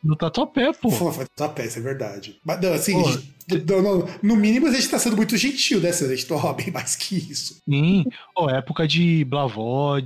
no 0.03 0.15
Tatuapé, 0.15 0.71
pô. 0.73 0.89
Pô, 0.89 1.11
foi 1.11 1.25
Tatuapé, 1.35 1.65
isso 1.65 1.79
é 1.79 1.81
verdade. 1.81 2.37
Mas 2.45 2.61
não, 2.61 2.73
assim, 2.73 2.93
Pô, 3.01 3.09
não, 3.81 4.05
no 4.21 4.35
mínimo 4.35 4.67
a 4.67 4.71
gente 4.71 4.89
tá 4.89 4.99
sendo 4.99 5.15
muito 5.15 5.37
gentil, 5.37 5.79
né? 5.79 5.89
A 5.89 5.93
gente 5.93 6.25
toma 6.25 6.53
bem 6.53 6.71
mais 6.71 6.95
que 6.95 7.15
isso. 7.15 7.61
Sim, 7.67 8.05
pô, 8.35 8.49
época 8.49 8.87
de 8.87 9.23
Blavod, 9.25 10.03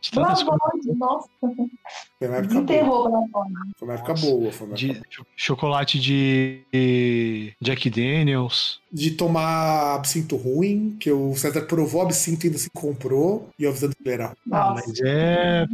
de. 0.00 0.10
Blavode, 0.14 0.92
nossa, 0.96 1.28
Foi 1.40 2.28
uma 2.28 2.36
época 2.36 2.62
boa. 2.62 3.28
Foi 3.76 3.88
uma 3.88 3.94
época 3.94 4.14
boa. 4.14 4.52
Foi 4.52 4.66
uma 4.66 4.76
De 4.76 4.90
época... 4.90 5.06
cho- 5.10 5.26
chocolate 5.36 5.98
de 5.98 7.52
Jack 7.60 7.90
Daniels. 7.90 8.80
De 8.94 9.10
tomar 9.10 9.96
absinto 9.96 10.36
ruim, 10.36 10.96
que 11.00 11.10
o 11.10 11.34
César 11.34 11.62
provou 11.62 12.02
absinto 12.02 12.46
e 12.46 12.48
ainda 12.48 12.58
se 12.58 12.70
comprou, 12.70 13.50
e 13.58 13.64
eu 13.64 13.70
avisando 13.70 13.92
que 13.96 14.02
ele 14.08 14.14
era. 14.14 14.36
Ah, 14.52 14.72
mas 14.72 15.00
é. 15.04 15.66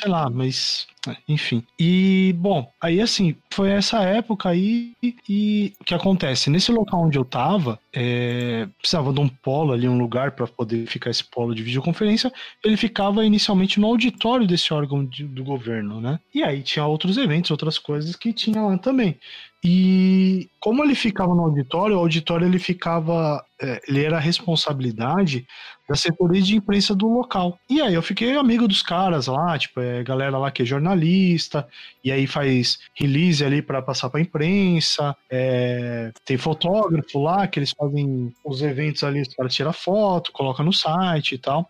Sei 0.00 0.08
lá, 0.08 0.30
mas. 0.30 0.86
Enfim. 1.26 1.64
E, 1.78 2.32
bom, 2.38 2.70
aí 2.80 3.00
assim, 3.00 3.34
foi 3.52 3.70
essa 3.70 4.02
época 4.02 4.50
aí 4.50 4.92
e, 5.02 5.16
e 5.28 5.72
o 5.80 5.84
que 5.84 5.94
acontece? 5.94 6.48
Nesse 6.48 6.70
local 6.70 7.02
onde 7.02 7.18
eu 7.18 7.24
tava, 7.24 7.80
é, 7.92 8.68
precisava 8.78 9.12
de 9.12 9.18
um 9.18 9.28
polo 9.28 9.72
ali, 9.72 9.88
um 9.88 9.98
lugar 9.98 10.32
para 10.32 10.46
poder 10.46 10.86
ficar 10.86 11.10
esse 11.10 11.24
polo 11.24 11.54
de 11.54 11.62
videoconferência. 11.62 12.30
Ele 12.62 12.76
ficava 12.76 13.24
inicialmente 13.24 13.80
no 13.80 13.86
auditório 13.88 14.46
desse 14.46 14.72
órgão 14.72 15.04
de- 15.04 15.24
do 15.24 15.42
governo, 15.42 16.00
né? 16.00 16.20
E 16.34 16.42
aí 16.42 16.62
tinha 16.62 16.86
outros 16.86 17.16
eventos, 17.16 17.50
outras 17.50 17.78
coisas 17.78 18.14
que 18.14 18.32
tinha 18.32 18.62
lá 18.62 18.78
também. 18.78 19.16
E 19.62 20.48
como 20.58 20.82
ele 20.82 20.94
ficava 20.94 21.34
no 21.34 21.42
auditório, 21.42 21.96
o 21.96 22.00
auditório 22.00 22.46
ele 22.46 22.58
ficava, 22.58 23.44
ele 23.86 24.04
era 24.04 24.16
a 24.16 24.20
responsabilidade 24.20 25.46
da 25.90 25.96
setoria 25.96 26.40
de 26.40 26.56
imprensa 26.56 26.94
do 26.94 27.08
local. 27.08 27.58
E 27.68 27.82
aí 27.82 27.94
eu 27.94 28.02
fiquei 28.02 28.36
amigo 28.36 28.68
dos 28.68 28.80
caras 28.80 29.26
lá, 29.26 29.58
tipo, 29.58 29.80
é 29.80 30.04
galera 30.04 30.38
lá 30.38 30.48
que 30.48 30.62
é 30.62 30.64
jornalista, 30.64 31.66
e 32.04 32.12
aí 32.12 32.28
faz 32.28 32.78
release 32.94 33.44
ali 33.44 33.60
para 33.60 33.82
passar 33.82 34.08
para 34.08 34.20
imprensa, 34.20 35.16
é, 35.28 36.12
tem 36.24 36.38
fotógrafo 36.38 37.18
lá 37.18 37.48
que 37.48 37.58
eles 37.58 37.72
fazem 37.76 38.32
os 38.44 38.62
eventos 38.62 39.02
ali, 39.02 39.20
os 39.20 39.34
caras 39.34 39.52
tiram 39.52 39.72
foto, 39.72 40.30
colocam 40.30 40.64
no 40.64 40.72
site 40.72 41.34
e 41.34 41.38
tal. 41.38 41.68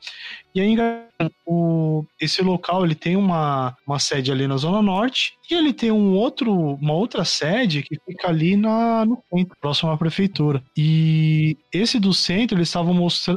E 0.55 0.61
aí 0.61 0.77
o, 1.47 2.05
esse 2.21 2.43
local 2.43 2.85
ele 2.85 2.95
tem 2.95 3.17
uma, 3.17 3.75
uma 3.87 3.99
sede 3.99 4.33
ali 4.33 4.47
na 4.47 4.57
Zona 4.57 4.83
Norte 4.83 5.35
e 5.51 5.55
ele 5.55 5.73
tem 5.73 5.91
um 5.91 6.15
outro, 6.15 6.53
uma 6.53 6.93
outra 6.93 7.25
sede 7.25 7.83
que 7.83 7.97
fica 8.05 8.29
ali 8.29 8.57
na, 8.57 9.05
no 9.05 9.23
centro, 9.33 9.57
próximo 9.61 9.93
à 9.93 9.97
prefeitura. 9.97 10.63
E 10.77 11.57
esse 11.81 11.99
do 11.99 12.13
centro 12.13 12.57
eles 12.57 12.69
estavam 12.69 12.95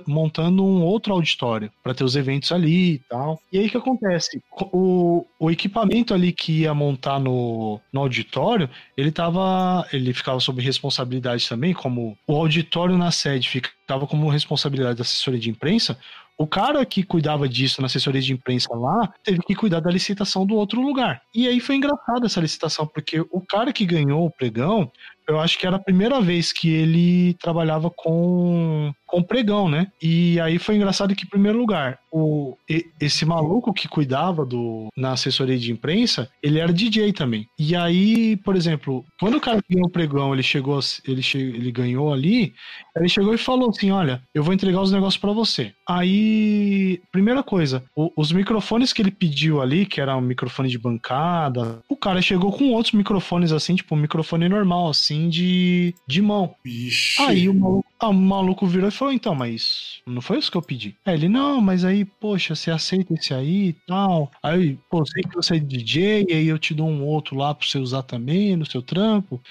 montando 0.08 0.64
um 0.64 0.84
outro 0.84 1.14
auditório 1.14 1.72
para 1.82 1.94
ter 1.94 2.04
os 2.04 2.16
eventos 2.16 2.52
ali 2.52 2.94
e 2.94 3.00
tal. 3.10 3.40
E 3.52 3.60
aí 3.60 3.68
o 3.68 3.70
que 3.70 3.78
acontece? 3.78 4.42
O, 4.72 5.26
o 5.40 5.52
equipamento 5.52 6.14
ali 6.14 6.32
que 6.32 6.62
ia 6.62 6.74
montar 6.74 7.20
no, 7.20 7.80
no 7.92 8.02
auditório, 8.02 8.70
ele 8.98 9.12
tava, 9.12 9.88
ele 9.92 10.14
ficava 10.14 10.40
sob 10.40 10.62
responsabilidade 10.62 11.48
também, 11.48 11.74
como 11.74 12.18
o 12.28 12.36
auditório 12.36 12.98
na 12.98 13.12
sede 13.12 13.50
ficava 13.50 14.08
como 14.08 14.30
responsabilidade 14.30 14.98
da 14.98 15.02
assessoria 15.02 15.40
de 15.40 15.50
imprensa. 15.50 15.98
O 16.36 16.48
cara 16.48 16.84
que 16.84 17.04
cuidava 17.04 17.48
disso 17.48 17.80
na 17.80 17.86
assessoria 17.86 18.22
de 18.22 18.34
imprensa 18.34 18.74
lá 18.76 19.14
teve 19.24 19.40
que 19.44 19.54
cuidar 19.54 19.80
da 19.80 19.92
licitação 19.92 20.46
do 20.46 20.56
outro 20.56 20.82
lugar. 20.82 21.22
E 21.34 21.48
aí 21.48 21.60
foi 21.60 21.76
engraçado 21.76 22.26
essa 22.26 22.42
licitação, 22.42 22.88
porque 22.88 23.22
o 23.32 23.40
cara 23.40 23.72
que 23.72 23.86
ganhou 23.86 24.26
o 24.26 24.32
pregão, 24.32 24.92
eu 25.28 25.40
acho 25.40 25.58
que 25.58 25.66
era 25.68 25.76
a 25.78 25.80
primeira 25.84 26.20
vez 26.22 26.52
que 26.52 26.70
ele 26.70 27.34
trabalhava 27.36 27.90
com, 27.90 28.94
com 29.06 29.24
pregão, 29.24 29.70
né? 29.70 29.88
E 30.02 30.40
aí 30.40 30.58
foi 30.60 30.76
engraçado 30.76 31.16
que, 31.16 31.26
em 31.26 31.30
primeiro 31.30 31.58
lugar, 31.58 32.00
o, 32.12 32.56
esse 33.00 33.26
maluco 33.26 33.74
que 33.74 33.88
cuidava 33.88 34.46
do 34.46 34.88
na 34.96 35.12
assessoria 35.14 35.58
de 35.58 35.72
imprensa, 35.72 36.30
ele 36.42 36.60
era 36.60 36.72
DJ 36.74 37.14
também. 37.14 37.48
E 37.58 37.76
aí, 37.76 38.36
por 38.38 38.56
exemplo, 38.56 39.04
quando 39.20 39.36
o 39.38 39.42
cara 39.42 39.62
ganhou 39.70 39.88
o 39.88 39.92
pregão, 39.92 40.34
ele 40.34 40.44
chegou, 40.44 40.80
ele, 41.08 41.22
che, 41.22 41.38
ele 41.38 41.72
ganhou 41.72 42.14
ali, 42.14 42.54
ele 42.96 43.10
chegou 43.10 43.34
e 43.34 43.38
falou 43.38 43.70
assim: 43.70 43.92
Olha, 43.92 44.22
eu 44.34 44.44
vou 44.44 44.54
entregar 44.54 44.82
os 44.82 44.92
negócios 44.92 45.20
pra 45.20 45.32
você. 45.32 45.74
Aí, 45.88 47.02
primeira 47.12 47.42
coisa, 47.44 47.84
o- 47.96 48.12
os 48.16 48.32
microfones 48.32 48.94
que 48.94 49.02
ele 49.02 49.12
pediu 49.12 49.62
ali, 49.62 49.86
que 49.86 50.00
era 50.02 50.16
um 50.16 50.22
microfone 50.22 50.70
de 50.70 50.78
bancada, 50.78 51.80
o 51.90 51.96
cara 51.96 52.22
chegou 52.22 52.52
com 52.52 52.72
outros 52.72 52.94
microfones 52.94 53.52
assim, 53.52 53.76
tipo 53.76 53.96
um 53.96 53.98
microfone 54.00 54.48
normal, 54.48 54.90
assim, 54.90 55.13
de, 55.30 55.94
de 56.08 56.22
mão. 56.22 56.56
Vixe. 56.64 57.22
Aí 57.22 57.48
o 57.50 57.54
maluco, 57.54 57.86
ah, 58.00 58.10
o 58.10 58.14
maluco 58.14 58.68
virou 58.68 58.90
e 58.90 58.92
falou: 58.92 59.14
Então, 59.14 59.34
mas 59.34 60.02
não 60.06 60.22
foi 60.22 60.38
isso 60.38 60.52
que 60.52 60.58
eu 60.58 60.62
pedi? 60.62 60.96
Aí 61.06 61.14
ele, 61.16 61.30
não, 61.30 61.62
mas 61.62 61.86
aí, 61.86 62.04
poxa, 62.06 62.56
você 62.56 62.70
aceita 62.72 63.14
esse 63.14 63.34
aí 63.34 63.70
e 63.70 63.74
tal. 63.88 64.32
Aí, 64.42 64.78
pô, 64.90 65.06
sei 65.06 65.24
que 65.24 65.36
você 65.36 65.56
é 65.56 65.60
DJ, 65.60 66.26
e 66.30 66.34
aí 66.34 66.48
eu 66.48 66.60
te 66.60 66.74
dou 66.74 66.88
um 66.88 67.04
outro 67.04 67.36
lá 67.36 67.54
pra 67.54 67.66
você 67.66 67.78
usar 67.78 68.04
também 68.04 68.56
no 68.56 68.66
seu 68.66 68.82
trampo. 68.82 69.42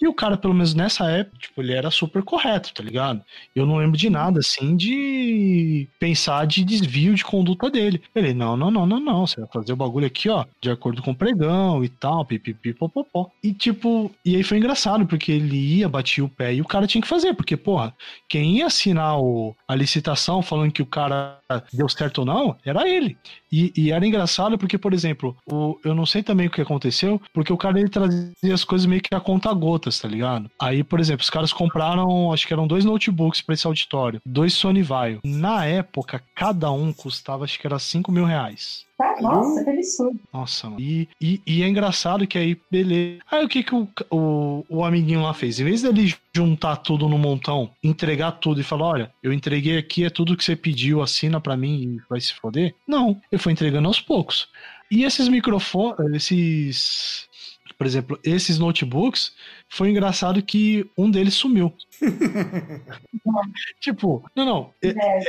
E 0.00 0.06
o 0.06 0.14
cara, 0.14 0.36
pelo 0.36 0.52
menos 0.52 0.74
nessa 0.74 1.10
época, 1.10 1.38
tipo, 1.38 1.62
ele 1.62 1.72
era 1.72 1.90
super 1.90 2.22
correto, 2.22 2.72
tá 2.74 2.82
ligado? 2.82 3.22
Eu 3.54 3.64
não 3.64 3.76
lembro 3.76 3.96
de 3.96 4.10
nada, 4.10 4.40
assim, 4.40 4.76
de 4.76 5.88
pensar 5.98 6.46
de 6.46 6.64
desvio 6.64 7.14
de 7.14 7.24
conduta 7.24 7.70
dele. 7.70 8.02
Ele, 8.14 8.34
não, 8.34 8.56
não, 8.56 8.70
não, 8.70 8.86
não, 8.86 9.00
não, 9.00 9.26
você 9.26 9.40
vai 9.40 9.48
fazer 9.50 9.72
o 9.72 9.76
bagulho 9.76 10.06
aqui, 10.06 10.28
ó, 10.28 10.44
de 10.60 10.70
acordo 10.70 11.02
com 11.02 11.12
o 11.12 11.16
pregão 11.16 11.82
e 11.82 11.88
tal, 11.88 12.24
pipipi, 12.24 12.74
popopó. 12.74 13.30
E, 13.42 13.54
tipo, 13.54 14.10
e 14.24 14.36
aí 14.36 14.42
foi 14.42 14.58
engraçado, 14.58 15.06
porque 15.06 15.32
ele 15.32 15.56
ia, 15.78 15.88
batia 15.88 16.24
o 16.24 16.28
pé 16.28 16.54
e 16.54 16.60
o 16.60 16.66
cara 16.66 16.86
tinha 16.86 17.00
que 17.00 17.08
fazer, 17.08 17.34
porque, 17.34 17.56
porra, 17.56 17.94
quem 18.28 18.58
ia 18.58 18.66
assinar 18.66 19.18
o, 19.18 19.56
a 19.66 19.74
licitação 19.74 20.42
falando 20.42 20.72
que 20.72 20.82
o 20.82 20.86
cara 20.86 21.38
deu 21.72 21.88
certo 21.88 22.18
ou 22.18 22.24
não, 22.24 22.56
era 22.64 22.88
ele. 22.88 23.16
E, 23.50 23.72
e, 23.76 23.92
era 23.92 24.06
engraçado 24.06 24.58
porque, 24.58 24.76
por 24.76 24.92
exemplo, 24.92 25.36
o, 25.50 25.78
eu 25.84 25.94
não 25.94 26.04
sei 26.04 26.22
também 26.22 26.46
o 26.46 26.50
que 26.50 26.60
aconteceu, 26.60 27.20
porque 27.32 27.52
o 27.52 27.56
cara 27.56 27.78
ele 27.78 27.88
trazia 27.88 28.52
as 28.52 28.64
coisas 28.64 28.86
meio 28.86 29.00
que 29.00 29.14
a 29.14 29.20
conta 29.20 29.54
gotas, 29.86 29.98
tá 29.98 30.08
ligado? 30.08 30.50
Aí, 30.58 30.82
por 30.82 31.00
exemplo, 31.00 31.22
os 31.22 31.30
caras 31.30 31.52
compraram, 31.52 32.32
acho 32.32 32.46
que 32.46 32.52
eram 32.52 32.66
dois 32.66 32.84
notebooks 32.84 33.40
para 33.40 33.54
esse 33.54 33.66
auditório, 33.66 34.20
dois 34.24 34.52
Sony 34.52 34.82
Vaio. 34.82 35.20
Na 35.24 35.64
época, 35.64 36.22
cada 36.34 36.70
um 36.70 36.92
custava, 36.92 37.44
acho 37.44 37.58
que 37.58 37.66
era 37.66 37.78
5 37.78 38.10
mil 38.10 38.24
reais. 38.24 38.84
Tá, 38.98 39.14
nossa, 39.20 39.62
que 39.62 39.70
absurdo. 39.70 40.18
Nossa, 40.32 40.70
mano. 40.70 40.80
E, 40.80 41.06
e, 41.20 41.40
e, 41.46 41.62
é 41.62 41.68
engraçado 41.68 42.26
que 42.26 42.38
aí, 42.38 42.58
beleza. 42.70 43.20
Aí 43.30 43.44
o 43.44 43.48
que, 43.48 43.62
que 43.62 43.74
o, 43.74 43.86
o, 44.10 44.64
o 44.70 44.84
amiguinho 44.84 45.22
lá 45.22 45.34
fez? 45.34 45.60
Em 45.60 45.64
vez 45.64 45.82
dele 45.82 46.14
juntar 46.34 46.76
tudo 46.76 47.06
no 47.06 47.18
montão, 47.18 47.70
entregar 47.82 48.32
tudo 48.32 48.58
e 48.58 48.64
falar: 48.64 48.86
olha, 48.86 49.12
eu 49.22 49.34
entreguei 49.34 49.76
aqui, 49.76 50.04
é 50.04 50.10
tudo 50.10 50.34
que 50.36 50.42
você 50.42 50.56
pediu, 50.56 51.02
assina 51.02 51.38
para 51.38 51.58
mim 51.58 51.82
e 51.82 52.00
vai 52.08 52.20
se 52.22 52.32
foder. 52.32 52.74
Não, 52.88 53.20
ele 53.30 53.42
foi 53.42 53.52
entregando 53.52 53.86
aos 53.86 54.00
poucos. 54.00 54.48
E 54.90 55.04
esses 55.04 55.28
microfones, 55.28 55.98
esses. 56.14 57.28
Por 57.76 57.86
exemplo, 57.86 58.18
esses 58.24 58.58
notebooks, 58.58 59.32
foi 59.68 59.90
engraçado 59.90 60.42
que 60.42 60.88
um 60.96 61.10
deles 61.10 61.34
sumiu. 61.34 61.72
tipo, 63.80 64.24
não, 64.34 64.44
não. 64.44 64.70
É, 64.82 64.88
é, 64.88 65.18
é, 65.20 65.24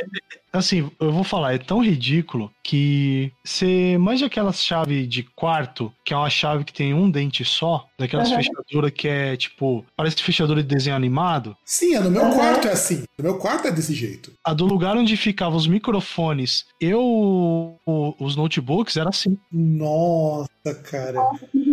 assim, 0.53 0.89
eu 0.99 1.11
vou 1.11 1.23
falar, 1.23 1.53
é 1.53 1.57
tão 1.57 1.83
ridículo 1.83 2.51
que 2.63 3.31
você 3.43 3.97
manja 3.97 4.25
aquela 4.25 4.51
chave 4.51 5.07
de 5.07 5.23
quarto, 5.23 5.93
que 6.05 6.13
é 6.13 6.17
uma 6.17 6.29
chave 6.29 6.63
que 6.63 6.73
tem 6.73 6.93
um 6.93 7.09
dente 7.09 7.43
só, 7.43 7.87
daquelas 7.97 8.29
uhum. 8.29 8.37
fechaduras 8.37 8.91
que 8.91 9.07
é 9.07 9.35
tipo, 9.35 9.85
parece 9.95 10.21
fechadura 10.21 10.61
de 10.61 10.67
desenho 10.67 10.95
animado. 10.95 11.55
Sim, 11.65 11.95
é 11.95 11.99
no 11.99 12.11
meu 12.11 12.23
uhum. 12.23 12.35
quarto 12.35 12.67
é 12.67 12.71
assim. 12.71 13.03
No 13.17 13.23
meu 13.23 13.37
quarto 13.37 13.67
é 13.67 13.71
desse 13.71 13.93
jeito. 13.93 14.31
A 14.43 14.53
do 14.53 14.65
lugar 14.65 14.95
onde 14.95 15.17
ficavam 15.17 15.57
os 15.57 15.67
microfones 15.67 16.65
e 16.79 16.93
o, 16.93 17.75
os 18.19 18.35
notebooks 18.35 18.97
era 18.97 19.09
assim. 19.09 19.37
Nossa, 19.51 20.49
cara. 20.83 21.13
Nossa, 21.13 21.47
que 21.47 21.66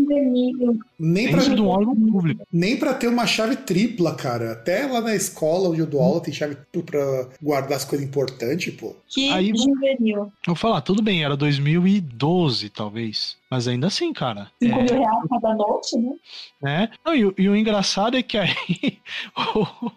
nem 0.99 1.31
pra, 1.31 1.45
do 1.45 1.69
órgão 1.69 1.95
público. 1.95 2.47
Nem 2.53 2.77
pra 2.77 2.95
ter 2.95 3.09
uma 3.09 3.27
chave 3.27 3.57
tripla, 3.57 4.15
cara. 4.15 4.53
Até 4.53 4.87
lá 4.87 5.01
na 5.01 5.15
escola 5.15 5.69
onde 5.69 5.81
eu 5.81 5.87
dou 5.87 6.01
aula 6.01 6.21
tem 6.21 6.33
chave 6.33 6.57
pra 6.85 7.29
guardar 7.43 7.77
as 7.77 7.85
coisas 7.85 8.07
importantes, 8.07 8.75
pô. 8.75 8.95
Que 9.09 9.31
Aí, 9.31 9.53
juvenil. 9.55 10.33
Vou 10.47 10.57
falar, 10.57 10.81
tudo 10.81 11.03
bem, 11.03 11.25
era 11.25 11.37
2012, 11.37 12.71
talvez. 12.71 13.37
Mas 13.51 13.69
ainda 13.69 13.87
assim, 13.87 14.13
cara. 14.13 14.51
5 14.63 14.75
é... 14.75 14.83
mil 14.83 14.95
reais 14.95 15.29
cada 15.31 15.55
noite, 15.55 15.97
né? 15.97 16.15
É. 16.65 16.89
Não, 17.05 17.15
e, 17.15 17.35
e, 17.39 17.49
o 17.49 17.57
engraçado 17.57 18.17
é 18.17 18.23
que 18.23 18.37
aí 18.37 18.99
o, 19.55 19.91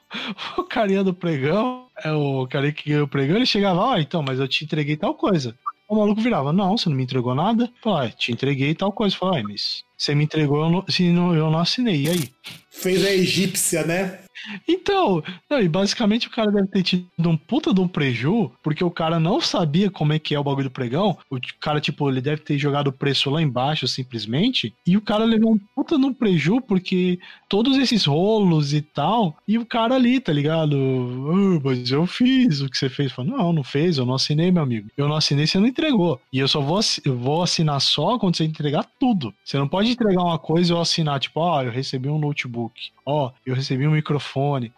o 0.62 0.64
carinha 0.64 1.04
do 1.04 1.14
pregão, 1.14 1.86
é 2.04 2.12
o 2.12 2.46
cara 2.48 2.72
que 2.72 2.90
ganhou 2.90 3.06
o 3.06 3.10
pregão, 3.10 3.36
ele 3.36 3.46
chegava, 3.46 3.80
ó, 3.80 3.94
ah, 3.94 4.02
então, 4.02 4.22
mas 4.22 4.40
eu 4.40 4.48
te 4.48 4.64
entreguei 4.64 4.96
tal 4.96 5.14
coisa. 5.14 5.58
O 5.88 5.96
maluco 5.96 6.20
virava, 6.20 6.52
não, 6.52 6.78
você 6.78 6.90
não 6.90 6.98
me 6.98 7.04
entregou 7.04 7.34
nada? 7.34 7.72
Falei, 7.82 8.10
ah, 8.10 8.12
te 8.12 8.32
entreguei 8.32 8.76
tal 8.76 8.92
coisa. 8.92 9.16
Falei, 9.16 9.42
ah, 9.42 9.44
mas 9.48 9.84
você 9.98 10.14
me 10.14 10.24
entregou, 10.24 10.64
eu 10.64 10.70
não, 10.70 11.36
eu 11.36 11.50
não 11.50 11.60
assinei, 11.60 12.04
e 12.04 12.10
aí? 12.10 12.30
Fez 12.70 13.04
a 13.04 13.12
egípcia, 13.12 13.84
né? 13.84 14.20
Então, 14.68 15.24
não, 15.50 15.60
e 15.60 15.68
basicamente 15.68 16.28
o 16.28 16.32
cara 16.32 16.52
deve 16.52 16.68
ter 16.68 16.84
tido 16.84 17.08
um 17.20 17.38
puta 17.38 17.74
de 17.74 17.80
um 17.80 17.88
preju, 17.88 18.52
porque 18.64 18.84
o 18.84 18.92
cara 18.92 19.20
não 19.20 19.40
sabia 19.42 19.90
como 19.90 20.14
é 20.14 20.20
que 20.20 20.36
é 20.36 20.40
o 20.40 20.44
bagulho 20.44 20.70
do 20.70 20.72
pregão. 20.72 21.18
O 21.30 21.40
cara, 21.60 21.80
tipo, 21.80 22.10
ele 22.10 22.22
deve 22.22 22.42
ter 22.42 22.58
jogado 22.58 22.88
o 22.88 22.92
preço 22.92 23.30
lá 23.30 23.42
embaixo, 23.42 23.88
simplesmente. 23.88 24.74
E 24.86 24.98
o 24.98 25.02
cara 25.02 25.24
levou 25.24 25.54
um 25.54 25.60
puta 25.76 25.98
de 25.98 26.06
um 26.06 26.14
preju, 26.14 26.62
porque 26.62 27.20
todos 27.50 27.78
esses 27.78 28.06
rolos 28.06 28.74
e 28.74 28.82
tal. 28.82 29.36
E 29.48 29.58
o 29.58 29.66
cara 29.66 29.96
ali, 29.96 30.20
tá 30.20 30.32
ligado? 30.32 30.76
Oh, 30.76 31.60
mas 31.64 31.90
eu 31.92 32.06
fiz 32.06 32.62
o 32.62 32.70
que 32.70 32.78
você 32.78 32.90
fez. 32.90 33.12
Falei, 33.12 33.32
não, 33.32 33.54
não 33.54 33.64
fez, 33.64 33.98
eu 33.98 34.06
não 34.06 34.16
assinei, 34.16 34.52
meu 34.52 34.64
amigo. 34.64 34.90
Eu 34.98 35.08
não 35.08 35.16
assinei, 35.16 35.48
você 35.48 35.60
não 35.60 35.68
entregou. 35.68 36.20
E 36.32 36.40
eu 36.40 36.48
só 36.48 36.62
vou, 36.62 36.80
eu 37.06 37.18
vou 37.18 37.44
assinar 37.44 37.80
só 37.82 38.18
quando 38.18 38.38
você 38.38 38.44
entregar 38.44 38.86
tudo. 39.00 39.34
Você 39.44 39.58
não 39.58 39.68
pode 39.68 39.92
entregar 39.92 40.22
uma 40.22 40.40
coisa 40.40 40.72
e 40.72 40.76
eu 40.76 40.82
assinar, 40.82 41.20
tipo, 41.20 41.40
ó, 41.40 41.58
oh, 41.58 41.62
eu 41.64 41.72
recebi 41.72 42.10
um 42.10 42.20
notebook. 42.20 42.74
Ó, 43.06 43.28
oh, 43.28 43.32
eu 43.46 43.56
recebi 43.56 43.88
um 43.88 43.92
microfone. 43.92 44.27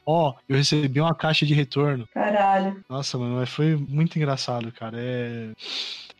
Ó, 0.06 0.30
oh, 0.30 0.34
eu 0.48 0.58
recebi 0.58 1.00
uma 1.00 1.16
caixa 1.16 1.46
de 1.46 1.54
retorno. 1.54 2.08
Caralho. 2.14 2.84
Nossa, 2.90 3.18
mano, 3.18 3.36
mas 3.36 3.50
foi 3.50 3.76
muito 3.76 4.18
engraçado, 4.18 4.72
cara. 4.72 4.98
É. 4.98 5.52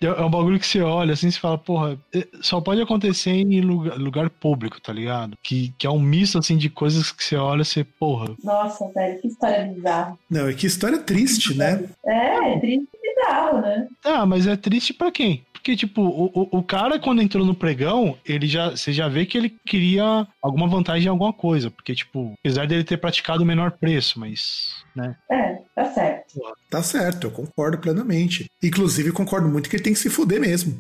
É, 0.02 0.06
é 0.06 0.22
um 0.24 0.30
bagulho 0.30 0.60
que 0.60 0.66
você 0.66 0.82
olha 0.82 1.14
assim 1.14 1.28
e 1.28 1.32
fala, 1.32 1.58
porra, 1.58 2.00
é, 2.16 2.26
só 2.42 2.62
pode 2.62 2.82
acontecer 2.82 3.32
em 3.32 3.62
lugar, 3.62 3.98
lugar, 3.98 4.30
público, 4.30 4.80
tá 4.82 4.94
ligado? 4.94 5.38
Que, 5.44 5.74
que 5.78 5.86
é 5.86 5.90
um 5.90 6.00
misto 6.00 6.38
assim 6.38 6.58
de 6.58 6.70
coisas 6.70 7.12
que 7.12 7.24
você 7.24 7.36
olha 7.36 7.62
e 7.62 7.66
você, 7.66 7.84
porra. 7.84 8.34
Nossa, 8.44 8.88
velho, 8.94 9.20
que 9.20 9.28
história 9.28 9.66
bizarra. 9.66 10.18
Não, 10.30 10.50
e 10.50 10.56
que 10.56 10.68
história 10.68 11.00
triste, 11.00 11.54
né? 11.54 11.84
É, 12.06 12.54
é 12.54 12.60
triste 12.60 12.88
e 12.94 13.16
bizarro, 13.16 13.62
né? 13.62 13.88
Ah, 14.04 14.26
mas 14.26 14.48
é 14.48 14.56
triste 14.56 14.94
para 14.94 15.12
quem? 15.12 15.44
Porque, 15.60 15.76
tipo, 15.76 16.02
o, 16.02 16.48
o, 16.58 16.64
cara, 16.64 16.98
quando 16.98 17.22
entrou 17.22 17.46
no 17.46 17.54
pregão, 17.54 18.18
ele 18.26 18.48
já. 18.48 18.72
Você 18.72 18.94
já 18.94 19.10
vê 19.10 19.26
que 19.26 19.38
ele 19.38 19.50
queria 19.66 20.26
alguma 20.42 20.68
vantagem 20.68 21.08
em 21.08 21.10
alguma 21.10 21.34
coisa. 21.34 21.70
Porque, 21.70 21.94
tipo, 21.94 22.34
apesar 22.40 22.66
dele 22.66 22.84
ter 22.84 22.98
praticado 22.98 23.44
o 23.44 23.46
menor 23.46 23.72
preço, 23.72 24.20
mas. 24.20 24.84
Né? 24.96 25.16
É, 25.30 25.58
tá 25.76 25.86
certo. 25.86 26.40
Tá 26.70 26.82
certo, 26.82 27.28
eu 27.28 27.32
concordo 27.32 27.78
plenamente. 27.78 28.46
Inclusive, 28.64 29.12
concordo 29.12 29.50
muito 29.50 29.70
que 29.70 29.76
ele 29.76 29.84
tem 29.84 29.94
que 29.94 30.00
se 30.00 30.10
fuder 30.10 30.40
mesmo. 30.40 30.80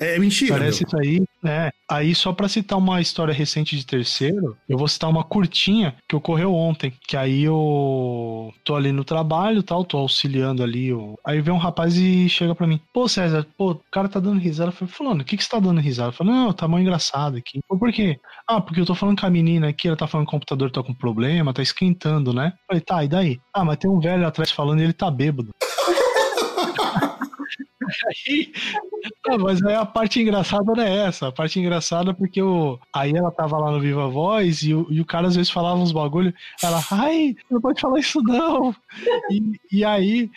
É 0.00 0.18
mentira. 0.18 0.54
Parece 0.54 0.82
meu. 0.82 0.88
isso 0.88 0.96
aí. 0.96 1.22
É. 1.44 1.70
Aí, 1.90 2.14
só 2.14 2.32
para 2.32 2.48
citar 2.48 2.78
uma 2.78 3.00
história 3.00 3.34
recente 3.34 3.76
de 3.76 3.84
terceiro, 3.84 4.56
eu 4.68 4.78
vou 4.78 4.88
citar 4.88 5.10
uma 5.10 5.22
curtinha 5.22 5.94
que 6.08 6.16
ocorreu 6.16 6.54
ontem. 6.54 6.92
Que 7.06 7.16
aí 7.16 7.42
eu 7.44 8.52
tô 8.64 8.74
ali 8.74 8.92
no 8.92 9.04
trabalho 9.04 9.62
tal, 9.62 9.84
tô 9.84 9.98
auxiliando 9.98 10.62
ali. 10.62 10.88
Eu... 10.88 11.18
Aí 11.24 11.40
vem 11.42 11.52
um 11.52 11.58
rapaz 11.58 11.96
e 11.96 12.28
chega 12.30 12.54
para 12.54 12.66
mim: 12.66 12.80
Pô, 12.94 13.06
César, 13.06 13.46
pô, 13.58 13.72
o 13.72 13.80
cara 13.90 14.08
tá 14.08 14.18
dando 14.18 14.40
risada. 14.40 14.70
Eu 14.70 14.72
falei, 14.72 14.94
falando, 14.94 15.20
o 15.20 15.24
que 15.24 15.36
que 15.36 15.44
você 15.44 15.50
tá 15.50 15.60
dando 15.60 15.80
risada? 15.80 16.08
Eu 16.08 16.12
falei, 16.12 16.32
não, 16.32 16.52
tá 16.52 16.66
mal 16.66 16.80
engraçado 16.80 17.36
aqui. 17.36 17.60
Pô, 17.68 17.78
por 17.78 17.92
quê? 17.92 18.18
Ah, 18.48 18.60
porque 18.60 18.80
eu 18.80 18.86
tô 18.86 18.94
falando 18.94 19.20
com 19.20 19.26
a 19.26 19.30
menina 19.30 19.68
aqui, 19.68 19.88
ela 19.88 19.96
tá 19.96 20.06
falando 20.06 20.26
que 20.26 20.30
o 20.30 20.38
computador 20.38 20.70
tá 20.70 20.82
com 20.82 20.94
problema, 20.94 21.52
tá 21.52 21.62
esquentando, 21.62 22.32
né? 22.32 22.52
Eu 22.54 22.66
falei, 22.68 22.80
tá, 22.80 23.04
e 23.04 23.08
daí? 23.08 23.40
Ah, 23.52 23.64
mas 23.64 23.76
tem 23.76 23.90
um 23.90 24.00
velho 24.00 24.26
atrás 24.26 24.50
falando 24.50 24.80
e 24.80 24.84
ele 24.84 24.92
tá 24.92 25.10
bêbado. 25.10 25.50
Aí, 28.08 28.52
não, 29.26 29.38
mas 29.38 29.62
aí 29.64 29.74
a 29.74 29.86
parte 29.86 30.20
engraçada 30.20 30.72
não 30.74 30.82
é 30.82 31.06
essa. 31.06 31.28
A 31.28 31.32
parte 31.32 31.58
engraçada 31.58 32.10
é 32.10 32.14
porque 32.14 32.42
o, 32.42 32.78
aí 32.92 33.12
ela 33.12 33.30
tava 33.30 33.58
lá 33.58 33.70
no 33.70 33.80
Viva 33.80 34.08
Voz 34.08 34.62
e 34.62 34.74
o, 34.74 34.86
e 34.90 35.00
o 35.00 35.04
cara 35.04 35.28
às 35.28 35.36
vezes 35.36 35.50
falava 35.50 35.78
uns 35.80 35.92
bagulho. 35.92 36.32
Ela, 36.62 36.82
ai, 36.90 37.36
não 37.50 37.60
pode 37.60 37.80
falar 37.80 37.98
isso 37.98 38.22
não. 38.22 38.74
E, 39.30 39.60
e 39.72 39.84
aí 39.84 40.30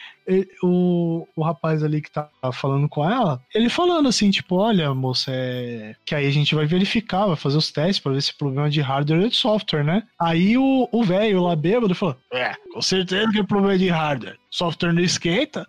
o, 0.61 1.27
o 1.35 1.44
rapaz 1.44 1.84
ali 1.84 2.02
que 2.02 2.11
tá 2.11 2.30
falando 2.53 2.88
com 2.88 3.10
ela, 3.10 3.41
ele 3.53 3.69
falando 3.69 4.07
assim, 4.07 4.31
tipo, 4.31 4.56
olha, 4.56 4.94
moça, 4.94 5.31
é... 5.31 5.95
que 6.06 6.15
aí 6.15 6.26
a 6.26 6.31
gente 6.31 6.56
vai 6.56 6.65
verificar, 6.65 7.26
vai 7.26 7.35
fazer 7.35 7.57
os 7.57 7.72
testes 7.72 7.99
para 7.99 8.14
ver 8.14 8.22
se 8.22 8.31
é 8.31 8.35
problema 8.38 8.69
de 8.69 8.81
hardware 8.81 9.23
ou 9.23 9.30
de 9.30 9.35
software, 9.35 9.84
né? 9.84 10.03
Aí 10.19 10.57
o 10.57 11.03
velho 11.03 11.44
lá 11.44 11.56
bêbado 11.56 11.95
falou, 11.95 12.15
é, 12.31 12.53
com 12.72 12.81
certeza 12.81 13.31
que 13.31 13.40
é 13.40 13.44
problema 13.44 13.77
de 13.77 13.90
hardware. 13.90 14.38
Software 14.49 14.94
não 14.94 15.02
esquenta. 15.02 15.68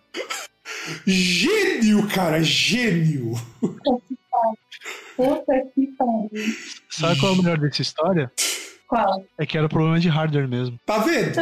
Gênio, 1.05 2.07
cara, 2.07 2.41
gênio. 2.41 3.33
Puta 5.15 5.53
que 5.73 5.87
pariu. 5.97 6.29
Sabe 6.89 7.19
qual 7.19 7.31
é 7.31 7.35
o 7.35 7.37
melhor 7.41 7.57
dessa 7.57 7.81
história? 7.81 8.31
Qual? 8.87 9.25
É 9.37 9.45
que 9.45 9.57
era 9.57 9.69
problema 9.69 9.99
de 9.99 10.09
hardware 10.09 10.47
mesmo. 10.47 10.79
Tá 10.85 10.99
vendo? 10.99 11.35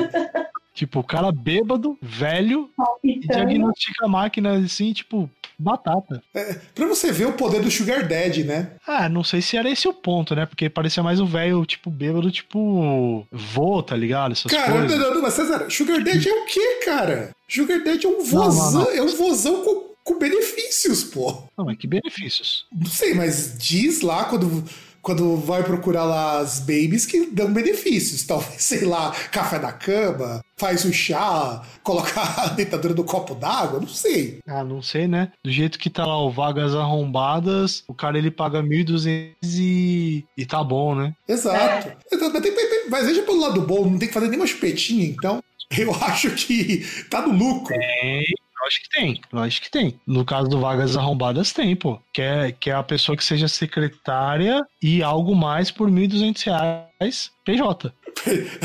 Tipo, 0.73 0.99
o 0.99 1.03
cara 1.03 1.31
bêbado, 1.31 1.97
velho, 2.01 2.69
e 3.03 3.19
diagnostica 3.19 4.05
a 4.05 4.07
máquina 4.07 4.57
assim, 4.57 4.91
tipo, 4.91 5.29
batata. 5.57 6.21
É, 6.33 6.55
pra 6.73 6.87
você 6.87 7.11
ver 7.11 7.27
o 7.27 7.33
poder 7.33 7.61
do 7.61 7.71
Sugar 7.71 8.07
Daddy, 8.07 8.43
né? 8.43 8.71
Ah, 8.85 9.07
não 9.07 9.23
sei 9.23 9.41
se 9.41 9.57
era 9.57 9.69
esse 9.69 9.87
o 9.87 9.93
ponto, 9.93 10.35
né? 10.35 10.45
Porque 10.45 10.69
parecia 10.69 11.03
mais 11.03 11.19
o 11.19 11.25
velho, 11.25 11.65
tipo, 11.65 11.89
bêbado, 11.89 12.31
tipo, 12.31 13.25
vô, 13.31 13.81
tá 13.83 13.95
ligado? 13.95 14.33
Essas 14.33 14.51
cara, 14.51 14.71
coisas. 14.71 14.99
não, 14.99 15.13
não, 15.15 15.21
mas 15.21 15.33
César, 15.33 15.69
Sugar 15.69 16.03
Daddy 16.03 16.29
é 16.29 16.33
o 16.33 16.45
quê, 16.45 16.79
cara? 16.85 17.31
Sugar 17.47 17.83
Daddy 17.83 18.05
é 18.05 18.09
um 18.09 18.23
vozão, 18.23 18.91
é 18.91 19.01
um 19.01 19.15
vozão 19.15 19.63
com, 19.63 19.93
com 20.03 20.19
benefícios, 20.19 21.03
pô. 21.03 21.43
Não, 21.57 21.65
mas 21.65 21.77
que 21.77 21.87
benefícios? 21.87 22.65
Não 22.71 22.87
sei, 22.87 23.13
mas 23.13 23.57
diz 23.57 24.01
lá 24.01 24.25
quando 24.25 24.63
quando 25.03 25.35
vai 25.35 25.61
procurar 25.63 26.05
lá 26.05 26.39
as 26.39 26.59
babies 26.59 27.05
que 27.05 27.25
dão 27.25 27.51
benefícios. 27.53 28.23
Talvez, 28.23 28.55
sei 28.63 28.85
lá, 28.85 29.11
café 29.31 29.59
da 29.59 29.71
cama, 29.71 30.43
faz 30.63 30.85
o 30.85 30.93
chá, 30.93 31.61
coloca 31.83 32.21
a 32.21 32.47
dentadura 32.47 32.93
no 32.93 33.03
copo 33.03 33.35
d'água, 33.35 33.81
não 33.81 33.87
sei. 33.87 34.39
Ah, 34.47 34.63
não 34.63 34.81
sei, 34.81 35.09
né? 35.09 35.29
Do 35.43 35.51
jeito 35.51 35.77
que 35.77 35.89
tá 35.89 36.05
lá 36.05 36.17
o 36.23 36.31
Vagas 36.31 36.73
Arrombadas, 36.73 37.83
o 37.85 37.93
cara 37.93 38.17
ele 38.17 38.31
paga 38.31 38.63
1.200 38.63 39.33
e, 39.59 40.23
e 40.37 40.45
tá 40.45 40.63
bom, 40.63 40.95
né? 40.95 41.13
Exato. 41.27 41.91
Mas, 42.09 42.31
tem- 42.41 42.41
tem- 42.55 42.89
mas 42.89 43.05
veja 43.05 43.23
pelo 43.23 43.41
lado 43.41 43.59
bom, 43.61 43.89
não 43.89 43.99
tem 43.99 44.07
que 44.07 44.13
fazer 44.13 44.27
nenhuma 44.27 44.47
chupetinha, 44.47 45.05
então 45.05 45.43
eu 45.77 45.91
acho 46.05 46.29
que 46.31 46.85
tá 47.09 47.21
no 47.27 47.33
lucro. 47.33 47.75
Tem. 47.75 48.23
Lógico 48.63 48.83
que 48.85 48.97
tem, 48.97 49.21
lógico 49.33 49.65
que 49.65 49.71
tem. 49.71 49.99
No 50.07 50.23
caso 50.23 50.47
do 50.47 50.61
Vagas 50.61 50.95
Arrombadas, 50.95 51.51
tem, 51.51 51.75
pô. 51.75 51.99
Que 52.13 52.21
é, 52.21 52.51
que 52.53 52.69
é 52.69 52.73
a 52.73 52.81
pessoa 52.81 53.17
que 53.17 53.25
seja 53.25 53.49
secretária 53.49 54.65
e 54.81 55.03
algo 55.03 55.35
mais 55.35 55.69
por 55.69 55.89
1.200 55.91 56.45
reais 56.45 57.29
PJ. 57.43 57.91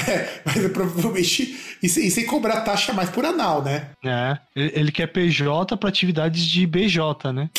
É, 0.09 0.41
mas 0.45 0.65
é 0.65 0.69
provavelmente. 0.69 1.77
E 1.83 1.89
sem, 1.89 2.07
e 2.07 2.11
sem 2.11 2.25
cobrar 2.27 2.61
taxa 2.61 2.93
mais 2.93 3.11
por 3.11 3.25
anal, 3.25 3.63
né? 3.63 3.91
É, 4.05 4.39
ele 4.55 4.73
ele 4.75 4.93
quer 4.93 5.07
PJ 5.09 5.77
para 5.77 5.89
atividades 5.89 6.43
de 6.45 6.67
BJ, 6.67 7.33
né? 7.33 7.51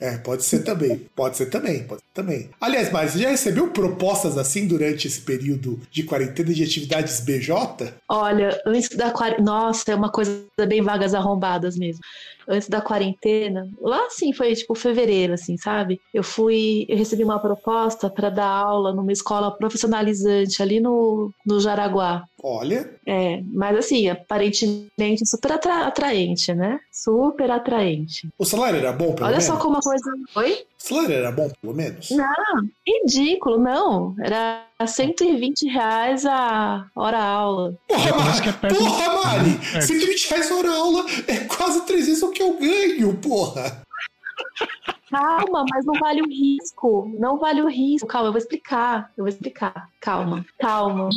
É, 0.00 0.18
pode 0.18 0.42
ser 0.44 0.64
também. 0.64 1.06
Pode 1.14 1.36
ser 1.36 1.46
também, 1.46 1.84
pode 1.84 2.00
ser 2.00 2.08
também. 2.12 2.50
Aliás, 2.60 2.90
mas 2.90 3.12
você 3.12 3.20
já 3.20 3.30
recebeu 3.30 3.68
propostas 3.68 4.36
assim 4.36 4.66
durante 4.66 5.06
esse 5.06 5.20
período 5.20 5.80
de 5.90 6.02
quarentena 6.02 6.52
de 6.52 6.62
atividades 6.62 7.20
BJ? 7.20 7.94
Olha, 8.08 8.60
antes 8.66 8.90
da 8.90 9.10
quarentena. 9.10 9.44
Nossa, 9.44 9.92
é 9.92 9.94
uma 9.94 10.10
coisa 10.10 10.44
bem 10.66 10.82
vagas 10.82 11.14
arrombadas 11.14 11.76
mesmo. 11.76 12.02
Antes 12.48 12.68
da 12.68 12.80
quarentena, 12.80 13.68
lá 13.80 14.08
sim 14.10 14.32
foi 14.32 14.54
tipo 14.54 14.74
fevereiro, 14.74 15.34
assim, 15.34 15.56
sabe? 15.56 16.00
Eu 16.12 16.22
fui, 16.22 16.84
eu 16.88 16.96
recebi 16.96 17.24
uma 17.24 17.38
proposta 17.40 18.10
para 18.10 18.30
dar 18.30 18.46
aula 18.48 18.92
numa 18.94 19.12
escola 19.12 19.50
profissionalizante 19.56 20.62
ali 20.62 20.80
no, 20.80 21.32
no 21.46 21.60
Jaraguá. 21.60 22.24
Olha, 22.42 22.94
É, 23.06 23.40
mas 23.52 23.76
assim, 23.78 24.08
aparentemente 24.08 25.26
super 25.26 25.52
atra- 25.52 25.86
atraente, 25.86 26.52
né? 26.54 26.78
Super 26.92 27.50
atraente. 27.50 28.28
o 28.38 28.44
salário 28.44 28.78
era 28.78 28.92
bom, 28.92 29.14
pelo 29.14 29.28
Olha 29.28 29.40
só 29.40 29.56
como 29.58 29.76
a 29.78 29.80
coisa. 29.80 30.10
Oi? 30.36 30.58
Salário 30.86 31.14
era 31.14 31.32
bom, 31.32 31.50
pelo 31.62 31.72
menos? 31.72 32.10
Não, 32.10 32.26
ridículo, 32.86 33.58
não. 33.58 34.14
Era 34.22 34.66
120 34.86 35.66
reais 35.66 36.26
a 36.26 36.86
hora 36.94 37.18
aula. 37.24 37.74
Porra, 37.88 38.10
é 38.10 38.12
Mari, 38.12 38.74
do- 38.74 38.78
porra, 38.78 39.14
Mari! 39.24 39.60
É. 39.76 39.80
120 39.80 40.28
reais 40.28 40.50
hora 40.52 40.70
aula 40.74 41.06
é 41.26 41.36
quase 41.46 41.86
três 41.86 42.06
vezes 42.06 42.22
o 42.22 42.30
que 42.30 42.42
eu 42.42 42.58
ganho, 42.58 43.16
porra! 43.16 43.80
Calma, 45.10 45.64
mas 45.72 45.86
não 45.86 45.94
vale 45.94 46.20
o 46.20 46.28
risco. 46.28 47.10
Não 47.18 47.38
vale 47.38 47.62
o 47.62 47.68
risco. 47.68 48.06
Calma, 48.06 48.28
eu 48.28 48.32
vou 48.32 48.38
explicar. 48.38 49.10
Eu 49.16 49.24
vou 49.24 49.28
explicar. 49.28 49.88
Calma, 50.02 50.44
calma. 50.58 51.08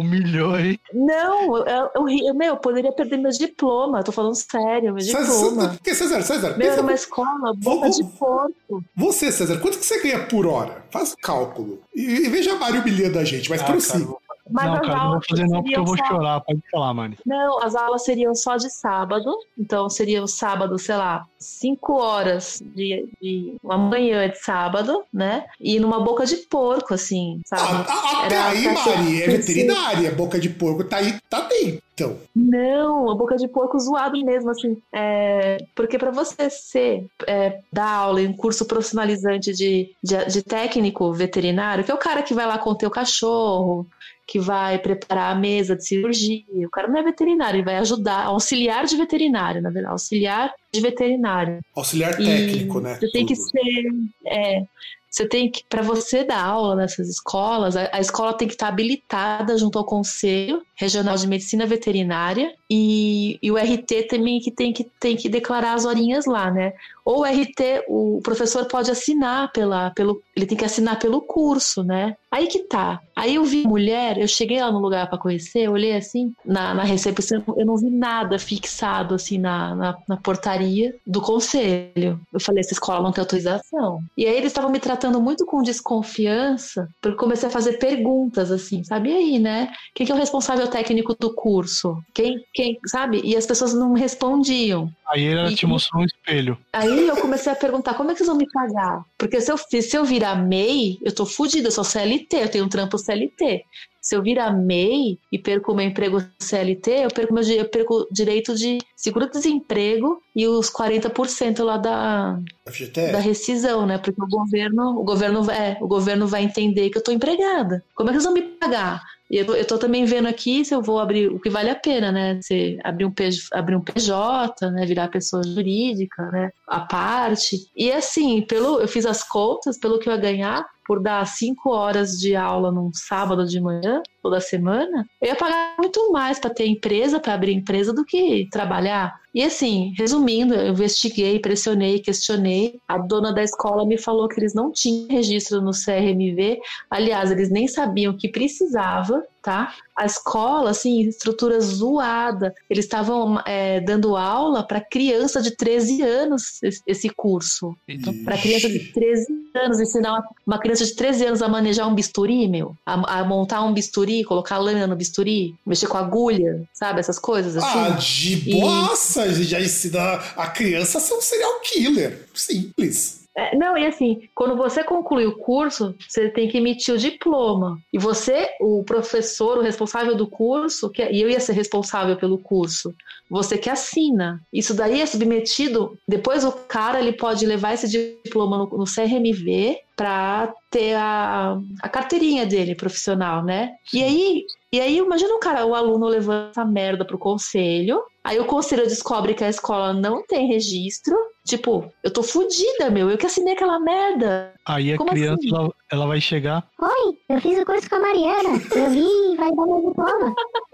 Humilhou, 0.00 0.58
hein? 0.58 0.78
Não, 0.94 1.58
eu, 1.58 1.88
eu, 1.94 2.08
eu, 2.08 2.34
meu, 2.34 2.48
eu 2.48 2.56
poderia 2.56 2.90
perder 2.92 3.18
meu 3.18 3.30
diploma. 3.30 4.02
Tô 4.02 4.10
falando 4.12 4.34
sério, 4.34 4.94
meu 4.94 5.00
César, 5.00 5.20
diploma. 5.20 5.62
César, 5.62 5.68
porque, 5.74 5.94
César, 5.94 6.22
César, 6.22 6.56
Meu, 6.56 6.72
era 6.72 6.80
uma 6.82 6.92
escola, 6.94 7.52
boca 7.54 7.80
Vamos- 7.80 7.96
de 7.96 8.04
porco. 8.04 8.84
você, 8.96 9.30
César, 9.30 9.58
quanto 9.58 9.78
que 9.78 9.84
você 9.84 10.00
ganha 10.02 10.26
por 10.26 10.46
hora? 10.46 10.84
Faz 10.90 11.12
o 11.12 11.16
cálculo. 11.18 11.80
E, 11.94 12.00
e 12.02 12.28
veja 12.30 12.52
a 12.54 12.56
Mari 12.58 12.78
humilhando 12.78 13.18
a 13.18 13.24
gente, 13.24 13.50
mas 13.50 13.60
Ah, 13.60 13.64
prossiga. 13.66 14.14
Mas 14.50 14.66
não, 14.66 14.74
as 14.74 14.80
cara, 14.80 14.92
não 14.92 14.98
vou 15.00 15.08
aulas 15.10 15.26
fazer 15.28 15.46
não, 15.48 15.62
porque 15.62 15.76
eu 15.78 15.84
vou 15.84 15.94
seriam 15.96 16.08
só- 16.08 16.14
chorar. 16.16 16.40
Pode 16.40 16.60
falar, 16.70 16.94
mano. 16.94 17.16
Não, 17.26 17.62
as 17.62 17.74
aulas 17.74 18.04
seriam 18.04 18.34
só 18.34 18.56
de 18.56 18.70
sábado. 18.70 19.34
Então 19.58 19.88
seria 19.88 20.22
o 20.22 20.26
sábado, 20.28 20.78
sei 20.78 20.96
lá, 20.96 21.24
cinco 21.38 21.94
horas 22.00 22.62
de, 22.74 23.08
de 23.20 23.54
uma 23.62 23.78
manhã 23.78 24.28
de 24.28 24.38
sábado, 24.38 25.02
né? 25.12 25.44
E 25.60 25.78
numa 25.80 26.00
boca 26.00 26.24
de 26.26 26.36
porco, 26.36 26.94
assim, 26.94 27.40
sabe? 27.46 27.84
ah, 27.88 28.22
até 28.24 28.34
Era 28.36 28.48
aí, 28.48 28.64
Mari, 28.64 29.22
é 29.22 29.24
ser- 29.26 29.36
veterinária, 29.38 30.10
boca 30.12 30.38
de 30.40 30.48
porco, 30.50 30.84
tá 30.84 30.96
aí, 30.98 31.16
tá 31.28 31.40
dentro. 31.42 31.82
Então, 32.00 32.18
Não, 32.34 33.10
a 33.10 33.14
boca 33.14 33.36
de 33.36 33.46
porco 33.48 33.78
zoado 33.78 34.18
mesmo, 34.24 34.50
assim. 34.50 34.80
É, 34.92 35.58
porque 35.74 35.98
para 35.98 36.10
você 36.10 36.48
ser, 36.48 37.06
é, 37.26 37.60
dar 37.72 37.88
aula 37.88 38.22
em 38.22 38.28
um 38.28 38.32
curso 38.32 38.64
profissionalizante 38.64 39.52
de, 39.52 39.94
de, 40.02 40.24
de 40.26 40.42
técnico 40.42 41.12
veterinário, 41.12 41.84
que 41.84 41.90
é 41.90 41.94
o 41.94 41.98
cara 41.98 42.22
que 42.22 42.34
vai 42.34 42.46
lá 42.46 42.58
conter 42.58 42.86
o 42.86 42.90
cachorro, 42.90 43.86
que 44.26 44.38
vai 44.38 44.78
preparar 44.78 45.32
a 45.32 45.38
mesa 45.38 45.74
de 45.74 45.84
cirurgia, 45.84 46.44
o 46.64 46.70
cara 46.70 46.86
não 46.86 46.98
é 46.98 47.02
veterinário, 47.02 47.56
ele 47.58 47.64
vai 47.64 47.76
ajudar, 47.78 48.26
auxiliar 48.26 48.84
de 48.84 48.96
veterinário, 48.96 49.60
na 49.60 49.70
verdade, 49.70 49.92
auxiliar 49.92 50.54
de 50.72 50.80
veterinário. 50.80 51.58
auxiliar 51.74 52.20
E 52.20 52.24
técnico, 52.24 52.80
né? 52.80 52.94
Você 52.94 53.10
tem 53.10 53.26
que 53.26 53.34
Tudo. 53.34 53.48
ser. 53.48 53.90
É, 54.26 54.62
você 55.10 55.26
tem 55.26 55.50
que, 55.50 55.64
para 55.68 55.82
você 55.82 56.22
dar 56.22 56.40
aula 56.40 56.76
nessas 56.76 57.08
escolas, 57.08 57.76
a, 57.76 57.88
a 57.92 58.00
escola 58.00 58.32
tem 58.32 58.46
que 58.46 58.54
estar 58.54 58.68
habilitada 58.68 59.58
junto 59.58 59.76
ao 59.76 59.84
Conselho 59.84 60.62
Regional 60.76 61.16
de 61.16 61.26
Medicina 61.26 61.66
Veterinária 61.66 62.54
e, 62.70 63.36
e 63.42 63.50
o 63.50 63.56
RT 63.56 64.06
também 64.08 64.38
que 64.38 64.52
tem, 64.52 64.72
que 64.72 64.84
tem 65.00 65.16
que 65.16 65.28
declarar 65.28 65.74
as 65.74 65.84
horinhas 65.84 66.26
lá, 66.26 66.48
né? 66.50 66.74
Ou 67.04 67.22
o 67.22 67.24
RT, 67.24 67.84
o 67.88 68.20
professor 68.22 68.66
pode 68.66 68.88
assinar 68.88 69.50
pela, 69.52 69.90
pelo. 69.90 70.22
Ele 70.36 70.46
tem 70.46 70.56
que 70.56 70.64
assinar 70.64 70.98
pelo 71.00 71.20
curso, 71.20 71.82
né? 71.82 72.16
Aí 72.30 72.46
que 72.46 72.60
tá. 72.60 73.00
Aí 73.16 73.34
eu 73.34 73.44
vi 73.44 73.66
mulher, 73.66 74.16
eu 74.18 74.28
cheguei 74.28 74.60
lá 74.60 74.70
no 74.70 74.78
lugar 74.78 75.08
para 75.08 75.18
conhecer, 75.18 75.62
eu 75.66 75.72
olhei 75.72 75.94
assim, 75.96 76.32
na, 76.44 76.72
na 76.72 76.84
recepção, 76.84 77.42
eu 77.56 77.66
não 77.66 77.76
vi 77.76 77.90
nada 77.90 78.38
fixado 78.38 79.14
assim 79.14 79.36
na, 79.38 79.74
na, 79.74 79.98
na 80.08 80.16
portaria 80.16 80.94
do 81.06 81.20
conselho. 81.20 82.20
Eu 82.32 82.40
falei, 82.40 82.60
essa 82.60 82.72
escola 82.72 83.02
não 83.02 83.12
tem 83.12 83.20
autorização. 83.22 84.00
E 84.16 84.26
aí 84.26 84.36
eles 84.36 84.46
estavam 84.52 84.70
me 84.70 84.78
tratando 84.78 85.20
muito 85.20 85.44
com 85.44 85.60
desconfiança, 85.62 86.88
porque 87.00 87.14
eu 87.14 87.18
comecei 87.18 87.48
a 87.48 87.52
fazer 87.52 87.78
perguntas 87.78 88.50
assim, 88.50 88.82
sabe? 88.84 89.10
E 89.10 89.14
aí, 89.14 89.38
né? 89.38 89.72
Quem 89.94 90.06
que 90.06 90.12
é 90.12 90.14
o 90.14 90.18
responsável 90.18 90.66
técnico 90.68 91.14
do 91.18 91.34
curso? 91.34 91.98
Quem, 92.14 92.42
quem, 92.54 92.78
sabe? 92.86 93.20
E 93.24 93.36
as 93.36 93.46
pessoas 93.46 93.74
não 93.74 93.92
respondiam. 93.92 94.90
Aí 95.08 95.26
ela 95.26 95.50
E- 95.50 95.54
te 95.54 95.66
mostrou 95.66 96.02
um 96.02 96.06
espelho. 96.06 96.56
Aí 96.72 97.08
eu 97.08 97.16
comecei 97.16 97.52
a 97.52 97.56
perguntar, 97.56 97.94
como 97.94 98.10
é 98.10 98.14
que 98.14 98.18
vocês 98.18 98.28
vão 98.28 98.36
me 98.38 98.46
pagar? 98.52 99.02
Porque 99.18 99.40
se 99.40 99.50
eu, 99.50 99.58
se 99.58 99.96
eu 99.96 100.04
virar 100.04 100.36
MEI, 100.36 100.98
eu 101.02 101.14
tô 101.14 101.26
fodida, 101.26 101.68
eu 101.68 101.72
sou 101.72 101.84
CLT, 101.84 102.19
eu 102.32 102.48
tenho 102.48 102.64
um 102.64 102.68
trampo 102.68 102.98
CLT. 102.98 103.64
Se 104.00 104.16
eu 104.16 104.22
virar 104.22 104.52
MEI 104.52 105.18
e 105.30 105.38
perco 105.38 105.74
meu 105.74 105.84
emprego 105.86 106.22
CLT, 106.40 106.90
eu 107.04 107.08
perco, 107.10 107.34
meu, 107.34 107.42
eu 107.42 107.68
perco 107.68 107.94
o 107.94 108.06
direito 108.10 108.54
de 108.54 108.78
seguro-desemprego 108.96 110.20
e 110.34 110.46
os 110.48 110.70
40% 110.70 111.62
lá 111.62 111.76
da, 111.76 112.38
FGTS? 112.66 113.12
da 113.12 113.18
rescisão, 113.18 113.86
né? 113.86 113.98
Porque 113.98 114.22
o 114.22 114.26
governo, 114.26 114.98
o 114.98 115.04
governo, 115.04 115.42
vai- 115.42 115.72
é, 115.72 115.78
o 115.80 115.86
governo 115.86 116.26
vai 116.26 116.42
entender 116.42 116.90
que 116.90 116.98
eu 116.98 117.02
tô 117.02 117.12
empregada. 117.12 117.84
Como 117.94 118.08
é 118.08 118.12
que 118.12 118.16
eles 118.16 118.24
vão 118.24 118.32
me 118.34 118.42
pagar? 118.42 119.02
E 119.30 119.36
eu, 119.36 119.64
tô 119.64 119.78
também 119.78 120.04
vendo 120.04 120.26
aqui 120.26 120.64
se 120.64 120.74
eu 120.74 120.82
vou 120.82 120.98
abrir 120.98 121.28
o 121.30 121.38
que 121.38 121.48
vale 121.48 121.70
a 121.70 121.76
pena, 121.76 122.10
né? 122.10 122.40
Se 122.42 122.78
abrir 122.82 123.04
um, 123.04 123.12
PJ, 123.12 123.48
abrir 123.52 123.76
um 123.76 123.80
PJ, 123.80 124.70
né? 124.72 124.84
Virar 124.86 125.06
pessoa 125.08 125.42
jurídica, 125.44 126.22
né? 126.32 126.50
A 126.66 126.80
parte. 126.80 127.56
E 127.76 127.92
assim, 127.92 128.42
pelo, 128.42 128.80
eu 128.80 128.88
fiz 128.88 129.06
as 129.06 129.22
contas, 129.22 129.78
pelo 129.78 130.00
que 130.00 130.08
eu 130.08 130.12
ia 130.14 130.18
ganhar 130.18 130.66
por 130.90 131.00
dar 131.00 131.24
cinco 131.24 131.70
horas 131.70 132.18
de 132.18 132.34
aula 132.34 132.72
num 132.72 132.90
sábado 132.92 133.46
de 133.46 133.60
manhã, 133.60 134.02
toda 134.20 134.40
semana, 134.40 135.06
eu 135.22 135.28
ia 135.28 135.36
pagar 135.36 135.76
muito 135.78 136.10
mais 136.10 136.40
para 136.40 136.52
ter 136.52 136.66
empresa, 136.66 137.20
para 137.20 137.32
abrir 137.32 137.52
empresa, 137.52 137.92
do 137.92 138.04
que 138.04 138.48
trabalhar. 138.50 139.14
E 139.32 139.40
assim, 139.44 139.94
resumindo, 139.96 140.52
eu 140.52 140.72
investiguei, 140.72 141.38
pressionei, 141.38 142.00
questionei. 142.00 142.80
A 142.88 142.98
dona 142.98 143.32
da 143.32 143.40
escola 143.40 143.86
me 143.86 143.96
falou 143.96 144.26
que 144.26 144.40
eles 144.40 144.52
não 144.52 144.72
tinham 144.72 145.06
registro 145.08 145.60
no 145.62 145.70
CRMV. 145.70 146.58
Aliás, 146.90 147.30
eles 147.30 147.50
nem 147.50 147.68
sabiam 147.68 148.16
que 148.16 148.28
precisava, 148.28 149.22
tá? 149.42 149.74
A 149.96 150.06
escola, 150.06 150.70
assim, 150.70 151.02
estrutura 151.02 151.60
zoada. 151.60 152.54
Eles 152.68 152.84
estavam 152.84 153.40
é, 153.46 153.80
dando 153.80 154.16
aula 154.16 154.62
para 154.66 154.80
criança 154.80 155.42
de 155.42 155.50
13 155.56 156.02
anos, 156.02 156.62
esse- 156.86 157.10
curso. 157.10 157.76
Para 158.24 158.38
criança 158.38 158.68
de 158.68 158.78
13 158.92 159.26
anos, 159.54 159.80
ensinar 159.80 160.22
uma, 160.46 160.58
criança 160.58 160.84
de 160.86 160.94
13 160.94 161.26
anos 161.26 161.42
a 161.42 161.48
manejar 161.48 161.86
um 161.86 161.94
bisturi, 161.94 162.48
meu, 162.48 162.74
a, 162.86 163.20
a 163.20 163.24
montar 163.24 163.62
um 163.62 163.74
bisturi, 163.74 164.24
colocar 164.24 164.58
lâmina 164.58 164.86
no 164.86 164.96
bisturi, 164.96 165.54
mexer 165.66 165.86
com 165.86 165.98
agulha, 165.98 166.62
sabe? 166.72 167.00
Essas 167.00 167.18
coisas 167.18 167.56
assim. 167.56 167.78
Ah, 167.78 167.90
de 167.90 168.50
E- 168.50 168.60
boaça! 168.60 169.22
A 169.22 169.28
gente 169.32 169.44
já 169.48 169.60
ensina 169.60 170.14
a 170.36 170.46
criança 170.48 170.98
a 170.98 171.00
ser 171.00 171.14
um 171.14 171.20
serial 171.20 171.60
killer. 171.60 172.26
Simples. 172.34 173.19
É, 173.36 173.56
não, 173.56 173.78
e 173.78 173.86
assim, 173.86 174.28
quando 174.34 174.56
você 174.56 174.82
conclui 174.82 175.24
o 175.24 175.36
curso, 175.36 175.94
você 176.06 176.28
tem 176.28 176.48
que 176.48 176.58
emitir 176.58 176.94
o 176.94 176.98
diploma. 176.98 177.78
E 177.92 177.98
você, 177.98 178.48
o 178.60 178.82
professor, 178.82 179.58
o 179.58 179.62
responsável 179.62 180.16
do 180.16 180.26
curso, 180.26 180.90
que, 180.90 181.02
e 181.02 181.22
eu 181.22 181.30
ia 181.30 181.38
ser 181.38 181.52
responsável 181.52 182.16
pelo 182.16 182.38
curso, 182.38 182.94
você 183.30 183.56
que 183.56 183.70
assina. 183.70 184.42
Isso 184.52 184.74
daí 184.74 185.00
é 185.00 185.06
submetido, 185.06 185.96
depois 186.06 186.44
o 186.44 186.52
cara 186.52 187.00
ele 187.00 187.12
pode 187.12 187.46
levar 187.46 187.74
esse 187.74 187.88
diploma 187.88 188.58
no, 188.58 188.78
no 188.78 188.84
CRMV 188.84 189.78
para 189.96 190.52
ter 190.70 190.94
a, 190.96 191.60
a 191.82 191.88
carteirinha 191.88 192.46
dele 192.46 192.74
profissional, 192.74 193.44
né? 193.44 193.76
E 193.92 194.02
aí, 194.02 194.44
e 194.72 194.80
aí, 194.80 194.98
imagina 194.98 195.34
o 195.34 195.38
cara, 195.40 195.66
o 195.66 195.74
aluno 195.74 196.06
levando 196.06 196.50
essa 196.50 196.64
merda 196.64 197.04
pro 197.04 197.18
conselho, 197.18 198.02
aí 198.22 198.38
o 198.38 198.44
conselho 198.44 198.84
descobre 198.84 199.34
que 199.34 199.42
a 199.44 199.48
escola 199.48 199.92
não 199.92 200.22
tem 200.24 200.46
registro. 200.46 201.16
Tipo, 201.44 201.90
eu 202.04 202.12
tô 202.12 202.22
fudida, 202.22 202.90
meu. 202.90 203.10
Eu 203.10 203.18
que 203.18 203.26
assinei 203.26 203.54
aquela 203.54 203.80
merda. 203.80 204.52
aí 204.66 204.92
a 204.92 204.96
Como 204.98 205.10
criança 205.10 205.34
assim? 205.40 205.48
ela, 205.54 205.70
ela 205.90 206.06
vai 206.06 206.20
chegar. 206.20 206.64
Oi, 206.80 207.16
eu 207.28 207.40
fiz 207.40 207.58
o 207.58 207.64
curso 207.66 207.88
com 207.88 207.96
a 207.96 208.00
Mariana. 208.00 208.48
Eu 208.76 208.90
vi 208.90 209.00
e 209.32 209.36
vai 209.36 209.50
dar 209.50 209.66
meu 209.66 209.88
diploma. 209.88 210.34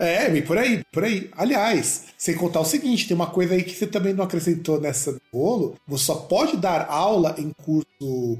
É, 0.00 0.30
bem 0.30 0.42
por 0.42 0.56
aí, 0.56 0.82
por 0.90 1.04
aí. 1.04 1.28
Aliás, 1.36 2.04
sem 2.16 2.34
contar 2.34 2.60
o 2.60 2.64
seguinte, 2.64 3.06
tem 3.06 3.14
uma 3.14 3.26
coisa 3.26 3.54
aí 3.54 3.62
que 3.62 3.74
você 3.74 3.86
também 3.86 4.14
não 4.14 4.24
acrescentou 4.24 4.80
nessa 4.80 5.16
bolo. 5.32 5.76
Você 5.86 6.04
só 6.06 6.14
pode 6.14 6.56
dar 6.56 6.86
aula 6.88 7.34
em 7.38 7.50
curso 7.62 7.86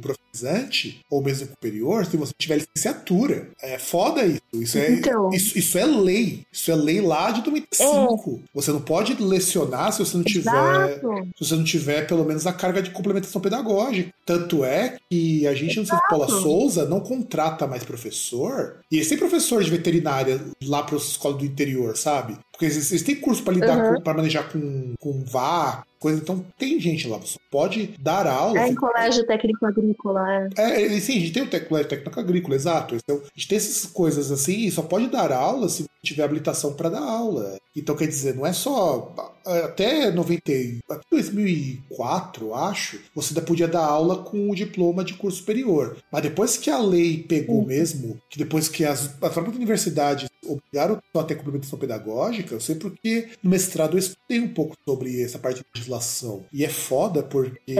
profissionalizante 0.00 1.00
ou 1.10 1.22
mesmo 1.22 1.48
superior 1.48 2.06
se 2.06 2.16
você 2.16 2.32
tiver 2.38 2.56
licenciatura. 2.56 3.48
É 3.62 3.78
foda 3.78 4.24
isso. 4.24 4.40
Isso 4.54 4.78
é, 4.78 4.90
Então. 4.90 5.30
isso, 5.32 5.58
isso 5.58 5.78
é 5.78 5.84
lei. 5.84 6.40
Isso 6.52 6.70
é 6.70 6.74
lei 6.74 7.00
lá 7.00 7.30
de 7.30 7.42
2005. 7.42 8.40
Você 8.54 8.72
não 8.72 8.80
pode 8.80 9.14
lecionar 9.22 9.92
se 9.92 9.98
você 9.98 10.16
não 10.16 10.24
tiver 10.24 10.50
Exato. 10.50 11.28
se 11.36 11.44
você 11.44 11.54
não 11.56 11.64
tiver 11.64 12.06
pelo 12.06 12.24
menos 12.24 12.46
a 12.46 12.52
carga 12.52 12.82
de 12.82 12.90
complementação 12.90 13.40
pedagógica. 13.40 14.12
Tanto 14.24 14.64
é 14.64 14.96
que 15.10 15.46
a 15.46 15.54
gente 15.54 15.78
no 15.78 15.86
Centro 15.86 16.06
Paula 16.08 16.28
Souza 16.28 16.86
não 16.86 17.00
contrata 17.00 17.66
mais 17.66 17.84
professor. 17.84 18.76
E 18.90 19.00
têm 19.04 19.18
professor 19.18 19.62
de 19.62 19.70
veterinária 19.70 20.40
lá 20.64 20.82
para 20.82 20.96
as 20.96 21.02
escolas 21.04 21.38
do 21.38 21.44
interior, 21.51 21.97
sabe? 21.97 22.36
Porque 22.52 22.66
eles, 22.66 22.90
eles 22.90 23.02
têm 23.02 23.16
curso 23.16 23.43
para 23.43 23.55
lidar 23.55 23.78
Uhum. 23.78 23.94
com, 23.97 24.02
para 24.02 24.14
manejar 24.14 24.48
com, 24.51 24.94
com 24.98 25.24
vaca, 25.24 25.85
coisa. 26.01 26.18
Então 26.20 26.44
tem 26.59 26.81
gente 26.81 27.06
lá. 27.06 27.18
Você 27.18 27.39
pode 27.51 27.94
dar 28.01 28.27
aula. 28.27 28.59
É 28.60 28.68
em 28.68 28.74
colégio 28.74 29.24
técnico 29.27 29.64
agrícola. 29.66 30.20
É. 30.32 30.48
é, 30.56 30.97
é, 30.97 31.01
sim, 31.01 31.16
a 31.18 31.20
gente 31.20 31.32
tem 31.32 31.43
o 31.43 31.66
colégio 31.68 31.89
técnico 31.90 32.18
agrícola, 32.20 32.55
exato. 32.56 32.94
Então, 32.97 33.16
a 33.16 33.39
gente 33.39 33.48
tem 33.48 33.56
essas 33.59 33.86
coisas 33.90 34.31
assim 34.32 34.66
e 34.66 34.70
só 34.70 34.82
pode 34.82 35.06
dar 35.09 35.31
aula 35.32 35.68
se 35.68 35.85
tiver 36.02 36.24
habilitação 36.24 36.72
para 36.72 36.89
dar 36.89 37.02
aula. 37.02 37.59
Então, 37.77 37.94
quer 37.94 38.06
dizer, 38.09 38.35
não 38.35 38.47
é 38.47 38.52
só. 38.52 39.14
Até 39.44 40.10
90, 40.10 40.52
e- 40.52 40.78
até 40.89 41.02
2004, 41.10 42.55
acho, 42.55 43.01
você 43.14 43.31
ainda 43.32 43.43
podia 43.43 43.68
dar 43.68 43.85
aula 43.85 44.22
com 44.22 44.51
o 44.51 44.55
diploma 44.55 45.05
de 45.05 45.14
curso 45.14 45.39
superior. 45.39 45.97
Mas 46.10 46.22
depois 46.22 46.56
que 46.56 46.70
a 46.70 46.78
lei 46.78 47.22
pegou 47.22 47.60
Uhum. 47.60 47.66
mesmo, 47.66 48.20
que 48.28 48.39
depois 48.39 48.68
que 48.68 48.85
as, 48.85 49.10
as 49.22 49.32
próprias 49.32 49.56
universidades 49.56 50.28
obrigaram 50.47 51.01
só 51.12 51.20
a 51.20 51.24
ter 51.24 51.36
complementação 51.36 51.78
pedagógica, 51.78 52.55
eu 52.55 52.60
sei 52.60 52.74
porque 52.74 53.28
no 53.43 53.51
mestrado 53.51 53.94
eu 53.94 53.98
estudei 53.98 54.40
um 54.40 54.48
pouco 54.52 54.77
sobre 54.86 55.22
essa 55.22 55.39
parte 55.39 55.62
de 55.74 55.81
legislação. 55.90 56.44
E 56.52 56.64
é 56.64 56.68
foda 56.68 57.22
porque, 57.22 57.74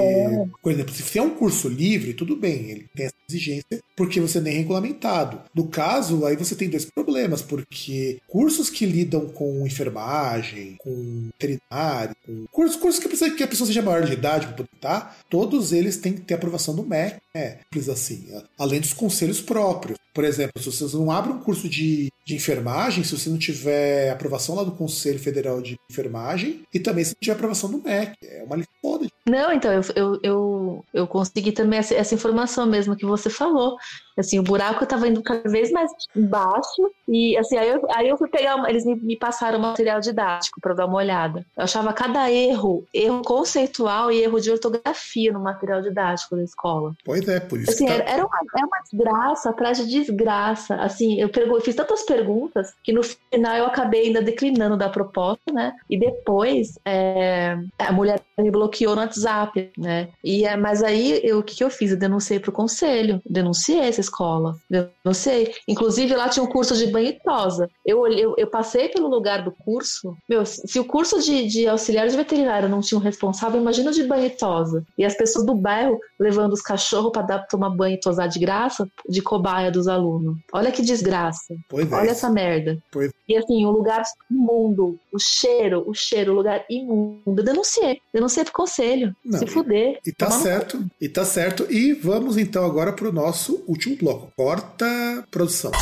por 0.63 0.73
exemplo, 0.73 0.93
se 0.93 1.19
é 1.19 1.23
um 1.23 1.31
curso 1.31 1.69
livre, 1.69 2.15
tudo 2.15 2.37
bem, 2.37 2.71
ele 2.71 2.89
tem 2.95 3.07
essa 3.07 3.15
exigência 3.31 3.81
porque 3.97 4.21
você 4.21 4.41
nem 4.41 4.55
é 4.55 4.57
regulamentado. 4.57 5.41
No 5.55 5.69
caso, 5.69 6.25
aí 6.25 6.35
você 6.35 6.55
tem 6.55 6.71
dois 6.71 6.87
problemas, 6.87 7.43
porque 7.43 8.19
cursos 8.27 8.71
que 8.71 8.87
lidam 8.87 9.27
com 9.29 9.67
enfermagem, 9.67 10.77
com 10.79 11.29
veterinário, 11.33 12.17
com 12.25 12.47
cursos, 12.51 12.77
cursos 12.77 13.01
que, 13.01 13.09
precisa, 13.09 13.31
que 13.31 13.43
a 13.43 13.49
pessoa 13.49 13.67
seja 13.67 13.83
maior 13.83 14.05
de 14.05 14.15
idade 14.15 14.47
para 14.47 14.57
poder 14.57 14.71
estar, 14.75 15.19
todos 15.29 15.73
eles 15.73 15.99
têm 15.99 16.15
que 16.15 16.23
ter 16.23 16.35
aprovação 16.35 16.75
do 16.75 16.83
MEC, 16.83 17.19
né? 17.35 17.59
Assim, 17.91 18.27
além 18.59 18.81
dos 18.81 18.93
conselhos 18.93 19.41
próprios. 19.41 19.99
Por 20.15 20.25
exemplo, 20.25 20.61
se 20.61 20.71
você 20.71 20.97
não 20.97 21.11
abre 21.11 21.33
um 21.33 21.39
curso 21.39 21.69
de, 21.69 22.11
de 22.25 22.35
enfermagem, 22.35 23.05
se 23.05 23.17
você 23.17 23.31
não 23.31 23.39
tiver 23.39 24.11
aprovação 24.11 24.57
lá 24.57 24.65
do 24.65 24.73
Conselho 24.73 25.19
Federal 25.19 25.61
de 25.61 25.77
Enfermagem, 25.91 26.63
e 26.73 26.81
também 26.81 27.05
se 27.05 27.11
não 27.15 27.21
tiver 27.21 27.35
aprovação 27.35 27.71
do 27.71 27.83
MEC. 27.83 28.15
É 28.25 28.43
uma 28.45 28.57
lista 28.57 28.73
foda. 28.83 29.07
Não, 29.29 29.53
então, 29.53 29.73
eu, 29.73 29.83
eu, 29.95 30.21
eu, 30.23 30.85
eu 30.93 31.07
consegui 31.07 31.53
também 31.53 31.79
essa, 31.79 31.95
essa 31.95 32.15
informação 32.15 32.67
mesmo 32.67 32.97
que 32.97 33.07
você 33.07 33.20
falou. 33.29 33.77
Assim, 34.19 34.39
o 34.39 34.43
buraco 34.43 34.85
estava 34.85 35.09
indo 35.09 35.23
cada 35.23 35.49
vez 35.51 35.71
mais 35.71 35.91
embaixo. 36.15 36.91
E 37.09 37.37
assim, 37.39 37.57
aí 37.57 37.69
eu, 37.71 37.81
aí 37.91 38.09
eu 38.09 38.17
fui 38.17 38.29
pegar. 38.29 38.57
uma- 38.57 38.69
Eles 38.71 38.85
me, 38.85 38.95
me 38.97 39.17
passaram 39.19 39.59
material 39.59 40.01
didático 40.01 40.61
para 40.61 40.75
dar 40.75 40.87
uma 40.87 40.97
olhada. 40.99 41.45
Eu 41.57 41.65
achava 41.65 41.93
cada 41.93 42.31
erro, 42.31 42.85
erro 42.95 43.23
conceitual 43.23 44.13
e 44.13 44.23
erro 44.23 44.41
de 44.41 44.51
ortografia 44.51 45.33
no 45.33 45.41
material 45.41 45.83
didático 45.83 46.37
da 46.37 46.43
escola. 46.45 46.93
Pois 47.05 47.27
é, 47.29 47.41
por 47.41 47.59
isso 47.59 47.71
Assim, 47.71 47.89
era, 47.89 48.05
tá... 48.05 48.11
era 48.13 48.25
uma, 48.27 48.39
é 48.59 48.65
uma 48.65 48.79
desgraça 48.83 49.51
atrás 49.51 49.79
de 49.79 49.87
desgraça. 49.87 50.75
Assim, 50.77 51.19
eu, 51.21 51.31
eu 51.35 51.61
fiz 51.61 51.75
tantas 51.75 52.03
perguntas 52.05 52.73
que 52.85 52.93
no 52.93 53.03
final 53.03 53.57
eu 53.57 53.67
acabei 53.67 54.07
ainda 54.07 54.23
declinando 54.23 54.77
da 54.77 54.89
proposta, 54.89 55.41
né? 55.53 55.73
E 55.89 55.99
depois 55.99 56.79
é, 56.87 57.57
a 57.79 57.93
mulher 57.93 58.21
me 58.39 58.51
bloqueou 58.51 58.95
no 58.95 59.01
WhatsApp, 59.01 59.73
né? 59.79 60.09
E, 60.23 60.45
é, 60.45 60.57
mas 60.57 60.83
aí 60.83 61.21
eu- 61.25 61.39
o 61.41 61.43
que, 61.43 61.57
que 61.57 61.65
eu 61.65 61.71
fiz? 61.71 61.91
Eu 61.91 61.99
denunciei 61.99 62.39
pro 62.39 62.53
conselho, 62.53 63.10
denunciei 63.29 63.81
essa 63.81 64.01
escola, 64.01 64.57
denunciei. 64.69 65.55
Inclusive 65.67 66.15
lá 66.15 66.29
tinha 66.29 66.43
um 66.43 66.47
curso 66.49 66.77
de 66.77 66.87
banho 66.87 67.09
e 67.09 67.13
tosa. 67.13 67.69
Eu, 67.85 68.07
eu, 68.09 68.35
eu 68.37 68.47
passei 68.47 68.89
pelo 68.89 69.09
lugar 69.09 69.43
do 69.45 69.51
curso. 69.53 70.17
Meu, 70.29 70.45
se 70.47 70.79
o 70.79 70.85
curso 70.85 71.21
de, 71.21 71.47
de 71.47 71.67
auxiliar 71.67 72.09
de 72.09 72.17
veterinário 72.17 72.69
não 72.69 72.81
tinha 72.81 72.99
um 72.99 73.03
responsável, 73.03 73.61
imagina 73.61 73.93
de 73.93 74.03
banho 74.05 74.27
e 74.27 74.31
tosa. 74.31 74.85
E 74.99 75.05
as 75.05 75.15
pessoas 75.17 75.45
do 75.47 75.55
bairro 75.55 75.99
levando 76.19 76.53
os 76.53 76.63
cachorros 76.63 77.13
para 77.13 77.23
dar 77.23 77.39
tomar 77.47 77.71
banho 77.71 77.95
e 77.95 78.01
tosar 78.01 78.29
de 78.29 78.39
graça, 78.39 78.89
de 79.09 79.23
cobaia 79.23 79.71
dos 79.71 79.89
alunos. 79.89 80.37
Olha 80.53 80.71
que 80.73 80.83
desgraça. 80.83 81.55
Pois 81.69 81.91
é. 81.91 81.95
Olha 81.95 82.11
essa 82.11 82.31
merda. 82.31 82.79
Pois- 82.91 83.13
E 83.29 83.37
assim, 83.37 83.65
o 83.65 83.71
lugar 83.71 84.03
imundo, 84.31 84.99
o 85.13 85.19
cheiro, 85.19 85.85
o 85.87 85.95
cheiro, 85.95 86.33
o 86.33 86.35
lugar 86.37 86.65
imundo. 86.69 87.23
Eu 87.41 87.45
denunciei. 87.45 88.01
Denunciei 88.13 88.45
pro 88.45 88.53
conselho. 88.53 89.15
Não, 89.25 89.39
Se 89.39 89.47
fuder. 89.47 89.99
E 90.07 90.13
tá 90.13 90.27
no 90.27 90.33
certo, 90.33 90.85
e 91.01 91.09
tá 91.09 91.25
certo. 91.25 91.67
E 91.71 91.93
vamos 91.93 92.37
então 92.37 92.65
agora 92.65 92.93
pro 93.01 93.11
nosso 93.11 93.65
último 93.67 93.97
bloco. 93.97 94.31
Corta 94.37 95.25
produção. 95.31 95.73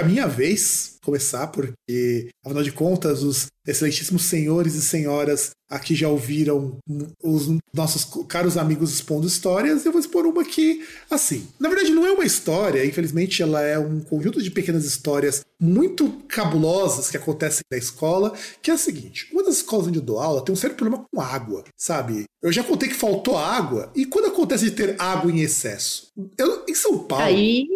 A 0.00 0.04
minha 0.04 0.26
vez 0.26 0.98
começar, 1.02 1.46
porque, 1.46 2.28
afinal 2.44 2.62
de 2.62 2.72
contas, 2.72 3.22
os 3.22 3.46
excelentíssimos 3.66 4.24
senhores 4.24 4.74
e 4.74 4.82
senhoras 4.82 5.50
aqui 5.68 5.94
já 5.94 6.08
ouviram 6.08 6.78
os 7.22 7.48
nossos 7.72 8.04
caros 8.26 8.56
amigos 8.56 8.92
expondo 8.92 9.26
histórias, 9.26 9.84
eu 9.84 9.92
vou 9.92 10.00
expor 10.00 10.26
uma 10.26 10.44
que, 10.44 10.84
assim, 11.08 11.46
na 11.58 11.68
verdade 11.68 11.92
não 11.92 12.04
é 12.04 12.10
uma 12.10 12.24
história, 12.24 12.84
infelizmente 12.84 13.42
ela 13.42 13.62
é 13.62 13.78
um 13.78 14.00
conjunto 14.00 14.42
de 14.42 14.50
pequenas 14.50 14.84
histórias 14.84 15.42
muito 15.60 16.10
cabulosas 16.28 17.10
que 17.10 17.16
acontecem 17.16 17.62
na 17.70 17.78
escola, 17.78 18.32
que 18.60 18.70
é 18.70 18.74
a 18.74 18.78
seguinte, 18.78 19.28
uma 19.32 19.44
das 19.44 19.56
escolas 19.56 19.86
onde 19.86 19.98
eu 19.98 20.04
dou 20.04 20.18
aula 20.18 20.44
tem 20.44 20.52
um 20.52 20.56
sério 20.56 20.76
problema 20.76 21.06
com 21.10 21.20
água, 21.20 21.64
sabe? 21.76 22.24
Eu 22.42 22.50
já 22.50 22.64
contei 22.64 22.88
que 22.88 22.94
faltou 22.94 23.38
água, 23.38 23.92
e 23.94 24.04
quando 24.04 24.26
acontece 24.26 24.64
de 24.64 24.70
ter 24.72 24.96
água 24.98 25.30
em 25.30 25.40
excesso? 25.40 26.10
Eu, 26.36 26.64
em 26.68 26.74
São 26.74 26.98
Paulo... 26.98 27.24
Aí, 27.24 27.66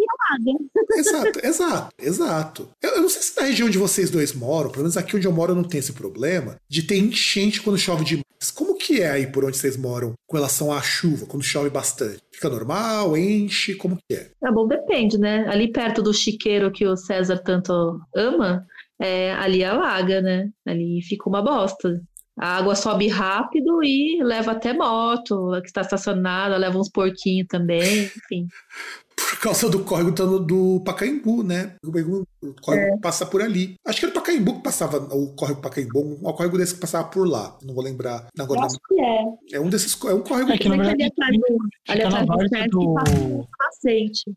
Exato, 0.96 1.40
exato, 1.46 1.94
exato. 1.98 2.68
Eu, 2.82 2.90
eu 2.90 3.02
não 3.02 3.08
sei 3.08 3.22
se 3.22 3.36
na 3.36 3.46
região 3.46 3.68
onde 3.68 3.78
vocês 3.78 4.10
dois 4.10 4.32
moram, 4.32 4.70
pelo 4.70 4.82
menos 4.82 4.96
aqui 4.96 5.16
onde 5.16 5.26
eu 5.26 5.32
moro, 5.32 5.52
eu 5.52 5.56
não 5.56 5.64
tem 5.64 5.80
esse 5.80 5.92
problema 5.92 6.56
de 6.68 6.82
ter 6.82 6.96
enchente 6.96 7.60
quando 7.60 7.78
chove 7.78 8.04
demais. 8.04 8.24
Como 8.54 8.76
que 8.76 9.00
é 9.00 9.10
aí 9.10 9.26
por 9.26 9.44
onde 9.44 9.56
vocês 9.56 9.76
moram 9.76 10.12
com 10.26 10.36
relação 10.36 10.72
à 10.72 10.80
chuva, 10.82 11.26
quando 11.26 11.42
chove 11.42 11.70
bastante? 11.70 12.20
Fica 12.32 12.48
normal, 12.48 13.16
enche, 13.16 13.74
como 13.74 13.96
que 13.96 14.16
é? 14.16 14.30
é 14.42 14.52
bom, 14.52 14.66
depende, 14.66 15.18
né? 15.18 15.46
Ali 15.48 15.72
perto 15.72 16.02
do 16.02 16.12
chiqueiro 16.12 16.70
que 16.70 16.86
o 16.86 16.96
César 16.96 17.38
tanto 17.38 18.00
ama, 18.14 18.66
é, 19.00 19.32
ali 19.34 19.64
alaga, 19.64 20.20
né? 20.20 20.50
Ali 20.66 21.00
fica 21.02 21.28
uma 21.28 21.42
bosta. 21.42 22.00
A 22.36 22.56
água 22.56 22.74
sobe 22.74 23.06
rápido 23.06 23.82
e 23.84 24.20
leva 24.22 24.52
até 24.52 24.72
moto, 24.72 25.52
que 25.60 25.68
está 25.68 25.82
estacionada, 25.82 26.56
leva 26.56 26.78
uns 26.78 26.90
porquinhos 26.90 27.46
também, 27.48 28.04
enfim. 28.04 28.48
Por 29.44 29.50
causa 29.50 29.68
do 29.68 29.84
córrego 29.84 30.10
do, 30.10 30.38
do 30.38 30.80
Pacaembu, 30.86 31.42
né? 31.42 31.76
O 31.84 31.92
córrego 31.92 32.26
o 32.50 32.54
córrego 32.60 33.00
passa 33.00 33.26
por 33.26 33.42
ali. 33.42 33.74
Acho 33.86 34.00
que 34.00 34.06
era 34.06 34.12
o 34.12 34.14
Pacaembu 34.14 34.56
que 34.56 34.62
passava, 34.62 34.98
o 35.14 35.34
córrego 35.34 35.60
Pacaembu, 35.60 36.18
um 36.22 36.32
córrego 36.32 36.58
desse 36.58 36.74
que 36.74 36.80
passava 36.80 37.08
por 37.08 37.28
lá. 37.28 37.56
Não 37.62 37.74
vou 37.74 37.82
lembrar 37.82 38.26
agora. 38.38 38.60
Eu 38.60 38.66
acho 38.66 38.78
que 38.88 39.00
é. 39.00 39.56
É 39.56 39.60
um 39.60 39.68
desses, 39.68 39.96
é 40.04 40.14
um 40.14 40.22
córrego 40.22 40.52
É 40.52 40.58
que 40.58 40.68
na 40.68 40.76
verdade 40.76 41.02
ali 41.02 41.04
atrás 41.04 41.36
do, 41.36 41.44
ali 41.88 42.00
fica 42.00 42.10
na 42.10 42.24
várzea 42.24 42.68
do. 42.68 43.48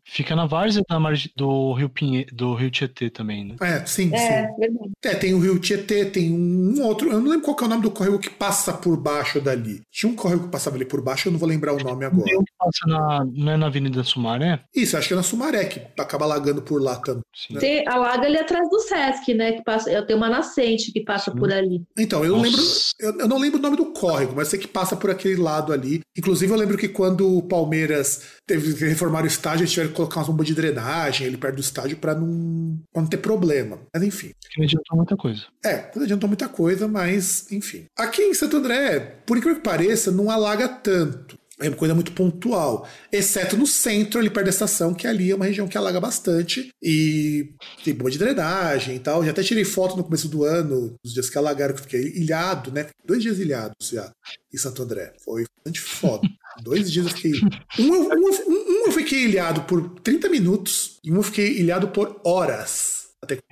Fica 0.04 0.36
na 0.36 0.46
várzea 0.46 0.82
da 0.88 1.00
margem 1.00 1.30
do 1.36 1.72
Rio 1.72 1.88
Pinhe... 1.88 2.26
do 2.32 2.54
Rio 2.54 2.70
Tietê 2.70 3.10
também, 3.10 3.44
né? 3.44 3.56
É, 3.60 3.84
sim, 3.86 4.10
sim. 4.10 4.14
É, 4.14 4.48
verdade. 4.58 4.90
É, 5.04 5.14
tem 5.14 5.34
o 5.34 5.40
Rio 5.40 5.58
Tietê, 5.58 6.04
tem 6.04 6.32
um 6.32 6.82
outro. 6.82 7.10
Eu 7.10 7.20
não 7.20 7.30
lembro 7.30 7.44
qual 7.44 7.56
que 7.56 7.64
é 7.64 7.66
o 7.66 7.70
nome 7.70 7.82
do 7.82 7.90
córrego 7.90 8.18
que 8.18 8.30
passa 8.30 8.72
por 8.72 8.96
baixo 8.96 9.40
dali. 9.40 9.82
Tinha 9.90 10.12
um 10.12 10.16
córrego 10.16 10.44
que 10.44 10.50
passava 10.50 10.76
ali 10.76 10.84
por 10.84 11.02
baixo, 11.02 11.28
eu 11.28 11.32
não 11.32 11.38
vou 11.38 11.48
lembrar 11.48 11.72
o 11.72 11.82
nome 11.82 12.04
agora. 12.04 12.24
Tem 12.24 12.38
um 12.38 12.44
que 12.44 12.52
passa 12.58 12.86
na, 12.86 13.24
não 13.24 13.52
é 13.52 13.56
na 13.56 13.66
Avenida 13.66 14.02
Sumaré? 14.04 14.60
Isso, 14.74 14.96
acho 14.96 15.08
que 15.08 15.14
é 15.14 15.16
na 15.16 15.22
Sumaré, 15.22 15.64
que 15.64 15.80
acaba 16.00 16.26
lagando 16.26 16.62
por 16.62 16.82
lá 16.82 16.96
também. 16.96 17.22
Sim. 17.34 17.54
Tem, 17.58 17.86
a 17.86 17.96
alaga 18.02 18.26
ali 18.26 18.38
atrás 18.38 18.68
do 18.68 18.80
Sesc, 18.80 19.34
né? 19.34 19.52
Que 19.52 19.62
passa, 19.62 19.90
eu 19.90 20.06
tenho 20.06 20.18
uma 20.18 20.28
nascente 20.28 20.92
que 20.92 21.02
passa 21.02 21.30
Sim. 21.30 21.36
por 21.38 21.52
ali. 21.52 21.82
Então, 21.96 22.24
eu 22.24 22.36
Nossa. 22.36 22.42
lembro. 22.42 22.62
Eu, 22.98 23.18
eu 23.20 23.28
não 23.28 23.38
lembro 23.38 23.58
o 23.58 23.62
nome 23.62 23.76
do 23.76 23.86
córrego, 23.86 24.34
mas 24.36 24.48
sei 24.48 24.58
que 24.58 24.68
passa 24.68 24.96
por 24.96 25.10
aquele 25.10 25.36
lado 25.36 25.72
ali. 25.72 26.00
Inclusive, 26.16 26.52
eu 26.52 26.56
lembro 26.56 26.76
que 26.76 26.88
quando 26.88 27.36
o 27.36 27.42
Palmeiras 27.42 28.22
teve 28.46 28.74
que 28.74 28.84
reformar 28.84 29.24
o 29.24 29.26
estádio, 29.26 29.62
eles 29.62 29.70
tiveram 29.70 29.90
que 29.90 29.96
colocar 29.96 30.20
umas 30.20 30.28
bombas 30.28 30.46
de 30.46 30.54
drenagem 30.54 31.26
ali 31.26 31.36
perto 31.36 31.56
do 31.56 31.60
estádio 31.60 31.96
pra 31.96 32.14
não, 32.14 32.78
pra 32.92 33.02
não 33.02 33.08
ter 33.08 33.18
problema. 33.18 33.78
Mas 33.94 34.02
enfim. 34.02 34.32
Que 34.50 34.58
não 34.58 34.64
adiantou 34.64 34.96
muita 34.96 35.16
coisa. 35.16 35.42
É, 35.64 35.90
não 35.94 36.02
adiantou 36.02 36.28
muita 36.28 36.48
coisa, 36.48 36.88
mas 36.88 37.50
enfim. 37.52 37.84
Aqui 37.96 38.22
em 38.22 38.34
Santo 38.34 38.56
André, 38.56 39.18
por 39.26 39.36
incrível 39.36 39.60
que 39.60 39.68
pareça, 39.68 40.10
não 40.10 40.30
alaga 40.30 40.68
tanto. 40.68 41.37
É 41.60 41.68
uma 41.68 41.76
coisa 41.76 41.94
muito 41.94 42.12
pontual. 42.12 42.86
Exceto 43.10 43.56
no 43.56 43.66
centro, 43.66 44.20
ali 44.20 44.30
perto 44.30 44.44
da 44.46 44.50
estação, 44.50 44.94
que 44.94 45.06
ali 45.06 45.30
é 45.30 45.34
uma 45.34 45.44
região 45.44 45.66
que 45.66 45.76
alaga 45.76 46.00
bastante. 46.00 46.68
E 46.82 47.52
tem 47.84 47.94
bomba 47.94 48.10
de 48.10 48.18
drenagem 48.18 48.96
e 48.96 48.98
tal. 49.00 49.24
Já 49.24 49.30
até 49.32 49.42
tirei 49.42 49.64
foto 49.64 49.96
no 49.96 50.04
começo 50.04 50.28
do 50.28 50.44
ano, 50.44 50.94
dos 51.02 51.12
dias 51.12 51.28
que 51.28 51.36
alagaram, 51.36 51.74
que 51.74 51.80
eu 51.80 51.84
fiquei 51.84 52.02
ilhado, 52.22 52.70
né? 52.70 52.86
Dois 53.04 53.22
dias 53.22 53.38
ilhado 53.38 53.74
já 53.82 54.12
em 54.52 54.56
Santo 54.56 54.82
André. 54.82 55.12
Foi 55.24 55.44
bastante 55.56 55.80
foda. 55.80 56.28
Dois 56.62 56.90
dias 56.90 57.06
eu 57.06 57.12
fiquei. 57.12 57.32
Um, 57.78 57.94
eu- 57.94 58.18
um, 58.18 58.52
um, 58.52 58.82
um 58.82 58.86
eu 58.86 58.92
fiquei 58.92 59.24
ilhado 59.24 59.62
por 59.62 60.00
30 60.00 60.28
minutos 60.28 60.98
e 61.04 61.12
um 61.12 61.16
eu 61.16 61.22
fiquei 61.22 61.58
ilhado 61.58 61.88
por 61.88 62.20
horas. 62.24 62.98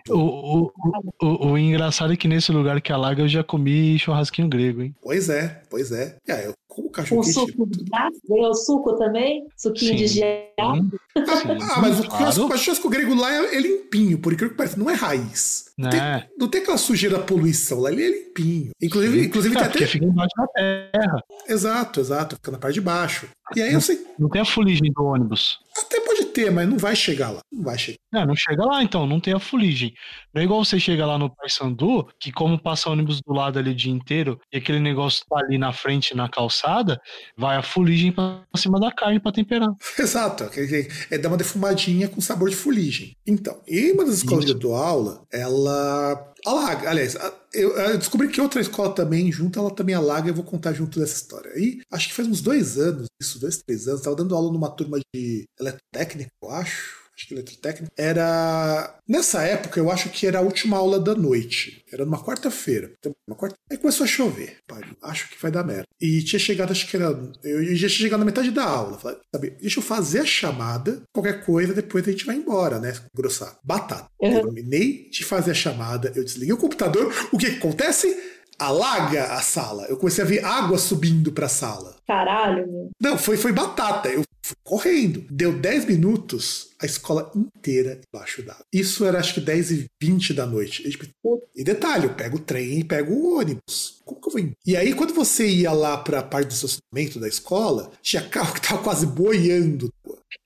O, 0.08 0.14
o, 0.14 0.72
o, 1.20 1.46
o 1.50 1.58
engraçado 1.58 2.12
é 2.12 2.16
que 2.16 2.28
nesse 2.28 2.52
lugar 2.52 2.80
que 2.80 2.92
alaga 2.92 3.22
eu 3.22 3.28
já 3.28 3.42
comi 3.42 3.98
churrasquinho 3.98 4.48
grego, 4.48 4.80
hein? 4.82 4.94
Pois 5.02 5.28
é, 5.28 5.62
pois 5.68 5.90
é. 5.90 6.16
E 6.26 6.30
aí, 6.32 6.44
eu 6.46 6.54
como 6.76 6.90
cachorro 6.90 7.20
O 7.20 7.24
quente. 7.24 7.34
suco 7.34 7.66
de 7.66 7.84
graça? 7.84 8.18
Ganhou 8.28 8.54
suco 8.54 8.96
também? 8.96 9.46
Suquinho 9.56 9.96
de 9.96 10.08
Sim. 10.08 10.14
geado? 10.14 10.88
Sim, 11.16 11.62
Ah, 11.62 11.80
mas 11.80 11.98
o 12.00 12.08
claro. 12.08 12.44
o 12.54 12.58
churrasco 12.58 12.88
grego 12.90 13.14
lá 13.14 13.32
é, 13.32 13.56
é 13.56 13.60
limpinho, 13.60 14.18
por 14.18 14.32
incrível 14.32 14.50
que 14.50 14.56
pareça, 14.56 14.76
não 14.78 14.90
é 14.90 14.94
raiz. 14.94 15.72
Não 15.78 15.88
tem, 15.90 15.98
Né? 16.00 16.26
não 16.38 16.48
tem 16.48 16.60
aquela 16.62 16.76
sujeira 16.76 17.16
da 17.18 17.24
poluição, 17.24 17.80
lá 17.80 17.90
ele 17.90 18.02
é 18.04 18.10
limpinho. 18.10 18.70
Inclusive, 18.80 19.24
inclusive 19.26 19.54
É, 19.56 19.58
tem 19.58 19.68
porque 19.70 19.84
até. 19.84 19.92
fica 19.92 20.04
embaixo 20.04 20.34
da 20.36 20.46
terra. 20.48 21.24
Exato, 21.48 22.00
exato, 22.00 22.36
fica 22.36 22.50
na 22.50 22.58
parte 22.58 22.74
de 22.74 22.80
baixo. 22.82 23.26
E 23.54 23.62
aí 23.62 23.72
eu 23.72 23.80
sei, 23.80 24.04
Não 24.18 24.28
tem 24.28 24.42
a 24.42 24.44
fuligem 24.44 24.92
do 24.92 25.04
ônibus. 25.04 25.58
até 25.78 26.00
ter, 26.36 26.50
mas 26.50 26.68
não 26.68 26.76
vai 26.76 26.94
chegar 26.94 27.30
lá. 27.30 27.40
Não 27.50 27.62
vai 27.62 27.78
chegar. 27.78 27.96
Não, 28.12 28.26
não 28.26 28.36
chega 28.36 28.62
lá 28.62 28.82
então, 28.82 29.06
não 29.06 29.18
tem 29.18 29.32
a 29.32 29.40
fuligem. 29.40 29.94
Não 30.34 30.42
é 30.42 30.44
igual 30.44 30.62
você 30.62 30.78
chega 30.78 31.06
lá 31.06 31.18
no 31.18 31.34
Paysandu, 31.34 32.06
que 32.20 32.30
como 32.30 32.58
passa 32.58 32.90
ônibus 32.90 33.22
do 33.22 33.32
lado 33.32 33.58
ali 33.58 33.70
o 33.70 33.74
dia 33.74 33.92
inteiro, 33.92 34.38
e 34.52 34.58
aquele 34.58 34.78
negócio 34.78 35.24
tá 35.26 35.38
ali 35.38 35.56
na 35.56 35.72
frente, 35.72 36.14
na 36.14 36.28
calçada, 36.28 37.00
vai 37.38 37.56
a 37.56 37.62
fuligem 37.62 38.12
pra 38.12 38.42
cima 38.54 38.78
da 38.78 38.92
carne 38.92 39.18
pra 39.18 39.32
temperar. 39.32 39.70
Exato, 39.98 40.44
é, 40.44 40.88
é 41.14 41.18
dar 41.18 41.28
uma 41.28 41.38
defumadinha 41.38 42.06
com 42.06 42.20
sabor 42.20 42.50
de 42.50 42.56
fuligem. 42.56 43.16
Então, 43.26 43.58
em 43.66 43.92
uma 43.92 44.04
das 44.04 44.16
escolas 44.16 44.44
Isso. 44.44 44.52
que 44.52 44.58
eu 44.58 44.70
dou 44.70 44.76
aula, 44.76 45.22
ela 45.32 46.34
alaga. 46.46 46.90
Aliás, 46.90 47.16
eu, 47.52 47.98
descobri 47.98 48.28
que 48.28 48.40
outra 48.40 48.60
escola 48.60 48.94
também, 48.94 49.30
junto, 49.32 49.58
ela 49.58 49.70
também 49.74 49.94
alaga, 49.94 50.28
eu 50.30 50.34
vou 50.34 50.44
contar 50.44 50.72
junto 50.72 50.98
dessa 51.00 51.16
história. 51.16 51.50
Aí, 51.52 51.80
acho 51.92 52.08
que 52.08 52.14
faz 52.14 52.28
uns 52.28 52.40
dois 52.40 52.78
anos, 52.78 53.06
isso, 53.20 53.38
dois, 53.38 53.58
três 53.58 53.88
anos, 53.88 54.02
tava 54.02 54.16
dando 54.16 54.34
aula 54.34 54.52
numa 54.52 54.70
turma 54.70 54.98
de 55.14 55.44
eletrotécnica, 55.58 56.30
eu 56.42 56.50
acho. 56.50 57.05
Acho 57.16 57.28
que 57.28 57.34
eletrotécnica. 57.34 57.90
Era. 57.96 58.94
Nessa 59.08 59.42
época, 59.42 59.80
eu 59.80 59.90
acho 59.90 60.10
que 60.10 60.26
era 60.26 60.38
a 60.38 60.42
última 60.42 60.76
aula 60.76 61.00
da 61.00 61.14
noite. 61.14 61.82
Era 61.90 62.04
numa 62.04 62.22
quarta-feira. 62.22 62.92
Uma 63.26 63.34
quarta... 63.34 63.56
Aí 63.70 63.78
começou 63.78 64.04
a 64.04 64.06
chover. 64.06 64.58
Pariu. 64.66 64.94
Acho 65.02 65.30
que 65.30 65.40
vai 65.40 65.50
dar 65.50 65.64
merda. 65.64 65.86
E 65.98 66.22
tinha 66.22 66.38
chegado, 66.38 66.72
acho 66.72 66.86
que 66.86 66.96
era. 66.96 67.18
Eu 67.42 67.64
já 67.74 67.88
tinha 67.88 68.00
chegado 68.00 68.20
na 68.20 68.26
metade 68.26 68.50
da 68.50 68.64
aula. 68.64 68.98
Falei, 68.98 69.18
sabe, 69.34 69.50
deixa 69.58 69.78
eu 69.78 69.82
fazer 69.82 70.20
a 70.20 70.26
chamada. 70.26 71.02
Qualquer 71.10 71.42
coisa, 71.42 71.72
depois 71.72 72.06
a 72.06 72.10
gente 72.10 72.26
vai 72.26 72.36
embora, 72.36 72.78
né? 72.78 72.92
Grossar. 73.14 73.58
Batata. 73.64 74.10
Uhum. 74.20 74.42
Terminei 74.42 75.08
de 75.10 75.24
fazer 75.24 75.52
a 75.52 75.54
chamada. 75.54 76.12
Eu 76.14 76.22
desliguei 76.22 76.52
o 76.52 76.58
computador. 76.58 77.14
O 77.32 77.38
que, 77.38 77.50
que 77.50 77.56
acontece? 77.56 78.14
Alaga 78.58 79.34
a 79.34 79.40
sala. 79.40 79.86
Eu 79.88 79.96
comecei 79.96 80.22
a 80.22 80.26
ver 80.26 80.44
água 80.44 80.76
subindo 80.76 81.32
pra 81.32 81.48
sala. 81.48 81.96
Caralho, 82.06 82.66
meu. 82.66 82.90
Não, 83.00 83.16
foi, 83.16 83.36
foi 83.36 83.52
batata. 83.52 84.08
Eu 84.08 84.22
correndo. 84.62 85.24
Deu 85.30 85.52
10 85.52 85.86
minutos, 85.86 86.74
a 86.80 86.86
escola 86.86 87.30
inteira 87.34 88.00
embaixo 88.12 88.42
d'água. 88.42 88.64
Isso 88.72 89.04
era 89.04 89.18
acho 89.18 89.34
que 89.34 89.40
10 89.40 89.70
e 89.70 89.86
20 90.02 90.34
da 90.34 90.46
noite. 90.46 90.88
Tipo, 90.88 91.06
e 91.54 91.64
detalhe, 91.64 92.04
eu 92.04 92.14
pego 92.14 92.36
o 92.36 92.40
trem 92.40 92.78
e 92.78 92.84
pego 92.84 93.12
o 93.12 93.38
ônibus. 93.38 94.00
Como 94.04 94.20
que 94.20 94.28
eu 94.28 94.32
vou 94.32 94.40
ir? 94.40 94.52
E 94.66 94.76
aí, 94.76 94.94
quando 94.94 95.14
você 95.14 95.48
ia 95.48 95.72
lá 95.72 95.96
pra 95.96 96.22
parte 96.22 96.48
do 96.48 96.54
estacionamento 96.54 97.18
da 97.18 97.28
escola, 97.28 97.90
tinha 98.02 98.22
carro 98.28 98.54
que 98.54 98.60
tava 98.60 98.82
quase 98.82 99.06
boiando. 99.06 99.92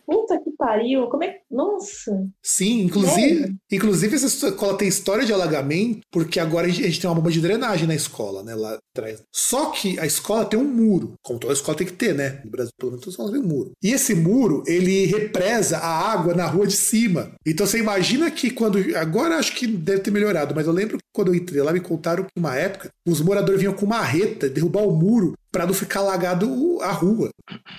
Puta 0.06 0.38
que 0.42 0.50
pariu. 0.52 1.08
Como 1.08 1.24
é 1.24 1.32
que. 1.32 1.39
Nossa. 1.50 2.12
Sim, 2.42 2.82
inclusive, 2.82 3.56
inclusive 3.70 4.14
essa 4.14 4.26
escola 4.26 4.78
tem 4.78 4.86
história 4.86 5.24
de 5.24 5.32
alagamento, 5.32 6.00
porque 6.10 6.38
agora 6.38 6.66
a 6.66 6.70
gente, 6.70 6.84
a 6.84 6.86
gente 6.86 7.00
tem 7.00 7.10
uma 7.10 7.16
bomba 7.16 7.30
de 7.30 7.40
drenagem 7.40 7.88
na 7.88 7.94
escola, 7.94 8.42
né? 8.42 8.54
Lá 8.54 8.78
atrás. 8.94 9.22
Só 9.32 9.70
que 9.70 9.98
a 9.98 10.06
escola 10.06 10.44
tem 10.44 10.58
um 10.58 10.64
muro, 10.64 11.14
como 11.22 11.40
toda 11.40 11.52
escola 11.52 11.76
tem 11.76 11.86
que 11.86 11.92
ter, 11.92 12.14
né? 12.14 12.40
No 12.44 12.50
Brasil, 12.50 12.72
pelo 12.78 12.92
menos, 12.92 13.04
toda 13.04 13.12
escola 13.12 13.32
tem 13.32 13.40
um 13.40 13.46
muro. 13.46 13.72
E 13.82 13.90
esse 13.90 14.14
muro, 14.14 14.62
ele 14.66 15.06
represa 15.06 15.78
a 15.78 16.12
água 16.12 16.34
na 16.34 16.46
rua 16.46 16.66
de 16.66 16.76
cima. 16.76 17.32
Então 17.44 17.66
você 17.66 17.78
imagina 17.78 18.30
que 18.30 18.50
quando. 18.50 18.78
Agora 18.96 19.36
acho 19.36 19.54
que 19.56 19.66
deve 19.66 20.00
ter 20.00 20.10
melhorado, 20.10 20.54
mas 20.54 20.66
eu 20.66 20.72
lembro 20.72 20.98
que 20.98 21.04
quando 21.12 21.28
eu 21.28 21.34
entrei 21.34 21.62
lá, 21.62 21.72
me 21.72 21.80
contaram 21.80 22.24
que 22.24 22.30
uma 22.36 22.54
época 22.54 22.90
os 23.06 23.20
moradores 23.20 23.60
vinham 23.60 23.74
com 23.74 23.86
marreta 23.86 24.48
derrubar 24.48 24.82
o 24.82 24.92
muro 24.92 25.34
pra 25.50 25.66
não 25.66 25.74
ficar 25.74 26.00
alagado 26.00 26.78
a 26.80 26.92
rua 26.92 27.30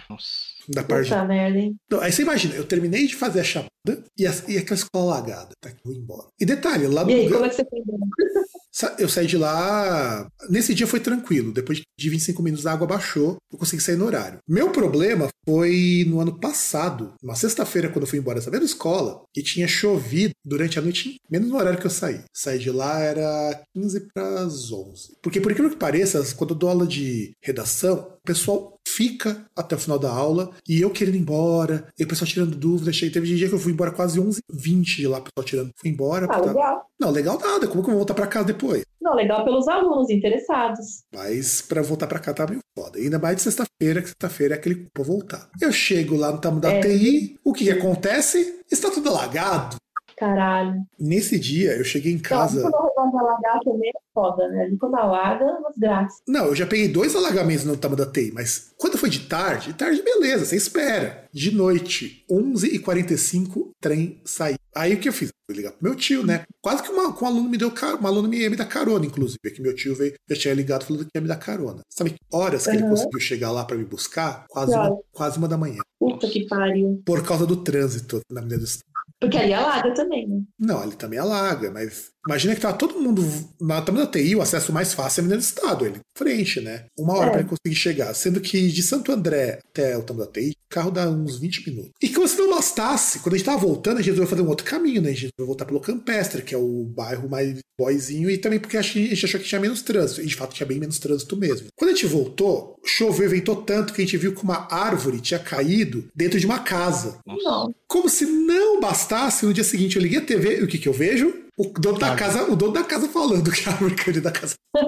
Nossa. 0.09 0.25
da 0.67 0.83
parte 0.83 1.09
Puta 1.09 1.23
merda, 1.23 1.57
hein? 1.57 1.75
então, 1.85 2.01
aí 2.01 2.11
você 2.11 2.21
imagina, 2.21 2.55
eu 2.55 2.65
terminei 2.65 3.07
de 3.07 3.15
fazer 3.15 3.39
a 3.39 3.43
chamada 3.61 4.03
e, 4.17 4.27
a- 4.27 4.43
e 4.47 4.57
aquela 4.57 4.75
escola 4.79 5.15
alagada. 5.17 5.49
Tá, 5.61 5.69
que 5.69 5.77
eu 5.77 5.91
vou 5.91 5.93
embora. 5.93 6.27
E 6.39 6.45
detalhe, 6.45 6.87
lá 6.87 7.03
no 7.03 7.11
E 7.11 7.13
aí, 7.15 7.23
lugar- 7.25 7.33
como 7.39 7.45
é 7.45 7.49
que 7.49 7.55
você 7.55 7.65
foi 7.65 7.79
eu 8.99 9.09
saí 9.09 9.27
de 9.27 9.37
lá. 9.37 10.27
Nesse 10.49 10.73
dia 10.73 10.87
foi 10.87 10.99
tranquilo. 10.99 11.51
Depois 11.51 11.81
de 11.97 12.09
25 12.09 12.41
minutos 12.41 12.65
a 12.65 12.71
água 12.73 12.87
baixou, 12.87 13.37
eu 13.51 13.57
consegui 13.59 13.83
sair 13.83 13.97
no 13.97 14.05
horário. 14.05 14.39
Meu 14.47 14.71
problema 14.71 15.27
foi 15.47 16.05
no 16.07 16.19
ano 16.21 16.39
passado, 16.39 17.13
uma 17.21 17.35
sexta-feira, 17.35 17.89
quando 17.89 18.03
eu 18.03 18.07
fui 18.07 18.19
embora 18.19 18.39
dessa 18.39 18.49
mesma 18.51 18.65
escola, 18.65 19.23
que 19.33 19.41
tinha 19.43 19.67
chovido 19.67 20.33
durante 20.45 20.79
a 20.79 20.81
noite, 20.81 21.15
menos 21.29 21.49
no 21.49 21.57
horário 21.57 21.79
que 21.79 21.85
eu 21.85 21.91
saí. 21.91 22.21
Saí 22.33 22.59
de 22.59 22.71
lá 22.71 22.99
era 22.99 23.61
15 23.75 24.07
para 24.13 24.41
as 24.43 24.71
11. 24.71 25.17
Porque, 25.21 25.41
por 25.41 25.51
incrível 25.51 25.71
que 25.71 25.77
pareça, 25.77 26.23
quando 26.35 26.51
eu 26.51 26.57
dou 26.57 26.69
aula 26.69 26.87
de 26.87 27.31
redação, 27.43 28.07
o 28.17 28.25
pessoal 28.25 28.77
fica 28.95 29.45
até 29.55 29.75
o 29.75 29.79
final 29.79 29.97
da 29.99 30.09
aula 30.11 30.51
e 30.67 30.81
eu 30.81 30.89
querendo 30.89 31.15
ir 31.15 31.19
embora, 31.19 31.87
e 31.97 32.03
o 32.03 32.07
pessoal 32.07 32.27
tirando 32.27 32.55
dúvidas. 32.55 32.95
Cheguei, 32.95 33.11
teve 33.13 33.35
dia 33.35 33.47
que 33.49 33.55
eu 33.55 33.59
fui 33.59 33.71
embora 33.71 33.91
quase 33.91 34.19
11h20 34.19 34.83
de 34.97 35.07
lá, 35.07 35.19
o 35.19 35.23
pessoal 35.23 35.45
tirando. 35.45 35.71
Fui 35.75 35.89
embora. 35.89 36.27
Ah, 36.29 36.39
legal. 36.39 36.85
Não, 36.99 37.09
legal 37.09 37.39
nada. 37.39 37.67
Como 37.67 37.81
que 37.83 37.89
eu 37.89 37.93
vou 37.93 37.99
voltar 37.99 38.13
pra 38.13 38.27
casa 38.27 38.45
depois? 38.45 38.83
Não, 39.01 39.15
legal 39.15 39.43
pelos 39.43 39.67
alunos 39.67 40.09
interessados. 40.09 41.03
Mas 41.13 41.61
pra 41.61 41.81
voltar 41.81 42.07
pra 42.07 42.19
cá 42.19 42.33
tá 42.33 42.45
meio 42.47 42.59
foda. 42.77 42.99
Ainda 42.99 43.17
mais 43.17 43.37
de 43.37 43.41
sexta-feira, 43.41 44.01
que 44.01 44.09
sexta-feira 44.09 44.55
é 44.55 44.57
aquele 44.57 44.87
pra 44.93 45.03
voltar. 45.03 45.49
Eu 45.59 45.71
chego 45.71 46.15
lá 46.15 46.31
no 46.31 46.37
tamo 46.39 46.59
da 46.59 46.71
É. 46.71 46.79
TI, 46.81 47.39
o 47.43 47.51
que, 47.53 47.65
que 47.65 47.71
acontece? 47.71 48.59
Está 48.71 48.89
tudo 48.91 49.09
alagado. 49.09 49.75
Caralho. 50.21 50.83
Nesse 50.99 51.39
dia, 51.39 51.75
eu 51.75 51.83
cheguei 51.83 52.11
em 52.11 52.15
Então, 52.15 52.37
casa. 52.37 52.61
quando 52.61 52.73
o 52.75 53.05
redor 53.05 53.19
alagar 53.27 53.59
também 53.63 53.89
é 53.89 53.99
foda, 54.13 54.47
né? 54.49 54.71
Quando 54.79 54.95
alaga, 54.95 55.43
é 55.45 55.47
uma 55.53 55.69
desgraça. 55.71 56.21
Não, 56.27 56.45
eu 56.45 56.55
já 56.55 56.67
peguei 56.67 56.87
dois 56.87 57.15
alagamentos 57.15 57.65
no 57.65 57.75
tamo 57.75 57.95
da 57.95 58.05
TI, 58.05 58.31
mas 58.31 58.71
quando 58.77 58.99
foi 58.99 59.09
de 59.09 59.21
tarde, 59.21 59.67
de 59.69 59.73
tarde, 59.73 60.03
beleza, 60.03 60.45
você 60.45 60.55
espera. 60.55 61.25
De 61.33 61.49
noite, 61.55 62.23
11h45, 62.29 63.71
trem 63.81 64.21
saiu. 64.23 64.57
Aí 64.75 64.93
o 64.93 64.99
que 64.99 65.09
eu 65.09 65.13
fiz? 65.13 65.29
Fui 65.47 65.55
ligar 65.57 65.71
pro 65.71 65.83
meu 65.83 65.95
tio, 65.95 66.25
né? 66.25 66.43
Quase 66.61 66.83
que 66.83 66.89
uma, 66.91 67.09
um 67.09 67.25
aluno 67.25 67.49
me 67.49 67.57
deu 67.57 67.71
car... 67.71 68.01
um 68.01 68.07
aluno 68.07 68.29
me 68.29 68.37
ia 68.37 68.49
me 68.49 68.55
dar 68.55 68.65
carona, 68.65 69.05
inclusive. 69.05 69.39
É 69.45 69.49
que 69.49 69.61
meu 69.61 69.75
tio 69.75 69.95
veio, 69.95 70.13
já 70.29 70.35
tinha 70.37 70.53
ligado 70.53 70.85
falando 70.85 71.03
que 71.03 71.09
ia 71.15 71.21
me 71.21 71.27
dar 71.27 71.35
carona. 71.37 71.81
Sabe 71.89 72.11
que 72.11 72.17
horas 72.31 72.65
que 72.65 72.71
ele 72.75 72.83
Uhum. 72.83 72.89
conseguiu 72.91 73.19
chegar 73.19 73.51
lá 73.51 73.65
pra 73.65 73.75
me 73.75 73.83
buscar? 73.83 74.45
Quase 74.47 74.71
Que 74.71 74.77
uma, 74.77 74.97
quase 75.11 75.37
uma 75.39 75.47
da 75.47 75.57
manhã. 75.57 75.79
Puta 75.99 76.27
que 76.29 76.47
pariu. 76.47 77.01
Por 77.05 77.25
causa 77.25 77.45
do 77.45 77.57
trânsito 77.57 78.21
na 78.31 78.39
Avenida 78.39 78.59
do 78.59 78.65
Estado. 78.65 78.90
Porque 79.19 79.37
ali 79.37 79.53
alaga 79.53 79.93
também, 79.93 80.27
né? 80.27 80.41
Não, 80.59 80.83
ele 80.83 80.95
também 80.95 81.19
alaga, 81.19 81.71
mas 81.71 82.11
imagina 82.27 82.55
que 82.55 82.61
tava 82.61 82.77
todo 82.77 82.99
mundo 82.99 83.23
na 83.59 83.81
tamo 83.81 83.97
da 83.99 84.07
TI, 84.07 84.35
o 84.35 84.41
acesso 84.41 84.71
mais 84.73 84.93
fácil 84.93 85.21
é 85.21 85.23
a 85.23 85.25
Avenida 85.25 85.37
do 85.37 85.43
Estado, 85.43 85.85
ele 85.85 85.97
em 85.97 86.17
frente, 86.17 86.61
né? 86.61 86.85
Uma 86.97 87.13
hora 87.17 87.27
É. 87.27 87.31
pra 87.31 87.39
ele 87.41 87.49
conseguir 87.49 87.75
chegar. 87.75 88.13
Sendo 88.13 88.39
que 88.41 88.67
de 88.69 88.83
Santo 88.83 89.11
André 89.11 89.59
até 89.71 89.97
o 89.97 90.03
tamo 90.03 90.19
da 90.19 90.27
TI, 90.27 90.51
o 90.51 90.73
carro 90.73 90.91
dá 90.91 91.09
uns 91.09 91.39
20 91.39 91.67
minutos. 91.69 91.91
E 92.01 92.09
como 92.09 92.27
se 92.27 92.37
não 92.37 92.49
bastasse, 92.49 93.19
quando 93.19 93.35
a 93.35 93.37
gente 93.37 93.45
tava 93.45 93.57
voltando, 93.57 93.95
a 93.97 94.01
gente 94.01 94.11
resolveu 94.11 94.29
fazer 94.29 94.41
um 94.41 94.49
outro 94.49 94.65
caminho, 94.65 95.01
né? 95.01 95.09
A 95.09 95.13
gente 95.13 95.21
resolveu 95.35 95.47
voltar 95.47 95.65
pelo 95.65 95.79
Campestre, 95.79 96.41
que 96.43 96.53
é 96.53 96.57
o 96.57 96.83
bairro 96.95 97.27
mais 97.29 97.59
boyzinho, 97.79 98.29
e 98.29 98.37
também 98.37 98.59
porque 98.59 98.77
a 98.77 98.81
gente 98.81 99.25
achou 99.25 99.39
que 99.39 99.47
tinha 99.47 99.59
menos 99.59 99.81
trânsito. 99.81 100.21
E 100.21 100.25
de 100.27 100.35
fato 100.35 100.53
tinha 100.53 100.67
bem 100.67 100.79
menos 100.79 100.99
trânsito 100.99 101.35
mesmo. 101.35 101.67
Quando 101.75 101.89
a 101.91 101.93
gente 101.93 102.05
voltou, 102.05 102.75
choveu, 102.85 103.29
ventou 103.29 103.55
tanto 103.55 103.93
que 103.93 104.01
a 104.01 104.05
gente 104.05 104.17
viu 104.17 104.33
que 104.35 104.43
uma 104.43 104.67
árvore 104.71 105.19
tinha 105.19 105.39
caído 105.39 106.07
dentro 106.15 106.39
de 106.39 106.45
uma 106.45 106.59
casa. 106.59 107.17
Não. 107.25 107.73
Como 107.87 108.07
se 108.07 108.25
não 108.25 108.79
bastasse, 108.79 109.45
no 109.45 109.53
dia 109.53 109.63
seguinte 109.63 109.95
eu 109.95 110.01
liguei 110.01 110.19
a 110.19 110.25
TV 110.25 110.59
e 110.59 110.63
o 110.63 110.67
que, 110.67 110.77
que 110.77 110.87
eu 110.87 110.93
vejo? 110.93 111.33
O 111.57 111.67
dono 111.67 111.99
da 111.99 112.15
casa, 112.15 112.43
o 112.51 112.55
dono 112.55 112.73
da 112.73 112.83
casa 112.83 113.07
falando 113.07 113.51
que 113.51 113.67
a 113.67 113.71
árvore 113.71 113.95
caiu 113.95 114.21
da 114.21 114.31
casa. 114.31 114.55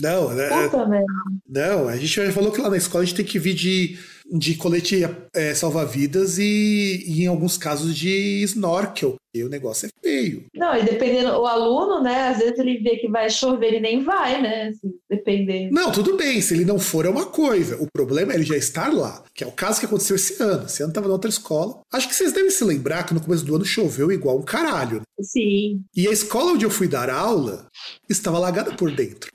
Não, 0.00 0.30
né? 0.30 0.48
Puta 0.48 0.86
merda. 0.86 1.06
Não, 1.46 1.88
a 1.88 1.96
gente 1.96 2.08
já 2.08 2.32
falou 2.32 2.50
que 2.50 2.60
lá 2.60 2.70
na 2.70 2.76
escola 2.78 3.02
a 3.02 3.06
gente 3.06 3.16
tem 3.16 3.24
que 3.24 3.38
vir 3.38 3.54
de, 3.54 3.98
de 4.30 4.54
colete 4.54 5.02
é, 5.34 5.54
salva-vidas 5.54 6.38
e, 6.38 7.04
e, 7.06 7.24
em 7.24 7.26
alguns 7.26 7.58
casos, 7.58 7.96
de 7.96 8.42
snorkel. 8.44 9.16
E 9.32 9.44
o 9.44 9.48
negócio 9.48 9.86
é 9.86 9.90
feio. 10.02 10.46
Não, 10.52 10.76
e 10.76 10.82
dependendo, 10.82 11.30
o 11.30 11.46
aluno, 11.46 12.02
né, 12.02 12.28
às 12.28 12.38
vezes 12.38 12.58
ele 12.58 12.78
vê 12.78 12.96
que 12.96 13.08
vai 13.08 13.30
chover, 13.30 13.68
ele 13.68 13.80
nem 13.80 14.02
vai, 14.02 14.42
né, 14.42 14.68
assim, 14.68 14.92
dependendo. 15.08 15.72
Não, 15.72 15.92
tudo 15.92 16.16
bem, 16.16 16.40
se 16.40 16.52
ele 16.52 16.64
não 16.64 16.80
for 16.80 17.06
é 17.06 17.08
uma 17.08 17.26
coisa. 17.26 17.80
O 17.80 17.86
problema 17.92 18.32
é 18.32 18.36
ele 18.36 18.44
já 18.44 18.56
estar 18.56 18.92
lá, 18.92 19.22
que 19.32 19.44
é 19.44 19.46
o 19.46 19.52
caso 19.52 19.78
que 19.78 19.86
aconteceu 19.86 20.16
esse 20.16 20.42
ano. 20.42 20.66
Esse 20.66 20.82
ano 20.82 20.92
tava 20.92 21.06
na 21.06 21.12
outra 21.12 21.30
escola. 21.30 21.80
Acho 21.92 22.08
que 22.08 22.14
vocês 22.14 22.32
devem 22.32 22.50
se 22.50 22.64
lembrar 22.64 23.04
que 23.04 23.14
no 23.14 23.20
começo 23.20 23.44
do 23.44 23.54
ano 23.54 23.64
choveu 23.64 24.10
igual 24.10 24.38
um 24.38 24.42
caralho. 24.42 24.96
Né? 24.96 25.04
Sim. 25.22 25.82
E 25.94 26.08
a 26.08 26.12
escola 26.12 26.52
onde 26.52 26.64
eu 26.64 26.70
fui 26.70 26.88
dar 26.88 27.08
aula 27.08 27.68
estava 28.08 28.36
alagada 28.36 28.74
por 28.74 28.90
dentro. 28.90 29.30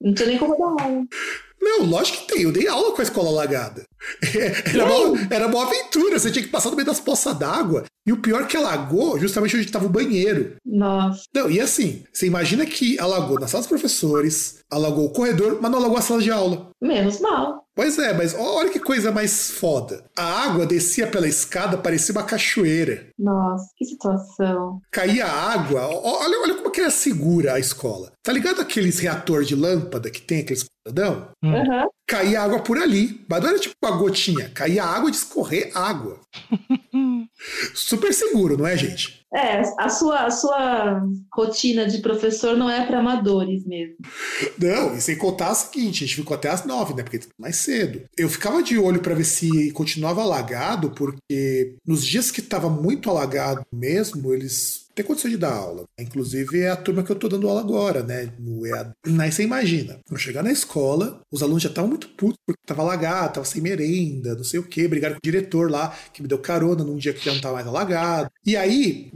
Não 0.00 0.12
tinha 0.14 0.28
nem 0.28 0.38
como 0.38 0.56
dar 0.58 0.84
aula. 0.84 1.04
Não, 1.60 1.84
lógico 1.84 2.18
que 2.18 2.32
tem. 2.32 2.42
Eu 2.42 2.52
dei 2.52 2.68
aula 2.68 2.92
com 2.92 3.00
a 3.00 3.04
escola 3.04 3.28
alagada. 3.28 3.82
Era 4.72 4.84
uma, 4.84 5.26
era 5.30 5.46
uma 5.48 5.64
aventura. 5.64 6.18
Você 6.18 6.30
tinha 6.30 6.44
que 6.44 6.50
passar 6.50 6.70
no 6.70 6.76
meio 6.76 6.86
das 6.86 7.00
poças 7.00 7.36
d'água. 7.36 7.84
E 8.06 8.12
o 8.12 8.22
pior 8.22 8.42
é 8.42 8.46
que 8.46 8.56
alagou 8.56 9.18
justamente 9.18 9.56
onde 9.56 9.66
estava 9.66 9.86
o 9.86 9.90
banheiro. 9.90 10.56
Nossa. 10.64 11.24
Não, 11.34 11.50
e 11.50 11.60
assim, 11.60 12.04
você 12.12 12.26
imagina 12.26 12.64
que 12.64 12.98
alagou 12.98 13.38
na 13.38 13.46
sala 13.46 13.62
dos 13.62 13.68
professores, 13.68 14.60
alagou 14.70 15.06
o 15.06 15.10
corredor, 15.10 15.58
mas 15.60 15.70
não 15.70 15.78
alagou 15.78 15.98
a 15.98 16.02
sala 16.02 16.22
de 16.22 16.30
aula. 16.30 16.70
Menos 16.80 17.20
mal. 17.20 17.64
Pois 17.78 17.96
é, 17.96 18.12
mas 18.12 18.34
olha 18.34 18.70
que 18.70 18.80
coisa 18.80 19.12
mais 19.12 19.52
foda. 19.52 20.04
A 20.18 20.24
água 20.24 20.66
descia 20.66 21.06
pela 21.06 21.28
escada, 21.28 21.78
parecia 21.78 22.12
uma 22.12 22.24
cachoeira. 22.24 23.06
Nossa, 23.16 23.68
que 23.76 23.84
situação. 23.84 24.80
Caía 24.90 25.24
água. 25.24 25.86
Olha, 25.86 26.40
olha 26.40 26.54
como 26.56 26.72
que 26.72 26.80
era 26.80 26.90
segura 26.90 27.54
a 27.54 27.60
escola. 27.60 28.10
Tá 28.20 28.32
ligado 28.32 28.60
aqueles 28.60 28.98
reator 28.98 29.44
de 29.44 29.54
lâmpada 29.54 30.10
que 30.10 30.20
tem, 30.20 30.40
aqueles 30.40 30.64
quadradão? 30.64 31.28
Hum. 31.40 31.54
Uhum. 31.54 31.88
Caía 32.04 32.42
água 32.42 32.58
por 32.58 32.78
ali. 32.78 33.24
Mas 33.30 33.42
não 33.42 33.50
era 33.50 33.58
tipo 33.60 33.76
uma 33.80 33.96
gotinha. 33.96 34.50
Caía 34.50 34.82
água 34.82 35.08
de 35.08 35.16
escorrer 35.18 35.70
água. 35.72 36.18
Super 37.76 38.12
seguro, 38.12 38.58
não 38.58 38.66
é, 38.66 38.76
gente? 38.76 39.17
É, 39.34 39.60
a 39.78 39.90
sua, 39.90 40.26
a 40.26 40.30
sua 40.30 41.02
rotina 41.34 41.86
de 41.86 41.98
professor 41.98 42.56
não 42.56 42.68
é 42.68 42.86
para 42.86 42.98
amadores 42.98 43.64
mesmo. 43.66 43.96
Não, 44.58 44.96
e 44.96 45.00
sem 45.00 45.16
contar 45.16 45.52
o 45.52 45.54
seguinte, 45.54 46.04
a 46.04 46.06
gente 46.06 46.16
ficou 46.16 46.34
até 46.34 46.48
às 46.48 46.64
nove, 46.64 46.94
né? 46.94 47.02
Porque 47.02 47.20
mais 47.38 47.56
cedo. 47.56 48.02
Eu 48.16 48.28
ficava 48.28 48.62
de 48.62 48.78
olho 48.78 49.00
para 49.00 49.14
ver 49.14 49.24
se 49.24 49.70
continuava 49.72 50.22
alagado, 50.22 50.90
porque 50.90 51.74
nos 51.86 52.04
dias 52.06 52.30
que 52.30 52.40
estava 52.40 52.70
muito 52.70 53.10
alagado 53.10 53.64
mesmo, 53.70 54.32
eles 54.32 54.87
tem 54.98 55.06
condição 55.06 55.30
de 55.30 55.36
dar 55.36 55.54
aula. 55.54 55.84
Inclusive 55.98 56.60
é 56.60 56.70
a 56.70 56.76
turma 56.76 57.02
que 57.02 57.10
eu 57.10 57.16
tô 57.16 57.28
dando 57.28 57.48
aula 57.48 57.60
agora, 57.60 58.02
né? 58.02 58.32
No 58.38 58.66
EAD. 58.66 58.90
Aí 59.20 59.30
você 59.30 59.44
imagina, 59.44 59.98
eu 60.10 60.16
chegar 60.16 60.42
na 60.42 60.50
escola, 60.50 61.20
os 61.30 61.42
alunos 61.42 61.62
já 61.62 61.68
estavam 61.68 61.88
muito 61.88 62.08
putos 62.08 62.38
porque 62.44 62.60
tava 62.66 62.82
alagado, 62.82 63.34
tava 63.34 63.46
sem 63.46 63.62
merenda, 63.62 64.34
não 64.34 64.44
sei 64.44 64.58
o 64.58 64.64
quê, 64.64 64.88
brigaram 64.88 65.14
com 65.14 65.20
o 65.20 65.30
diretor 65.30 65.70
lá, 65.70 65.94
que 66.12 66.20
me 66.20 66.28
deu 66.28 66.38
carona 66.38 66.82
num 66.82 66.96
dia 66.96 67.12
que 67.12 67.24
já 67.24 67.32
não 67.32 67.40
tava 67.40 67.54
mais 67.54 67.66
alagado. 67.66 68.30
E 68.44 68.56
aí 68.56 69.10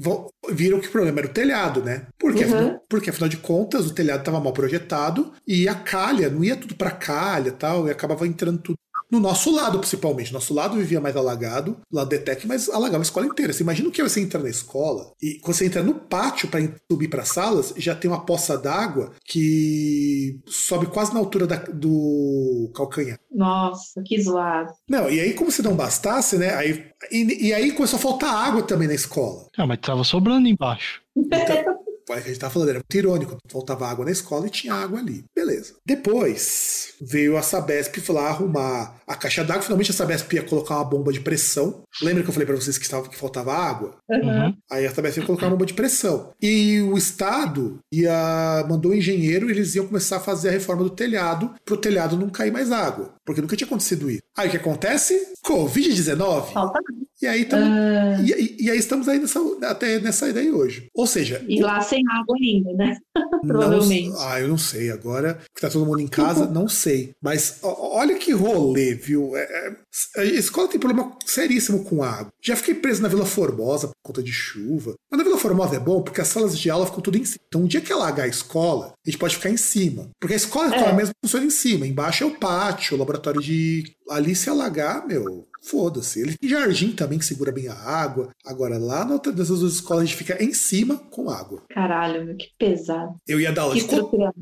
viram 0.50 0.80
que 0.80 0.88
o 0.88 0.92
problema 0.92 1.20
era 1.20 1.28
o 1.28 1.32
telhado, 1.32 1.82
né? 1.82 2.06
Porque, 2.18 2.44
uhum. 2.44 2.54
afinal, 2.54 2.84
porque 2.88 3.10
afinal 3.10 3.28
de 3.28 3.36
contas 3.38 3.86
o 3.86 3.94
telhado 3.94 4.20
estava 4.20 4.40
mal 4.40 4.52
projetado 4.52 5.32
e 5.46 5.68
a 5.68 5.74
calha, 5.74 6.30
não 6.30 6.44
ia 6.44 6.56
tudo 6.56 6.76
para 6.76 6.90
calha 6.90 7.48
e 7.48 7.52
tal, 7.52 7.88
e 7.88 7.90
acabava 7.90 8.26
entrando 8.26 8.58
tudo 8.58 8.78
no 9.12 9.20
nosso 9.20 9.54
lado, 9.54 9.78
principalmente. 9.78 10.32
Nosso 10.32 10.54
lado 10.54 10.78
vivia 10.78 10.98
mais 10.98 11.14
alagado, 11.14 11.76
lado 11.92 12.08
da 12.08 12.16
ETEC, 12.16 12.46
mas 12.46 12.70
alagava 12.70 13.02
a 13.02 13.02
escola 13.02 13.26
inteira. 13.26 13.52
Você 13.52 13.62
imagina 13.62 13.90
o 13.90 13.92
que 13.92 14.00
é 14.00 14.04
você 14.04 14.22
entrar 14.22 14.42
na 14.42 14.48
escola 14.48 15.12
e 15.20 15.38
quando 15.40 15.54
você 15.54 15.66
entra 15.66 15.82
no 15.82 15.94
pátio 15.94 16.48
para 16.48 16.60
subir 16.90 17.08
para 17.08 17.22
salas, 17.22 17.74
já 17.76 17.94
tem 17.94 18.10
uma 18.10 18.24
poça 18.24 18.56
d'água 18.56 19.12
que 19.26 20.40
sobe 20.46 20.86
quase 20.86 21.12
na 21.12 21.20
altura 21.20 21.46
da, 21.46 21.56
do 21.56 22.72
calcanhar. 22.74 23.18
Nossa, 23.30 24.02
que 24.02 24.18
zoado. 24.20 24.72
Não, 24.88 25.10
e 25.10 25.20
aí, 25.20 25.34
como 25.34 25.50
se 25.50 25.62
não 25.62 25.76
bastasse, 25.76 26.38
né? 26.38 26.54
Aí, 26.54 26.86
e, 27.10 27.48
e 27.48 27.52
aí 27.52 27.72
começou 27.72 27.98
a 27.98 28.02
faltar 28.02 28.34
água 28.34 28.62
também 28.62 28.88
na 28.88 28.94
escola. 28.94 29.46
Ah, 29.58 29.66
mas 29.66 29.78
tava 29.80 30.04
sobrando 30.04 30.48
embaixo. 30.48 31.02
Então, 31.14 31.36
a 32.12 32.20
gente 32.20 32.38
tava 32.38 32.52
falando, 32.52 32.70
era 32.70 32.78
muito 32.78 32.96
irônico. 32.96 33.36
Faltava 33.48 33.88
água 33.88 34.04
na 34.04 34.10
escola 34.10 34.46
e 34.46 34.50
tinha 34.50 34.74
água 34.74 34.98
ali. 34.98 35.24
Beleza. 35.34 35.74
Depois 35.86 36.94
veio 37.00 37.36
a 37.36 37.42
Sabesp 37.42 37.98
lá 38.10 38.28
arrumar 38.28 39.00
a 39.06 39.14
caixa 39.14 39.44
d'água. 39.44 39.62
Finalmente 39.62 39.90
a 39.90 39.94
Sabesp 39.94 40.32
ia 40.34 40.42
colocar 40.42 40.76
uma 40.76 40.84
bomba 40.84 41.12
de 41.12 41.20
pressão. 41.20 41.82
Lembra 42.00 42.22
que 42.22 42.28
eu 42.28 42.32
falei 42.32 42.46
para 42.46 42.56
vocês 42.56 42.78
que, 42.78 42.84
estava, 42.84 43.08
que 43.08 43.16
faltava 43.16 43.52
água? 43.54 43.96
Uhum. 44.08 44.54
Aí 44.70 44.86
a 44.86 44.94
Sabesp 44.94 45.18
ia 45.20 45.26
colocar 45.26 45.46
uma 45.46 45.52
bomba 45.52 45.66
de 45.66 45.74
pressão. 45.74 46.30
E 46.40 46.80
o 46.82 46.96
Estado 46.96 47.78
ia 47.92 48.64
mandou 48.68 48.92
um 48.92 48.94
engenheiro 48.94 49.48
e 49.48 49.52
eles 49.52 49.74
iam 49.74 49.86
começar 49.86 50.16
a 50.16 50.20
fazer 50.20 50.48
a 50.48 50.52
reforma 50.52 50.84
do 50.84 50.90
telhado 50.90 51.54
pro 51.64 51.76
telhado 51.76 52.16
não 52.16 52.28
cair 52.28 52.52
mais 52.52 52.70
água. 52.70 53.14
Porque 53.24 53.40
nunca 53.40 53.56
tinha 53.56 53.66
acontecido 53.66 54.10
isso. 54.10 54.22
Aí 54.36 54.48
o 54.48 54.50
que 54.50 54.56
acontece? 54.56 55.34
Covid-19. 55.44 56.52
Falta 56.52 56.80
e 57.22 57.26
aí, 57.26 57.44
tamo, 57.44 57.64
uh... 57.64 58.20
e, 58.20 58.64
e, 58.64 58.68
aí 58.68 58.76
estamos 58.76 59.08
aí 59.08 59.20
nessa, 59.20 59.38
até 59.62 60.00
nessa 60.00 60.28
ideia 60.28 60.52
hoje. 60.52 60.88
Ou 60.92 61.06
seja. 61.06 61.40
E 61.46 61.62
lá 61.62 61.80
sem 61.80 62.02
água 62.10 62.36
ainda, 62.36 62.72
né? 62.72 62.96
Provavelmente. 63.46 64.08
Não, 64.08 64.20
ah, 64.28 64.40
eu 64.40 64.48
não 64.48 64.58
sei. 64.58 64.90
Agora 64.90 65.38
que 65.54 65.60
tá 65.60 65.70
todo 65.70 65.86
mundo 65.86 66.00
em 66.00 66.08
casa, 66.08 66.46
não 66.50 66.66
sei. 66.66 67.14
Mas 67.22 67.60
ó, 67.62 67.96
olha 67.96 68.16
que 68.16 68.32
rolê, 68.32 68.94
viu? 68.94 69.36
É, 69.36 69.42
é, 69.42 69.76
a 70.16 70.24
escola 70.24 70.68
tem 70.68 70.80
problema 70.80 71.16
seríssimo 71.24 71.84
com 71.84 72.02
água. 72.02 72.32
Já 72.40 72.56
fiquei 72.56 72.74
preso 72.74 73.02
na 73.02 73.08
Vila 73.08 73.26
Formosa 73.26 73.88
por 73.88 73.94
conta 74.02 74.22
de 74.22 74.32
chuva. 74.32 74.94
Mas 75.10 75.18
na 75.18 75.24
Vila 75.24 75.38
Formosa 75.38 75.76
é 75.76 75.80
bom 75.80 76.02
porque 76.02 76.20
as 76.20 76.28
salas 76.28 76.58
de 76.58 76.70
aula 76.70 76.86
ficam 76.86 77.00
tudo 77.00 77.18
em 77.18 77.24
cima. 77.24 77.44
Então, 77.46 77.62
um 77.62 77.66
dia 77.66 77.80
que 77.80 77.92
alagar 77.92 78.24
a 78.24 78.28
escola, 78.28 78.86
a 78.86 79.10
gente 79.10 79.18
pode 79.18 79.36
ficar 79.36 79.50
em 79.50 79.56
cima. 79.56 80.10
Porque 80.18 80.34
a 80.34 80.36
escola, 80.36 80.74
é. 80.74 80.92
mesmo 80.94 81.14
funciona 81.22 81.44
em 81.44 81.50
cima. 81.50 81.86
Embaixo 81.86 82.24
é 82.24 82.26
o 82.26 82.38
pátio, 82.38 82.96
o 82.96 82.98
laboratório 82.98 83.40
de. 83.40 83.94
Ali 84.08 84.34
se 84.34 84.48
alagar, 84.50 85.06
meu, 85.06 85.46
foda-se. 85.62 86.20
Ele 86.20 86.36
tem 86.36 86.50
jardim 86.50 86.92
também 86.92 87.18
que 87.18 87.24
segura 87.24 87.52
bem 87.52 87.68
a 87.68 87.74
água. 87.74 88.30
Agora, 88.44 88.78
lá 88.78 89.04
na 89.04 89.14
outra 89.14 89.32
dessas 89.32 89.60
duas 89.60 89.74
escolas, 89.74 90.02
a 90.02 90.06
gente 90.06 90.16
fica 90.16 90.42
em 90.42 90.52
cima 90.52 90.96
com 90.96 91.30
água. 91.30 91.62
Caralho, 91.70 92.24
meu, 92.24 92.36
que 92.36 92.48
pesado. 92.58 93.16
Eu 93.26 93.40
ia 93.40 93.52
dar 93.52 93.62
aula 93.62 93.74
que 93.74 93.80
de 93.80 93.86
co... 93.88 94.34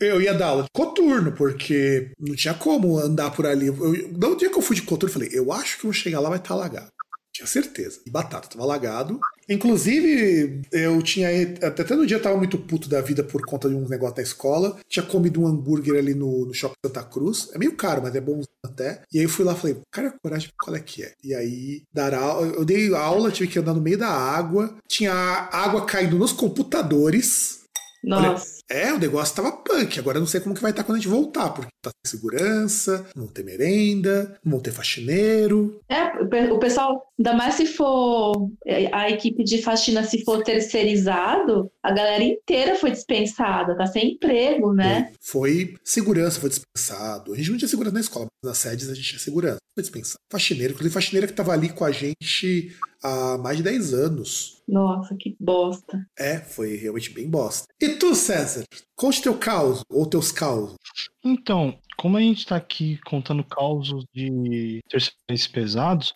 eu, 0.00 0.20
ia 0.20 0.34
dar 0.34 0.48
aula 0.48 0.62
de 0.64 0.70
coturno, 0.70 1.32
porque 1.32 2.12
não 2.18 2.34
tinha 2.34 2.54
como 2.54 2.98
andar 2.98 3.30
por 3.30 3.46
ali. 3.46 3.66
Eu, 3.66 3.76
no 3.76 4.36
dia 4.36 4.50
que 4.50 4.58
eu 4.58 4.62
fui 4.62 4.76
de 4.76 4.82
coturno, 4.82 5.08
eu 5.08 5.12
falei, 5.12 5.30
eu 5.32 5.52
acho 5.52 5.78
que 5.78 5.86
eu 5.86 5.90
vou 5.90 5.92
chegar 5.92 6.20
lá 6.20 6.28
vai 6.28 6.38
estar 6.38 6.50
tá 6.50 6.54
alagado. 6.54 6.92
Tinha 7.32 7.46
certeza. 7.46 8.00
E 8.06 8.10
batata, 8.10 8.48
tava 8.48 8.62
alagado. 8.62 9.18
Inclusive, 9.48 10.62
eu 10.70 11.02
tinha. 11.02 11.28
Até 11.62 11.96
no 11.96 12.06
dia 12.06 12.18
eu 12.18 12.22
tava 12.22 12.36
muito 12.36 12.58
puto 12.58 12.88
da 12.88 13.00
vida 13.00 13.24
por 13.24 13.44
conta 13.44 13.68
de 13.68 13.74
um 13.74 13.88
negócio 13.88 14.16
da 14.16 14.22
escola. 14.22 14.78
Tinha 14.88 15.04
comido 15.04 15.42
um 15.42 15.46
hambúrguer 15.46 15.98
ali 15.98 16.14
no, 16.14 16.46
no 16.46 16.54
Shopping 16.54 16.76
Santa 16.84 17.02
Cruz. 17.02 17.50
É 17.54 17.58
meio 17.58 17.74
caro, 17.74 18.02
mas 18.02 18.14
é 18.14 18.20
bom 18.20 18.40
até. 18.64 19.02
E 19.12 19.18
aí 19.18 19.24
eu 19.24 19.30
fui 19.30 19.44
lá 19.44 19.52
e 19.52 19.56
falei, 19.56 19.80
cara, 19.90 20.14
coragem, 20.22 20.50
qual 20.62 20.76
é 20.76 20.80
que 20.80 21.02
é? 21.02 21.12
E 21.24 21.34
aí, 21.34 21.82
dar 21.92 22.14
aula. 22.14 22.46
Eu 22.48 22.64
dei 22.64 22.94
aula, 22.94 23.30
tive 23.30 23.50
que 23.50 23.58
andar 23.58 23.74
no 23.74 23.80
meio 23.80 23.98
da 23.98 24.08
água. 24.08 24.76
Tinha 24.86 25.12
água 25.12 25.84
caindo 25.86 26.18
nos 26.18 26.32
computadores. 26.32 27.62
Nossa. 28.04 28.61
É, 28.70 28.92
o 28.92 28.98
negócio 28.98 29.34
tava 29.36 29.52
punk. 29.52 29.98
Agora 29.98 30.16
eu 30.16 30.20
não 30.20 30.26
sei 30.26 30.40
como 30.40 30.54
que 30.54 30.62
vai 30.62 30.70
estar 30.70 30.82
tá 30.82 30.86
quando 30.86 30.96
a 30.96 31.00
gente 31.00 31.10
voltar, 31.10 31.50
porque 31.50 31.70
tá 31.82 31.90
sem 32.06 32.18
segurança, 32.18 33.06
não 33.14 33.26
tem 33.26 33.44
merenda, 33.44 34.38
não 34.44 34.60
ter 34.60 34.72
faxineiro. 34.72 35.80
É, 35.88 36.02
o 36.50 36.58
pessoal, 36.58 37.06
ainda 37.18 37.34
mais 37.34 37.54
se 37.54 37.66
for 37.66 38.50
é, 38.66 38.88
a 38.94 39.10
equipe 39.10 39.44
de 39.44 39.60
faxina, 39.60 40.04
se 40.04 40.24
for 40.24 40.42
terceirizado, 40.42 41.70
a 41.82 41.92
galera 41.92 42.22
inteira 42.22 42.76
foi 42.76 42.90
dispensada, 42.90 43.76
tá 43.76 43.86
sem 43.86 44.12
emprego, 44.12 44.72
né? 44.72 45.12
Foi, 45.20 45.42
foi 45.42 45.74
segurança, 45.84 46.40
foi 46.40 46.48
dispensado. 46.48 47.32
A 47.32 47.36
gente 47.36 47.50
não 47.50 47.58
tinha 47.58 47.68
segurança 47.68 47.94
na 47.94 48.00
escola, 48.00 48.26
mas 48.42 48.50
nas 48.50 48.58
sedes 48.58 48.88
a 48.88 48.94
gente 48.94 49.08
tinha 49.08 49.18
segurança. 49.18 49.58
Foi 49.74 49.82
dispensado. 49.82 50.18
Faxineiro, 50.30 50.72
inclusive 50.72 50.92
faxineira 50.92 51.26
que 51.26 51.32
tava 51.32 51.52
ali 51.52 51.68
com 51.68 51.84
a 51.84 51.90
gente 51.90 52.76
há 53.02 53.36
mais 53.38 53.56
de 53.56 53.62
10 53.62 53.94
anos. 53.94 54.62
Nossa, 54.68 55.14
que 55.18 55.36
bosta. 55.40 56.06
É, 56.18 56.38
foi 56.38 56.76
realmente 56.76 57.10
bem 57.10 57.28
bosta. 57.28 57.66
E 57.80 57.90
tu, 57.90 58.14
César? 58.14 58.51
Conte 58.94 59.22
teu 59.22 59.36
caos, 59.36 59.82
ou 59.90 60.06
teus 60.06 60.30
causos. 60.30 60.76
Então, 61.24 61.78
como 61.96 62.16
a 62.16 62.20
gente 62.20 62.38
está 62.38 62.56
aqui 62.56 62.98
contando 63.06 63.44
causos 63.44 64.04
de 64.14 64.80
terceiros 64.88 65.46
pesados, 65.46 66.14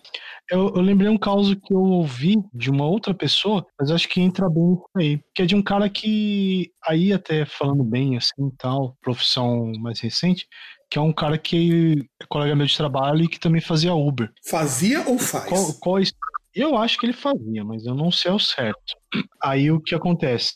eu, 0.50 0.72
eu, 0.74 0.80
lembrei 0.80 1.08
um 1.08 1.18
caso 1.18 1.56
que 1.56 1.72
eu 1.72 1.80
ouvi 1.80 2.36
de 2.52 2.70
uma 2.70 2.86
outra 2.86 3.14
pessoa, 3.14 3.64
mas 3.78 3.90
acho 3.90 4.08
que 4.08 4.20
entra 4.20 4.48
bem 4.48 4.76
aí. 4.96 5.20
Que 5.34 5.42
é 5.42 5.46
de 5.46 5.54
um 5.54 5.62
cara 5.62 5.88
que, 5.88 6.70
aí 6.84 7.12
até 7.12 7.44
falando 7.44 7.84
bem 7.84 8.16
assim 8.16 8.50
tal, 8.58 8.96
profissão 9.00 9.72
mais 9.80 10.00
recente, 10.00 10.46
que 10.90 10.98
é 10.98 11.02
um 11.02 11.12
cara 11.12 11.38
que 11.38 12.08
é 12.22 12.26
colega 12.26 12.54
meu 12.54 12.66
de 12.66 12.76
trabalho 12.76 13.24
e 13.24 13.28
que 13.28 13.40
também 13.40 13.60
fazia 13.60 13.94
Uber. 13.94 14.32
Fazia 14.44 15.08
ou 15.08 15.18
faz? 15.18 15.48
Qual, 15.48 15.74
qual, 15.74 16.02
eu 16.56 16.76
acho 16.76 16.98
que 16.98 17.06
ele 17.06 17.12
fazia, 17.12 17.62
mas 17.64 17.84
eu 17.84 17.94
não 17.94 18.10
sei 18.10 18.30
ao 18.30 18.38
certo. 18.38 18.96
Aí 19.42 19.70
o 19.70 19.80
que 19.80 19.94
acontece? 19.94 20.54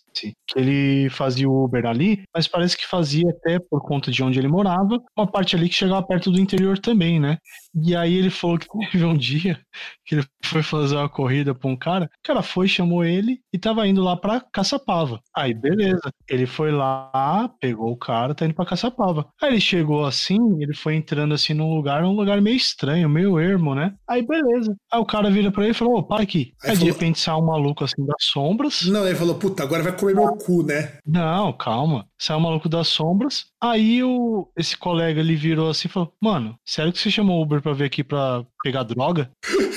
Ele 0.57 1.09
fazia 1.11 1.49
o 1.49 1.65
Uber 1.65 1.87
ali, 1.87 2.23
mas 2.35 2.49
parece 2.49 2.77
que 2.77 2.87
fazia 2.87 3.29
até 3.31 3.59
por 3.59 3.81
conta 3.83 4.11
de 4.11 4.23
onde 4.23 4.39
ele 4.39 4.49
morava, 4.49 5.01
uma 5.17 5.27
parte 5.27 5.55
ali 5.55 5.69
que 5.69 5.75
chegava 5.75 6.03
perto 6.03 6.31
do 6.31 6.41
interior 6.41 6.79
também, 6.79 7.21
né? 7.21 7.39
E 7.75 7.95
aí 7.95 8.15
ele 8.15 8.31
falou 8.31 8.59
que 8.59 8.67
teve 8.91 9.05
um 9.05 9.17
dia 9.17 9.61
que 10.05 10.17
ele 10.17 10.25
foi 10.45 10.63
fazer 10.63 10.97
uma 10.97 11.09
corrida 11.09 11.55
pra 11.55 11.71
um 11.71 11.77
cara, 11.77 12.07
o 12.07 12.09
cara 12.25 12.43
foi, 12.43 12.67
chamou 12.67 13.05
ele 13.05 13.39
e 13.53 13.59
tava 13.59 13.87
indo 13.87 14.03
lá 14.03 14.17
pra 14.17 14.41
Caçapava. 14.53 15.21
Aí 15.37 15.55
beleza, 15.55 16.11
ele 16.29 16.47
foi 16.47 16.73
lá, 16.73 17.49
pegou 17.61 17.93
o 17.93 17.97
cara, 17.97 18.35
tá 18.35 18.45
indo 18.45 18.55
pra 18.55 18.67
Caçapava. 18.67 19.29
Aí 19.41 19.51
ele 19.53 19.61
chegou 19.61 20.05
assim, 20.05 20.39
ele 20.61 20.75
foi 20.75 20.97
entrando 20.97 21.33
assim 21.35 21.55
num 21.55 21.73
lugar, 21.73 22.03
um 22.05 22.13
lugar 22.17 22.41
meio 22.41 22.57
estranho, 22.57 23.09
meio 23.09 23.39
ermo, 23.39 23.75
né? 23.75 23.95
Aí 24.09 24.27
beleza. 24.27 24.75
Aí 24.93 25.01
o 25.01 25.07
cara 25.07 25.31
vira 25.31 25.53
pra 25.53 25.63
ele 25.63 25.71
e 25.71 25.75
falou, 25.75 25.99
ô, 25.99 26.03
para 26.03 26.23
aqui. 26.25 26.53
Aí 26.65 26.71
Aí, 26.71 26.75
de 26.77 26.81
falou- 26.81 26.93
repente 26.95 27.21
sai 27.21 27.35
um 27.37 27.47
maluco 27.47 27.85
assim 27.85 28.05
das 28.05 28.27
sombras. 28.51 28.83
Não, 28.87 29.07
ele 29.07 29.17
falou, 29.17 29.35
puta, 29.37 29.63
agora 29.63 29.83
vai 29.83 29.97
comer 29.97 30.15
meu 30.15 30.37
cu, 30.37 30.63
né? 30.63 30.99
Não, 31.07 31.53
calma. 31.53 32.07
Saiu 32.19 32.39
o 32.39 32.43
maluco 32.43 32.69
das 32.69 32.89
sombras. 32.89 33.47
Aí 33.63 34.03
o, 34.03 34.49
esse 34.57 34.77
colega 34.77 35.21
ele 35.21 35.37
virou 35.37 35.71
assim 35.71 35.89
e 35.89 35.91
falou: 35.91 36.13
Mano, 36.23 36.57
sério 36.67 36.93
que 36.93 36.99
você 36.99 37.11
chamou 37.11 37.39
o 37.39 37.43
Uber 37.43 37.63
pra 37.63 37.73
vir 37.73 37.85
aqui 37.85 38.03
pra 38.05 38.45
pegar 38.63 38.83
droga? 38.83 39.31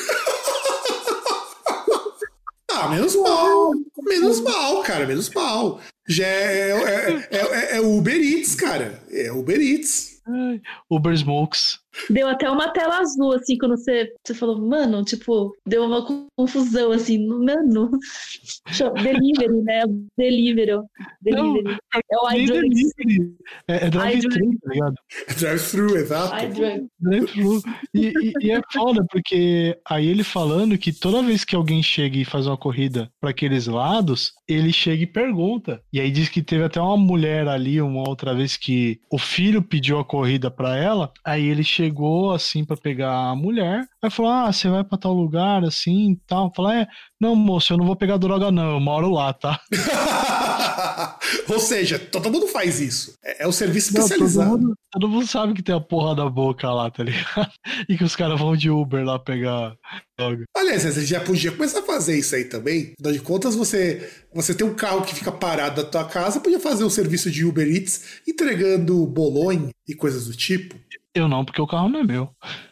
Ah, 2.76 2.88
menos 2.90 3.16
mal. 3.16 3.72
Menos 4.04 4.41
mal, 4.41 4.82
cara, 4.82 5.06
menos 5.06 5.30
mal. 5.30 5.80
Já 6.08 6.26
é, 6.26 6.72
é, 6.72 7.28
é, 7.32 7.38
é- 7.38 7.78
é 7.78 7.82
Uber 7.82 8.16
Eats, 8.16 8.56
cara. 8.56 9.02
É 9.12 9.32
Uber 9.32 9.62
Eats. 9.62 10.22
Uber 10.90 11.14
Smokes. 11.14 11.80
Deu 12.10 12.28
até 12.28 12.49
uma 12.49 12.70
tela 12.70 12.99
azul, 12.99 13.34
assim, 13.34 13.57
quando 13.57 13.78
você, 13.78 14.11
você 14.26 14.34
falou, 14.34 14.60
mano, 14.68 15.03
tipo, 15.03 15.56
deu 15.68 15.86
uma 15.86 16.06
confusão, 16.38 16.91
assim, 16.91 17.26
mano. 17.28 17.91
Delivery, 19.03 19.61
né? 19.64 19.84
Delivery. 20.18 20.72
Delivery. 21.22 21.78
é 22.11 22.18
o 22.18 22.30
Nem 22.30 22.44
iDrugs. 22.44 22.91
delivery. 22.98 23.36
É, 23.68 23.86
é 23.86 23.90
drive-thru, 23.90 24.52
tá 24.61 24.70
ligado? 24.74 24.95
É 25.28 25.34
drive-thru, 25.34 25.98
exato. 25.98 26.36
Drive-thru. 26.99 27.61
E, 27.94 28.07
e- 28.07 28.34
e 28.41 28.52
é 28.52 28.61
foda, 28.72 29.06
porque 29.10 29.78
aí 29.88 30.07
ele 30.07 30.24
falando 30.24 30.78
que 30.78 30.91
toda 30.91 31.22
vez 31.24 31.44
que 31.44 31.56
alguém 31.56 31.82
chega 31.84 32.18
e 32.18 32.26
faz 32.26 32.48
uma 32.48 32.57
corrida 32.57 33.10
pra 33.20 33.30
aqueles 33.30 33.68
lados, 33.68 34.34
ele 34.48 34.72
chega 34.74 35.03
e 35.03 35.07
pergunta. 35.07 35.82
E 35.91 35.99
aí 35.99 36.11
diz 36.11 36.30
que 36.30 36.41
teve 36.41 36.64
até 36.64 36.82
uma 36.82 36.98
mulher 36.98 37.48
ali, 37.48 37.82
uma 37.82 38.07
outra 38.07 38.34
vez 38.34 38.57
que 38.57 38.99
o 39.11 39.18
filho 39.18 39.61
pediu 39.61 39.99
a 39.99 40.06
corrida 40.06 40.49
pra 40.49 40.76
ela, 40.78 41.11
aí 41.24 41.45
ele 41.45 41.64
chegou 41.84 42.32
assim 42.32 42.64
pra 42.64 42.78
pegar 42.78 43.30
a 43.32 43.36
mulher, 43.36 43.86
aí 44.02 44.10
falou: 44.10 44.32
"Ah, 44.32 44.52
você 44.52 44.70
vai 44.70 44.84
pra 44.84 44.98
tal 44.98 45.14
lugar 45.14 45.64
assim, 45.64 46.12
e 46.12 46.18
tal". 46.28 46.52
Falou: 46.56 46.72
"É, 46.72 46.88
não, 47.20 47.36
moço, 47.36 47.74
eu 47.74 47.78
não 47.78 47.86
vou 47.86 47.96
pegar 47.96 48.18
droga 48.18 48.52
não, 48.52 48.72
eu 48.74 48.80
moro 48.80 49.10
lá, 49.12 49.34
tá?". 49.34 49.60
Ou 51.50 51.60
seja, 51.60 52.00
todo 52.00 52.32
mundo 52.32 52.48
faz 52.48 52.80
isso. 52.80 53.14
É, 53.24 53.44
é 53.44 53.48
o 53.48 53.52
serviço 53.52 53.94
Não, 53.94 54.02
todo, 54.02 54.06
especializado. 54.06 54.50
mundo, 54.50 54.74
todo 54.92 55.10
mundo 55.10 55.28
sabe 55.28 55.54
que 55.54 55.64
tem 55.64 55.76
a 55.76 55.80
porra 55.80 56.16
da 56.16 56.30
boca 56.30 56.72
lá, 56.72 56.90
tá 56.90 57.04
ligado? 57.04 57.52
E 57.90 57.98
que 57.98 58.04
os 58.04 58.16
caras 58.16 58.40
vão 58.40 58.56
de 58.56 58.70
Uber 58.70 59.04
lá 59.04 59.20
pegar 59.20 59.76
droga. 60.18 60.44
Aliás, 60.56 60.84
você 60.84 61.06
já 61.06 61.20
podia 61.20 61.52
começar 61.52 61.80
a 61.80 61.84
fazer 61.84 62.18
isso 62.18 62.36
aí 62.36 62.46
também. 62.46 62.94
Afinal 62.94 63.14
de 63.14 63.20
contas, 63.20 63.56
você, 63.56 64.10
você 64.34 64.54
tem 64.54 64.66
um 64.66 64.74
carro 64.76 65.02
que 65.02 65.16
fica 65.16 65.32
parado 65.32 65.82
na 65.82 65.88
tua 65.90 66.06
casa, 66.06 66.40
podia 66.40 66.60
fazer 66.60 66.84
um 66.84 66.90
serviço 66.90 67.30
de 67.32 67.44
Uber 67.44 67.68
Eats 67.68 68.22
entregando 68.28 69.06
bolonha 69.08 69.70
e 69.88 69.94
coisas 69.94 70.28
do 70.28 70.36
tipo. 70.36 70.76
Eu 71.15 71.27
não, 71.27 71.45
porque 71.45 71.61
o 71.61 71.68
carro 71.68 71.90
não 71.90 71.99
é 71.99 72.03
meu. 72.03 72.30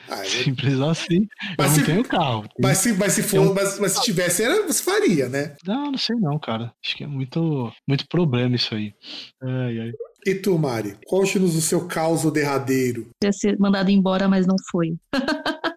Ah, 0.09 0.23
Simples 0.25 0.79
assim. 0.79 1.27
Mas 1.57 1.67
eu 1.67 1.73
se- 1.73 1.79
não 1.79 1.85
tenho 1.85 2.03
carro. 2.03 2.45
mas, 2.59 2.77
se, 2.79 2.93
mas, 2.93 3.13
se 3.13 3.21
for, 3.23 3.53
mas, 3.53 3.77
mas 3.79 3.91
se 3.93 4.01
tivesse, 4.01 4.43
era, 4.43 4.65
você 4.65 4.81
faria, 4.83 5.29
né? 5.29 5.55
Não, 5.65 5.91
não 5.91 5.97
sei 5.97 6.15
não, 6.15 6.39
cara. 6.39 6.73
Acho 6.83 6.97
que 6.97 7.03
é 7.03 7.07
muito, 7.07 7.71
muito 7.87 8.07
problema 8.07 8.55
isso 8.55 8.73
aí. 8.73 8.93
Ai, 9.41 9.79
ai. 9.79 9.91
E 10.25 10.35
tu, 10.35 10.57
Mari? 10.57 10.97
Conte-nos 11.07 11.55
o 11.55 11.61
seu 11.61 11.87
caos 11.87 12.23
derradeiro. 12.31 13.09
Ia 13.23 13.31
ser 13.31 13.57
mandado 13.59 13.89
embora, 13.89 14.27
mas 14.27 14.45
não 14.47 14.55
foi. 14.71 14.95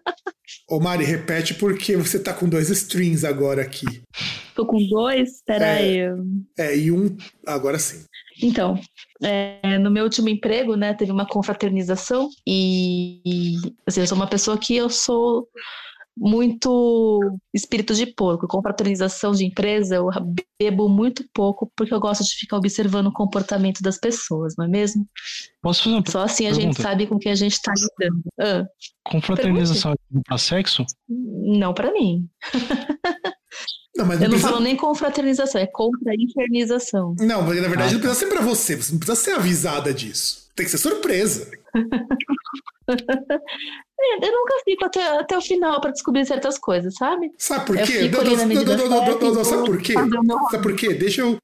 Ô, 0.69 0.79
Mari, 0.79 1.03
repete 1.05 1.53
porque 1.53 1.95
você 1.95 2.17
tá 2.19 2.33
com 2.33 2.49
dois 2.49 2.69
strings 2.71 3.23
agora 3.23 3.61
aqui. 3.61 3.85
Tô 4.55 4.65
com 4.65 4.77
dois? 4.87 5.41
Pera 5.45 5.65
É. 5.65 5.77
aí. 5.77 5.99
É, 6.57 6.77
e 6.77 6.91
um. 6.91 7.15
Agora 7.45 7.77
sim. 7.77 8.03
Então, 8.41 8.79
é, 9.23 9.77
no 9.77 9.89
meu 9.89 10.03
último 10.03 10.29
emprego, 10.29 10.75
né, 10.75 10.93
teve 10.93 11.11
uma 11.11 11.25
confraternização 11.25 12.29
e, 12.45 13.21
e, 13.25 13.55
assim, 13.87 14.01
eu 14.01 14.07
sou 14.07 14.17
uma 14.17 14.27
pessoa 14.27 14.57
que 14.57 14.75
eu 14.75 14.89
sou 14.89 15.47
muito 16.17 17.19
espírito 17.53 17.93
de 17.93 18.05
porco. 18.05 18.47
Confraternização 18.47 19.33
de 19.33 19.45
empresa, 19.45 19.95
eu 19.95 20.09
bebo 20.59 20.87
muito 20.87 21.25
pouco 21.33 21.71
porque 21.75 21.93
eu 21.93 21.99
gosto 21.99 22.23
de 22.23 22.35
ficar 22.35 22.57
observando 22.57 23.07
o 23.07 23.13
comportamento 23.13 23.81
das 23.81 23.99
pessoas, 23.99 24.53
não 24.57 24.65
é 24.65 24.67
mesmo? 24.67 25.07
Posso 25.61 25.83
fazer 25.83 25.95
uma 25.95 26.03
Só 26.07 26.21
assim 26.21 26.47
a 26.47 26.53
gente 26.53 26.81
sabe 26.81 27.05
com 27.07 27.19
quem 27.19 27.31
a 27.31 27.35
gente 27.35 27.61
tá 27.61 27.73
lidando. 27.73 28.21
Ah, 28.39 28.65
confraternização 29.03 29.91
aqui 29.91 30.21
pra 30.25 30.37
sexo? 30.37 30.85
não 31.09 31.73
pra 31.73 31.91
mim. 31.91 32.29
Não, 33.95 34.05
mas 34.05 34.17
Eu 34.17 34.23
não 34.23 34.29
precisa- 34.31 34.49
falo 34.51 34.61
nem 34.61 34.75
confraternização, 34.75 35.61
é 35.61 35.67
contra-infernização. 35.67 37.15
Não, 37.19 37.41
mas 37.41 37.61
na 37.61 37.67
verdade 37.67 37.89
Ah, 37.89 37.93
não 37.93 37.99
precisa 38.01 38.13
ser 38.19 38.25
pra 38.27 38.41
você, 38.41 38.75
você 38.75 38.91
não 38.91 38.99
precisa 38.99 39.15
ser 39.21 39.31
avisada 39.31 39.93
disso. 39.93 40.45
Tem 40.55 40.65
que 40.65 40.71
ser 40.71 40.77
surpresa. 40.77 41.49
É, 43.97 44.27
Eu 44.27 44.31
nunca 44.31 44.53
fico 44.63 44.85
até, 44.85 45.19
até 45.19 45.37
o 45.37 45.41
final 45.41 45.79
pra 45.81 45.89
descobrir 45.89 46.25
certas 46.25 46.57
coisas, 46.59 46.93
sabe? 46.95 47.31
Sabe 47.37 47.65
por 47.65 47.77
Eu 47.79 47.85
quê? 47.87 48.09
Não, 48.09 48.23
não, 48.23 48.35
não, 48.35 48.45
não, 48.45 48.45
não, 48.45 48.75
não, 48.75 49.19
não, 49.19 49.33
não, 49.35 49.43
sabe 49.43 49.65
por 49.65 49.77
quê? 49.81 49.93
Sabe 50.51 50.61
por 50.63 50.75
quê? 50.75 50.93
Deixa 50.93 51.21
eu 51.21 51.37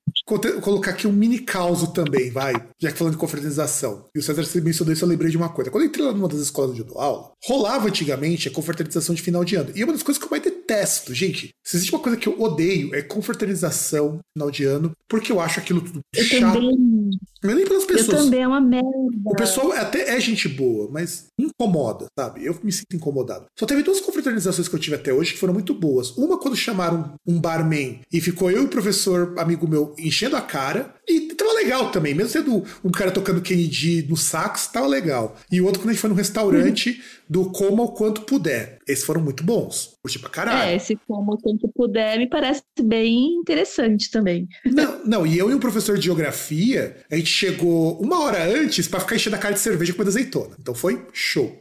colocar 0.62 0.92
aqui 0.92 1.08
um 1.08 1.12
mini 1.14 1.40
caos 1.40 1.82
também, 1.94 2.30
vai. 2.30 2.54
Já 2.80 2.92
que 2.92 2.98
falando 2.98 3.14
de 3.14 3.20
confraternização. 3.20 4.06
E 4.14 4.20
o 4.20 4.22
César 4.22 4.44
se 4.44 4.62
mencionou 4.62 4.94
isso, 4.94 5.04
eu 5.06 5.10
lembrei 5.10 5.32
de 5.32 5.38
uma 5.38 5.50
coisa. 5.50 5.72
Quando 5.72 5.84
eu 5.84 5.88
entrei 5.90 6.06
lá 6.06 6.12
numa 6.12 6.28
das 6.28 6.40
escolas 6.40 6.72
onde 6.72 6.82
eu 6.82 6.86
dou 6.86 7.00
aula, 7.00 7.32
rolava 7.46 7.88
antigamente 7.88 8.48
a 8.48 8.52
confraternização 8.52 9.16
de 9.16 9.22
final 9.22 9.44
de 9.46 9.56
ano. 9.56 9.72
E 9.74 9.82
é 9.82 9.86
uma 9.86 9.94
das 9.94 10.04
coisas 10.04 10.20
que 10.22 10.26
eu 10.28 10.30
mais 10.30 10.44
detesto, 10.72 11.14
gente. 11.14 11.54
Se 11.64 11.76
existe 11.78 11.94
uma 11.94 12.02
coisa 12.02 12.18
que 12.18 12.28
eu 12.28 12.40
odeio, 12.40 12.96
é 12.96 13.02
confraternização 13.02 14.20
final 14.34 14.50
de 14.50 14.64
ano, 14.64 14.92
porque 15.08 15.32
eu 15.32 15.40
acho 15.40 15.60
aquilo 15.60 15.82
tudo 15.82 16.00
Eu 16.16 16.24
chato. 16.24 16.54
também. 16.54 17.12
Não 17.44 17.52
é 17.52 17.56
nem 17.56 17.66
pelas 17.66 17.84
Eu 17.84 17.88
pessoas. 17.88 18.24
também, 18.26 18.42
é 18.42 18.48
uma 18.48 18.62
merda. 18.62 18.88
O 19.26 19.36
pessoal 19.36 19.72
até 19.74 20.16
é 20.16 20.20
gente 20.20 20.48
boa, 20.48 20.90
mas 20.92 21.26
incomoda, 21.40 22.06
sabe? 22.18 22.46
Eu 22.46 22.58
me 22.64 22.72
sinto 22.72 22.96
incomodado. 22.96 23.46
Só 23.58 23.66
teve 23.66 23.84
duas 23.84 24.00
confraternizações 24.00 24.68
que 24.68 24.76
eu 24.76 24.80
tive 24.80 24.96
até 24.96 25.12
hoje 25.12 25.34
que 25.34 25.40
foram 25.40 25.54
muito 25.54 25.74
boas. 25.74 26.12
Uma 26.18 26.38
quando 26.40 26.56
chamaram 26.56 27.14
um 27.28 27.40
barman 27.40 28.00
e 28.12 28.22
ficou 28.22 28.50
eu 28.52 28.62
e 28.62 28.66
o 28.66 28.70
professor, 28.70 29.34
amigo 29.38 29.68
meu, 29.68 29.96
enchendo 29.98 30.36
a 30.36 30.42
cara. 30.42 30.94
E 31.08 31.34
tava 31.34 31.52
legal 31.54 31.92
também, 31.92 32.14
mesmo 32.14 32.32
sendo 32.32 32.64
um 32.84 32.92
cara 32.92 33.12
tocando 33.12 33.42
Kennedy 33.42 34.06
no 34.08 34.16
sax, 34.16 34.68
tava 34.68 34.88
legal. 34.88 35.36
E 35.52 35.60
o 35.60 35.66
outro 35.66 35.82
quando 35.82 35.90
a 35.90 35.94
gente 35.94 36.02
foi 36.02 36.10
num 36.10 36.16
restaurante 36.16 37.02
do 37.32 37.50
Coma 37.50 37.84
o 37.84 37.94
Quanto 37.94 38.24
Puder. 38.24 38.78
Esses 38.86 39.06
foram 39.06 39.22
muito 39.22 39.42
bons. 39.42 39.96
Curti 40.02 40.20
pra 40.20 40.30
caralho. 40.30 40.72
É, 40.72 40.78
se 40.78 41.00
como 41.08 41.32
o 41.32 41.38
tempo 41.38 41.72
puder, 41.74 42.18
me 42.18 42.28
parece 42.28 42.62
bem 42.84 43.36
interessante 43.36 44.12
também. 44.12 44.50
Não, 44.66 45.06
não, 45.06 45.28
e 45.28 45.38
eu 45.38 45.50
e 45.50 45.54
o 45.54 45.60
professor 45.60 45.98
de 45.98 46.06
geografia, 46.06 46.98
a 47.10 47.16
gente 47.16 47.30
chegou 47.30 48.00
uma 48.00 48.20
hora 48.22 48.44
antes 48.44 48.88
pra 48.88 49.00
ficar 49.00 49.16
enchendo 49.16 49.36
a 49.36 49.40
cara 49.40 49.54
de 49.54 49.60
cerveja 49.60 49.94
com 49.94 50.02
azeitona. 50.02 50.56
Então 50.60 50.74
foi 50.74 51.06
show. 51.14 51.60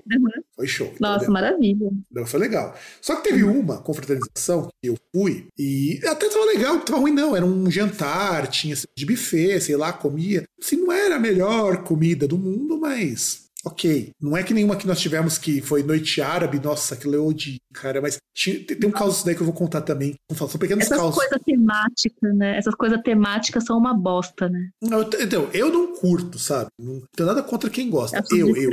Foi 0.57 0.67
show. 0.67 0.93
Nossa, 0.99 1.25
entendeu? 1.25 1.33
maravilha. 1.33 1.91
Então 2.11 2.27
foi 2.27 2.41
legal. 2.41 2.75
Só 3.01 3.17
que 3.17 3.29
teve 3.29 3.45
uma 3.45 3.79
confraternização 3.79 4.69
que 4.83 4.89
eu 4.89 4.97
fui 5.15 5.47
e 5.59 6.01
até 6.05 6.29
tava 6.29 6.45
legal, 6.47 6.75
não 6.75 6.85
tava 6.85 6.99
ruim 6.99 7.13
não. 7.13 7.37
Era 7.37 7.45
um 7.45 7.71
jantar, 7.71 8.47
tinha 8.49 8.75
de 8.97 9.07
buffet, 9.07 9.61
sei 9.61 9.77
lá, 9.77 9.93
comia. 9.93 10.45
Assim, 10.61 10.77
não 10.77 10.93
era 10.93 11.17
a 11.17 11.21
melhor 11.21 11.85
comida 11.85 12.27
do 12.27 12.39
mundo, 12.39 12.79
mas 12.79 13.50
ok. 13.65 14.11
Não 14.21 14.37
é 14.37 14.43
que 14.43 14.55
nenhuma 14.55 14.77
que 14.77 14.87
nós 14.87 15.01
tivemos 15.01 15.39
que 15.39 15.61
foi 15.61 15.83
noite 15.83 16.21
árabe, 16.23 16.59
nossa, 16.61 16.95
aquilo 16.95 17.15
eu 17.15 17.27
odiei, 17.27 17.59
cara. 17.73 18.01
Mas 18.01 18.19
tinha- 18.35 18.65
tem 18.65 18.77
tem 18.79 18.89
um 18.89 18.93
caos 18.93 19.23
daí 19.25 19.35
que 19.35 19.41
eu 19.43 19.47
vou 19.47 19.55
contar 19.55 19.83
também. 19.83 20.15
Vou 20.29 20.37
falar, 20.39 20.51
São 20.51 20.61
pequenos 20.61 20.85
Essas 20.85 20.97
causos. 20.99 21.15
coisas 21.17 21.39
temáticas, 21.45 22.35
né? 22.37 22.57
Essas 22.57 22.75
coisas 22.75 23.01
temáticas 23.03 23.65
são 23.65 23.77
uma 23.79 23.93
bosta, 23.95 24.49
né? 24.49 24.71
Não, 24.81 25.03
Então, 25.03 25.49
eu 25.53 25.71
não 25.71 25.95
curto, 25.97 26.39
sabe? 26.39 26.71
Não 26.79 27.03
tenho 27.15 27.27
nada 27.29 27.43
contra 27.43 27.69
quem 27.71 27.91
gosta. 27.91 28.21
De 28.23 28.39
eu, 28.39 28.49
Eu, 28.57 28.71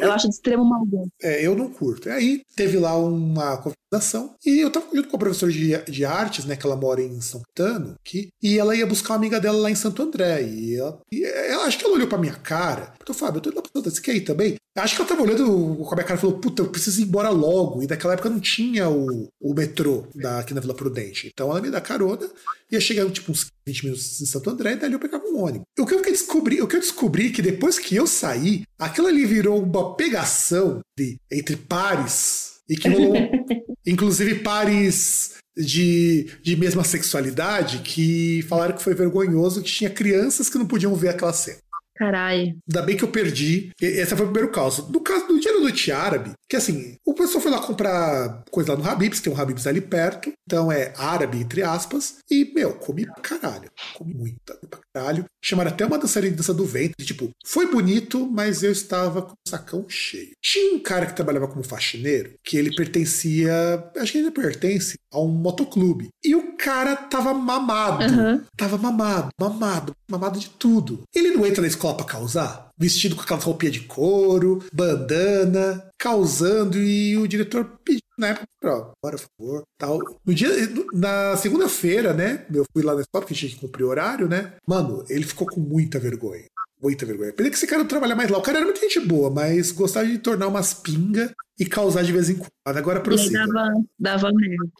eu, 0.00 0.12
acho 0.12 0.28
de 0.28 0.34
extremo 0.34 0.64
mau 0.64 0.84
gosto. 0.84 1.10
É, 1.22 1.44
eu 1.46 1.54
não 1.54 1.70
curto. 1.70 2.08
E 2.08 2.12
aí 2.12 2.42
teve 2.56 2.78
lá 2.78 2.96
uma 2.96 3.62
conversação 3.90 4.36
e 4.46 4.60
eu 4.60 4.70
tava 4.70 4.86
junto 4.94 5.08
com 5.08 5.16
a 5.16 5.18
professora 5.18 5.50
de, 5.52 5.76
de 5.90 6.04
artes, 6.04 6.44
né, 6.44 6.54
que 6.56 6.64
ela 6.64 6.76
mora 6.76 7.02
em 7.02 7.20
São 7.20 7.42
Caetano, 7.54 7.96
aqui, 8.00 8.28
e 8.42 8.58
ela 8.58 8.74
ia 8.76 8.86
buscar 8.86 9.10
uma 9.14 9.16
amiga 9.16 9.40
dela 9.40 9.58
lá 9.58 9.70
em 9.70 9.74
Santo 9.74 10.02
André. 10.02 10.42
E, 10.44 10.76
ela, 10.76 11.00
e 11.12 11.24
ela- 11.24 11.64
acho 11.64 11.78
que 11.78 11.84
ela 11.84 11.94
olhou 11.94 12.06
pra 12.06 12.18
minha 12.18 12.34
cara, 12.34 12.94
porque 12.96 13.12
Fábio, 13.12 13.38
eu 13.38 13.42
tô 13.42 13.50
indo 13.50 13.60
pra 13.60 13.64
Santo 13.68 13.78
André, 13.78 13.90
você 13.90 14.12
ir 14.12 14.20
também? 14.20 14.54
Acho 14.76 14.94
que 14.94 15.02
ela 15.02 15.08
tava 15.08 15.22
olhando 15.22 15.76
com 15.76 15.92
a 15.92 15.94
minha 15.96 16.06
cara 16.06 16.14
e 16.18 16.20
falou, 16.20 16.38
puta, 16.38 16.62
eu 16.62 16.68
preciso 16.68 17.00
ir 17.00 17.04
embora 17.04 17.28
logo. 17.28 17.82
E 17.82 17.86
naquela 17.88 18.12
época 18.14 18.30
não 18.30 18.38
tinha 18.38 18.88
o, 18.88 19.28
o 19.40 19.52
metrô 19.52 20.06
da, 20.14 20.38
aqui 20.38 20.54
na 20.54 20.60
Vila 20.60 20.74
Prudente. 20.74 21.28
Então 21.32 21.50
ela 21.50 21.60
me 21.60 21.70
dá 21.70 21.80
carona, 21.80 22.28
ia 22.70 22.80
chegar 22.80 23.10
tipo 23.10 23.32
uns 23.32 23.46
20 23.66 23.84
minutos 23.84 24.20
em 24.20 24.26
Santo 24.26 24.48
André, 24.48 24.72
e 24.72 24.76
dali 24.76 24.92
eu 24.94 25.00
pegava 25.00 25.24
um 25.26 25.42
ônibus. 25.42 25.66
O 25.78 25.84
que 25.84 25.94
eu 25.94 26.02
descobri, 26.02 26.62
o 26.62 26.68
que 26.68 26.76
eu 26.76 26.80
descobri 26.80 27.26
é 27.26 27.30
que 27.30 27.42
depois 27.42 27.78
que 27.78 27.96
eu 27.96 28.06
saí, 28.06 28.62
aquilo 28.78 29.08
ali 29.08 29.26
virou 29.26 29.60
uma 29.60 29.96
pegação 29.96 30.80
de, 30.96 31.16
entre 31.30 31.56
pares 31.56 32.49
E 32.70 32.76
que 32.76 32.88
rolou, 32.88 33.14
inclusive, 33.84 34.36
pares 34.36 35.34
de, 35.56 36.30
de 36.40 36.56
mesma 36.56 36.84
sexualidade 36.84 37.80
que 37.80 38.42
falaram 38.48 38.76
que 38.76 38.82
foi 38.82 38.94
vergonhoso 38.94 39.62
que 39.62 39.70
tinha 39.70 39.90
crianças 39.90 40.48
que 40.48 40.56
não 40.56 40.66
podiam 40.66 40.94
ver 40.94 41.08
aquela 41.08 41.32
cena. 41.32 41.58
Caralho. 42.00 42.56
Ainda 42.66 42.82
bem 42.82 42.96
que 42.96 43.04
eu 43.04 43.08
perdi. 43.08 43.72
Esse 43.78 44.16
foi 44.16 44.24
o 44.24 44.30
primeiro 44.30 44.50
caso. 44.50 44.90
No 44.90 45.00
caso 45.00 45.26
do 45.26 45.38
dia 45.38 45.52
da 45.52 45.60
noite 45.60 45.92
árabe, 45.92 46.32
que 46.48 46.56
assim, 46.56 46.96
o 47.04 47.12
pessoal 47.12 47.42
foi 47.42 47.50
lá 47.50 47.60
comprar 47.60 48.42
coisa 48.50 48.72
lá 48.72 48.78
no 48.78 48.88
Habib's, 48.88 49.20
tem 49.20 49.30
um 49.30 49.38
Habib's 49.38 49.66
ali 49.66 49.82
perto. 49.82 50.32
Então 50.46 50.72
é 50.72 50.94
árabe, 50.96 51.38
entre 51.38 51.62
aspas. 51.62 52.16
E, 52.30 52.50
meu, 52.54 52.72
comi 52.72 53.04
pra 53.04 53.16
caralho. 53.16 53.70
Comi 53.92 54.14
muita, 54.14 54.58
caralho. 54.94 55.24
Chamaram 55.42 55.70
até 55.70 55.86
uma 55.86 55.98
dançarina 55.98 56.30
de 56.30 56.36
dança 56.36 56.54
do 56.54 56.64
ventre. 56.64 57.04
Tipo, 57.04 57.30
foi 57.44 57.70
bonito, 57.70 58.28
mas 58.30 58.62
eu 58.62 58.72
estava 58.72 59.22
com 59.22 59.32
o 59.32 59.48
sacão 59.48 59.86
cheio. 59.88 60.32
Tinha 60.42 60.74
um 60.74 60.78
cara 60.78 61.06
que 61.06 61.16
trabalhava 61.16 61.48
como 61.48 61.64
faxineiro, 61.64 62.34
que 62.44 62.56
ele 62.56 62.74
pertencia, 62.74 63.52
acho 63.96 64.12
que 64.12 64.18
ainda 64.18 64.30
pertence, 64.30 64.98
a 65.12 65.20
um 65.20 65.28
motoclube. 65.28 66.08
E 66.24 66.34
o 66.34 66.56
cara 66.56 66.96
tava 66.96 67.32
mamado. 67.32 68.04
Aham. 68.04 68.44
Tava 68.56 68.76
mamado, 68.76 69.28
mamado, 69.38 69.94
mamado 70.10 70.38
de 70.38 70.50
tudo. 70.50 71.02
Ele 71.14 71.30
não 71.30 71.46
entra 71.46 71.62
na 71.62 71.68
escola 71.68 71.96
pra 71.96 72.06
causar? 72.06 72.69
Vestido 72.80 73.14
com 73.14 73.22
aquelas 73.22 73.44
roupinhas 73.44 73.74
de 73.74 73.80
couro, 73.80 74.64
bandana, 74.72 75.86
causando, 75.98 76.78
e 76.78 77.16
o 77.18 77.28
diretor 77.28 77.78
pediu 77.84 78.00
na 78.18 78.28
época, 78.28 78.46
ó, 78.64 78.92
por 79.02 79.18
favor, 79.18 79.62
tal. 79.78 79.98
No 80.24 80.34
dia, 80.34 80.48
na 80.92 81.36
segunda-feira, 81.36 82.12
né, 82.12 82.46
eu 82.52 82.64
fui 82.72 82.82
lá 82.82 82.94
na 82.94 83.00
escola, 83.00 83.22
porque 83.22 83.34
tinha 83.34 83.50
que 83.50 83.58
cumprir 83.58 83.84
horário, 83.84 84.28
né, 84.28 84.54
mano, 84.66 85.04
ele 85.08 85.24
ficou 85.24 85.46
com 85.46 85.60
muita 85.60 85.98
vergonha. 85.98 86.44
Muita 86.82 87.04
vergonha. 87.04 87.32
Pena 87.32 87.50
que 87.50 87.56
esse 87.56 87.66
cara 87.66 87.80
não 87.82 87.88
trabalha 87.88 88.16
mais 88.16 88.30
lá. 88.30 88.38
O 88.38 88.42
cara 88.42 88.58
era 88.58 88.64
muita 88.64 88.80
gente 88.80 89.00
boa, 89.00 89.30
mas 89.30 89.70
gostava 89.70 90.06
de 90.06 90.18
tornar 90.18 90.48
umas 90.48 90.72
pinga 90.72 91.30
e 91.58 91.66
causar 91.66 92.02
de 92.02 92.10
vez 92.12 92.30
em 92.30 92.36
quando. 92.36 92.48
Agora 92.76 93.00
prossiga. 93.00 93.46
dava, 93.46 93.68
dava. 93.98 94.30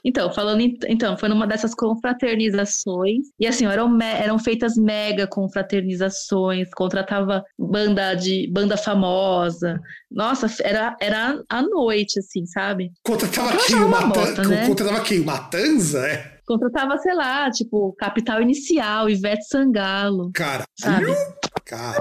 Então, 0.04 0.32
falando 0.32 0.60
em- 0.62 0.78
então, 0.88 1.16
foi 1.18 1.28
numa 1.28 1.46
dessas 1.46 1.74
confraternizações. 1.74 3.26
E 3.38 3.46
assim, 3.46 3.66
eram, 3.66 3.88
me- 3.88 4.04
eram 4.04 4.38
feitas 4.38 4.76
mega 4.76 5.26
confraternizações, 5.26 6.68
contratava 6.74 7.42
banda 7.58 8.14
de 8.14 8.48
banda 8.52 8.76
famosa. 8.76 9.78
Nossa, 10.10 10.46
era, 10.62 10.96
era 11.00 11.42
à 11.48 11.62
noite, 11.62 12.18
assim, 12.18 12.46
sabe? 12.46 12.90
Contratava 13.04 13.56
quem? 13.66 13.76
uma 13.76 14.06
bosta, 14.06 14.42
né? 14.44 14.66
Contratava 14.66 15.00
quem? 15.02 15.20
O 15.20 15.26
Matanza? 15.26 16.06
É. 16.06 16.40
Contratava, 16.46 16.98
sei 16.98 17.14
lá, 17.14 17.48
tipo, 17.50 17.94
Capital 17.96 18.42
Inicial, 18.42 19.08
Ivete 19.08 19.44
Sangalo, 19.44 20.30
Cara, 20.34 20.64
sabe? 20.80 21.06
Cara. 21.70 22.00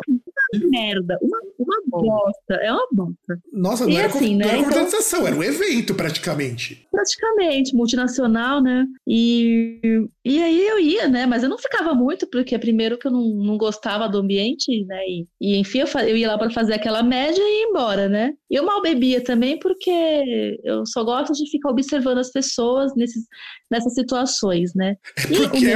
Merda, 0.69 1.17
uma, 1.21 1.37
uma 1.59 1.77
bosta, 1.85 2.53
é 2.55 2.71
uma 2.71 2.87
bosta. 2.91 3.39
Nossa, 3.53 3.83
não 3.85 3.91
E 3.91 3.97
era, 3.97 4.07
assim, 4.07 4.31
não 4.31 4.37
né, 4.39 4.47
era 4.47 4.57
então- 4.57 4.63
confraternização, 4.71 5.27
era 5.27 5.35
um 5.35 5.43
evento 5.43 5.93
praticamente. 5.93 6.87
praticamente 6.91 7.75
multinacional, 7.75 8.61
né? 8.61 8.85
E, 9.07 9.79
e 10.25 10.41
aí 10.41 10.67
eu 10.67 10.79
ia, 10.79 11.07
né? 11.07 11.25
Mas 11.25 11.43
eu 11.43 11.49
não 11.49 11.57
ficava 11.57 11.93
muito, 11.93 12.27
porque 12.27 12.57
primeiro 12.57 12.97
que 12.97 13.07
eu 13.07 13.11
não, 13.11 13.21
não 13.29 13.57
gostava 13.57 14.07
do 14.09 14.17
ambiente, 14.17 14.83
né? 14.85 14.99
E, 15.07 15.27
e 15.39 15.57
enfim, 15.57 15.79
eu, 15.79 15.87
eu 16.07 16.17
ia 16.17 16.27
lá 16.29 16.37
para 16.37 16.49
fazer 16.49 16.73
aquela 16.73 17.03
média 17.03 17.41
e 17.41 17.61
ia 17.61 17.69
embora, 17.69 18.09
né? 18.09 18.33
E 18.49 18.55
eu 18.55 18.65
mal 18.65 18.81
bebia 18.81 19.23
também, 19.23 19.59
porque 19.59 20.59
eu 20.63 20.85
só 20.85 21.03
gosto 21.03 21.33
de 21.33 21.49
ficar 21.49 21.69
observando 21.69 22.17
as 22.17 22.31
pessoas 22.31 22.95
nesses, 22.95 23.23
nessas 23.69 23.93
situações, 23.93 24.73
né? 24.73 24.95
É 25.15 25.27
porque, 25.27 25.65
é, 25.67 25.71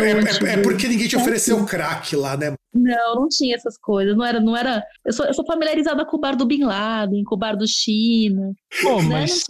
é- 0.49 0.53
é 0.53 0.61
porque 0.63 0.87
ninguém 0.87 1.07
te 1.07 1.15
ofereceu 1.15 1.63
crack 1.65 2.15
lá, 2.15 2.35
né? 2.35 2.53
Não, 2.73 3.15
não 3.15 3.27
tinha 3.29 3.55
essas 3.55 3.77
coisas. 3.77 4.17
Não 4.17 4.25
era, 4.25 4.39
não 4.39 4.57
era. 4.57 4.62
Eu 5.05 5.13
sou, 5.13 5.25
eu 5.25 5.33
sou 5.33 5.45
familiarizada 5.45 6.05
com 6.05 6.17
o 6.17 6.19
bar 6.19 6.35
do 6.35 6.45
Bin 6.45 6.63
Laden, 6.63 7.23
com 7.23 7.35
o 7.35 7.37
bar 7.37 7.55
do 7.55 7.67
China. 7.67 8.53
Pô, 8.81 9.01
né? 9.01 9.09
mas, 9.09 9.43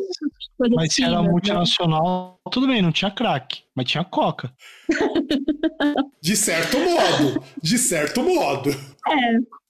coisas 0.58 0.76
mas 0.76 0.94
se 0.94 1.04
era 1.04 1.22
né? 1.22 1.30
multinacional, 1.30 2.40
tudo 2.52 2.68
bem, 2.68 2.82
não 2.82 2.92
tinha 2.92 3.12
crack, 3.12 3.64
mas 3.76 3.86
tinha 3.86 4.04
coca. 4.04 4.52
De 6.22 6.36
certo 6.36 6.78
modo. 6.80 7.44
De 7.62 7.78
certo 7.78 8.24
modo. 8.24 8.70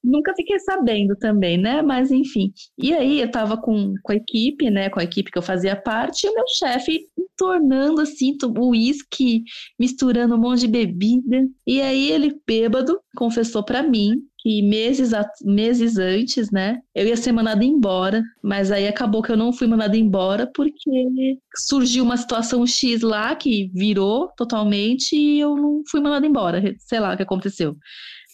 Nunca 0.04 0.34
fiquei 0.36 0.60
sabendo 0.60 1.16
também, 1.16 1.58
né? 1.58 1.82
Mas 1.82 2.12
enfim. 2.12 2.52
E 2.78 2.94
aí 2.94 3.22
eu 3.22 3.32
tava 3.32 3.56
com, 3.58 3.94
com 4.04 4.12
a 4.12 4.16
equipe, 4.16 4.70
né? 4.70 4.90
Com 4.90 5.00
a 5.00 5.04
equipe 5.04 5.32
que 5.32 5.38
eu 5.38 5.42
fazia 5.42 5.76
parte, 5.76 6.28
e 6.28 6.30
o 6.30 6.34
meu 6.34 6.48
chefe 6.48 7.08
tornando 7.38 8.02
assim 8.02 8.38
o 8.44 8.70
uísque, 8.70 9.44
misturando 9.80 10.36
um 10.36 10.40
monte 10.40 10.62
de 10.62 10.68
bebida. 10.68 11.48
E 11.66 11.82
aí 11.82 12.12
ele, 12.12 12.40
bêbado, 12.46 13.00
confessou 13.16 13.64
pra 13.64 13.82
mim 13.82 14.22
que 14.44 14.62
meses, 14.62 15.12
meses 15.42 15.98
antes, 15.98 16.52
né? 16.52 16.82
Eu 16.94 17.08
ia 17.08 17.16
ser 17.16 17.32
mandada 17.32 17.64
embora, 17.64 18.22
mas 18.44 18.72
aí 18.72 18.86
acabou 18.88 19.22
que 19.22 19.32
eu 19.32 19.38
não 19.38 19.54
fui 19.54 19.68
mandada 19.68 19.96
embora 19.96 20.46
porque 20.54 21.08
surgiu 21.56 22.04
uma 22.04 22.18
situação 22.18 22.68
X 22.68 23.02
lá 23.02 23.34
que 23.38 23.72
virou 23.74 24.28
totalmente 24.36 25.16
e 25.16 25.40
eu 25.40 25.56
não 25.56 25.82
fui 25.90 26.02
mandada 26.02 26.28
embora. 26.28 26.62
Sei 26.78 27.00
lá 27.00 27.14
o 27.14 27.18
que 27.18 27.24
aconteceu. 27.24 27.78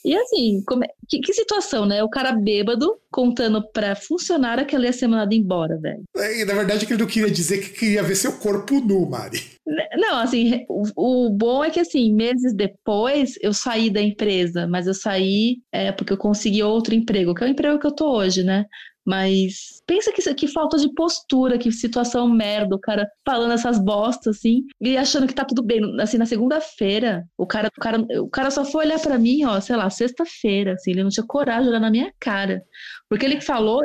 E 0.06 0.16
assim, 0.16 0.64
como 0.66 0.84
é- 0.84 0.90
que, 1.08 1.20
que 1.20 1.34
situação, 1.34 1.86
né? 1.86 2.04
O 2.04 2.10
cara 2.10 2.32
bêbado 2.32 2.98
contando 3.12 3.62
pra 3.72 3.96
funcionária 3.96 4.64
que 4.66 4.76
ela 4.76 4.86
ia 4.86 4.94
ser 4.94 5.08
mandada 5.08 5.36
embora, 5.36 5.78
velho. 5.78 6.04
É, 6.18 6.42
E, 6.42 6.46
na 6.46 6.54
verdade, 6.54 6.86
que 6.86 6.94
ele 6.94 7.02
não 7.02 7.10
queria 7.10 7.30
dizer 7.32 7.60
que 7.60 7.70
queria 7.70 8.04
ver 8.04 8.16
seu 8.16 8.34
corpo 8.34 8.80
nu, 8.80 9.10
Mari. 9.10 9.42
Não, 9.98 10.20
assim, 10.20 10.66
o, 10.68 11.28
o 11.28 11.30
bom 11.30 11.64
é 11.64 11.70
que 11.70 11.80
assim, 11.80 12.12
meses 12.14 12.54
depois 12.56 13.36
eu 13.42 13.54
saí 13.54 13.90
da 13.90 14.02
empresa, 14.02 14.66
mas 14.68 14.88
eu 14.88 14.94
saí 14.94 15.58
é, 15.72 15.92
porque 15.92 16.14
eu 16.14 16.18
consegui 16.18 16.64
outro 16.64 16.96
emprego, 16.96 17.36
que 17.36 17.44
é 17.44 17.48
o 17.48 17.50
emprego 17.50 17.78
que 17.80 17.86
eu 17.86 17.92
tô 17.96 18.12
hoje, 18.16 18.44
né? 18.44 18.66
Mas 19.10 19.82
pensa 19.88 20.14
que, 20.14 20.22
que 20.36 20.48
falta 20.48 20.78
de 20.78 20.94
postura, 20.94 21.58
que 21.58 21.72
situação 21.72 22.30
merda, 22.30 22.76
o 22.76 22.80
cara 22.80 23.10
falando 23.26 23.54
essas 23.54 23.80
bostas, 23.80 24.38
assim, 24.38 24.64
e 24.80 24.96
achando 24.96 25.26
que 25.26 25.34
tá 25.34 25.44
tudo 25.44 25.64
bem. 25.64 25.82
Assim, 26.00 26.20
na 26.20 26.28
segunda-feira, 26.28 27.26
o 27.36 27.48
cara, 27.48 27.70
o, 27.76 27.82
cara, 27.82 28.06
o 28.22 28.30
cara 28.30 28.52
só 28.52 28.64
foi 28.64 28.86
olhar 28.86 29.00
pra 29.00 29.18
mim, 29.18 29.44
ó, 29.46 29.60
sei 29.60 29.76
lá, 29.76 29.90
sexta-feira, 29.90 30.74
assim, 30.74 30.92
ele 30.92 31.02
não 31.02 31.10
tinha 31.10 31.26
coragem 31.26 31.64
de 31.64 31.70
olhar 31.70 31.80
na 31.80 31.90
minha 31.90 32.14
cara. 32.20 32.62
Porque 33.10 33.26
ele 33.26 33.42
falou, 33.42 33.82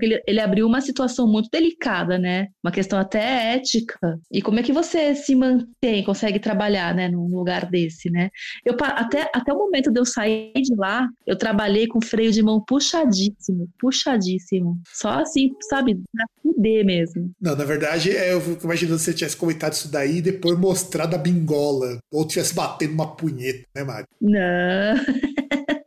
ele, 0.00 0.22
ele, 0.24 0.40
abriu 0.40 0.66
uma 0.66 0.80
situação 0.80 1.26
muito 1.26 1.48
delicada, 1.50 2.16
né? 2.16 2.46
Uma 2.62 2.70
questão 2.70 2.98
até 2.98 3.54
ética. 3.54 3.98
E 4.30 4.40
como 4.40 4.60
é 4.60 4.62
que 4.62 4.72
você 4.72 5.16
se 5.16 5.34
mantém, 5.34 6.04
consegue 6.04 6.38
trabalhar, 6.38 6.94
né, 6.94 7.08
num 7.08 7.26
lugar 7.26 7.68
desse, 7.68 8.08
né? 8.08 8.30
Eu, 8.64 8.76
até, 8.80 9.28
até 9.34 9.52
o 9.52 9.58
momento 9.58 9.90
de 9.90 9.98
eu 9.98 10.04
sair 10.04 10.52
de 10.54 10.74
lá, 10.76 11.08
eu 11.26 11.36
trabalhei 11.36 11.88
com 11.88 12.00
freio 12.00 12.30
de 12.30 12.40
mão 12.40 12.62
puxadíssimo, 12.64 13.68
puxadíssimo. 13.80 14.80
Só 14.94 15.10
assim, 15.20 15.50
sabe, 15.68 16.00
pra 16.12 16.24
fuder 16.40 16.84
mesmo. 16.84 17.32
Não, 17.40 17.56
na 17.56 17.64
verdade, 17.64 18.16
é, 18.16 18.32
eu 18.32 18.40
fico 18.40 18.64
imaginando 18.64 18.98
se 18.98 19.06
você 19.06 19.14
tivesse 19.14 19.36
comentado 19.36 19.72
isso 19.72 19.90
daí 19.90 20.18
e 20.18 20.22
depois 20.22 20.56
mostrado 20.56 21.16
a 21.16 21.18
bingola. 21.18 21.98
Ou 22.12 22.26
tivesse 22.26 22.54
batendo 22.54 22.94
uma 22.94 23.16
punheta, 23.16 23.66
né, 23.74 23.82
Mari? 23.82 24.06
Não. 24.20 24.38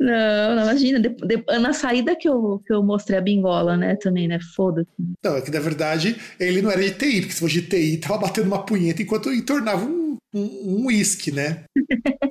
Não, 0.00 0.56
não, 0.56 0.62
imagina. 0.62 0.98
de- 0.98 1.10
de- 1.10 1.58
na 1.58 1.72
saída 1.74 2.16
que 2.16 2.26
eu, 2.28 2.60
que 2.66 2.72
eu 2.72 2.82
mostrei 2.82 3.18
a 3.18 3.22
bingola, 3.22 3.76
né, 3.76 3.96
também, 3.96 4.26
né? 4.26 4.38
Foda-se. 4.56 4.88
Não, 5.22 5.36
é 5.36 5.42
que 5.42 5.50
na 5.50 5.60
verdade 5.60 6.16
ele 6.38 6.62
não 6.62 6.70
era 6.70 6.82
de 6.82 6.92
TI, 6.92 7.20
porque 7.20 7.34
se 7.34 7.40
fosse 7.40 7.60
de 7.60 7.62
TI, 7.68 7.98
tava 7.98 8.18
batendo 8.18 8.46
uma 8.46 8.64
punheta 8.64 9.02
enquanto 9.02 9.32
entornava 9.32 9.84
um 9.84 10.16
um 10.32 10.40
um 10.82 10.86
uísque, 10.86 11.32
né? 11.32 11.64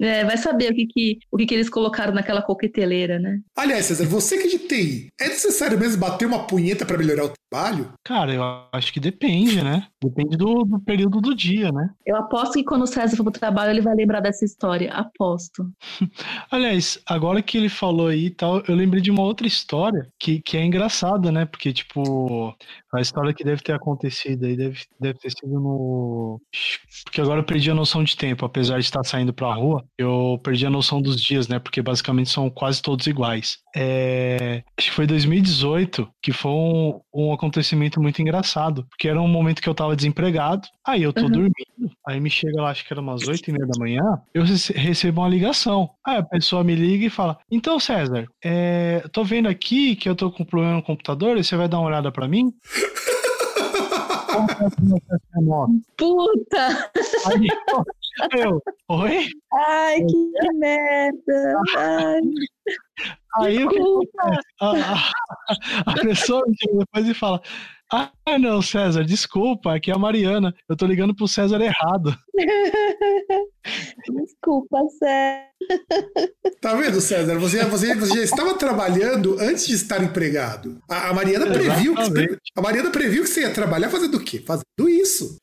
É, 0.00 0.24
vai 0.24 0.36
saber 0.36 0.72
o 0.72 0.74
que, 0.74 0.86
que, 0.86 1.18
o 1.30 1.36
que, 1.36 1.46
que 1.46 1.54
eles 1.54 1.68
colocaram 1.68 2.12
naquela 2.12 2.42
coqueteleira, 2.42 3.18
né? 3.18 3.40
Aliás, 3.56 3.86
César, 3.86 4.06
você 4.06 4.38
que 4.38 4.48
é 4.48 4.50
de 4.50 4.58
TI, 4.58 5.08
é 5.20 5.28
necessário 5.28 5.78
mesmo 5.78 6.00
bater 6.00 6.26
uma 6.26 6.46
punheta 6.46 6.84
pra 6.84 6.98
melhorar 6.98 7.24
o 7.24 7.32
trabalho? 7.50 7.92
Cara, 8.04 8.32
eu 8.32 8.42
acho 8.72 8.92
que 8.92 9.00
depende, 9.00 9.62
né? 9.62 9.86
Depende 10.02 10.36
do, 10.36 10.64
do 10.64 10.80
período 10.80 11.20
do 11.20 11.34
dia, 11.34 11.72
né? 11.72 11.90
Eu 12.06 12.16
aposto 12.16 12.54
que 12.54 12.64
quando 12.64 12.82
o 12.82 12.86
César 12.86 13.16
for 13.16 13.24
pro 13.24 13.32
trabalho, 13.32 13.70
ele 13.70 13.80
vai 13.80 13.94
lembrar 13.94 14.20
dessa 14.20 14.44
história. 14.44 14.92
Aposto. 14.92 15.70
Aliás, 16.50 17.00
agora 17.06 17.42
que 17.42 17.56
ele 17.56 17.68
falou 17.68 18.08
aí 18.08 18.26
e 18.26 18.30
tal, 18.30 18.62
eu 18.66 18.74
lembrei 18.74 19.00
de 19.00 19.10
uma 19.10 19.22
outra 19.22 19.46
história 19.46 20.08
que, 20.18 20.40
que 20.40 20.56
é 20.56 20.64
engraçada, 20.64 21.32
né? 21.32 21.46
Porque, 21.46 21.72
tipo, 21.72 22.54
a 22.94 23.00
história 23.00 23.34
que 23.34 23.44
deve 23.44 23.62
ter 23.62 23.72
acontecido 23.72 24.44
aí 24.46 24.56
deve, 24.56 24.78
deve 25.00 25.18
ter 25.18 25.30
sido 25.30 25.60
no. 25.60 26.40
Porque 27.04 27.20
agora 27.20 27.40
eu 27.40 27.44
perdi 27.44 27.70
a 27.70 27.74
noção 27.74 28.02
de 28.02 28.16
tempo, 28.16 28.44
apesar 28.44 28.78
de 28.78 28.84
estar 28.84 29.04
saindo 29.04 29.32
pra 29.32 29.52
rua, 29.54 29.84
eu 29.98 30.40
perdi 30.42 30.64
a 30.66 30.70
noção 30.70 31.00
dos 31.02 31.20
dias, 31.20 31.48
né? 31.48 31.58
Porque 31.58 31.82
basicamente 31.82 32.30
são 32.30 32.48
quase 32.50 32.80
todos 32.82 33.06
iguais. 33.06 33.58
É... 33.76 34.62
Acho 34.78 34.88
que 34.90 34.94
foi 34.94 35.06
2018 35.06 36.08
que 36.22 36.32
foi 36.32 36.50
um, 36.50 37.00
um 37.14 37.32
acontecimento 37.32 38.00
muito 38.00 38.20
engraçado, 38.22 38.86
porque 38.90 39.08
era 39.08 39.20
um 39.20 39.28
momento 39.28 39.60
que 39.62 39.68
eu 39.68 39.74
tava 39.74 39.94
desempregado, 39.96 40.66
aí 40.86 41.02
eu 41.02 41.12
tô 41.12 41.22
Uhum. 41.26 41.30
dormindo, 41.30 41.52
aí 42.06 42.20
me 42.20 42.30
chega 42.30 42.62
lá, 42.62 42.70
acho 42.70 42.86
que 42.86 42.92
era 42.92 43.00
umas 43.00 43.26
8 43.28 43.48
e 43.48 43.52
meia 43.52 43.66
da 43.66 43.78
manhã, 43.78 44.02
eu 44.34 44.42
rece- 44.44 44.72
recebo 44.72 45.20
uma 45.20 45.28
ligação. 45.28 45.90
Aí 46.06 46.16
a 46.16 46.22
pessoa 46.22 46.64
me 46.64 46.74
liga 46.74 47.04
e 47.06 47.10
fala: 47.10 47.38
Então, 47.50 47.78
César, 47.78 48.26
é, 48.44 49.02
tô 49.12 49.22
vendo 49.24 49.48
aqui 49.48 49.94
que 49.96 50.08
eu 50.08 50.14
tô 50.16 50.30
com 50.30 50.44
problema 50.44 50.74
no 50.76 50.82
computador, 50.82 51.36
e 51.36 51.44
você 51.44 51.56
vai 51.56 51.68
dar 51.68 51.78
uma 51.78 51.88
olhada 51.88 52.10
pra 52.10 52.26
mim? 52.28 52.50
É? 52.78 54.68
Puta! 55.96 56.90
Aí 57.26 57.48
eu, 58.40 58.62
oi? 58.88 59.26
Ai, 59.52 60.04
que 60.04 60.52
merda! 60.54 61.60
Ai, 61.76 62.20
Aí 63.36 63.64
o 63.64 63.68
que 63.68 63.76
desculpa! 63.76 64.40
a, 64.60 64.70
a- 64.72 65.12
a 65.86 65.94
pessoa 66.00 66.42
depois 66.46 67.08
e 67.08 67.14
fala: 67.14 67.40
Ah, 67.90 68.10
não, 68.38 68.60
César, 68.60 69.02
desculpa, 69.02 69.74
aqui 69.74 69.90
é 69.90 69.94
a 69.94 69.98
Mariana. 69.98 70.54
Eu 70.68 70.76
tô 70.76 70.84
ligando 70.84 71.14
pro 71.14 71.26
César 71.26 71.58
errado. 71.60 72.14
Desculpa, 74.08 74.78
César. 74.98 75.48
Tá 76.60 76.74
vendo, 76.74 77.00
César? 77.00 77.38
Você, 77.38 77.64
você, 77.64 77.94
você 77.94 78.16
já 78.16 78.22
estava 78.22 78.54
trabalhando 78.54 79.38
antes 79.40 79.66
de 79.66 79.74
estar 79.74 80.02
empregado. 80.02 80.78
A, 80.88 81.08
a 81.08 81.14
Mariana 81.14 81.46
previu 81.46 81.94
que 81.94 82.36
a 82.56 82.60
Mariana 82.60 82.90
previu 82.90 83.22
que 83.22 83.28
você 83.30 83.40
ia 83.42 83.52
trabalhar 83.52 83.88
fazendo 83.88 84.16
o 84.16 84.20
quê? 84.20 84.42
Fazendo 84.46 84.88
isso. 84.88 85.38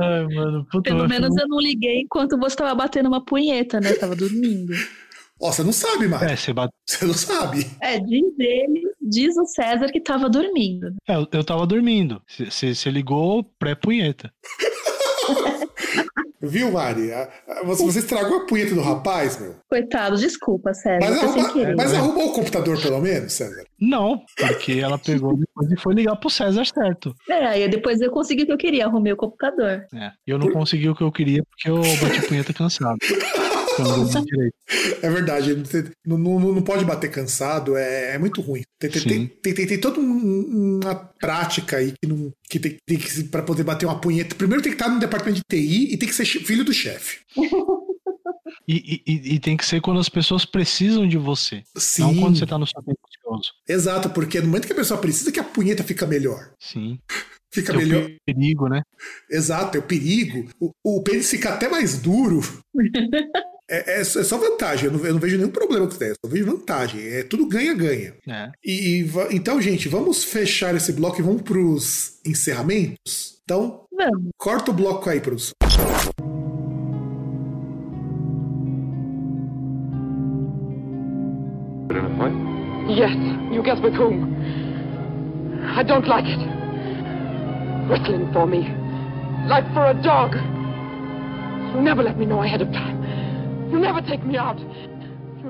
Ai, 0.00 0.26
mano, 0.26 0.66
puta, 0.70 0.90
Pelo 0.90 1.08
menos 1.08 1.34
eu 1.36 1.48
não 1.48 1.58
liguei 1.58 2.02
enquanto 2.02 2.38
você 2.38 2.56
tava 2.56 2.74
batendo 2.74 3.08
uma 3.08 3.24
punheta, 3.24 3.80
né? 3.80 3.94
Tava 3.94 4.14
dormindo. 4.14 4.74
Ó, 5.40 5.52
você 5.52 5.62
não 5.62 5.72
sabe, 5.72 6.08
Mari. 6.08 6.32
É, 6.32 6.36
você 6.36 6.52
bate... 6.52 6.72
Você 6.86 7.04
não 7.04 7.14
sabe. 7.14 7.66
É, 7.80 7.98
diz 8.00 8.24
ele, 8.38 8.82
diz 9.00 9.36
o 9.36 9.46
César 9.46 9.88
que 9.92 10.00
tava 10.00 10.28
dormindo. 10.28 10.94
é, 11.08 11.14
eu, 11.16 11.26
eu 11.32 11.44
tava 11.44 11.66
dormindo. 11.66 12.20
Você 12.50 12.90
ligou 12.90 13.44
pré-punheta. 13.58 14.30
Viu, 16.40 16.70
Mari? 16.70 17.10
Você, 17.64 17.82
você 17.82 17.98
estragou 17.98 18.38
a 18.38 18.46
punheta 18.46 18.72
do 18.72 18.80
rapaz, 18.80 19.40
meu. 19.40 19.56
Coitado, 19.68 20.16
desculpa, 20.16 20.72
César. 20.72 20.98
Mas, 21.00 21.22
arruma, 21.22 21.74
mas 21.76 21.94
arrumou 21.94 22.28
o 22.28 22.32
computador, 22.32 22.80
pelo 22.80 23.00
menos, 23.00 23.32
César? 23.32 23.64
Não, 23.80 24.22
porque 24.36 24.74
ela 24.74 24.98
pegou 24.98 25.36
depois 25.36 25.70
e 25.72 25.76
foi 25.80 25.94
ligar 25.94 26.14
pro 26.14 26.30
César 26.30 26.64
certo. 26.64 27.12
É, 27.28 27.44
aí 27.44 27.68
depois 27.68 28.00
eu 28.00 28.10
consegui 28.12 28.44
o 28.44 28.46
que 28.46 28.52
eu 28.52 28.58
queria, 28.58 28.86
arrumei 28.86 29.12
o 29.12 29.16
computador. 29.16 29.84
É, 29.92 30.12
e 30.26 30.30
eu 30.30 30.38
não 30.38 30.52
consegui 30.52 30.88
o 30.88 30.94
que 30.94 31.02
eu 31.02 31.10
queria 31.10 31.42
porque 31.42 31.68
eu 31.68 31.80
bati 32.00 32.26
punheta 32.28 32.54
cansado. 32.54 32.98
Não. 33.84 34.08
É 35.02 35.10
verdade, 35.10 35.54
não, 36.06 36.18
não, 36.18 36.38
não 36.54 36.62
pode 36.62 36.84
bater 36.84 37.10
cansado, 37.10 37.76
é, 37.76 38.14
é 38.14 38.18
muito 38.18 38.40
ruim. 38.40 38.62
Tem, 38.78 38.90
tem, 38.90 39.02
tem, 39.02 39.26
tem, 39.26 39.54
tem, 39.54 39.66
tem 39.66 39.80
toda 39.80 40.00
um- 40.00 40.80
uma 40.82 40.94
prática 40.94 41.76
aí 41.78 41.92
que, 42.00 42.08
não, 42.08 42.30
que 42.48 42.58
tem, 42.58 42.76
tem 42.86 42.98
que 42.98 43.24
para 43.24 43.42
poder 43.42 43.64
bater 43.64 43.86
uma 43.86 44.00
punheta. 44.00 44.34
Primeiro 44.34 44.62
tem 44.62 44.72
que 44.72 44.76
estar 44.80 44.88
no 44.92 45.00
departamento 45.00 45.40
de 45.40 45.56
TI 45.56 45.92
e 45.94 45.96
tem 45.96 46.08
que 46.08 46.14
ser 46.14 46.24
filho 46.26 46.64
do 46.64 46.72
chefe. 46.72 47.18
E, 48.66 49.02
e- 49.06 49.34
e 49.34 49.38
tem 49.40 49.56
que 49.56 49.64
ser 49.64 49.80
quando 49.80 50.00
as 50.00 50.08
pessoas 50.08 50.44
precisam 50.44 51.06
de 51.08 51.16
você. 51.16 51.62
Sim, 51.76 52.02
Não 52.02 52.16
quando 52.16 52.38
você 52.38 52.46
tá 52.46 52.58
no 52.58 52.66
seu 52.66 52.82
tempo 52.82 52.98
ocioso. 53.08 53.52
exato, 53.68 54.10
porque 54.10 54.40
no 54.40 54.46
momento 54.48 54.66
que 54.66 54.72
a 54.72 54.76
pessoa 54.76 55.00
precisa 55.00 55.32
que 55.32 55.40
a 55.40 55.44
punheta 55.44 55.82
fica 55.82 56.06
melhor. 56.06 56.50
Sim. 56.60 56.98
Fica 57.50 57.72
Tem 57.72 57.82
o 57.82 57.88
melhor. 57.88 58.10
perigo, 58.26 58.68
né? 58.68 58.82
Exato, 59.30 59.78
é 59.78 59.80
o 59.80 59.82
perigo. 59.82 60.50
O, 60.60 60.70
o 60.84 61.02
pênis 61.02 61.30
fica 61.30 61.54
até 61.54 61.66
mais 61.66 61.98
duro. 61.98 62.40
É, 63.70 64.00
é 64.00 64.04
só 64.04 64.20
é 64.20 64.24
só 64.24 64.38
vantagem, 64.38 64.86
eu 64.86 64.92
não, 64.92 65.04
eu 65.04 65.12
não 65.12 65.20
vejo 65.20 65.36
nenhum 65.36 65.50
problema 65.50 65.86
com 65.86 65.92
isso, 65.92 66.02
eu 66.02 66.14
só 66.24 66.30
vejo 66.32 66.46
vantagem. 66.46 67.06
É 67.06 67.22
tudo 67.22 67.46
ganha-ganha. 67.46 68.14
É. 68.26 68.50
E, 68.64 69.02
e 69.02 69.10
então, 69.30 69.60
gente, 69.60 69.88
vamos 69.88 70.24
fechar 70.24 70.74
esse 70.74 70.92
bloco 70.92 71.20
e 71.20 71.22
vamos 71.22 71.42
pros 71.42 72.18
encerramentos. 72.24 73.38
Então, 73.44 73.84
Vamos. 73.92 74.30
corta 74.38 74.70
o 74.70 74.74
bloco 74.74 75.08
aí, 75.10 75.20
produção. 75.20 75.52
Yes, 82.88 83.12
you 83.52 83.62
guessed 83.62 83.82
with 83.82 83.94
whom. 83.94 84.34
I 85.76 85.82
don't 85.82 86.06
like 86.08 86.24
it. 86.26 86.38
Whistling 87.90 88.32
for 88.32 88.46
me. 88.46 88.66
Like 89.46 89.64
for 89.74 89.86
a 89.86 89.94
dog. 89.94 90.34
You 91.74 91.82
never 91.82 92.02
let 92.02 92.18
me 92.18 92.24
know 92.24 92.42
ahead 92.42 92.62
of 92.62 92.72
time. 92.72 92.97
You 93.70 93.78
never 93.80 94.02
take 94.02 94.24
me 94.26 94.36
out. 94.38 94.60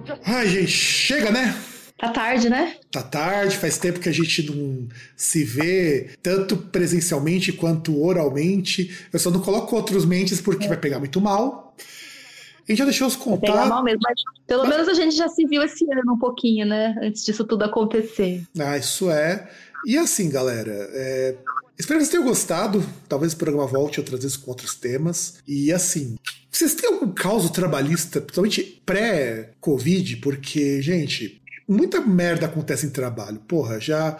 Just 0.07 0.21
Ai, 0.25 0.49
gente, 0.49 0.69
chega, 0.71 1.31
né? 1.31 1.55
Tá 1.99 2.11
tarde, 2.11 2.49
né? 2.49 2.77
Tá 2.93 3.03
tarde, 3.03 3.57
faz 3.57 3.77
tempo 3.79 3.99
que 3.99 4.09
a 4.09 4.13
gente 4.13 4.49
não 4.51 4.87
se 5.17 5.43
vê 5.43 6.11
tanto 6.23 6.57
presencialmente 6.57 7.53
quanto 7.53 8.01
oralmente. 8.01 8.97
Eu 9.13 9.19
só 9.19 9.31
não 9.31 9.41
coloco 9.41 9.75
outros 9.75 10.05
mentes 10.05 10.41
porque 10.41 10.69
vai 10.69 10.77
pegar 10.77 10.99
muito 11.01 11.21
mal. 11.21 11.75
A 11.77 12.71
gente 12.73 12.79
já 12.79 12.85
deixou 12.85 13.09
os 13.09 13.17
Pegar 13.17 13.37
contatos. 13.39 13.69
mal 13.69 13.83
mesmo. 13.83 14.01
Mas 14.03 14.21
pelo 14.47 14.67
menos 14.69 14.87
a 14.89 14.95
gente 14.95 15.17
já 15.17 15.29
se 15.29 15.45
viu 15.47 15.63
esse 15.63 15.85
ano 15.91 16.13
um 16.13 16.19
pouquinho, 16.19 16.67
né? 16.67 16.95
Antes 17.03 17.25
disso 17.25 17.45
tudo 17.45 17.65
acontecer. 17.65 18.43
Ah, 18.61 18.77
isso 18.79 19.11
é. 19.11 19.49
E 19.87 19.97
assim, 19.97 20.29
galera, 20.31 20.71
é, 20.93 21.35
espero 21.79 21.99
que 21.99 22.05
vocês 22.05 22.11
tenham 22.11 22.25
gostado. 22.25 22.85
Talvez 23.09 23.33
o 23.33 23.37
programa 23.37 23.67
volte 23.67 24.01
outras 24.01 24.21
vezes 24.21 24.37
com 24.37 24.51
outros 24.51 24.75
temas. 24.75 25.35
E 25.47 25.73
assim, 25.73 26.17
vocês 26.51 26.75
têm 26.75 26.93
algum 26.93 27.13
caso 27.13 27.53
trabalhista, 27.53 28.21
principalmente 28.21 28.83
pré-Covid? 28.85 30.17
Porque, 30.17 30.83
gente. 30.83 31.41
Muita 31.71 32.01
merda 32.01 32.47
acontece 32.47 32.87
em 32.87 32.91
trabalho. 32.91 33.39
Porra, 33.47 33.79
já. 33.79 34.17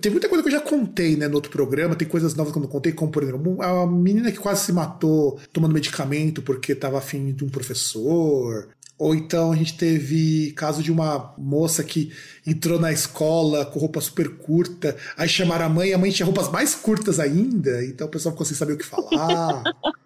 Tem 0.00 0.12
muita 0.12 0.28
coisa 0.28 0.44
que 0.44 0.48
eu 0.48 0.52
já 0.52 0.60
contei, 0.60 1.16
né, 1.16 1.26
no 1.26 1.34
outro 1.34 1.50
programa. 1.50 1.96
Tem 1.96 2.06
coisas 2.06 2.36
novas 2.36 2.52
que 2.52 2.58
eu 2.58 2.62
não 2.62 2.70
contei, 2.70 2.92
como, 2.92 3.10
por 3.10 3.24
exemplo, 3.24 3.60
a 3.60 3.84
menina 3.84 4.30
que 4.30 4.38
quase 4.38 4.66
se 4.66 4.72
matou 4.72 5.40
tomando 5.52 5.74
medicamento 5.74 6.40
porque 6.40 6.72
tava 6.72 6.98
afim 6.98 7.32
de 7.32 7.44
um 7.44 7.48
professor. 7.48 8.68
Ou 8.96 9.14
então 9.14 9.52
a 9.52 9.56
gente 9.56 9.76
teve 9.76 10.52
caso 10.52 10.82
de 10.82 10.92
uma 10.92 11.34
moça 11.36 11.82
que 11.82 12.12
entrou 12.46 12.78
na 12.78 12.92
escola 12.92 13.66
com 13.66 13.80
roupa 13.80 14.00
super 14.00 14.28
curta, 14.36 14.96
aí 15.16 15.28
chamaram 15.28 15.66
a 15.66 15.68
mãe, 15.68 15.92
a 15.92 15.98
mãe 15.98 16.10
tinha 16.10 16.26
roupas 16.26 16.48
mais 16.48 16.74
curtas 16.74 17.18
ainda, 17.18 17.84
então 17.84 18.06
o 18.06 18.10
pessoal 18.10 18.32
ficou 18.32 18.46
sem 18.46 18.56
saber 18.56 18.74
o 18.74 18.78
que 18.78 18.84
falar. 18.84 19.62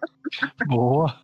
Boa. 0.67 1.15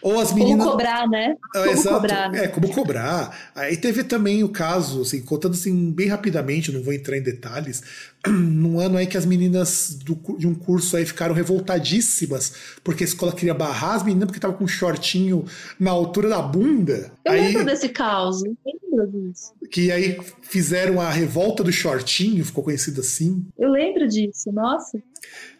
Ou 0.00 0.20
as 0.20 0.28
Como 0.30 0.44
meninas. 0.44 0.66
cobrar, 0.66 1.08
né? 1.08 1.36
Como 1.52 1.66
exato. 1.66 1.94
cobrar, 1.96 2.30
né? 2.30 2.44
É, 2.44 2.48
como 2.48 2.68
cobrar. 2.72 3.50
Aí 3.54 3.76
teve 3.76 4.04
também 4.04 4.44
o 4.44 4.48
caso, 4.48 5.02
assim, 5.02 5.20
contando 5.22 5.54
assim 5.54 5.90
bem 5.90 6.08
rapidamente, 6.08 6.70
não 6.70 6.82
vou 6.82 6.92
entrar 6.92 7.16
em 7.16 7.22
detalhes, 7.22 7.82
num 8.26 8.78
ano 8.78 8.96
aí 8.96 9.06
que 9.06 9.16
as 9.16 9.26
meninas 9.26 9.98
do 10.04 10.16
de 10.38 10.46
um 10.46 10.54
curso 10.54 10.96
aí 10.96 11.04
ficaram 11.04 11.34
revoltadíssimas, 11.34 12.52
porque 12.84 13.02
a 13.04 13.06
escola 13.06 13.32
queria 13.32 13.54
barrar 13.54 13.94
as 13.96 14.02
meninas 14.02 14.26
porque 14.26 14.40
tava 14.40 14.54
com 14.54 14.64
um 14.64 14.68
shortinho 14.68 15.44
na 15.78 15.90
altura 15.90 16.28
da 16.28 16.40
bunda. 16.42 17.12
Eu 17.24 17.32
aí, 17.32 17.48
lembro 17.48 17.64
desse 17.64 17.88
caos. 17.88 18.42
Eu 18.44 18.56
lembro 18.64 19.30
disso. 19.30 19.52
que 19.70 19.90
aí 19.90 20.18
fizeram 20.42 21.00
a 21.00 21.10
revolta 21.10 21.62
do 21.64 21.72
shortinho, 21.72 22.44
ficou 22.44 22.64
conhecido 22.64 23.00
assim. 23.00 23.44
Eu 23.58 23.70
lembro 23.70 24.06
disso. 24.08 24.50
Nossa. 24.52 25.00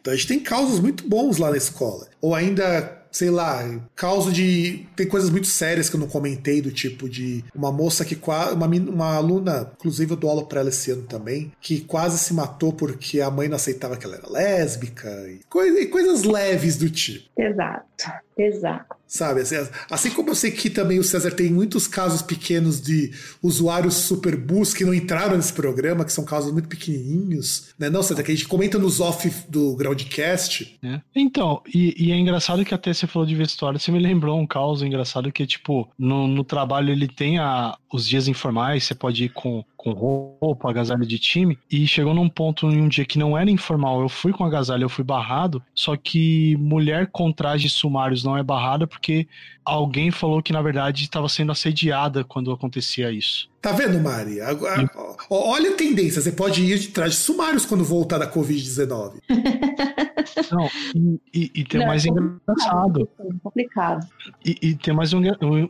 Então 0.00 0.12
a 0.12 0.16
gente 0.16 0.28
tem 0.28 0.40
causos 0.40 0.80
muito 0.80 1.06
bons 1.08 1.38
lá 1.38 1.50
na 1.50 1.56
escola. 1.56 2.06
Ou 2.20 2.34
ainda, 2.34 3.06
sei 3.10 3.30
lá, 3.30 3.62
causo 3.94 4.32
de. 4.32 4.86
Tem 4.96 5.06
coisas 5.06 5.30
muito 5.30 5.46
sérias 5.46 5.88
que 5.88 5.96
eu 5.96 6.00
não 6.00 6.08
comentei, 6.08 6.60
do 6.60 6.70
tipo 6.70 7.08
de 7.08 7.44
uma 7.54 7.70
moça 7.72 8.04
que 8.04 8.14
quase. 8.16 8.54
Uma, 8.54 8.66
uma 8.66 9.14
aluna, 9.16 9.72
inclusive 9.78 10.12
eu 10.12 10.16
dou 10.16 10.30
aula 10.30 10.46
pra 10.46 10.60
ela 10.60 10.68
esse 10.68 10.90
ano 10.90 11.02
também, 11.02 11.52
que 11.60 11.80
quase 11.80 12.18
se 12.18 12.32
matou 12.34 12.72
porque 12.72 13.20
a 13.20 13.30
mãe 13.30 13.48
não 13.48 13.56
aceitava 13.56 13.96
que 13.96 14.04
ela 14.06 14.16
era 14.16 14.28
lésbica. 14.30 15.08
E, 15.28 15.40
coi- 15.48 15.68
e 15.82 15.86
coisas 15.86 16.22
leves 16.22 16.76
do 16.76 16.88
tipo. 16.90 17.28
Exato. 17.36 17.84
Exato. 18.36 18.96
Sabe, 19.08 19.40
assim, 19.40 19.56
assim 19.90 20.10
como 20.10 20.28
eu 20.28 20.34
sei 20.34 20.50
que 20.50 20.68
também 20.68 20.98
o 20.98 21.04
César 21.04 21.30
tem 21.30 21.50
muitos 21.50 21.86
casos 21.86 22.20
pequenos 22.20 22.78
de 22.78 23.10
usuários 23.42 23.94
superbus 23.94 24.74
que 24.74 24.84
não 24.84 24.92
entraram 24.92 25.34
nesse 25.34 25.52
programa, 25.54 26.04
que 26.04 26.12
são 26.12 26.26
casos 26.26 26.52
muito 26.52 26.68
pequenininhos, 26.68 27.70
né? 27.78 27.88
Não, 27.88 28.02
César, 28.02 28.22
que 28.22 28.30
a 28.30 28.34
gente 28.34 28.46
comenta 28.46 28.78
nos 28.78 29.00
off 29.00 29.32
do 29.48 29.74
Groundcast. 29.76 30.78
né? 30.82 31.00
Então, 31.16 31.62
e, 31.74 31.94
e 31.98 32.12
é 32.12 32.16
engraçado 32.16 32.64
que 32.66 32.74
até 32.74 32.92
você 32.92 33.06
falou 33.06 33.26
de 33.26 33.34
vestuário, 33.34 33.80
você 33.80 33.90
me 33.90 33.98
lembrou 33.98 34.38
um 34.38 34.46
caos 34.46 34.82
engraçado 34.82 35.32
que, 35.32 35.46
tipo, 35.46 35.88
no, 35.98 36.28
no 36.28 36.44
trabalho 36.44 36.92
ele 36.92 37.08
tem 37.08 37.38
a, 37.38 37.78
os 37.90 38.06
dias 38.06 38.28
informais, 38.28 38.84
você 38.84 38.94
pode 38.94 39.24
ir 39.24 39.30
com, 39.30 39.64
com 39.94 40.36
roupa, 40.40 40.70
agasalho 40.70 41.06
de 41.06 41.18
time, 41.18 41.58
e 41.70 41.86
chegou 41.86 42.14
num 42.14 42.28
ponto 42.28 42.66
em 42.68 42.80
um 42.80 42.88
dia 42.88 43.04
que 43.04 43.18
não 43.18 43.36
era 43.36 43.50
informal, 43.50 44.00
eu 44.00 44.08
fui 44.08 44.32
com 44.32 44.44
agasalho, 44.44 44.84
eu 44.84 44.88
fui 44.88 45.04
barrado, 45.04 45.62
só 45.74 45.96
que 45.96 46.56
mulher 46.58 47.08
com 47.10 47.32
trajes 47.32 47.72
sumários 47.72 48.24
não 48.24 48.36
é 48.36 48.42
barrada 48.42 48.86
porque 48.86 49.26
alguém 49.72 50.10
falou 50.10 50.42
que, 50.42 50.52
na 50.52 50.62
verdade, 50.62 51.04
estava 51.04 51.28
sendo 51.28 51.52
assediada 51.52 52.24
quando 52.24 52.50
acontecia 52.50 53.10
isso. 53.10 53.48
Tá 53.60 53.72
vendo, 53.72 53.98
Mari? 54.00 54.40
Agora, 54.40 54.88
olha 55.28 55.70
a 55.70 55.74
tendência, 55.74 56.22
você 56.22 56.30
pode 56.30 56.62
ir 56.62 56.78
de 56.78 56.88
trajes 56.88 57.18
sumários 57.18 57.66
quando 57.66 57.84
voltar 57.84 58.18
da 58.18 58.30
Covid-19. 58.30 59.14
Não, 60.52 60.68
e, 60.94 61.20
e, 61.34 61.50
e 61.56 61.64
tem 61.64 61.80
Não, 61.80 61.88
mais 61.88 62.06
é 62.06 62.08
engraçado. 62.08 63.08
Complicado. 63.42 64.06
E, 64.44 64.56
e 64.62 64.74
tem 64.76 64.94
mais 64.94 65.12
um 65.12 65.20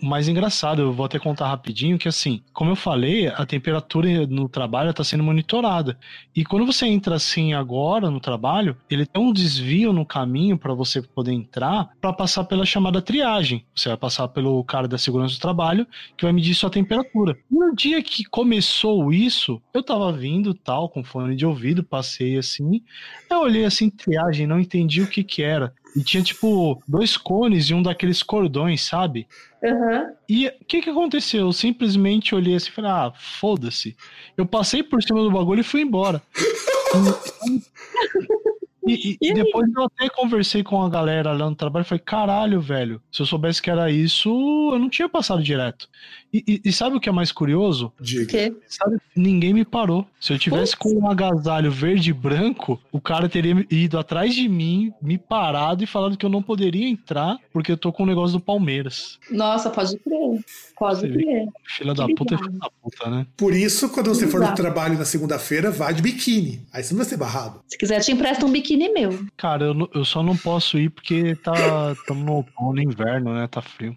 mais 0.03 0.29
engraçado, 0.29 0.83
eu 0.83 0.93
vou 0.93 1.07
até 1.07 1.19
contar 1.19 1.49
rapidinho, 1.49 1.99
que 1.99 2.09
assim, 2.09 2.43
como 2.53 2.70
eu 2.70 2.77
falei, 2.77 3.29
a 3.29 3.47
temperatura 3.47 4.27
no 4.27 4.49
trabalho 4.49 4.91
está 4.91 5.03
sendo 5.03 5.25
monitorada. 5.25 5.99
E 6.37 6.45
quando 6.45 6.66
você 6.66 6.87
entra 6.87 7.15
assim 7.15 7.55
agora 7.55 8.11
no 8.11 8.20
trabalho, 8.20 8.77
ele 8.91 9.07
tem 9.07 9.23
um 9.23 9.33
desvio 9.33 9.93
no 9.93 10.05
caminho 10.05 10.59
para 10.59 10.75
você 10.75 11.01
poder 11.01 11.33
entrar 11.33 11.91
para 12.01 12.12
passar 12.12 12.45
pela 12.45 12.66
chamada 12.66 13.01
triagem. 13.01 13.65
Você 13.75 13.88
vai 13.89 13.97
passar 13.97 14.28
pelo 14.28 14.62
cara 14.65 14.86
da 14.86 14.98
segurança 14.98 15.35
do 15.35 15.40
trabalho 15.40 15.86
que 16.16 16.24
vai 16.24 16.32
medir 16.32 16.55
sua 16.55 16.70
temperatura. 16.70 17.36
No 17.51 17.74
dia 17.74 18.02
que 18.02 18.24
começou 18.24 19.12
isso, 19.12 19.60
eu 19.73 19.82
tava 19.82 20.12
vindo 20.12 20.55
tal, 20.55 20.89
com 20.89 21.05
fone 21.05 21.36
de 21.36 21.47
ouvido, 21.47 21.82
passei 21.82 22.39
assim, 22.39 22.82
eu 23.31 23.40
olhei 23.40 23.65
assim, 23.65 23.90
triagem 23.90 24.47
não 24.47 24.60
entendi 24.60 25.02
o 25.02 25.06
que 25.06 25.24
que 25.24 25.43
era. 25.43 25.73
E 25.97 26.02
tinha, 26.02 26.23
tipo, 26.23 26.82
dois 26.86 27.16
cones 27.16 27.70
e 27.70 27.74
um 27.74 27.82
daqueles 27.82 28.23
cordões, 28.23 28.82
sabe? 28.82 29.27
Aham. 29.65 30.12
E 30.28 30.47
o 30.47 30.65
que 30.66 30.82
que 30.82 30.90
aconteceu? 30.90 31.47
Eu 31.47 31.52
simplesmente 31.52 32.35
olhei 32.35 32.55
assim 32.55 32.69
e 32.69 32.73
falei, 32.73 32.90
ah, 32.90 33.12
foda-se. 33.16 33.97
Eu 34.36 34.44
passei 34.47 34.82
por 34.82 35.02
cima 35.02 35.23
do 35.23 35.31
bagulho 35.31 35.60
e 35.60 35.65
fui 35.65 35.82
embora. 35.82 36.23
E, 38.89 39.10
e- 39.12 39.19
E 39.20 39.28
aí? 39.28 39.35
depois 39.35 39.69
eu 39.77 39.85
até 39.85 40.09
conversei 40.09 40.62
com 40.62 40.82
a 40.82 40.89
galera 40.89 41.32
lá 41.32 41.48
no 41.48 41.55
trabalho 41.56 41.85
e 41.85 41.89
falei, 41.89 42.02
caralho, 42.05 42.60
velho, 42.60 43.01
se 43.12 43.23
eu 43.23 43.27
soubesse 43.27 43.60
que 43.62 43.70
era 43.70 43.90
isso, 43.90 44.28
eu 44.73 44.78
não 44.78 44.89
tinha 44.89 45.09
passado 45.09 45.43
direto. 45.43 45.89
E, 46.32 46.44
e- 46.47 46.60
e 46.65 46.73
sabe 46.73 46.97
o 46.97 47.01
que 47.01 47.09
é 47.09 47.12
mais 47.12 47.32
curioso? 47.32 47.93
Diga. 48.01 48.27
Que? 48.27 48.55
Sabe, 48.66 48.98
ninguém 49.16 49.52
me 49.55 49.65
parou. 49.65 50.06
Se 50.20 50.32
eu 50.32 50.39
tivesse 50.39 50.77
com 50.77 50.90
um 50.93 51.10
agasalho 51.10 51.70
verde 51.70 52.10
e 52.10 52.12
branco, 52.12 52.81
o 52.93 53.01
cara 53.01 53.28
teria 53.28 53.66
ido 53.70 53.98
atrás 53.98 54.35
de 54.35 54.48
mim, 54.48 54.93
me 55.01 55.16
parado 55.16 55.82
e 55.82 55.86
falado 55.86 56.16
que 56.16 56.27
eu 56.27 56.31
não 56.31 56.43
poderia 56.43 56.86
entrar 56.89 57.39
porque 57.52 57.73
eu 57.73 57.77
tô 57.77 57.93
com 57.93 58.02
o 58.02 58.06
negócio 58.06 58.36
do 58.39 58.44
Palmeiras. 58.44 59.19
Nossa, 59.31 59.70
pode 59.70 59.97
crer. 59.98 60.44
Pode 60.78 61.01
Você 61.01 61.09
vê. 61.09 61.23
crer. 61.23 61.47
Filha 61.77 61.94
da 61.94 62.06
Que 62.06 62.15
puta 62.15 62.35
é 62.35 62.39
filha 62.39 62.51
da 62.52 62.70
puta, 62.82 63.10
né? 63.10 63.27
Por 63.36 63.55
isso, 63.55 63.89
quando 63.89 64.09
você 64.09 64.27
for 64.27 64.39
no 64.40 64.47
Exato. 64.47 64.62
trabalho 64.62 64.98
na 64.98 65.05
segunda-feira, 65.05 65.70
vá 65.70 65.90
de 65.93 66.02
biquíni. 66.02 66.60
Aí 66.73 66.82
você 66.82 66.93
não 66.93 66.98
vai 66.98 67.06
ser 67.09 67.16
barrado. 67.16 67.60
Se 67.69 67.78
quiser, 67.78 68.01
te 68.01 68.12
empresta 68.12 68.44
um 68.44 68.51
biquíni 68.52 68.78
meu. 68.89 69.19
Cara, 69.37 69.65
eu, 69.65 69.91
eu 69.95 70.05
só 70.05 70.23
não 70.23 70.37
posso 70.37 70.79
ir 70.79 70.91
porque 70.91 71.35
tá 71.37 71.93
estamos 71.99 72.25
no 72.25 72.33
outono, 72.35 72.81
inverno, 72.81 73.35
né? 73.35 73.49
Tá 73.51 73.63
frio. 73.63 73.97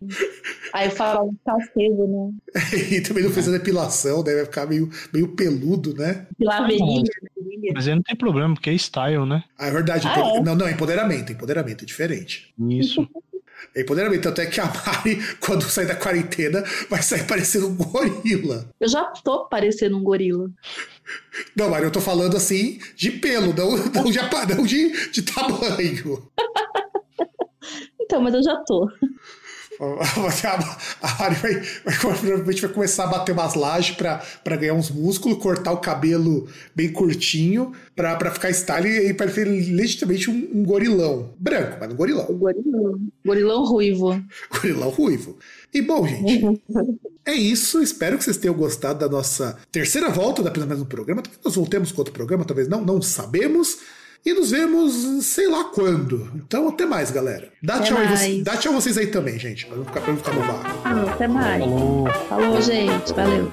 Aí 0.74 0.88
o 0.88 0.91
farol 0.91 1.34
tá 1.44 1.53
aceso, 1.56 2.08
né? 2.08 2.32
E 2.98 3.02
também 3.02 3.24
não 3.24 3.32
fez 3.32 3.48
a 3.48 3.52
depilação, 3.52 4.24
daí 4.24 4.36
vai 4.36 4.45
ficar 4.45 4.66
meio, 4.66 4.90
meio 5.14 5.28
peludo, 5.36 5.94
né? 5.94 6.26
Pilar 6.38 6.66
virilha. 6.66 7.12
Mas 7.76 7.88
aí 7.88 7.94
não 7.95 8.02
tem 8.02 8.16
problema, 8.16 8.53
porque 8.53 8.70
é 8.70 8.74
style, 8.74 9.26
né? 9.26 9.44
Ah, 9.60 9.68
é 9.68 9.72
verdade. 9.72 10.08
Ah, 10.08 10.18
empo- 10.18 10.38
é? 10.38 10.41
Não, 10.44 10.56
não, 10.56 10.70
empoderamento. 10.70 11.32
Empoderamento 11.34 11.84
é 11.84 11.86
diferente. 11.86 12.53
Isso. 12.70 13.08
É 13.76 13.82
empoderamento. 13.84 14.24
Tanto 14.24 14.41
é 14.41 14.45
que 14.45 14.60
a 14.60 14.66
Mari, 14.66 15.20
quando 15.40 15.64
sair 15.64 15.86
da 15.88 15.95
quarentena, 15.95 16.64
vai 16.90 17.02
sair 17.02 17.28
parecendo 17.28 17.68
um 17.68 17.76
gorila. 17.76 18.70
Eu 18.80 18.88
já 18.90 19.03
tô 19.24 19.45
parecendo 19.45 19.98
um 19.98 20.03
gorila. 20.03 20.49
Não, 21.56 21.70
Mari, 21.70 21.86
eu 21.86 21.92
tô 21.92 22.02
falando 22.02 22.36
assim 22.36 22.80
de 22.96 23.12
pelo, 23.12 23.54
não, 23.54 23.78
não, 23.78 24.12
de, 24.12 24.20
não 24.56 24.66
de, 24.66 25.12
de 25.12 25.22
tamanho. 25.22 26.32
Então, 28.00 28.22
mas 28.22 28.34
eu 28.34 28.44
já 28.44 28.56
tô. 28.66 28.90
A 31.02 31.08
a 31.08 31.20
Mari 31.20 31.36
vai, 31.36 31.53
vai, 31.84 31.98
provavelmente 31.98 32.62
vai 32.62 32.72
começar 32.72 33.06
a 33.06 33.08
bater 33.08 33.32
umas 33.32 33.56
lajes 33.56 33.95
pra 33.95 34.56
ganhar 34.56 34.76
uns 34.76 34.91
músculos, 34.91 35.40
cortar 35.40 35.72
o 35.72 35.78
cabelo 35.78 36.48
bem 36.76 36.91
curtinho 36.91 37.72
pra 37.95 38.32
ficar 38.32 38.52
style 38.52 38.88
e 38.88 39.14
parecer 39.14 39.45
legitimamente 39.45 40.30
um, 40.30 40.49
um 40.53 40.64
gorilão. 40.64 41.34
Branco, 41.40 41.78
mas 41.80 41.91
um 41.91 41.95
gorilão. 41.95 42.26
O 42.30 42.36
gorilão. 42.36 42.99
Gorilão 43.26 43.66
ruivo. 43.66 44.24
Gorilão 44.53 44.90
ruivo. 44.90 45.38
E 45.74 45.82
bom, 45.82 46.06
gente, 46.06 46.62
é 47.26 47.34
isso. 47.34 47.82
Espero 47.82 48.18
que 48.18 48.24
vocês 48.24 48.38
tenham 48.38 48.53
gostado 48.53 48.99
da 48.99 49.10
nossa 49.10 49.58
terceira 49.72 50.10
volta 50.10 50.44
da 50.44 50.52
Pelo 50.52 50.68
no 50.68 50.86
programa. 50.86 51.24
Talvez 51.24 51.44
nós 51.44 51.56
voltemos 51.56 51.91
com 51.91 52.02
outro 52.02 52.14
programa, 52.14 52.45
talvez 52.45 52.68
não, 52.68 52.84
não 52.86 53.02
sabemos. 53.02 53.80
E 54.26 54.34
nos 54.34 54.52
vemos 54.52 55.26
sei 55.26 55.48
lá 55.48 55.64
quando. 55.65 56.30
Então, 56.35 56.68
até 56.69 56.85
mais, 56.85 57.10
galera. 57.10 57.49
Dá, 57.61 57.76
Até 57.76 57.85
tchau, 57.85 57.98
aí, 57.98 58.06
mais. 58.06 58.19
você- 58.19 58.41
dá 58.43 58.57
tchau 58.57 58.73
vocês 58.73 58.98
aí 58.98 59.07
também, 59.07 59.39
gente. 59.39 59.65
Pra 59.65 59.76
não 59.77 59.85
ficar, 59.85 60.02
pra 60.02 60.11
não 60.14 60.18
ficar 60.18 60.34
no 60.34 60.41
vácuo. 60.41 60.81
Ah, 60.85 61.11
até 61.14 61.27
mais. 61.27 61.64
Falou. 61.64 62.07
Falou, 62.30 62.61
gente. 62.61 63.14
Valeu. 63.14 63.52